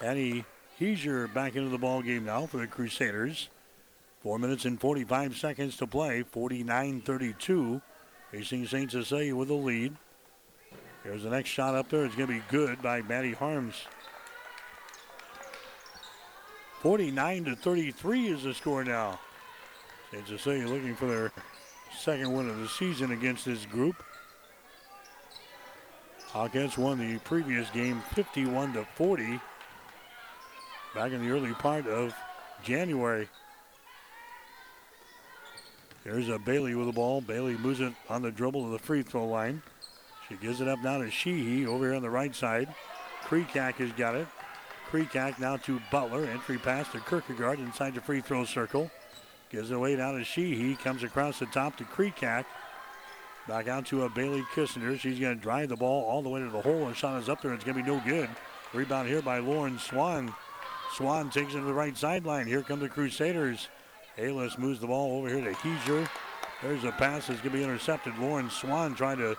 Annie 0.00 0.44
Heiser 0.80 1.32
back 1.32 1.56
into 1.56 1.68
the 1.68 1.78
ball 1.78 2.00
game 2.00 2.24
now 2.24 2.46
for 2.46 2.58
the 2.58 2.66
Crusaders. 2.66 3.48
Four 4.26 4.40
minutes 4.40 4.64
and 4.64 4.80
45 4.80 5.36
seconds 5.36 5.76
to 5.76 5.86
play. 5.86 6.24
49-32. 6.24 7.80
Facing 8.32 8.66
St. 8.66 8.90
Cecilia 8.90 9.36
with 9.36 9.50
a 9.50 9.54
lead. 9.54 9.94
Here's 11.04 11.22
the 11.22 11.30
next 11.30 11.50
shot 11.50 11.76
up 11.76 11.88
there. 11.88 12.04
It's 12.04 12.16
going 12.16 12.26
to 12.26 12.34
be 12.34 12.42
good 12.48 12.82
by 12.82 13.02
Maddie 13.02 13.34
Harms. 13.34 13.76
49 16.80 17.44
to 17.44 17.54
33 17.54 18.26
is 18.26 18.42
the 18.42 18.52
score 18.52 18.82
now. 18.82 19.20
St. 20.10 20.26
Cecilia 20.26 20.66
looking 20.66 20.96
for 20.96 21.06
their 21.06 21.32
second 21.96 22.32
win 22.32 22.50
of 22.50 22.58
the 22.58 22.68
season 22.68 23.12
against 23.12 23.44
this 23.44 23.64
group. 23.64 23.94
Hawkins 26.30 26.76
won 26.76 26.98
the 26.98 27.20
previous 27.20 27.70
game 27.70 28.02
51 28.16 28.72
to 28.72 28.84
40 28.96 29.40
back 30.96 31.12
in 31.12 31.24
the 31.24 31.30
early 31.30 31.52
part 31.52 31.86
of 31.86 32.12
January. 32.64 33.28
There's 36.06 36.28
a 36.28 36.38
Bailey 36.38 36.76
with 36.76 36.86
the 36.86 36.92
ball. 36.92 37.20
Bailey 37.20 37.56
moves 37.56 37.80
it 37.80 37.92
on 38.08 38.22
the 38.22 38.30
dribble 38.30 38.62
to 38.62 38.70
the 38.70 38.78
free 38.78 39.02
throw 39.02 39.26
line. 39.26 39.60
She 40.28 40.36
gives 40.36 40.60
it 40.60 40.68
up 40.68 40.78
now 40.78 40.98
to 40.98 41.10
Sheehy 41.10 41.66
over 41.66 41.86
here 41.86 41.94
on 41.96 42.02
the 42.02 42.08
right 42.08 42.32
side. 42.32 42.72
Kreekak 43.24 43.74
has 43.74 43.90
got 43.90 44.14
it. 44.14 44.28
Kreekak 44.88 45.40
now 45.40 45.56
to 45.56 45.80
Butler. 45.90 46.24
Entry 46.26 46.58
pass 46.58 46.92
to 46.92 47.00
Kierkegaard 47.00 47.58
inside 47.58 47.96
the 47.96 48.00
free 48.00 48.20
throw 48.20 48.44
circle. 48.44 48.88
Gives 49.50 49.72
it 49.72 49.74
away 49.74 49.96
down 49.96 50.16
to 50.16 50.22
Sheehy. 50.22 50.76
Comes 50.76 51.02
across 51.02 51.40
the 51.40 51.46
top 51.46 51.76
to 51.78 51.84
Kreekak. 51.84 52.44
Back 53.48 53.66
out 53.66 53.84
to 53.86 54.04
a 54.04 54.08
Bailey 54.08 54.42
Kissinger. 54.54 54.96
She's 55.00 55.18
going 55.18 55.36
to 55.36 55.42
drive 55.42 55.70
the 55.70 55.76
ball 55.76 56.04
all 56.04 56.22
the 56.22 56.28
way 56.28 56.38
to 56.38 56.50
the 56.50 56.62
hole. 56.62 56.86
And 56.86 56.96
shot 56.96 57.20
is 57.20 57.28
up 57.28 57.42
there. 57.42 57.52
It's 57.52 57.64
going 57.64 57.78
to 57.78 57.82
be 57.82 57.90
no 57.90 58.00
good. 58.06 58.30
Rebound 58.72 59.08
here 59.08 59.22
by 59.22 59.40
Lauren 59.40 59.76
Swan. 59.80 60.32
Swan 60.94 61.30
takes 61.30 61.54
it 61.54 61.58
to 61.58 61.64
the 61.64 61.74
right 61.74 61.98
sideline. 61.98 62.46
Here 62.46 62.62
come 62.62 62.78
the 62.78 62.88
Crusaders. 62.88 63.68
Aylis 64.18 64.58
moves 64.58 64.80
the 64.80 64.86
ball 64.86 65.18
over 65.18 65.28
here 65.28 65.44
to 65.44 65.52
Heiser. 65.52 66.08
There's 66.62 66.84
a 66.84 66.92
pass 66.92 67.26
that's 67.26 67.40
going 67.40 67.52
to 67.52 67.58
be 67.58 67.64
intercepted. 67.64 68.16
Lauren 68.18 68.48
Swan 68.48 68.94
trying 68.94 69.18
to 69.18 69.36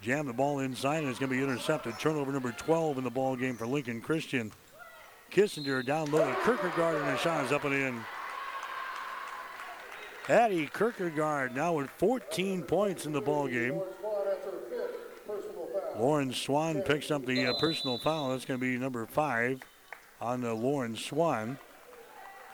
jam 0.00 0.26
the 0.26 0.32
ball 0.32 0.60
inside, 0.60 0.98
and 0.98 1.08
it's 1.08 1.18
going 1.18 1.30
to 1.30 1.36
be 1.36 1.42
intercepted. 1.42 1.98
Turnover 1.98 2.32
number 2.32 2.52
12 2.52 2.98
in 2.98 3.04
the 3.04 3.10
ball 3.10 3.36
game 3.36 3.56
for 3.56 3.66
Lincoln 3.66 4.00
Christian. 4.00 4.50
Kissinger 5.30 5.84
down 5.84 6.10
low 6.10 6.26
to 6.26 6.34
Kierkegaard, 6.44 6.96
and 6.96 7.06
the 7.06 7.16
shot 7.18 7.44
is 7.44 7.52
up 7.52 7.64
and 7.64 7.74
in. 7.74 8.00
Addie 10.28 10.70
Kierkegaard 10.72 11.54
now 11.54 11.74
with 11.74 11.90
14 11.90 12.62
points 12.62 13.04
in 13.04 13.12
the 13.12 13.20
ball 13.20 13.48
game. 13.48 13.80
Lauren 15.98 16.32
Swan 16.32 16.80
picks 16.82 17.10
up 17.10 17.26
the 17.26 17.46
uh, 17.46 17.52
personal 17.60 17.98
foul. 17.98 18.30
That's 18.30 18.46
going 18.46 18.58
to 18.58 18.64
be 18.64 18.78
number 18.78 19.04
five 19.06 19.60
on 20.20 20.44
uh, 20.44 20.54
Lauren 20.54 20.96
Swan. 20.96 21.58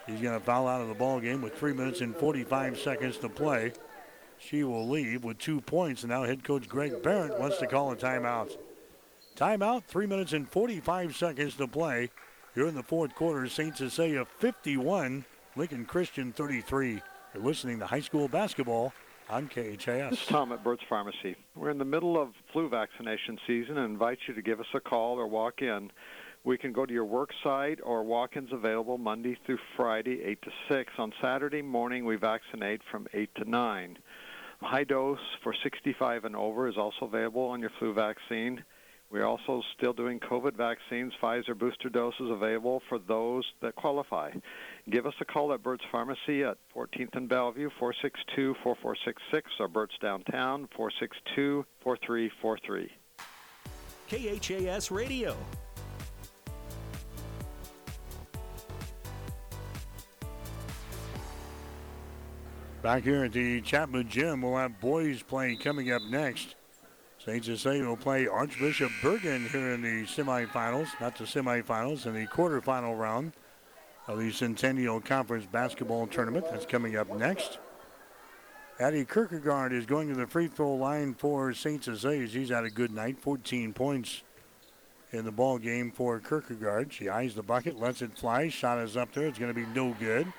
He's 0.06 0.20
going 0.20 0.38
to 0.38 0.44
foul 0.44 0.68
out 0.68 0.80
of 0.80 0.88
the 0.88 0.94
ball 0.94 1.20
game 1.20 1.42
with 1.42 1.58
three 1.58 1.72
minutes 1.72 2.00
and 2.00 2.14
45 2.14 2.78
seconds 2.78 3.18
to 3.18 3.28
play. 3.28 3.72
She 4.38 4.62
will 4.62 4.88
leave 4.88 5.24
with 5.24 5.38
two 5.38 5.60
points, 5.60 6.02
and 6.02 6.10
now 6.10 6.22
head 6.22 6.44
coach 6.44 6.68
Greg 6.68 7.02
Barrett 7.02 7.38
wants 7.40 7.58
to 7.58 7.66
call 7.66 7.90
a 7.90 7.96
timeout. 7.96 8.56
Timeout, 9.36 9.84
three 9.84 10.06
minutes 10.06 10.32
and 10.32 10.48
45 10.48 11.16
seconds 11.16 11.56
to 11.56 11.66
play. 11.66 12.10
Here 12.54 12.66
in 12.66 12.74
the 12.74 12.82
fourth 12.82 13.14
quarter, 13.14 13.46
St. 13.48 13.76
Cecilia 13.76 14.24
51, 14.24 15.24
Lincoln 15.56 15.84
Christian 15.84 16.32
33. 16.32 17.02
You're 17.34 17.42
listening 17.42 17.78
to 17.80 17.86
high 17.86 18.00
school 18.00 18.28
basketball 18.28 18.92
on 19.28 19.48
KHAS. 19.48 20.10
This 20.10 20.20
is 20.22 20.26
Tom 20.26 20.52
at 20.52 20.62
Burt's 20.62 20.84
Pharmacy. 20.88 21.36
We're 21.54 21.70
in 21.70 21.78
the 21.78 21.84
middle 21.84 22.20
of 22.20 22.30
flu 22.52 22.68
vaccination 22.68 23.38
season 23.46 23.76
and 23.76 23.90
invite 23.90 24.18
you 24.26 24.34
to 24.34 24.42
give 24.42 24.60
us 24.60 24.66
a 24.72 24.80
call 24.80 25.18
or 25.18 25.26
walk 25.26 25.62
in. 25.62 25.90
We 26.46 26.56
can 26.56 26.72
go 26.72 26.86
to 26.86 26.92
your 26.92 27.04
work 27.04 27.30
site 27.42 27.80
or 27.82 28.04
walk-ins 28.04 28.52
available 28.52 28.98
Monday 28.98 29.36
through 29.44 29.58
Friday, 29.76 30.22
8 30.22 30.42
to 30.42 30.50
6. 30.68 30.92
On 30.96 31.12
Saturday 31.20 31.60
morning, 31.60 32.04
we 32.04 32.14
vaccinate 32.14 32.82
from 32.88 33.08
8 33.12 33.34
to 33.34 33.50
9. 33.50 33.98
High 34.60 34.84
dose 34.84 35.18
for 35.42 35.52
65 35.64 36.24
and 36.24 36.36
over 36.36 36.68
is 36.68 36.76
also 36.78 37.06
available 37.06 37.42
on 37.42 37.58
your 37.58 37.72
flu 37.80 37.92
vaccine. 37.92 38.62
We're 39.10 39.24
also 39.24 39.60
still 39.76 39.92
doing 39.92 40.20
COVID 40.20 40.54
vaccines, 40.56 41.12
Pfizer 41.20 41.58
booster 41.58 41.88
doses 41.88 42.30
available 42.30 42.80
for 42.88 43.00
those 43.00 43.44
that 43.60 43.74
qualify. 43.74 44.30
Give 44.88 45.04
us 45.04 45.14
a 45.20 45.24
call 45.24 45.52
at 45.52 45.64
Burt's 45.64 45.84
Pharmacy 45.90 46.44
at 46.44 46.58
14th 46.76 47.16
and 47.16 47.28
Bellevue, 47.28 47.70
462-4466, 47.80 49.42
or 49.58 49.66
Burt's 49.66 49.98
Downtown, 50.00 50.68
462-4343. 51.84 52.88
KHAS 54.08 54.92
Radio, 54.92 55.36
Back 62.86 63.02
here 63.02 63.24
at 63.24 63.32
the 63.32 63.60
Chapman 63.62 64.08
Gym, 64.08 64.42
we'll 64.42 64.58
have 64.58 64.78
boys 64.78 65.20
playing 65.20 65.58
coming 65.58 65.90
up 65.90 66.02
next. 66.02 66.54
St. 67.18 67.44
Cecilia 67.44 67.84
will 67.84 67.96
play 67.96 68.28
Archbishop 68.28 68.92
Bergan 69.02 69.48
here 69.50 69.72
in 69.72 69.82
the 69.82 70.04
semifinals, 70.04 70.86
not 71.00 71.18
the 71.18 71.24
semifinals, 71.24 72.06
in 72.06 72.14
the 72.14 72.28
quarterfinal 72.28 72.96
round 72.96 73.32
of 74.06 74.20
the 74.20 74.30
Centennial 74.30 75.00
Conference 75.00 75.46
basketball 75.50 76.06
tournament. 76.06 76.46
That's 76.48 76.64
coming 76.64 76.96
up 76.96 77.12
next. 77.12 77.58
Addie 78.78 79.04
Kierkegaard 79.04 79.72
is 79.72 79.84
going 79.84 80.08
to 80.10 80.14
the 80.14 80.28
free 80.28 80.46
throw 80.46 80.76
line 80.76 81.14
for 81.14 81.52
St. 81.52 81.82
Cecilia. 81.82 82.28
She's 82.28 82.50
had 82.50 82.62
a 82.62 82.70
good 82.70 82.92
night, 82.92 83.18
14 83.18 83.72
points 83.72 84.22
in 85.10 85.24
the 85.24 85.32
ball 85.32 85.58
game 85.58 85.90
for 85.90 86.20
Kierkegaard. 86.20 86.92
She 86.92 87.08
eyes 87.08 87.34
the 87.34 87.42
bucket, 87.42 87.80
lets 87.80 88.00
it 88.00 88.16
fly. 88.16 88.48
Shot 88.48 88.78
is 88.78 88.96
up 88.96 89.12
there. 89.12 89.26
It's 89.26 89.40
going 89.40 89.52
to 89.52 89.60
be 89.60 89.66
no 89.74 89.92
good. 89.98 90.32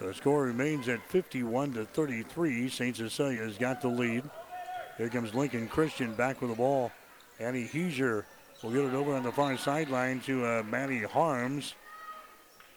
The 0.00 0.14
score 0.14 0.44
remains 0.44 0.88
at 0.88 1.06
51 1.08 1.74
to 1.74 1.84
33. 1.84 2.70
St. 2.70 2.96
Cecilia's 2.96 3.58
got 3.58 3.82
the 3.82 3.88
lead. 3.88 4.22
Here 4.96 5.10
comes 5.10 5.34
Lincoln 5.34 5.68
Christian 5.68 6.14
back 6.14 6.40
with 6.40 6.50
the 6.50 6.56
ball. 6.56 6.90
Annie 7.38 7.68
Heiser 7.68 8.24
will 8.62 8.70
get 8.70 8.84
it 8.84 8.94
over 8.94 9.14
on 9.14 9.22
the 9.22 9.32
far 9.32 9.58
sideline 9.58 10.20
to 10.20 10.44
uh, 10.44 10.62
Maddie 10.62 11.02
Harms. 11.02 11.74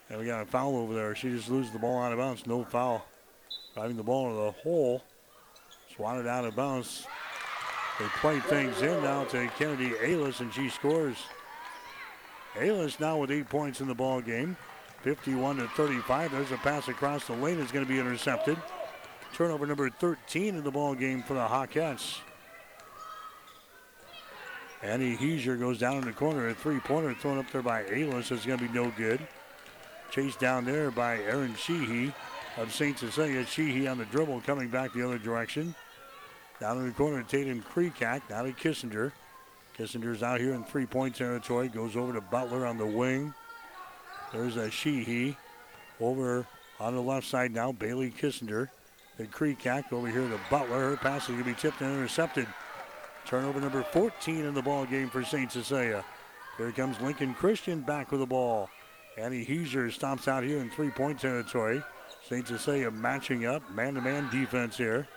And 0.10 0.20
we 0.20 0.26
got 0.26 0.42
a 0.42 0.46
foul 0.46 0.76
over 0.76 0.94
there. 0.94 1.16
She 1.16 1.30
just 1.30 1.50
loses 1.50 1.72
the 1.72 1.80
ball 1.80 2.02
out 2.02 2.12
of 2.12 2.18
bounds. 2.18 2.46
No 2.46 2.66
foul. 2.66 3.06
Driving 3.74 3.96
the 3.96 4.04
ball 4.04 4.30
to 4.30 4.36
the 4.36 4.52
hole. 4.62 5.02
Swatted 5.96 6.28
out 6.28 6.44
of 6.44 6.58
bounds. 6.58 7.08
They 8.00 8.06
play 8.20 8.40
things 8.42 8.82
in 8.82 9.02
now 9.02 9.24
to 9.26 9.48
Kennedy 9.58 9.92
Aylis, 9.92 10.42
and 10.42 10.54
she 10.54 10.68
scores. 10.68 11.18
Aylis 12.56 13.00
now 13.00 13.18
with 13.18 13.32
eight 13.32 13.48
points 13.48 13.80
in 13.80 13.88
the 13.88 13.96
ball 13.96 14.20
game. 14.20 14.58
51 15.04 15.58
to 15.58 15.68
35. 15.70 16.32
There's 16.32 16.52
a 16.52 16.58
pass 16.58 16.88
across 16.88 17.28
the 17.28 17.34
lane. 17.34 17.60
It's 17.60 17.72
going 17.72 17.86
to 17.86 17.92
be 17.92 18.00
intercepted. 18.00 18.58
Turnover 19.34 19.68
number 19.68 19.90
13 19.90 20.56
in 20.56 20.64
the 20.64 20.72
ball 20.72 20.96
game 20.96 21.22
for 21.22 21.34
the 21.34 21.46
Hawkettes. 21.46 22.20
Annie 24.82 25.16
Heiser 25.16 25.60
goes 25.60 25.78
down 25.78 25.98
in 25.98 26.06
the 26.06 26.12
corner. 26.12 26.50
A 26.50 26.54
three-pointer 26.54 27.14
thrown 27.16 27.38
up 27.38 27.50
there 27.52 27.62
by 27.62 27.84
Aylis 27.84 28.32
It's 28.32 28.46
going 28.46 28.60
to 28.60 28.68
be 28.68 28.74
no 28.74 28.92
good. 28.98 29.20
Chased 30.12 30.40
down 30.40 30.66
there 30.66 30.92
by 30.92 31.18
Aaron 31.20 31.56
Sheehy 31.56 32.14
of 32.58 32.74
St. 32.74 32.98
Cecilia. 33.00 33.46
Sheehy 33.46 33.88
on 33.88 33.98
the 33.98 34.06
dribble 34.06 34.42
coming 34.42 34.70
back 34.70 34.94
the 34.94 35.06
other 35.06 35.18
direction. 35.18 35.74
Down 36.60 36.78
in 36.78 36.88
the 36.88 36.94
corner, 36.94 37.24
Tatum 37.24 37.64
Kreekak. 37.74 38.22
Now 38.30 38.44
to 38.44 38.52
Kissinger. 38.52 39.12
Kissinger's 39.78 40.22
out 40.22 40.40
here 40.40 40.54
in 40.54 40.64
three-point 40.64 41.16
territory. 41.16 41.68
Goes 41.68 41.96
over 41.96 42.14
to 42.14 42.22
Butler 42.22 42.66
on 42.66 42.78
the 42.78 42.86
wing. 42.86 43.34
There's 44.34 44.58
a 44.58 44.70
Sheehy 44.72 45.38
over 46.02 46.46
on 46.80 46.96
the 46.96 47.02
left 47.02 47.28
side 47.28 47.54
now. 47.54 47.72
Bailey 47.72 48.12
Kissinger. 48.12 48.70
The 49.18 49.26
Kreekak 49.26 49.94
over 49.94 50.08
here 50.08 50.28
to 50.28 50.40
Butler. 50.50 50.90
Her 50.90 50.98
pass 50.98 51.24
is 51.24 51.36
going 51.36 51.44
to 51.44 51.46
be 51.46 51.54
tipped 51.54 51.82
and 51.82 51.94
intercepted. 51.94 52.48
Turnover 53.26 53.62
number 53.62 53.84
14 53.84 54.44
in 54.44 54.54
the 54.56 54.62
ball 54.62 54.86
game 54.86 55.08
for 55.10 55.24
St. 55.24 55.52
Cecilia. 55.52 56.04
Here 56.58 56.72
comes 56.72 57.00
Lincoln 57.00 57.36
Christian 57.36 57.82
back 57.82 58.12
with 58.12 58.22
the 58.22 58.26
ball. 58.26 58.70
Annie 59.18 59.46
Heiser 59.46 59.88
stomps 59.96 60.28
out 60.28 60.44
here 60.44 60.58
in 60.58 60.72
three-point 60.72 61.20
territory. 61.20 61.84
St. 62.28 62.48
Cecilia 62.48 62.90
matching 62.90 63.46
up, 63.46 63.70
man-to-man 63.72 64.30
defense 64.32 64.78
here. 64.78 65.08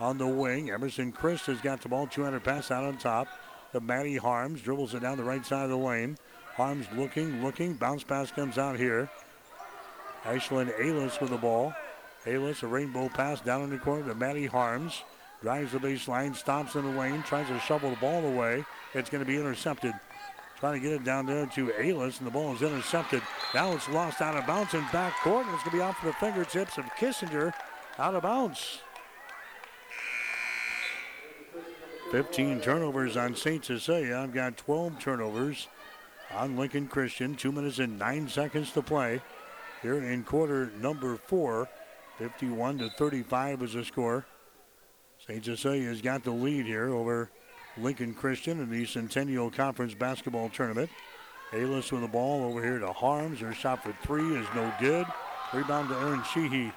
On 0.00 0.18
the 0.18 0.26
wing, 0.26 0.70
Emerson 0.70 1.10
Christ 1.10 1.46
has 1.46 1.60
got 1.62 1.80
the 1.80 1.88
ball, 1.88 2.06
200 2.06 2.44
pass 2.44 2.70
out 2.70 2.84
on 2.84 2.98
top. 2.98 3.26
The 3.72 3.80
Maddie 3.80 4.16
Harms 4.16 4.60
dribbles 4.60 4.94
it 4.94 5.00
down 5.00 5.16
the 5.16 5.24
right 5.24 5.44
side 5.44 5.64
of 5.64 5.70
the 5.70 5.76
lane. 5.76 6.18
Harms 6.56 6.86
looking, 6.96 7.42
looking. 7.44 7.74
Bounce 7.74 8.02
pass 8.02 8.30
comes 8.30 8.56
out 8.56 8.78
here. 8.78 9.10
Ashlyn 10.24 10.74
Aylis 10.80 11.20
with 11.20 11.28
the 11.28 11.36
ball. 11.36 11.74
Aylis, 12.24 12.62
a 12.62 12.66
rainbow 12.66 13.10
pass 13.10 13.42
down 13.42 13.62
in 13.62 13.70
the 13.70 13.76
corner 13.76 14.08
to 14.08 14.14
Maddie 14.14 14.46
Harms. 14.46 15.02
Drives 15.42 15.72
the 15.72 15.78
baseline, 15.78 16.34
stops 16.34 16.74
in 16.74 16.82
the 16.82 16.98
lane, 16.98 17.22
tries 17.22 17.46
to 17.48 17.58
shovel 17.60 17.90
the 17.90 17.96
ball 17.96 18.24
away. 18.24 18.64
It's 18.94 19.10
going 19.10 19.22
to 19.22 19.30
be 19.30 19.36
intercepted. 19.36 19.92
Trying 20.58 20.80
to 20.80 20.80
get 20.80 20.92
it 20.92 21.04
down 21.04 21.26
there 21.26 21.44
to 21.44 21.66
Aylis, 21.68 22.18
and 22.18 22.26
the 22.26 22.30
ball 22.30 22.54
is 22.54 22.62
intercepted. 22.62 23.20
Now 23.54 23.72
it's 23.72 23.88
lost 23.90 24.22
out 24.22 24.34
of 24.34 24.46
bounds 24.46 24.72
in 24.72 24.80
back 24.90 25.14
court, 25.20 25.44
and 25.44 25.54
it's 25.54 25.62
going 25.62 25.72
to 25.72 25.76
be 25.76 25.82
off 25.82 26.02
the 26.02 26.14
fingertips 26.14 26.78
of 26.78 26.86
Kissinger 26.98 27.52
out 27.98 28.14
of 28.14 28.22
bounds. 28.22 28.80
15 32.12 32.62
turnovers 32.62 33.18
on 33.18 33.36
St. 33.36 33.62
Cecilia. 33.62 34.16
I've 34.16 34.32
got 34.32 34.56
12 34.56 34.98
turnovers 34.98 35.68
on 36.34 36.56
Lincoln 36.56 36.88
Christian. 36.88 37.34
Two 37.34 37.52
minutes 37.52 37.78
and 37.78 37.98
nine 37.98 38.28
seconds 38.28 38.72
to 38.72 38.82
play 38.82 39.20
here 39.82 39.94
in 39.94 40.24
quarter 40.24 40.70
number 40.80 41.16
four. 41.16 41.68
51 42.18 42.78
to 42.78 42.90
35 42.90 43.62
is 43.62 43.72
the 43.74 43.84
score. 43.84 44.24
St. 45.26 45.44
Cecilia's 45.44 46.00
got 46.00 46.24
the 46.24 46.30
lead 46.30 46.66
here 46.66 46.88
over 46.94 47.30
Lincoln 47.78 48.14
Christian 48.14 48.60
in 48.60 48.70
the 48.70 48.86
Centennial 48.86 49.50
Conference 49.50 49.94
basketball 49.94 50.48
tournament. 50.48 50.90
Aylis 51.52 51.92
with 51.92 52.00
the 52.00 52.08
ball 52.08 52.44
over 52.44 52.62
here 52.62 52.78
to 52.78 52.92
Harms. 52.92 53.40
Her 53.40 53.52
shot 53.52 53.82
for 53.82 53.92
three 54.02 54.36
is 54.36 54.46
no 54.54 54.72
good. 54.80 55.06
Rebound 55.52 55.88
to 55.90 55.96
Aaron 55.96 56.22
Sheehy. 56.32 56.72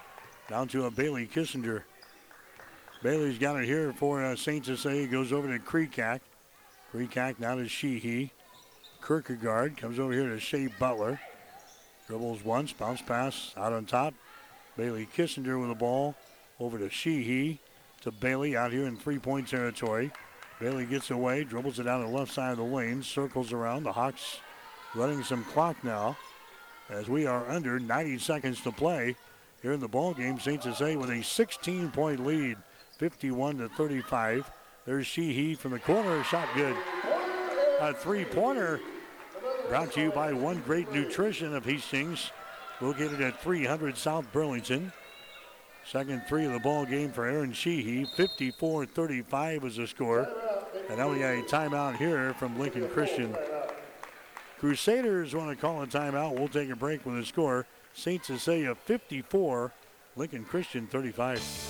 Down 0.48 0.68
to 0.68 0.86
a 0.86 0.90
Bailey 0.90 1.26
Kissinger. 1.26 1.82
Bailey's 3.02 3.38
got 3.38 3.56
it 3.56 3.64
here 3.64 3.92
for 3.94 4.24
uh, 4.24 4.36
St. 4.36 4.64
Cecilia. 4.64 5.06
Goes 5.06 5.32
over 5.32 5.48
to 5.48 5.58
Kreekak. 5.62 6.20
Kreekak 6.92 7.40
now 7.40 7.54
to 7.54 7.66
Sheehy. 7.66 8.32
Kierkegaard 9.06 9.76
comes 9.76 9.98
over 9.98 10.12
here 10.12 10.28
to 10.28 10.38
Shea 10.38 10.68
Butler. 10.78 11.20
Dribbles 12.06 12.44
once, 12.44 12.72
bounce 12.72 13.02
pass 13.02 13.52
out 13.56 13.72
on 13.72 13.86
top. 13.86 14.14
Bailey 14.76 15.08
Kissinger 15.16 15.60
with 15.60 15.68
the 15.68 15.74
ball 15.74 16.14
over 16.58 16.78
to 16.78 16.90
Sheehy 16.90 17.60
to 18.02 18.10
Bailey 18.10 18.56
out 18.56 18.72
here 18.72 18.86
in 18.86 18.96
three-point 18.96 19.48
territory. 19.48 20.10
Bailey 20.58 20.86
gets 20.86 21.10
away, 21.10 21.44
dribbles 21.44 21.78
it 21.78 21.84
down 21.84 22.00
the 22.00 22.08
left 22.08 22.32
side 22.32 22.52
of 22.52 22.58
the 22.58 22.64
lane, 22.64 23.02
circles 23.02 23.52
around. 23.52 23.84
The 23.84 23.92
Hawks 23.92 24.40
running 24.94 25.22
some 25.22 25.44
clock 25.44 25.82
now 25.84 26.16
as 26.88 27.08
we 27.08 27.26
are 27.26 27.48
under 27.48 27.78
90 27.78 28.18
seconds 28.18 28.60
to 28.62 28.72
play 28.72 29.16
here 29.62 29.72
in 29.72 29.80
the 29.80 29.88
ball 29.88 30.12
game. 30.12 30.38
St. 30.38 30.62
Cecilia 30.62 30.98
with 30.98 31.10
a 31.10 31.14
16-point 31.14 32.24
lead, 32.26 32.56
51 32.98 33.58
to 33.58 33.68
35. 33.70 34.50
There's 34.86 35.06
Sheehy 35.06 35.54
from 35.54 35.72
the 35.72 35.78
corner, 35.78 36.22
shot 36.24 36.48
good. 36.54 36.76
A 37.80 37.94
three-pointer 37.94 38.78
brought 39.70 39.92
to 39.92 40.02
you 40.02 40.10
by 40.10 40.34
One 40.34 40.58
Great 40.66 40.92
Nutrition 40.92 41.54
of 41.54 41.64
Hastings, 41.64 42.30
located 42.82 43.22
at 43.22 43.40
300 43.42 43.96
South 43.96 44.30
Burlington. 44.32 44.92
Second 45.86 46.22
three 46.28 46.44
of 46.44 46.52
the 46.52 46.58
ball 46.58 46.84
game 46.84 47.10
for 47.10 47.24
Aaron 47.24 47.54
Sheehy. 47.54 48.04
54-35 48.04 49.64
is 49.64 49.76
the 49.76 49.86
score. 49.86 50.28
And 50.90 50.98
now 50.98 51.10
we 51.10 51.20
got 51.20 51.30
a 51.30 51.42
timeout 51.42 51.96
here 51.96 52.34
from 52.34 52.58
Lincoln 52.58 52.86
Christian. 52.90 53.34
Crusaders 54.58 55.34
want 55.34 55.48
to 55.48 55.56
call 55.56 55.82
a 55.82 55.86
timeout. 55.86 56.38
We'll 56.38 56.48
take 56.48 56.68
a 56.68 56.76
break 56.76 57.06
with 57.06 57.16
the 57.16 57.24
score. 57.24 57.64
St. 57.94 58.22
Cecilia 58.22 58.74
54, 58.74 59.72
Lincoln 60.16 60.44
Christian 60.44 60.86
35. 60.86 61.69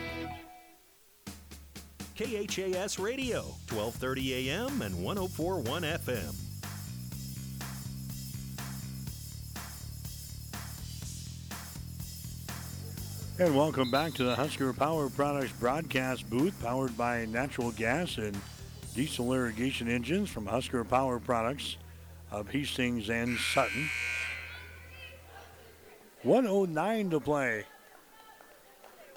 KHAS 2.21 2.99
Radio, 2.99 3.39
1230 3.71 4.51
AM 4.51 4.83
and 4.83 5.03
1041 5.03 5.81
FM. 5.81 6.35
And 13.39 13.57
welcome 13.57 13.89
back 13.89 14.13
to 14.13 14.23
the 14.23 14.35
Husker 14.35 14.71
Power 14.71 15.09
Products 15.09 15.51
broadcast 15.53 16.29
booth, 16.29 16.53
powered 16.61 16.95
by 16.95 17.25
natural 17.25 17.71
gas 17.71 18.19
and 18.19 18.37
diesel 18.93 19.33
irrigation 19.33 19.89
engines 19.89 20.29
from 20.29 20.45
Husker 20.45 20.83
Power 20.83 21.17
Products 21.17 21.77
of 22.29 22.47
Hastings 22.51 23.09
and 23.09 23.35
Sutton. 23.39 23.89
109 26.21 27.09
to 27.09 27.19
play. 27.19 27.65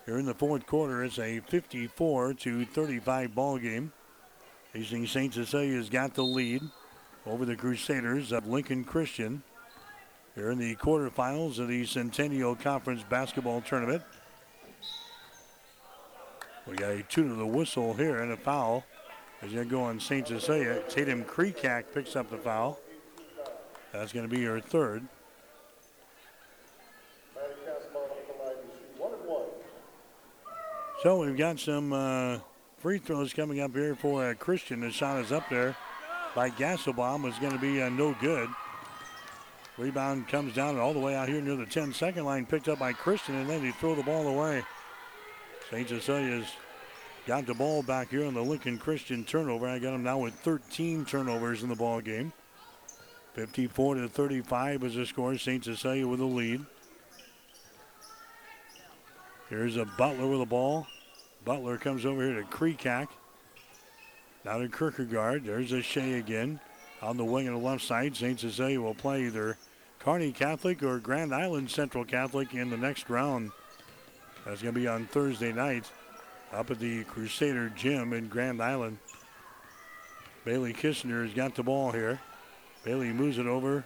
Here 0.06 0.18
in 0.18 0.26
the 0.26 0.34
fourth 0.34 0.66
quarter, 0.66 1.02
it's 1.02 1.18
a 1.18 1.40
54 1.40 2.34
to 2.34 2.66
35 2.66 3.34
ball 3.34 3.56
game. 3.56 3.90
Hastings 4.74 5.10
St. 5.10 5.32
Cecilia's 5.32 5.88
got 5.88 6.12
the 6.12 6.22
lead 6.22 6.62
over 7.24 7.46
the 7.46 7.56
Crusaders 7.56 8.30
of 8.30 8.46
Lincoln 8.46 8.84
Christian. 8.84 9.42
Here 10.34 10.50
in 10.50 10.58
the 10.58 10.76
quarterfinals 10.76 11.58
of 11.58 11.68
the 11.68 11.86
Centennial 11.86 12.54
Conference 12.54 13.02
basketball 13.08 13.62
tournament. 13.62 14.02
We 16.66 16.76
got 16.76 16.90
a 16.90 17.02
tune 17.04 17.30
of 17.30 17.38
the 17.38 17.46
whistle 17.46 17.94
here 17.94 18.18
and 18.18 18.32
a 18.32 18.36
foul. 18.36 18.84
As 19.40 19.52
you 19.52 19.64
go 19.64 19.82
on 19.82 20.00
St. 20.00 20.26
Cecilia, 20.26 20.82
Tatum 20.88 21.24
Kreekak 21.24 21.84
picks 21.94 22.14
up 22.14 22.30
the 22.30 22.36
foul. 22.36 22.78
That's 23.92 24.12
going 24.12 24.28
to 24.28 24.34
be 24.34 24.44
her 24.44 24.60
third. 24.60 25.06
So 31.04 31.18
we've 31.18 31.36
got 31.36 31.60
some 31.60 31.92
uh, 31.92 32.38
free 32.78 32.96
throws 32.96 33.34
coming 33.34 33.60
up 33.60 33.74
here 33.74 33.94
for 33.94 34.30
uh, 34.30 34.32
Christian. 34.32 34.80
The 34.80 34.90
shot 34.90 35.22
is 35.22 35.32
up 35.32 35.46
there 35.50 35.76
by 36.34 36.48
Gasselbaum. 36.48 37.28
is 37.28 37.38
going 37.40 37.52
to 37.52 37.58
be 37.58 37.82
uh, 37.82 37.90
no 37.90 38.16
good. 38.22 38.48
Rebound 39.76 40.28
comes 40.28 40.54
down 40.54 40.78
all 40.78 40.94
the 40.94 40.98
way 40.98 41.14
out 41.14 41.28
here 41.28 41.42
near 41.42 41.56
the 41.56 41.66
10 41.66 41.92
second 41.92 42.24
line, 42.24 42.46
picked 42.46 42.70
up 42.70 42.78
by 42.78 42.94
Christian, 42.94 43.34
and 43.34 43.50
then 43.50 43.62
he 43.62 43.70
threw 43.72 43.94
the 43.94 44.02
ball 44.02 44.26
away. 44.28 44.62
St. 45.70 45.86
Cecilia's 45.90 46.46
got 47.26 47.44
the 47.44 47.52
ball 47.52 47.82
back 47.82 48.08
here 48.08 48.24
on 48.24 48.32
the 48.32 48.40
Lincoln 48.40 48.78
Christian 48.78 49.24
turnover. 49.24 49.68
I 49.68 49.78
got 49.78 49.90
them 49.90 50.04
now 50.04 50.16
with 50.16 50.32
13 50.36 51.04
turnovers 51.04 51.62
in 51.62 51.68
the 51.68 51.76
ball 51.76 52.00
game. 52.00 52.32
54 53.34 53.96
to 53.96 54.08
35 54.08 54.84
is 54.84 54.94
the 54.94 55.04
score. 55.04 55.36
St. 55.36 55.66
Cecilia 55.66 56.08
with 56.08 56.20
the 56.20 56.24
lead. 56.24 56.64
Here's 59.56 59.76
a 59.76 59.84
Butler 59.84 60.26
with 60.26 60.40
the 60.40 60.46
ball. 60.46 60.84
Butler 61.44 61.78
comes 61.78 62.04
over 62.04 62.24
here 62.24 62.42
to 62.42 62.42
Kreekak. 62.48 63.06
Now 64.44 64.58
to 64.58 64.68
Kierkegaard. 64.68 65.44
There's 65.44 65.70
a 65.70 65.80
Shea 65.80 66.14
again 66.14 66.58
on 67.00 67.16
the 67.16 67.24
wing 67.24 67.46
on 67.46 67.54
the 67.54 67.60
left 67.60 67.84
side. 67.84 68.16
St. 68.16 68.40
Cecilia 68.40 68.80
will 68.80 68.96
play 68.96 69.26
either 69.26 69.56
Kearney 70.00 70.32
Catholic 70.32 70.82
or 70.82 70.98
Grand 70.98 71.32
Island 71.32 71.70
Central 71.70 72.04
Catholic 72.04 72.52
in 72.52 72.68
the 72.68 72.76
next 72.76 73.08
round. 73.08 73.52
That's 74.44 74.60
going 74.60 74.74
to 74.74 74.80
be 74.80 74.88
on 74.88 75.06
Thursday 75.06 75.52
night 75.52 75.88
up 76.52 76.72
at 76.72 76.80
the 76.80 77.04
Crusader 77.04 77.68
Gym 77.76 78.12
in 78.12 78.26
Grand 78.26 78.60
Island. 78.60 78.98
Bailey 80.44 80.72
Kissinger 80.72 81.24
has 81.24 81.32
got 81.32 81.54
the 81.54 81.62
ball 81.62 81.92
here. 81.92 82.18
Bailey 82.82 83.12
moves 83.12 83.38
it 83.38 83.46
over 83.46 83.84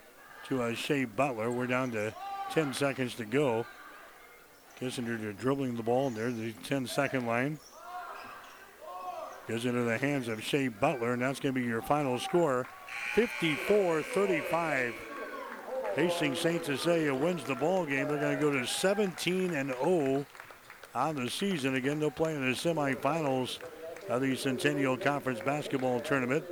to 0.49 0.63
uh, 0.63 0.73
Shea 0.73 1.05
Butler. 1.05 1.51
We're 1.51 1.67
down 1.67 1.91
to 1.91 2.15
10 2.53 2.73
seconds 2.73 3.17
to 3.17 3.27
go. 3.27 3.67
Kissinger 4.81 5.37
dribbling 5.39 5.77
the 5.77 5.83
ball 5.83 6.11
near 6.11 6.31
the 6.31 6.53
10 6.65 6.87
second 6.87 7.27
line. 7.27 7.59
Goes 9.49 9.65
into 9.65 9.83
the 9.83 9.99
hands 9.99 10.29
of 10.29 10.43
Shea 10.43 10.69
Butler, 10.69 11.15
and 11.15 11.23
that's 11.23 11.41
going 11.41 11.55
to 11.55 11.61
be 11.61 11.67
your 11.67 11.83
final 11.83 12.19
score 12.19 12.67
54 13.15 14.03
35. 14.03 14.95
Hastings 15.97 16.39
St. 16.39 16.65
Cecilia 16.65 17.13
wins 17.13 17.43
the 17.45 17.57
ball 17.57 17.85
game. 17.85 18.07
They're 18.07 18.21
going 18.21 18.37
to 18.37 18.41
go 18.41 18.53
to 18.53 18.67
17 18.67 19.55
and 19.55 19.71
0 19.83 20.25
on 20.95 21.17
the 21.17 21.29
season. 21.29 21.75
Again, 21.75 21.99
they'll 21.99 22.11
play 22.11 22.35
in 22.35 22.49
the 22.49 22.57
semifinals 22.57 23.59
of 24.09 24.21
the 24.21 24.37
Centennial 24.37 24.97
Conference 24.97 25.41
basketball 25.41 25.99
tournament. 26.01 26.45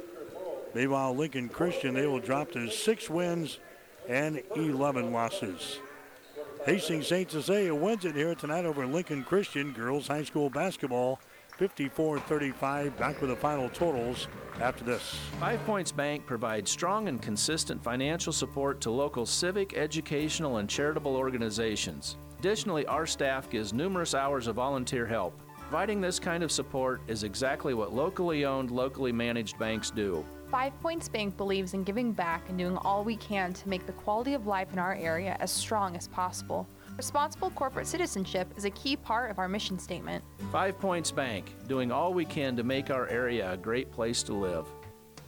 Meanwhile, 0.75 1.15
Lincoln 1.15 1.49
Christian, 1.49 1.95
they 1.95 2.07
will 2.07 2.19
drop 2.19 2.51
to 2.53 2.71
six 2.71 3.09
wins 3.09 3.59
and 4.09 4.43
11 4.57 5.13
losses. 5.13 5.79
Hastings 6.67 7.07
St. 7.07 7.31
Cecilia 7.31 7.73
wins 7.73 8.05
it 8.05 8.17
here 8.17 8.35
tonight 8.35 8.65
over 8.65 8.89
Lincoln 8.89 9.23
Christian 9.23 9.71
girls 9.71 10.09
high 10.09 10.25
school 10.25 10.51
basketball. 10.51 11.21
54-35. 11.61 12.97
Back 12.99 13.21
with 13.21 13.31
the 13.31 13.37
final 13.37 13.69
totals 13.69 14.27
after 14.61 14.83
this. 14.83 15.17
Five 15.39 15.65
Points 15.65 15.93
Bank 15.93 16.27
provides 16.27 16.69
strong 16.69 17.07
and 17.07 17.23
consistent 17.23 17.85
financial 17.85 18.33
support 18.33 18.81
to 18.81 18.91
local 18.91 19.25
civic, 19.25 19.75
educational, 19.75 20.57
and 20.57 20.69
charitable 20.69 21.15
organizations. 21.15 22.17
Additionally, 22.41 22.85
our 22.87 23.07
staff 23.07 23.49
gives 23.49 23.73
numerous 23.73 24.13
hours 24.13 24.49
of 24.49 24.57
volunteer 24.57 25.07
help. 25.07 25.41
Providing 25.69 26.01
this 26.01 26.21
kind 26.21 26.45
of 26.45 26.53
support 26.53 27.01
is 27.09 27.25
exactly 27.25 27.75
what 27.75 27.93
locally 27.93 28.45
owned, 28.45 28.71
locally 28.71 29.11
managed 29.11 29.59
banks 29.59 29.91
do. 29.91 30.25
Five 30.49 30.81
Points 30.81 31.09
Bank 31.09 31.37
believes 31.37 31.75
in 31.75 31.83
giving 31.83 32.13
back 32.13 32.49
and 32.49 32.57
doing 32.57 32.77
all 32.77 33.03
we 33.03 33.17
can 33.17 33.53
to 33.53 33.69
make 33.69 33.85
the 33.85 33.93
quality 33.93 34.35
of 34.35 34.47
life 34.47 34.73
in 34.73 34.79
our 34.79 34.95
area 34.95 35.37
as 35.41 35.51
strong 35.51 35.97
as 35.97 36.07
possible. 36.07 36.69
Responsible 36.97 37.51
corporate 37.51 37.89
citizenship 37.89 38.47
is 38.57 38.65
a 38.65 38.71
key 38.71 38.95
part 38.95 39.29
of 39.29 39.41
our 39.41 39.49
mission 39.49 39.77
statement. 39.77 40.23
Five 40.53 40.79
Points 40.79 41.11
Bank, 41.11 41.53
doing 41.67 41.91
all 41.91 42.15
we 42.15 42.25
can 42.25 42.55
to 42.55 42.63
make 42.63 42.93
our 42.93 43.09
area 43.09 43.51
a 43.51 43.57
great 43.57 43.91
place 43.91 44.23
to 44.23 44.35
live. 44.35 44.69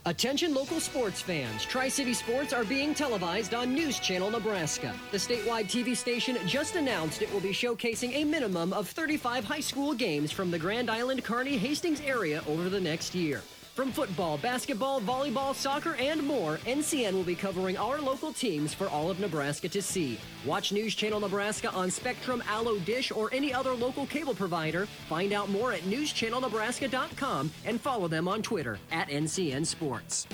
Attention 0.07 0.55
local 0.55 0.81
sports 0.81 1.21
fans. 1.21 1.65
Tri 1.65 1.89
City 1.89 2.15
Sports 2.15 2.53
are 2.53 2.65
being 2.65 2.95
televised 2.95 3.53
on 3.53 3.75
News 3.75 3.99
Channel 3.99 4.31
Nebraska. 4.31 4.95
The 5.11 5.19
statewide 5.19 5.67
TV 5.67 5.97
station 5.97 6.39
just 6.47 6.77
announced 6.77 7.21
it 7.21 7.33
will 7.33 7.41
be 7.41 7.51
showcasing 7.51 8.15
a 8.15 8.25
minimum 8.25 8.73
of 8.73 8.89
35 8.89 9.45
high 9.45 9.61
school 9.61 9.95
games 9.95 10.31
from 10.31 10.51
the 10.51 10.59
Grand 10.59 10.91
Island 10.91 11.25
Kearney 11.25 11.59
Hastings 11.59 12.01
area 12.01 12.43
over 12.47 12.69
the 12.69 12.81
next 12.81 13.15
year. 13.15 13.43
From 13.79 13.93
football, 13.93 14.39
basketball, 14.39 15.01
volleyball, 15.01 15.55
soccer, 15.55 15.95
and 16.01 16.21
more, 16.21 16.57
NCN 16.67 17.13
will 17.13 17.23
be 17.23 17.37
covering 17.37 17.77
our 17.77 18.01
local 18.01 18.33
teams 18.33 18.75
for 18.75 18.89
all 18.89 19.09
of 19.09 19.21
Nebraska 19.21 19.69
to 19.69 19.81
see. 19.81 20.19
Watch 20.45 20.73
News 20.73 20.97
Channel 20.97 21.21
Nebraska 21.21 21.71
on 21.71 21.89
Spectrum, 21.89 22.43
Allo 22.49 22.81
Dish, 22.81 23.13
or 23.13 23.33
any 23.33 23.55
other 23.55 23.73
local 23.75 24.05
cable 24.05 24.35
provider. 24.35 24.87
Find 25.09 25.33
out 25.33 25.49
more 25.49 25.73
at 25.73 25.83
newschannelnebraska.com 25.83 27.53
and 27.67 27.81
follow 27.81 28.09
them 28.09 28.27
on 28.27 28.43
Twitter 28.43 28.81
at 28.91 29.11
NCN 29.11 29.65
Sports. 29.65 30.27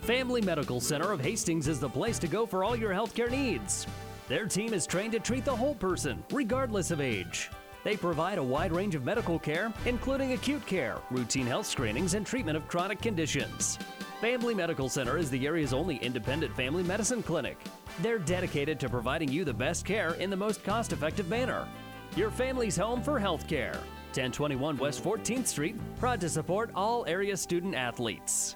Family 0.00 0.40
Medical 0.40 0.80
Center 0.80 1.12
of 1.12 1.20
Hastings 1.20 1.68
is 1.68 1.80
the 1.80 1.90
place 1.90 2.18
to 2.20 2.26
go 2.26 2.46
for 2.46 2.64
all 2.64 2.74
your 2.74 2.94
healthcare 2.94 3.30
needs. 3.30 3.86
Their 4.28 4.46
team 4.46 4.72
is 4.72 4.86
trained 4.86 5.12
to 5.12 5.20
treat 5.20 5.44
the 5.44 5.54
whole 5.54 5.74
person, 5.74 6.24
regardless 6.30 6.90
of 6.90 7.02
age. 7.02 7.50
They 7.88 7.96
provide 7.96 8.36
a 8.36 8.42
wide 8.42 8.72
range 8.72 8.94
of 8.94 9.02
medical 9.02 9.38
care, 9.38 9.72
including 9.86 10.34
acute 10.34 10.66
care, 10.66 10.98
routine 11.10 11.46
health 11.46 11.64
screenings, 11.64 12.12
and 12.12 12.26
treatment 12.26 12.54
of 12.54 12.68
chronic 12.68 13.00
conditions. 13.00 13.78
Family 14.20 14.54
Medical 14.54 14.90
Center 14.90 15.16
is 15.16 15.30
the 15.30 15.46
area's 15.46 15.72
only 15.72 15.96
independent 15.96 16.54
family 16.54 16.82
medicine 16.82 17.22
clinic. 17.22 17.56
They're 18.02 18.18
dedicated 18.18 18.78
to 18.80 18.90
providing 18.90 19.32
you 19.32 19.42
the 19.42 19.54
best 19.54 19.86
care 19.86 20.12
in 20.16 20.28
the 20.28 20.36
most 20.36 20.62
cost 20.64 20.92
effective 20.92 21.30
manner. 21.30 21.66
your 22.14 22.30
family's 22.30 22.76
home 22.76 23.02
for 23.02 23.18
healthcare. 23.18 23.72
1021 24.12 24.76
West 24.76 25.02
14th 25.02 25.46
Street, 25.46 25.76
proud 25.98 26.20
to 26.20 26.28
support 26.28 26.70
all 26.74 27.06
area 27.06 27.38
student 27.38 27.74
athletes. 27.74 28.54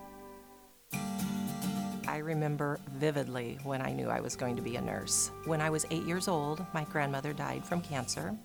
I 2.06 2.18
remember 2.18 2.78
vividly 2.96 3.58
when 3.64 3.80
I 3.80 3.92
knew 3.92 4.10
I 4.10 4.20
was 4.20 4.36
going 4.36 4.56
to 4.56 4.62
be 4.62 4.76
a 4.76 4.82
nurse. 4.82 5.30
When 5.46 5.62
I 5.62 5.70
was 5.70 5.86
eight 5.90 6.04
years 6.04 6.28
old, 6.28 6.66
my 6.74 6.84
grandmother 6.84 7.32
died 7.32 7.64
from 7.64 7.80
cancer. 7.80 8.36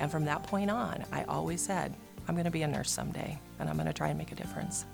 And 0.00 0.10
from 0.10 0.24
that 0.24 0.42
point 0.42 0.70
on, 0.70 1.04
I 1.12 1.24
always 1.24 1.60
said, 1.60 1.94
I'm 2.26 2.34
going 2.34 2.46
to 2.46 2.50
be 2.50 2.62
a 2.62 2.68
nurse 2.68 2.90
someday, 2.90 3.38
and 3.58 3.68
I'm 3.68 3.76
going 3.76 3.86
to 3.86 3.92
try 3.92 4.08
and 4.08 4.18
make 4.18 4.32
a 4.32 4.34
difference. 4.34 4.86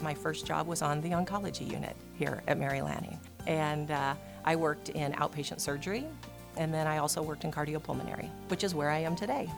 My 0.00 0.14
first 0.14 0.46
job 0.46 0.66
was 0.66 0.82
on 0.82 1.00
the 1.00 1.10
oncology 1.10 1.70
unit 1.70 1.96
here 2.14 2.42
at 2.48 2.58
Mary 2.58 2.82
Lanning. 2.82 3.18
And 3.46 3.90
uh, 3.90 4.14
I 4.44 4.56
worked 4.56 4.88
in 4.90 5.12
outpatient 5.12 5.60
surgery, 5.60 6.06
and 6.56 6.74
then 6.74 6.86
I 6.86 6.98
also 6.98 7.22
worked 7.22 7.44
in 7.44 7.52
cardiopulmonary, 7.52 8.28
which 8.48 8.64
is 8.64 8.74
where 8.74 8.90
I 8.90 8.98
am 8.98 9.14
today. 9.14 9.48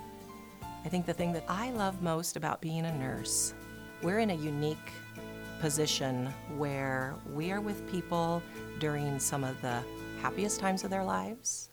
I 0.85 0.89
think 0.89 1.07
the 1.07 1.15
thing 1.15 1.33
that 1.33 1.45
I 1.49 1.71
love 1.71 2.03
most 2.03 2.37
about 2.37 2.61
being 2.61 2.85
a 2.85 2.99
nurse, 2.99 3.55
we're 4.03 4.19
in 4.19 4.31
a 4.31 4.35
unique 4.35 4.93
position 5.61 6.27
where 6.59 7.15
we 7.33 7.51
are 7.53 7.61
with 7.61 7.91
people 7.91 8.43
during 8.81 9.19
some 9.19 9.45
of 9.45 9.61
the 9.63 9.83
happiest 10.21 10.61
times 10.61 10.85
of 10.85 10.91
their 10.91 11.05
lives, 11.05 11.71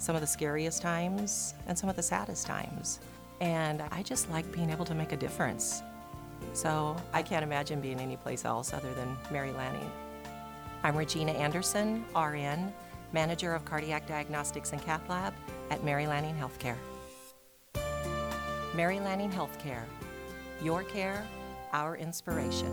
some 0.00 0.14
of 0.14 0.22
the 0.22 0.26
scariest 0.26 0.80
times, 0.80 1.54
and 1.66 1.78
some 1.78 1.90
of 1.90 1.94
the 1.94 2.02
saddest 2.02 2.46
times. 2.46 3.00
And 3.40 3.82
I 3.92 4.02
just 4.02 4.30
like 4.30 4.50
being 4.50 4.70
able 4.70 4.86
to 4.86 4.94
make 4.94 5.12
a 5.12 5.16
difference. 5.16 5.82
So 6.54 6.96
I 7.12 7.22
can't 7.22 7.44
imagine 7.44 7.82
being 7.82 8.00
anyplace 8.00 8.46
else 8.46 8.72
other 8.72 8.92
than 8.94 9.16
Mary 9.30 9.52
Lanning. 9.52 9.90
I'm 10.82 10.96
Regina 10.96 11.32
Anderson, 11.32 12.02
RN, 12.16 12.72
Manager 13.12 13.54
of 13.54 13.66
Cardiac 13.66 14.06
Diagnostics 14.06 14.72
and 14.72 14.80
Cath 14.82 15.06
Lab 15.10 15.34
at 15.70 15.84
Mary 15.84 16.06
Lanning 16.06 16.34
Healthcare. 16.34 16.76
Mary 18.74 19.00
Lanning 19.00 19.30
Healthcare. 19.30 19.84
Your 20.62 20.82
care, 20.82 21.26
our 21.74 21.96
inspiration. 21.96 22.70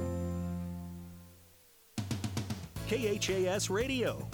KHAS 2.87 3.69
Radio. 3.69 4.25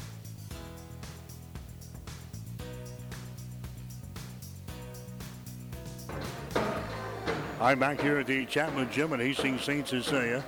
I'm 7.63 7.79
back 7.79 8.01
here 8.01 8.17
at 8.17 8.27
the 8.27 8.45
Chapman 8.45 8.91
Gym 8.91 9.13
at 9.13 9.21
Hastings 9.21 9.63
St. 9.63 9.87
Cecilia. 9.87 10.43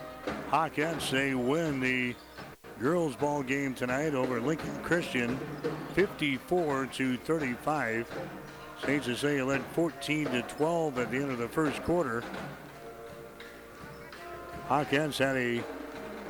Hawkettes, 0.52 1.12
they 1.12 1.34
win 1.34 1.80
the 1.80 2.14
girls 2.78 3.16
ball 3.16 3.42
game 3.42 3.74
tonight 3.74 4.14
over 4.14 4.42
Lincoln 4.42 4.78
Christian 4.84 5.40
54 5.94 6.88
to 6.88 7.16
35. 7.16 8.06
St. 8.84 9.02
Cecilia 9.06 9.46
led 9.46 9.62
14 9.68 10.26
to 10.26 10.42
12 10.42 11.00
at 11.00 11.10
the 11.10 11.16
end 11.16 11.32
of 11.32 11.38
the 11.38 11.48
first 11.48 11.82
quarter. 11.84 12.22
Hawkins 14.68 15.18
had 15.18 15.38
a 15.38 15.64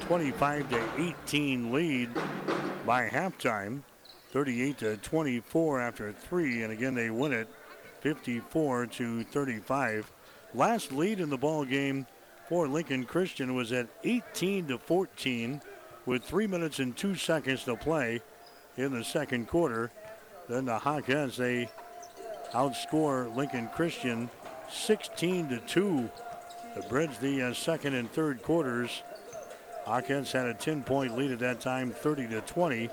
25 0.01 0.69
to 0.69 0.89
18 0.99 1.71
lead 1.73 2.11
by 2.85 3.09
halftime, 3.09 3.81
38 4.29 4.77
to 4.77 4.97
24 4.97 5.81
after 5.81 6.11
three, 6.11 6.61
and 6.61 6.71
again 6.71 6.93
they 6.93 7.09
win 7.09 7.33
it 7.33 7.47
54 8.01 8.85
to 8.85 9.23
35. 9.23 10.11
Last 10.55 10.93
lead 10.93 11.19
in 11.19 11.29
the 11.29 11.37
ball 11.37 11.65
game 11.65 12.07
for 12.47 12.65
Lincoln 12.69 13.03
Christian 13.03 13.55
was 13.55 13.73
at 13.73 13.89
18 14.05 14.67
to 14.67 14.77
14 14.77 15.61
with 16.05 16.23
three 16.23 16.47
minutes 16.47 16.79
and 16.79 16.95
two 16.95 17.13
seconds 17.13 17.65
to 17.65 17.75
play 17.75 18.21
in 18.77 18.93
the 18.93 19.03
second 19.03 19.49
quarter. 19.49 19.91
Then 20.47 20.63
the 20.63 20.79
Hawkins 20.79 21.35
they 21.35 21.69
outscore 22.53 23.35
Lincoln 23.35 23.67
Christian 23.75 24.29
16 24.71 25.49
to 25.49 25.59
2 25.59 26.09
to 26.75 26.81
bridge 26.87 27.19
the 27.19 27.41
uh, 27.41 27.53
second 27.53 27.93
and 27.95 28.09
third 28.09 28.41
quarters. 28.41 29.03
Hawkins 29.83 30.31
had 30.31 30.45
a 30.45 30.53
10 30.53 30.83
point 30.83 31.17
lead 31.17 31.31
at 31.31 31.39
that 31.39 31.59
time, 31.59 31.91
30 31.91 32.29
to 32.29 32.39
20. 32.39 32.89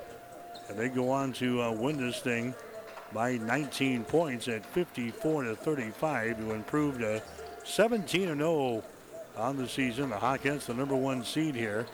And 0.68 0.76
they 0.76 0.89
go 0.89 1.10
on 1.10 1.32
to 1.34 1.62
uh, 1.62 1.70
win 1.70 1.97
this 1.97 2.18
thing 2.18 2.56
by 3.12 3.36
19 3.36 4.02
points 4.05 4.48
at 4.48 4.66
54 4.66 5.44
to 5.44 5.55
35 5.55 6.39
to 6.39 6.52
improve 6.55 6.98
to 6.98 7.22
17 7.64 8.26
0 8.26 8.82
on 9.36 9.56
the 9.56 9.68
season. 9.68 10.10
The 10.10 10.18
Hawkins, 10.18 10.66
the 10.66 10.74
number 10.74 10.97
one 10.97 11.24
seed 11.24 11.55
here 11.55 11.86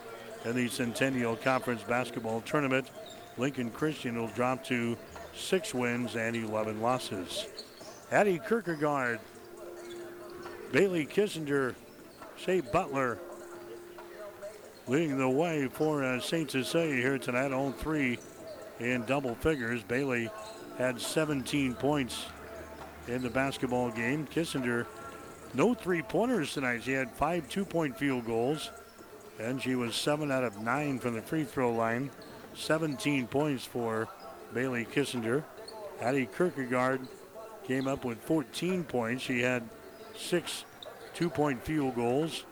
in 0.45 0.55
the 0.55 0.67
Centennial 0.67 1.35
Conference 1.35 1.83
basketball 1.83 2.41
tournament. 2.41 2.89
Lincoln 3.37 3.71
Christian 3.71 4.17
will 4.19 4.27
drop 4.27 4.63
to 4.65 4.97
six 5.33 5.73
wins 5.73 6.15
and 6.15 6.35
11 6.35 6.81
losses. 6.81 7.47
Addie 8.11 8.39
Kierkegaard, 8.47 9.19
Bailey 10.71 11.05
Kissinger, 11.05 11.75
Shea 12.37 12.61
Butler 12.61 13.19
leading 14.87 15.17
the 15.17 15.29
way 15.29 15.67
for 15.67 16.03
uh, 16.03 16.19
St. 16.19 16.49
Cecilia 16.49 16.95
here 16.95 17.17
tonight. 17.19 17.53
All 17.53 17.71
three 17.71 18.17
in 18.79 19.05
double 19.05 19.35
figures. 19.35 19.83
Bailey 19.83 20.29
had 20.77 20.99
17 20.99 21.75
points 21.75 22.25
in 23.07 23.21
the 23.21 23.29
basketball 23.29 23.91
game. 23.91 24.27
Kissinger, 24.33 24.85
no 25.53 25.73
three 25.73 26.01
pointers 26.01 26.53
tonight. 26.53 26.83
She 26.83 26.91
had 26.91 27.11
five 27.11 27.49
two 27.49 27.65
point 27.65 27.97
field 27.97 28.25
goals, 28.25 28.71
and 29.39 29.61
she 29.61 29.75
was 29.75 29.95
seven 29.95 30.31
out 30.31 30.43
of 30.43 30.61
nine 30.61 30.99
from 30.99 31.15
the 31.15 31.21
free 31.21 31.43
throw 31.43 31.73
line. 31.73 32.11
17 32.55 33.27
points 33.27 33.65
for 33.65 34.07
Bailey 34.53 34.85
Kissinger. 34.85 35.43
Addie 36.01 36.27
Kierkegaard 36.35 37.01
came 37.65 37.87
up 37.87 38.03
with 38.03 38.19
14 38.23 38.83
points. 38.83 39.23
She 39.23 39.41
had 39.41 39.63
six 40.17 40.65
two 41.13 41.29
point 41.29 41.63
field 41.63 41.95
goals, 41.95 42.43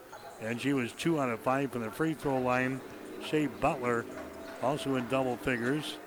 and 0.41 0.60
she 0.60 0.74
was 0.74 0.91
two 0.91 1.19
out 1.19 1.30
of 1.30 1.40
five 1.40 1.72
from 1.72 1.82
the 1.84 1.91
free 1.91 2.14
throw 2.14 2.40
line. 2.40 2.82
Shea 3.26 3.48
Butler 3.48 4.06
also 4.61 4.95
in 4.95 5.07
double 5.07 5.38
figures. 5.38 5.98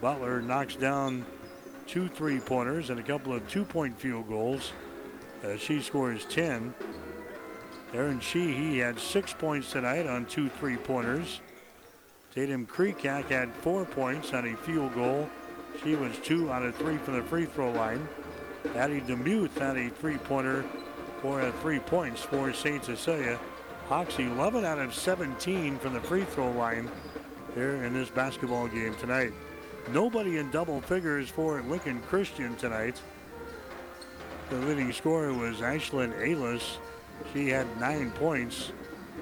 Butler 0.00 0.42
knocks 0.42 0.76
down 0.76 1.24
two 1.86 2.08
three 2.08 2.40
pointers 2.40 2.90
and 2.90 2.98
a 2.98 3.02
couple 3.02 3.32
of 3.32 3.46
two 3.48 3.64
point 3.64 3.98
field 3.98 4.28
goals. 4.28 4.72
Uh, 5.46 5.56
she 5.56 5.80
scores 5.80 6.24
10. 6.24 6.74
Erin 7.94 8.18
Sheehy 8.18 8.78
had 8.78 8.98
six 8.98 9.32
points 9.32 9.70
tonight 9.70 10.06
on 10.06 10.26
two 10.26 10.48
three 10.48 10.76
pointers. 10.76 11.40
Tatum 12.34 12.66
Kreekak 12.66 13.26
had 13.26 13.54
four 13.54 13.84
points 13.84 14.32
on 14.32 14.46
a 14.46 14.56
field 14.56 14.94
goal. 14.94 15.28
She 15.82 15.94
was 15.94 16.18
two 16.18 16.50
out 16.50 16.62
of 16.62 16.74
three 16.74 16.96
from 16.98 17.14
the 17.14 17.22
free 17.22 17.44
throw 17.44 17.70
line. 17.70 18.08
Addie 18.74 19.00
Demuth 19.00 19.56
had 19.56 19.76
a 19.76 19.88
three 19.88 20.18
pointer 20.18 20.64
for 21.22 21.40
uh, 21.40 21.52
three 21.62 21.78
points 21.78 22.22
for 22.22 22.52
St. 22.52 22.84
Cecilia. 22.84 23.38
Hawks 23.88 24.18
11 24.18 24.64
out 24.64 24.80
of 24.80 24.92
17 24.94 25.78
from 25.78 25.94
the 25.94 26.00
free 26.00 26.24
throw 26.24 26.50
line 26.50 26.90
here 27.54 27.84
in 27.84 27.94
this 27.94 28.10
basketball 28.10 28.66
game 28.66 28.96
tonight. 28.96 29.32
Nobody 29.92 30.38
in 30.38 30.50
double 30.50 30.80
figures 30.80 31.28
for 31.28 31.62
Lincoln 31.62 32.02
Christian 32.08 32.56
tonight. 32.56 33.00
The 34.48 34.56
leading 34.58 34.92
scorer 34.92 35.32
was 35.32 35.56
Ashlyn 35.56 36.16
Aylis. 36.20 36.76
She 37.32 37.48
had 37.48 37.66
nine 37.80 38.12
points. 38.12 38.70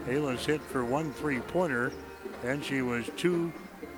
Aylis 0.07 0.45
hit 0.45 0.61
for 0.61 0.85
one 0.85 1.15
three 1.15 1.41
pointer, 1.41 1.93
and 2.45 2.63
she 2.63 2.83
was 2.83 3.09
two, 3.17 3.51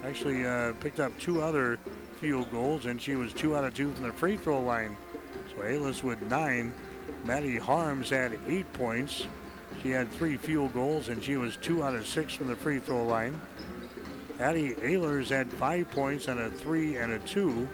actually 0.04 0.46
uh, 0.46 0.72
picked 0.74 1.00
up 1.00 1.18
two 1.18 1.42
other 1.42 1.80
field 2.20 2.48
goals, 2.52 2.86
and 2.86 3.02
she 3.02 3.16
was 3.16 3.32
two 3.32 3.56
out 3.56 3.64
of 3.64 3.74
two 3.74 3.92
from 3.92 4.04
the 4.04 4.12
free 4.12 4.36
throw 4.36 4.60
line. 4.60 4.96
So 5.50 5.62
Aylis 5.62 6.04
with 6.04 6.22
nine. 6.22 6.72
Maddie 7.24 7.58
Harms 7.58 8.08
had 8.08 8.38
eight 8.46 8.72
points. 8.72 9.26
She 9.82 9.90
had 9.90 10.08
three 10.12 10.36
field 10.36 10.74
goals, 10.74 11.08
and 11.08 11.20
she 11.22 11.36
was 11.36 11.56
two 11.56 11.82
out 11.82 11.96
of 11.96 12.06
six 12.06 12.34
from 12.34 12.46
the 12.46 12.56
free 12.56 12.78
throw 12.78 13.04
line. 13.04 13.40
Addie 14.38 14.74
Ehlers 14.74 15.28
had 15.30 15.52
five 15.52 15.90
points 15.90 16.28
on 16.28 16.38
a 16.38 16.50
three 16.50 16.98
and 16.98 17.12
a 17.12 17.18
two. 17.20 17.68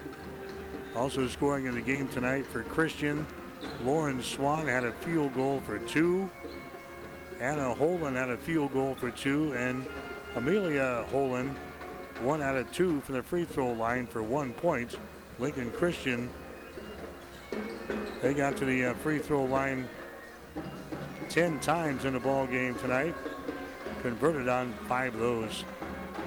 Also 0.96 1.28
scoring 1.28 1.66
in 1.66 1.74
the 1.74 1.82
game 1.82 2.08
tonight 2.08 2.46
for 2.46 2.62
Christian. 2.62 3.26
Lauren 3.84 4.22
Swan 4.22 4.66
had 4.66 4.84
a 4.84 4.92
field 4.92 5.34
goal 5.34 5.60
for 5.66 5.78
two. 5.78 6.30
Anna 7.40 7.74
Holan 7.74 8.14
had 8.14 8.30
a 8.30 8.36
field 8.36 8.72
goal 8.72 8.94
for 8.94 9.10
two. 9.10 9.52
And 9.54 9.86
Amelia 10.36 11.04
Holan, 11.12 11.54
one 12.20 12.42
out 12.42 12.56
of 12.56 12.70
two 12.72 13.00
from 13.00 13.16
the 13.16 13.22
free 13.22 13.44
throw 13.44 13.72
line 13.72 14.06
for 14.06 14.22
one 14.22 14.52
point. 14.52 14.96
Lincoln 15.38 15.70
Christian, 15.72 16.30
they 18.20 18.34
got 18.34 18.56
to 18.58 18.64
the 18.64 18.86
uh, 18.86 18.94
free 18.94 19.18
throw 19.18 19.44
line 19.44 19.88
10 21.28 21.58
times 21.60 22.04
in 22.04 22.12
the 22.12 22.20
ball 22.20 22.46
game 22.46 22.74
tonight. 22.76 23.14
Converted 24.02 24.48
on 24.48 24.72
five 24.88 25.14
of 25.14 25.20
those. 25.20 25.64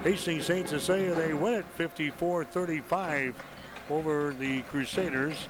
Hastings 0.04 0.46
St. 0.46 0.68
Cecilia, 0.68 1.16
they 1.16 1.34
win 1.34 1.54
it 1.54 1.66
54-35 1.78 3.34
over 3.90 4.36
the 4.38 4.62
Crusaders 4.64 5.48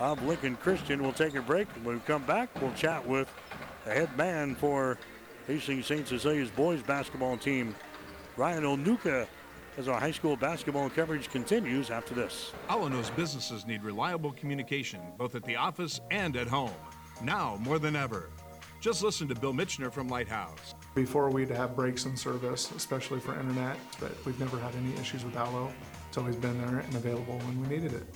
of 0.00 0.22
Lincoln 0.22 0.56
Christian. 0.56 1.02
We'll 1.02 1.12
take 1.12 1.34
a 1.34 1.42
break. 1.42 1.68
When 1.82 1.96
we 1.96 2.00
come 2.00 2.24
back, 2.24 2.48
we'll 2.60 2.72
chat 2.72 3.06
with 3.06 3.32
the 3.84 3.92
head 3.92 4.16
man 4.16 4.54
for 4.54 4.98
Hastings 5.46 5.86
St. 5.86 6.06
Cecilia's 6.06 6.50
boys 6.50 6.82
basketball 6.82 7.36
team, 7.36 7.74
Ryan 8.36 8.64
Onuka, 8.64 9.26
as 9.78 9.88
our 9.88 10.00
high 10.00 10.10
school 10.10 10.36
basketball 10.36 10.90
coverage 10.90 11.30
continues 11.30 11.90
after 11.90 12.14
this. 12.14 12.52
Allo 12.68 12.88
knows 12.88 13.10
businesses 13.10 13.66
need 13.66 13.82
reliable 13.82 14.32
communication, 14.32 15.00
both 15.18 15.34
at 15.34 15.44
the 15.44 15.56
office 15.56 16.00
and 16.10 16.36
at 16.36 16.48
home. 16.48 16.72
Now 17.22 17.56
more 17.60 17.78
than 17.78 17.94
ever. 17.94 18.30
Just 18.80 19.02
listen 19.02 19.26
to 19.28 19.34
Bill 19.34 19.52
Mitchner 19.52 19.90
from 19.92 20.08
Lighthouse. 20.08 20.74
Before 20.94 21.30
we'd 21.30 21.50
have 21.50 21.74
breaks 21.74 22.04
in 22.04 22.16
service, 22.16 22.70
especially 22.72 23.20
for 23.20 23.38
internet, 23.38 23.76
but 24.00 24.12
we've 24.24 24.38
never 24.38 24.58
had 24.58 24.74
any 24.76 24.94
issues 25.00 25.24
with 25.24 25.36
Allo. 25.36 25.72
It's 26.08 26.18
always 26.18 26.36
been 26.36 26.58
there 26.58 26.80
and 26.80 26.94
available 26.94 27.38
when 27.38 27.62
we 27.62 27.68
needed 27.68 27.94
it. 27.94 28.06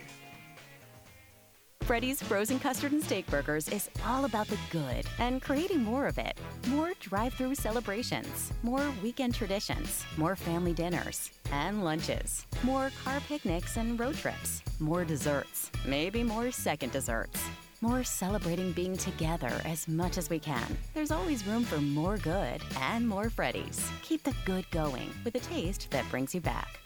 Freddy's 1.81 2.21
Frozen 2.21 2.59
Custard 2.59 2.91
and 2.91 3.01
Steak 3.01 3.25
Burgers 3.27 3.69
is 3.69 3.89
all 4.05 4.25
about 4.25 4.47
the 4.47 4.57
good 4.71 5.05
and 5.19 5.41
creating 5.41 5.81
more 5.81 6.05
of 6.05 6.17
it. 6.17 6.37
More 6.67 6.91
drive 6.99 7.33
through 7.33 7.55
celebrations, 7.55 8.51
more 8.61 8.91
weekend 9.01 9.33
traditions, 9.33 10.03
more 10.17 10.35
family 10.35 10.73
dinners 10.73 11.31
and 11.53 11.85
lunches, 11.85 12.45
more 12.63 12.91
car 13.05 13.21
picnics 13.21 13.77
and 13.77 13.97
road 13.97 14.15
trips, 14.15 14.61
more 14.81 15.05
desserts, 15.05 15.71
maybe 15.85 16.23
more 16.23 16.51
second 16.51 16.91
desserts. 16.91 17.39
More 17.79 18.03
celebrating 18.03 18.71
being 18.71 18.97
together 18.97 19.61
as 19.63 19.87
much 19.87 20.17
as 20.17 20.31
we 20.31 20.39
can. 20.39 20.75
There's 20.95 21.11
always 21.11 21.45
room 21.45 21.63
for 21.63 21.77
more 21.77 22.17
good 22.17 22.59
and 22.79 23.07
more 23.07 23.29
Freddy's. 23.29 23.91
Keep 24.01 24.23
the 24.23 24.33
good 24.45 24.65
going 24.71 25.11
with 25.23 25.35
a 25.35 25.39
taste 25.39 25.91
that 25.91 26.09
brings 26.09 26.33
you 26.33 26.41
back. 26.41 26.79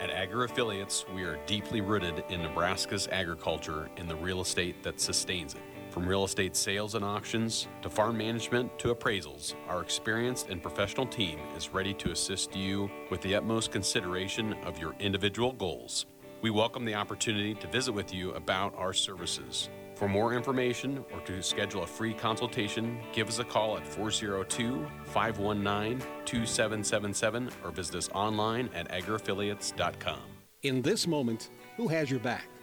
At 0.00 0.10
Agri 0.10 0.46
Affiliates, 0.46 1.04
we 1.14 1.22
are 1.22 1.38
deeply 1.46 1.80
rooted 1.80 2.24
in 2.30 2.42
Nebraska's 2.42 3.06
agriculture 3.06 3.88
and 3.96 4.10
the 4.10 4.16
real 4.16 4.40
estate 4.40 4.82
that 4.82 5.00
sustains 5.00 5.54
it. 5.54 5.62
From 5.90 6.06
real 6.06 6.22
estate 6.22 6.54
sales 6.54 6.94
and 6.94 7.04
auctions 7.04 7.66
to 7.82 7.90
farm 7.90 8.16
management 8.16 8.78
to 8.78 8.94
appraisals, 8.94 9.54
our 9.68 9.82
experienced 9.82 10.48
and 10.48 10.62
professional 10.62 11.04
team 11.04 11.40
is 11.56 11.70
ready 11.70 11.92
to 11.94 12.12
assist 12.12 12.54
you 12.54 12.88
with 13.10 13.20
the 13.22 13.34
utmost 13.34 13.72
consideration 13.72 14.52
of 14.64 14.78
your 14.78 14.94
individual 15.00 15.52
goals. 15.52 16.06
We 16.42 16.50
welcome 16.50 16.84
the 16.84 16.94
opportunity 16.94 17.54
to 17.54 17.66
visit 17.66 17.90
with 17.90 18.14
you 18.14 18.30
about 18.34 18.72
our 18.76 18.92
services. 18.92 19.68
For 19.96 20.08
more 20.08 20.32
information 20.32 21.04
or 21.12 21.20
to 21.22 21.42
schedule 21.42 21.82
a 21.82 21.88
free 21.88 22.14
consultation, 22.14 23.00
give 23.12 23.28
us 23.28 23.40
a 23.40 23.44
call 23.44 23.76
at 23.76 23.84
402 23.84 24.86
519 25.06 25.98
2777 26.24 27.50
or 27.64 27.72
visit 27.72 27.96
us 27.96 28.08
online 28.14 28.70
at 28.74 28.88
agriaffiliates.com. 28.92 30.20
In 30.62 30.82
this 30.82 31.08
moment, 31.08 31.50
who 31.76 31.88
has 31.88 32.10
your 32.12 32.20
back? 32.20 32.49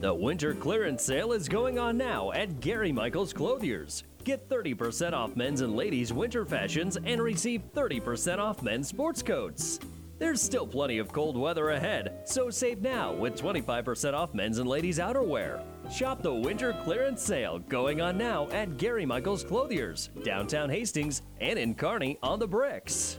The 0.00 0.12
winter 0.12 0.52
clearance 0.52 1.02
sale 1.02 1.32
is 1.32 1.48
going 1.48 1.78
on 1.78 1.96
now 1.96 2.30
at 2.32 2.60
Gary 2.60 2.92
Michaels 2.92 3.32
Clothiers. 3.32 4.04
Get 4.24 4.46
30% 4.46 5.14
off 5.14 5.36
men's 5.36 5.62
and 5.62 5.74
ladies' 5.74 6.12
winter 6.12 6.44
fashions 6.44 6.98
and 7.02 7.22
receive 7.22 7.62
30% 7.74 8.38
off 8.38 8.62
men's 8.62 8.88
sports 8.88 9.22
coats. 9.22 9.80
There's 10.18 10.42
still 10.42 10.66
plenty 10.66 10.98
of 10.98 11.12
cold 11.12 11.38
weather 11.38 11.70
ahead, 11.70 12.20
so 12.24 12.50
save 12.50 12.82
now 12.82 13.14
with 13.14 13.40
25% 13.40 14.12
off 14.12 14.34
men's 14.34 14.58
and 14.58 14.68
ladies' 14.68 14.98
outerwear. 14.98 15.62
Shop 15.90 16.20
the 16.20 16.34
winter 16.34 16.74
clearance 16.84 17.22
sale 17.22 17.58
going 17.60 18.02
on 18.02 18.18
now 18.18 18.48
at 18.48 18.76
Gary 18.76 19.06
Michaels 19.06 19.44
Clothiers, 19.44 20.10
downtown 20.22 20.68
Hastings, 20.68 21.22
and 21.40 21.58
in 21.58 21.74
Kearney 21.74 22.18
on 22.22 22.38
the 22.38 22.46
bricks. 22.46 23.18